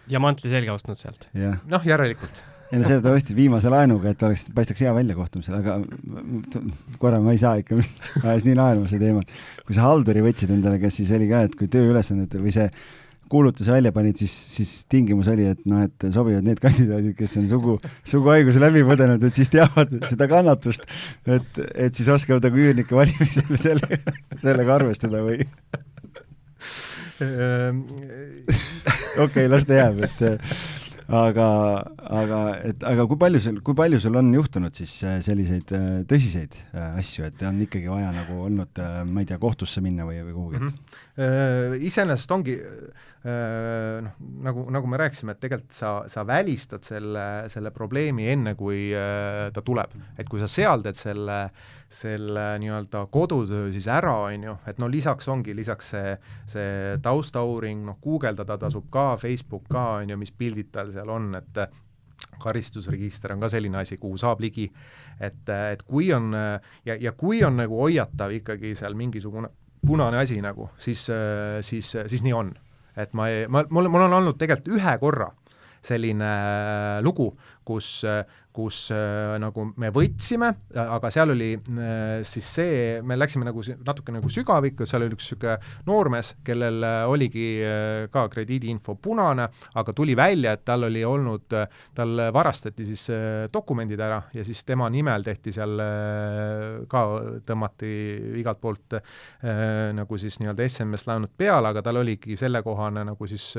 Ja 0.09 0.21
mantli 0.23 0.51
selga 0.51 0.77
ostnud 0.77 1.01
sealt. 1.01 1.29
jah, 1.37 1.59
noh, 1.69 1.85
järelikult 1.85 2.43
ei 2.69 2.77
no 2.77 2.85
seda 2.85 3.01
ta 3.01 3.13
ostis 3.17 3.33
viimase 3.37 3.69
laenuga, 3.73 4.11
et 4.13 4.23
oleks, 4.25 4.45
paistaks 4.53 4.83
hea 4.85 4.91
välja 4.93 5.15
kohtumisel, 5.17 5.57
aga 5.57 5.79
korra 7.01 7.17
ma 7.23 7.33
ei 7.33 7.41
saa 7.41 7.57
ikka, 7.61 7.79
ajas 8.29 8.45
nii 8.45 8.57
naerma 8.59 8.89
see 8.89 9.01
teema. 9.01 9.23
kui 9.65 9.77
sa 9.77 9.87
halduri 9.87 10.21
võtsid 10.25 10.53
endale, 10.53 10.77
kes 10.81 10.99
siis 11.01 11.13
oli 11.17 11.29
ka, 11.31 11.47
et 11.47 11.55
kui 11.57 11.69
tööülesanded 11.71 12.35
või 12.37 12.53
see 12.53 12.67
kuulutuse 13.29 13.73
välja 13.73 13.91
panid, 13.93 14.17
siis, 14.17 14.33
siis 14.55 14.73
tingimus 14.89 15.29
oli, 15.29 15.45
et 15.53 15.65
noh, 15.69 15.83
et 15.85 16.05
sobivad 16.13 16.45
need 16.45 16.61
kandidaadid, 16.61 17.13
kes 17.17 17.35
on 17.41 17.49
sugu, 17.49 17.75
suguhaiguse 18.09 18.61
läbi 18.61 18.81
põdenud, 18.85 19.25
et 19.25 19.37
siis 19.37 19.51
teavad 19.53 19.93
seda 20.09 20.29
kannatust, 20.29 20.85
et, 21.29 21.61
et 21.73 21.97
siis 21.97 22.09
oskavad 22.09 22.45
nagu 22.49 22.61
üürnike 22.65 22.97
valimisel 22.97 23.49
selle, 23.61 24.01
sellega 24.41 24.77
arvestada 24.79 25.21
või? 25.25 25.45
okei 27.19 28.43
okay,, 29.25 29.45
las 29.51 29.67
ta 29.67 29.73
jääb, 29.81 29.97
et 30.07 30.15
aga, 31.09 31.47
aga, 32.05 32.39
et 32.69 32.83
aga 32.85 33.05
kui 33.09 33.17
palju 33.19 33.41
sul, 33.41 33.57
kui 33.65 33.77
palju 33.77 33.99
sul 34.01 34.17
on 34.19 34.29
juhtunud 34.33 34.75
siis 34.77 34.93
äh, 35.07 35.17
selliseid 35.25 35.73
äh, 35.75 35.87
tõsiseid 36.09 36.57
äh, 36.59 36.99
asju, 37.01 37.25
et 37.29 37.41
on 37.49 37.57
ikkagi 37.65 37.89
vaja 37.89 38.11
nagu 38.13 38.43
olnud, 38.45 38.81
ma 39.09 39.23
ei 39.23 39.29
tea, 39.29 39.39
kohtusse 39.41 39.81
minna 39.85 40.05
või, 40.07 40.21
või 40.27 40.35
kuhugi 40.37 40.61
mm? 40.61 40.69
-hmm. 40.69 41.81
Iseenesest 41.89 42.31
ongi 42.31 42.55
noh, 43.25 44.13
nagu, 44.45 44.61
nagu 44.71 44.87
me 44.87 44.99
rääkisime, 45.01 45.33
et 45.35 45.41
tegelikult 45.43 45.75
sa, 45.75 45.89
sa 46.07 46.23
välistad 46.27 46.85
selle, 46.87 47.25
selle 47.51 47.73
probleemi 47.75 48.29
enne, 48.31 48.53
kui 48.55 48.93
ta 48.93 49.63
tuleb. 49.65 49.97
et 50.17 50.29
kui 50.29 50.39
sa 50.39 50.47
seal 50.47 50.85
teed 50.85 50.95
selle 50.95 51.41
selle 51.89 52.59
nii-öelda 52.61 53.07
kodutöö 53.11 53.71
siis 53.71 53.87
ära, 53.87 54.13
on 54.29 54.43
ju, 54.43 54.55
et 54.67 54.77
no 54.77 54.87
lisaks 54.91 55.27
ongi, 55.27 55.55
lisaks 55.57 55.89
see, 55.89 56.15
see 56.47 56.97
taustauuring, 57.01 57.81
noh, 57.85 57.97
guugeldada 58.01 58.59
tasub 58.61 58.85
ka, 58.93 59.15
Facebook 59.17 59.65
ka, 59.69 59.85
on 60.03 60.13
ju, 60.13 60.17
mis 60.21 60.31
pildid 60.31 60.69
tal 60.71 60.93
seal 60.93 61.09
on, 61.09 61.31
et 61.39 61.63
karistusregister 62.39 63.33
on 63.33 63.41
ka 63.41 63.49
selline 63.49 63.81
asi, 63.81 63.97
kuhu 63.97 64.19
saab 64.21 64.43
ligi, 64.43 64.67
et, 65.19 65.41
et 65.49 65.81
kui 65.87 66.11
on 66.13 66.29
ja, 66.85 66.93
ja 66.93 67.15
kui 67.17 67.41
on 67.43 67.57
nagu 67.57 67.81
hoiatav 67.81 68.37
ikkagi 68.37 68.75
seal 68.77 68.93
mingisugune 68.99 69.49
punane 69.81 70.21
asi 70.21 70.37
nagu, 70.45 70.69
siis, 70.77 71.07
siis, 71.65 71.95
siis 72.05 72.23
nii 72.23 72.35
on. 72.37 72.53
Et 72.99 73.13
ma 73.17 73.29
ei, 73.31 73.45
ma, 73.51 73.63
mul, 73.69 73.89
mul 73.91 74.07
on 74.07 74.17
olnud 74.19 74.39
tegelikult 74.39 74.75
ühe 74.79 74.95
korra 75.01 75.29
selline 75.85 76.29
lugu, 77.05 77.29
kus, 77.63 78.01
kus 78.59 78.89
äh, 78.93 79.37
nagu 79.41 79.65
me 79.79 79.91
võtsime, 79.93 80.49
aga 80.79 81.11
seal 81.13 81.33
oli 81.33 81.53
äh, 81.55 82.19
siis 82.27 82.47
see, 82.57 82.79
me 83.05 83.15
läksime 83.17 83.47
nagu 83.47 83.63
natuke 83.87 84.13
nagu 84.15 84.31
sügavikku, 84.31 84.87
seal 84.89 85.05
oli 85.05 85.15
üks 85.15 85.29
niisugune 85.29 85.55
noormees, 85.87 86.33
kellel 86.45 86.83
äh, 86.85 87.01
oligi 87.09 87.47
ka 88.11 88.25
krediidiinfo 88.31 88.95
punane, 89.01 89.47
aga 89.79 89.93
tuli 89.95 90.15
välja, 90.17 90.55
et 90.57 90.63
tal 90.67 90.87
oli 90.87 91.03
olnud, 91.05 91.53
tal 91.95 92.23
varastati 92.33 92.85
siis 92.87 93.05
dokumendid 93.53 94.01
ära 94.01 94.19
ja 94.33 94.43
siis 94.47 94.63
tema 94.67 94.89
nimel 94.91 95.23
tehti 95.25 95.53
seal 95.53 95.75
ka, 96.89 97.03
tõmmati 97.45 97.91
igalt 98.39 98.61
poolt 98.61 98.97
nagu 99.95 100.19
siis 100.19 100.39
nii-öelda 100.41 100.65
SMS-laenud 100.65 101.33
peale, 101.37 101.71
aga 101.71 101.83
tal 101.85 102.01
oligi 102.01 102.37
sellekohane 102.39 103.05
nagu 103.11 103.29
siis, 103.29 103.51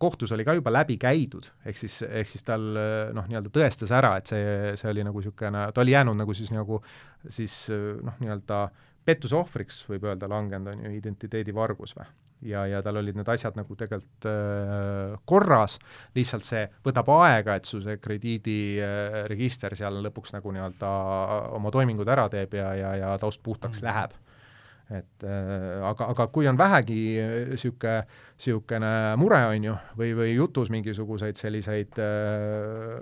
kohtus 0.00 0.32
oli 0.34 0.46
ka 0.46 0.56
juba 0.56 0.72
läbi 0.74 0.98
käidud, 1.00 1.48
ehk 1.66 1.80
siis, 1.80 2.00
ehk 2.06 2.30
siis 2.30 2.46
tal 2.46 2.64
noh, 3.16 3.28
nii-öelda 3.28 3.52
tõestas 3.52 3.92
ära, 3.94 4.15
et 4.20 4.32
see, 4.32 4.74
see 4.80 4.90
oli 4.90 5.04
nagu 5.06 5.22
niisugune, 5.22 5.68
ta 5.72 5.82
oli 5.84 5.94
jäänud 5.94 6.18
nagu 6.18 6.34
siis 6.36 6.52
nagu 6.54 6.82
siis 7.28 7.66
noh, 7.70 8.18
nii-öelda 8.22 8.66
pettuse 9.06 9.36
ohvriks, 9.38 9.82
võib 9.90 10.06
öelda, 10.08 10.28
langenud, 10.30 10.72
on 10.72 10.86
ju, 10.86 10.92
identiteedivargus 10.98 11.94
või. 11.96 12.06
ja, 12.50 12.64
ja 12.68 12.82
tal 12.84 12.98
olid 13.00 13.16
need 13.16 13.28
asjad 13.32 13.56
nagu 13.58 13.76
tegelikult 13.78 14.28
äh, 14.28 15.14
korras, 15.30 15.78
lihtsalt 16.16 16.46
see 16.46 16.66
võtab 16.84 17.10
aega, 17.20 17.56
et 17.56 17.68
su 17.68 17.80
see 17.84 18.00
krediidiregister 18.02 19.76
äh, 19.76 19.80
seal 19.82 20.02
lõpuks 20.08 20.34
nagu 20.36 20.54
nii-öelda 20.56 20.92
oma 21.56 21.72
toimingud 21.74 22.08
ära 22.12 22.28
teeb 22.32 22.58
ja, 22.58 22.72
ja, 22.76 22.94
ja 23.04 23.16
taust 23.22 23.42
puhtaks 23.46 23.82
mm. 23.82 23.88
läheb 23.88 24.22
et 24.90 25.24
äh, 25.26 25.82
aga, 25.82 26.10
aga 26.12 26.26
kui 26.30 26.46
on 26.46 26.58
vähegi 26.58 26.96
niisugune, 27.50 27.94
äh, 28.04 28.18
niisugune 28.38 28.90
mure, 29.18 29.40
on 29.50 29.64
ju, 29.66 29.76
või, 29.98 30.12
või 30.14 30.34
jutus 30.36 30.70
mingisuguseid 30.70 31.38
selliseid 31.38 31.98
äh, 32.02 33.00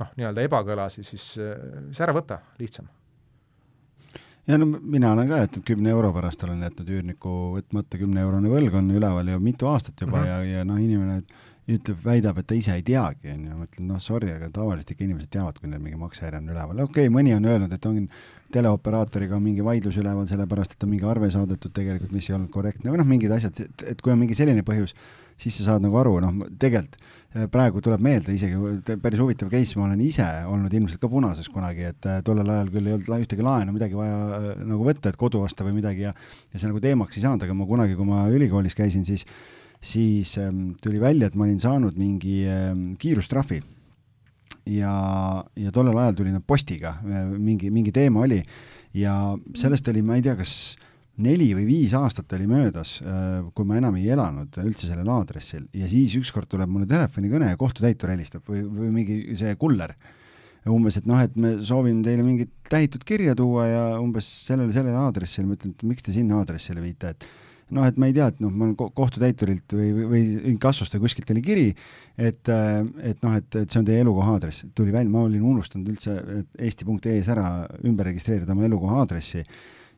noh, 0.00 0.14
nii-öelda 0.16 0.46
ebakõlasi, 0.48 1.04
siis, 1.04 1.34
siis 1.36 2.00
ära 2.00 2.16
võta, 2.16 2.40
lihtsam. 2.62 2.88
ja 4.48 4.56
no 4.56 4.70
mina 4.72 5.12
olen 5.12 5.28
ka 5.28 5.42
jätnud 5.42 5.66
kümne 5.68 5.92
euro 5.92 6.14
pärast, 6.16 6.46
olen 6.48 6.64
jätnud 6.64 6.94
üürniku 6.96 7.34
võtmata, 7.58 8.00
kümne 8.00 8.24
eurone 8.24 8.52
võlg 8.52 8.80
on 8.80 8.88
üleval 8.96 9.34
ju 9.34 9.42
mitu 9.44 9.68
aastat 9.68 10.00
juba 10.00 10.16
mm 10.16 10.24
-hmm. 10.24 10.48
ja, 10.48 10.58
ja 10.60 10.64
noh, 10.64 10.80
inimene 10.80 11.20
ütleb, 11.66 11.98
väidab, 12.04 12.38
et 12.38 12.46
ta 12.46 12.54
ise 12.54 12.76
ei 12.78 12.82
teagi, 12.86 13.32
on 13.32 13.46
ju, 13.48 13.58
ma 13.58 13.66
ütlen, 13.66 13.88
noh, 13.90 13.98
sorry, 14.02 14.30
aga 14.36 14.48
tavaliselt 14.54 14.92
ikka 14.94 15.02
inimesed 15.02 15.30
teavad, 15.34 15.56
kui 15.58 15.70
neil 15.70 15.82
mingi 15.82 15.98
maksehäire 15.98 16.38
on 16.38 16.52
üleval, 16.52 16.82
okei 16.84 17.08
okay,, 17.08 17.12
mõni 17.12 17.34
on 17.34 17.48
öelnud, 17.50 17.72
et 17.74 17.88
on 17.90 18.04
teleoperaatoriga 18.54 19.34
on 19.34 19.42
mingi 19.42 19.64
vaidlus 19.66 19.98
üleval, 19.98 20.28
sellepärast 20.30 20.76
et 20.76 20.86
on 20.86 20.92
mingi 20.92 21.08
arve 21.10 21.30
saadetud 21.34 21.74
tegelikult, 21.74 22.12
mis 22.14 22.28
ei 22.30 22.36
olnud 22.36 22.52
korrektne 22.54 22.92
või 22.92 23.00
noh, 23.00 23.08
mingid 23.08 23.34
asjad, 23.34 23.64
et 23.82 24.02
kui 24.04 24.14
on 24.14 24.20
mingi 24.20 24.38
selline 24.38 24.62
põhjus, 24.66 24.94
siis 25.42 25.58
sa 25.58 25.72
saad 25.72 25.82
nagu 25.82 25.98
aru, 25.98 26.14
noh, 26.22 26.38
tegelikult 26.54 27.00
eh, 27.02 27.48
praegu 27.50 27.82
tuleb 27.84 28.06
meelde 28.06 28.38
isegi 28.38 28.96
päris 29.02 29.20
huvitav 29.24 29.50
case, 29.50 29.74
ma 29.80 29.88
olen 29.88 30.06
ise 30.06 30.28
olnud 30.46 30.78
ilmselt 30.78 31.02
ka 31.02 31.10
punases 31.10 31.50
kunagi, 31.52 31.90
et 31.90 32.08
eh, 32.08 32.22
tollel 32.24 32.54
ajal 32.54 32.72
küll 32.78 32.86
ei 32.86 32.96
olnud 32.96 33.26
ühtegi 33.26 33.44
laenu 33.44 33.74
midagi 33.74 33.98
vaja 33.98 34.16
eh, 34.38 34.48
nagu 34.62 34.86
võtta, 34.86 35.10
et 35.10 35.18
kodu 35.18 35.42
osta 35.42 35.66
või 35.66 35.80
midagi 35.80 36.06
ja 36.06 36.14
ja 36.14 36.62
see 36.62 36.70
nagu 36.70 36.80
teemaks 36.80 37.18
ei 37.18 37.26
saanud, 37.26 37.42
aga 37.42 37.58
ma 37.58 37.66
kunagi, 37.68 37.98
kui 37.98 38.06
ma 38.06 38.28
ülikoolis 38.30 38.78
käisin, 38.78 39.04
siis 39.04 39.26
siis 39.82 40.36
ähm, 40.38 40.70
tuli 40.82 41.00
välja, 41.00 41.28
et 41.28 41.36
ma 41.38 41.46
olin 41.46 41.60
saanud 41.60 41.96
mingi 41.98 42.42
ähm, 42.50 42.92
kiirustrahvi. 43.00 43.62
Ja, 44.66 44.92
ja 45.54 45.70
tollel 45.74 45.98
ajal 45.98 46.16
tuli 46.18 46.32
nad 46.34 46.42
postiga, 46.46 46.96
äh, 47.04 47.28
mingi, 47.38 47.70
mingi 47.70 47.92
teema 47.94 48.24
oli. 48.26 48.40
Ja 48.96 49.36
sellest 49.54 49.88
oli, 49.92 50.02
ma 50.02 50.16
ei 50.18 50.24
tea, 50.24 50.34
kas 50.38 50.76
neli 51.22 51.48
või 51.56 51.64
viis 51.68 51.94
aastat 51.96 52.32
oli 52.36 52.48
möödas, 52.50 52.98
äh, 53.00 53.40
kui 53.56 53.68
ma 53.68 53.78
enam 53.80 53.96
ei 54.00 54.10
elanud 54.12 54.58
üldse 54.64 54.90
sellel 54.90 55.08
aadressil. 55.12 55.66
Ja 55.76 55.88
siis 55.90 56.16
ükskord 56.18 56.50
tuleb 56.52 56.70
mulle 56.72 56.88
telefonikõne 56.90 57.52
ja 57.52 57.60
kohtutäitur 57.60 58.12
helistab 58.12 58.46
või, 58.50 58.64
või 58.66 58.92
mingi 59.00 59.20
see 59.38 59.54
kuller. 59.60 59.94
umbes, 60.66 60.96
et 60.98 61.06
noh, 61.06 61.20
et 61.22 61.36
me 61.38 61.52
soovime 61.62 62.02
teile 62.02 62.24
mingit 62.26 62.50
tähitud 62.68 63.04
kirja 63.06 63.36
tuua 63.38 63.66
ja 63.68 63.82
umbes 64.02 64.26
sellele, 64.48 64.72
sellele 64.74 64.96
aadressile, 64.98 65.46
ma 65.46 65.54
ütlen, 65.54 65.76
et 65.76 65.84
miks 65.86 66.02
te 66.02 66.10
sinna 66.10 66.40
aadressile 66.40 66.82
viite, 66.82 67.12
et 67.14 67.28
noh, 67.74 67.86
et 67.86 67.96
ma 67.98 68.10
ei 68.10 68.14
tea, 68.14 68.28
et 68.30 68.42
noh, 68.42 68.52
ma 68.52 68.68
olen 68.68 68.76
kohtutäiturilt 68.76 69.74
või, 69.74 69.88
või, 69.94 70.06
või 70.10 70.52
inkassost 70.52 70.94
või 70.96 71.06
kuskilt 71.06 71.32
oli 71.34 71.42
kiri, 71.46 71.66
et, 72.14 72.42
äh, 72.52 72.82
et 73.10 73.24
noh, 73.26 73.34
et, 73.38 73.48
et 73.62 73.70
see 73.70 73.82
on 73.82 73.88
teie 73.88 74.04
elukoha 74.04 74.36
aadress, 74.36 74.66
tuli 74.76 74.94
välja, 74.94 75.10
ma 75.12 75.24
olin 75.26 75.48
unustanud 75.54 75.90
üldse 75.94 76.18
eesti.ee-s 76.58 77.32
ära 77.34 77.48
ümber 77.84 78.10
registreerida 78.12 78.54
oma 78.54 78.68
elukoha 78.68 79.02
aadressi 79.02 79.42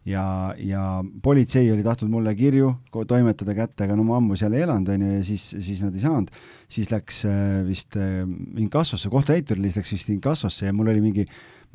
ja, 0.08 0.54
ja 0.58 0.82
politsei 1.22 1.70
oli 1.72 1.84
tahtnud 1.84 2.10
mulle 2.10 2.34
kirju 2.38 2.70
toimetada 3.08 3.54
kätte, 3.56 3.84
aga 3.84 3.96
no 3.98 4.06
ma 4.06 4.18
ammu 4.18 4.36
seal 4.38 4.56
ei 4.56 4.64
elanud, 4.66 4.88
on 4.94 5.04
ju, 5.04 5.12
ja 5.18 5.26
siis, 5.26 5.50
siis 5.52 5.82
nad 5.84 5.96
ei 5.96 6.04
saanud. 6.04 6.32
siis 6.68 6.90
läks 6.92 7.24
äh, 7.28 7.60
vist 7.68 7.96
äh, 7.96 8.24
inkassosse, 8.60 9.10
kohtutäitur 9.12 9.60
läks 9.62 9.92
vist 9.92 10.10
inkassosse 10.12 10.66
ja 10.66 10.72
mul 10.76 10.92
oli 10.92 11.04
mingi 11.04 11.26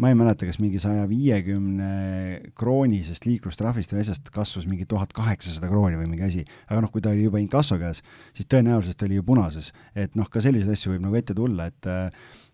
ma 0.02 0.10
ei 0.10 0.18
mäleta, 0.18 0.48
kas 0.50 0.58
mingi 0.62 0.82
saja 0.82 1.06
viiekümne 1.10 1.90
kroonisest 2.58 3.28
liiklustrahvist 3.28 3.94
või 3.94 4.04
asjast 4.04 4.32
kasvas 4.34 4.66
mingi 4.70 4.88
tuhat 4.90 5.14
kaheksasada 5.14 5.70
krooni 5.70 6.00
või 6.00 6.10
mingi 6.14 6.26
asi. 6.26 6.46
aga 6.68 6.82
noh, 6.86 6.92
kui 6.94 7.04
ta 7.04 7.14
oli 7.14 7.28
juba 7.28 7.42
inkasso 7.44 7.78
käes, 7.82 8.02
siis 8.34 8.50
tõenäoliselt 8.50 9.06
oli 9.06 9.20
ju 9.20 9.26
punases. 9.28 9.72
et 9.96 10.16
noh, 10.20 10.30
ka 10.30 10.42
selliseid 10.42 10.74
asju 10.74 10.96
võib 10.96 11.06
nagu 11.08 11.20
ette 11.20 11.38
tulla, 11.38 11.70
et 11.70 11.92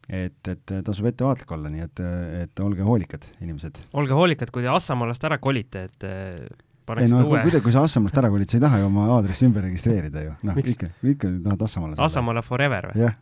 et, 0.10 0.48
et 0.50 0.72
tasub 0.86 1.06
ettevaatlik 1.06 1.52
olla, 1.54 1.70
nii 1.70 1.86
et, 1.86 2.02
et 2.44 2.64
olge 2.66 2.84
hoolikad, 2.84 3.28
inimesed. 3.44 3.78
olge 3.94 4.18
hoolikad, 4.18 4.52
kui 4.52 4.66
te 4.66 4.74
Assamaalast 4.74 5.24
ära 5.30 5.38
kolite, 5.38 5.86
et 5.86 6.08
ei 6.10 7.12
no 7.12 7.22
uue... 7.28 7.44
kui, 7.46 7.62
kui 7.62 7.72
sa 7.72 7.86
Assamaalast 7.86 8.18
ära 8.18 8.34
kolid, 8.34 8.50
sa 8.50 8.58
ei 8.58 8.66
taha 8.66 8.82
ju 8.82 8.90
oma 8.90 9.06
aadressi 9.16 9.46
ümber 9.48 9.68
registreerida 9.70 10.26
ju, 10.26 10.36
noh 10.50 10.60
ikka, 10.60 10.92
ikka 11.14 11.32
tahad 11.46 11.68
Assamaale 11.70 11.96
saada. 11.96 12.10
Assamaale 12.10 12.44
forever 12.44 12.92
või? 12.92 13.06
jah 13.06 13.18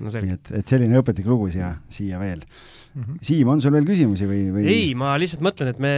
no,. 0.00 0.10
nii 0.12 0.36
et, 0.36 0.52
et 0.60 0.74
selline 0.74 1.00
õpetlik 1.00 1.28
lugu 1.30 1.48
siia, 1.52 1.74
siia 1.92 2.20
veel 2.22 2.42
mm. 2.96 3.02
-hmm. 3.02 3.18
Siim, 3.22 3.48
on 3.48 3.60
sul 3.60 3.74
veel 3.76 3.86
küsimusi 3.88 4.28
või, 4.28 4.42
või? 4.54 4.68
ei, 4.72 4.92
ma 4.98 5.14
lihtsalt 5.20 5.44
mõtlen, 5.44 5.72
et 5.72 5.82
me 5.82 5.94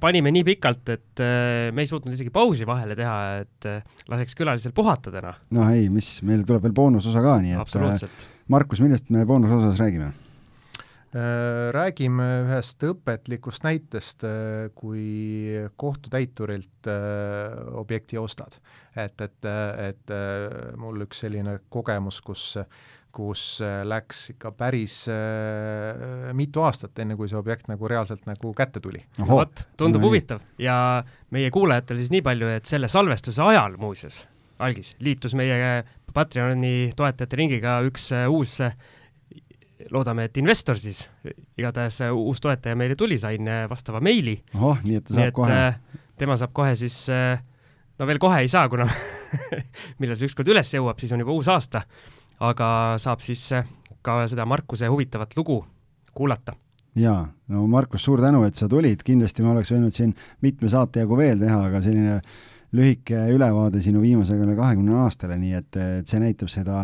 panime 0.00 0.32
nii 0.34 0.46
pikalt, 0.48 0.94
et 0.94 1.24
äh, 1.24 1.68
me 1.74 1.84
ei 1.84 1.90
suutnud 1.90 2.14
isegi 2.14 2.32
pausi 2.34 2.68
vahele 2.68 2.96
teha, 2.98 3.18
et 3.44 3.68
äh, 3.68 3.98
laseks 4.08 4.38
külalisel 4.38 4.72
puhata 4.76 5.12
täna. 5.14 5.34
no 5.54 5.68
ei, 5.72 5.88
mis, 5.92 6.18
meil 6.26 6.46
tuleb 6.48 6.64
veel 6.68 6.76
boonusosa 6.76 7.24
ka, 7.24 7.36
nii 7.44 7.58
et 7.58 7.76
äh, 7.82 8.08
Markus, 8.48 8.80
millest 8.80 9.12
me 9.12 9.26
boonusosas 9.28 9.78
räägime? 9.80 10.14
räägime 11.08 12.24
ühest 12.44 12.82
õpetlikust 12.84 13.64
näitest, 13.64 14.26
kui 14.76 15.54
kohtutäiturilt 15.80 16.90
objekti 17.80 18.18
ostad. 18.20 18.58
et, 18.92 19.16
et, 19.24 19.48
et 19.88 20.12
mul 20.76 21.06
üks 21.06 21.24
selline 21.24 21.56
kogemus, 21.72 22.20
kus 22.20 22.58
kus 23.14 23.58
äh, 23.64 23.82
läks 23.88 24.28
ikka 24.34 24.52
päris 24.56 25.00
äh, 25.10 26.32
mitu 26.36 26.62
aastat, 26.66 26.98
enne 27.02 27.16
kui 27.18 27.30
see 27.30 27.38
objekt 27.38 27.70
nagu 27.70 27.88
reaalselt 27.90 28.26
nagu 28.28 28.52
kätte 28.56 28.82
tuli. 28.84 29.02
vot, 29.28 29.64
tundub 29.80 30.02
no, 30.04 30.10
huvitav 30.10 30.42
ja 30.60 31.04
meie 31.34 31.50
kuulajatele 31.54 32.04
siis 32.04 32.12
nii 32.14 32.24
palju, 32.26 32.50
et 32.58 32.68
selle 32.68 32.90
salvestuse 32.92 33.42
ajal 33.42 33.78
muuseas, 33.80 34.22
algis, 34.62 34.94
liitus 35.02 35.34
meie 35.38 35.82
Patreoni 36.14 36.92
toetajate 36.96 37.36
ringiga 37.38 37.78
üks 37.86 38.08
äh, 38.16 38.26
uus 38.32 38.58
äh, 38.64 38.74
loodame, 39.94 40.26
et 40.28 40.40
investor 40.40 40.78
siis, 40.80 41.04
igatahes 41.58 42.00
äh, 42.06 42.14
uus 42.14 42.40
toetaja 42.42 42.76
meile 42.78 42.96
tuli, 42.98 43.18
sain 43.20 43.48
vastava 43.70 44.00
meili. 44.04 44.38
ohoh, 44.56 44.80
nii 44.84 45.00
et 45.00 45.08
ta 45.08 45.18
saab 45.18 45.30
et, 45.30 45.36
kohe? 45.36 45.60
tema 46.18 46.38
saab 46.40 46.54
kohe 46.56 46.72
siis, 46.78 46.96
no 47.98 48.08
veel 48.08 48.18
kohe 48.22 48.40
ei 48.42 48.50
saa, 48.50 48.66
kuna 48.72 48.88
millal 50.00 50.18
see 50.18 50.30
ükskord 50.30 50.50
üles 50.50 50.72
jõuab, 50.74 50.98
siis 50.98 51.12
on 51.14 51.22
juba 51.22 51.36
uus 51.36 51.50
aasta, 51.52 51.84
aga 52.40 52.70
saab 53.02 53.24
siis 53.24 53.48
ka 54.02 54.20
seda 54.30 54.46
Markuse 54.46 54.86
huvitavat 54.86 55.36
lugu 55.36 55.64
kuulata. 56.14 56.54
Jaa, 56.98 57.22
no 57.48 57.66
Markus, 57.70 58.02
suur 58.04 58.20
tänu, 58.20 58.42
et 58.48 58.58
sa 58.58 58.66
tulid, 58.70 59.02
kindlasti 59.06 59.44
me 59.44 59.52
oleks 59.52 59.70
võinud 59.70 59.94
siin 59.94 60.14
mitme 60.42 60.70
saate 60.72 61.04
jagu 61.04 61.18
veel 61.18 61.38
teha, 61.38 61.58
aga 61.68 61.82
selline 61.84 62.16
lühike 62.74 63.20
ülevaade 63.32 63.80
sinu 63.80 64.02
viimasele 64.02 64.56
kahekümne 64.56 64.96
aastale, 65.04 65.38
nii 65.40 65.54
et, 65.56 65.78
et 66.00 66.10
see 66.10 66.20
näitab 66.20 66.50
seda 66.52 66.82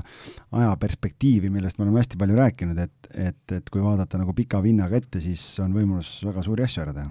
ajaperspektiivi, 0.55 1.51
millest 1.53 1.79
me 1.79 1.85
oleme 1.85 2.01
hästi 2.01 2.21
palju 2.21 2.39
rääkinud, 2.39 2.81
et, 2.87 3.11
et, 3.13 3.57
et 3.59 3.69
kui 3.73 3.83
vaadata 3.85 4.21
nagu 4.21 4.33
pika 4.37 4.63
vinnaga 4.65 4.97
ette, 5.01 5.21
siis 5.21 5.43
on 5.65 5.75
võimalus 5.77 6.17
väga 6.25 6.45
suuri 6.47 6.65
asju 6.65 6.87
ära 6.87 6.97
teha. 6.97 7.11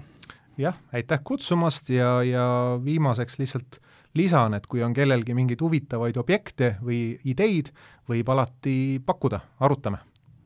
jah, 0.58 0.80
aitäh 0.94 1.22
kutsumast 1.22 1.90
ja, 1.94 2.16
ja 2.26 2.46
viimaseks 2.82 3.38
lihtsalt 3.38 3.78
lisan, 4.18 4.54
et 4.54 4.66
kui 4.70 4.82
on 4.86 4.94
kellelgi 4.94 5.34
mingeid 5.34 5.62
huvitavaid 5.62 6.18
objekte 6.18 6.76
või 6.82 7.18
ideid, 7.30 7.70
võib 8.10 8.28
alati 8.34 9.00
pakkuda, 9.06 9.40
arutame. 9.60 9.98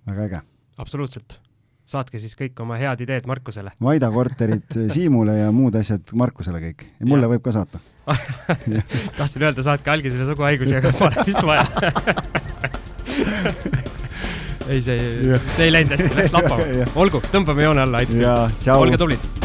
väga 0.07 0.25
äge. 0.25 0.41
absoluutselt 0.79 1.41
saatke 1.89 2.19
siis 2.21 2.37
kõik 2.37 2.61
oma 2.61 2.77
head 2.77 3.01
ideed 3.01 3.27
Markusele. 3.27 3.71
Vaida 3.81 4.11
korterid 4.13 4.75
Siimule 4.93 5.39
ja 5.39 5.53
muud 5.53 5.75
asjad 5.79 6.13
Markusele 6.13 6.61
kõik 6.61 6.85
ja 7.01 7.07
mulle 7.09 7.25
ja. 7.25 7.29
võib 7.33 7.43
ka 7.45 7.53
saata 7.57 7.81
tahtsin 9.19 9.43
öelda, 9.43 9.63
saatke 9.65 9.91
algisele 9.93 10.25
suguhaigusi, 10.29 10.77
aga 10.81 10.93
pole 10.97 11.25
vist 11.29 11.43
vaja 11.45 11.65
ei, 14.69 14.83
see, 14.83 14.99
see 15.57 15.67
ei 15.67 15.73
läinud 15.73 15.97
hästi, 15.97 16.15
läks 16.19 16.37
lappama. 16.37 16.69
olgu, 17.03 17.23
tõmbame 17.33 17.67
joone 17.67 17.85
alla, 17.87 18.05
aitab. 18.05 18.73
olge 18.77 19.01
tublid. 19.01 19.38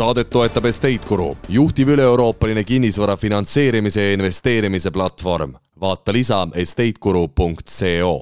Saadet 0.00 0.30
toetab 0.32 0.64
Estate 0.64 1.04
Guru, 1.08 1.34
juhtiv 1.52 1.90
üle-euroopaline 1.92 2.62
kinnisvara 2.64 3.18
finantseerimise 3.20 4.06
ja 4.06 4.14
investeerimise 4.16 4.90
platvorm. 4.90 5.52
vaata 5.80 6.12
lisa 6.12 6.46
estateguru.co 6.54 8.12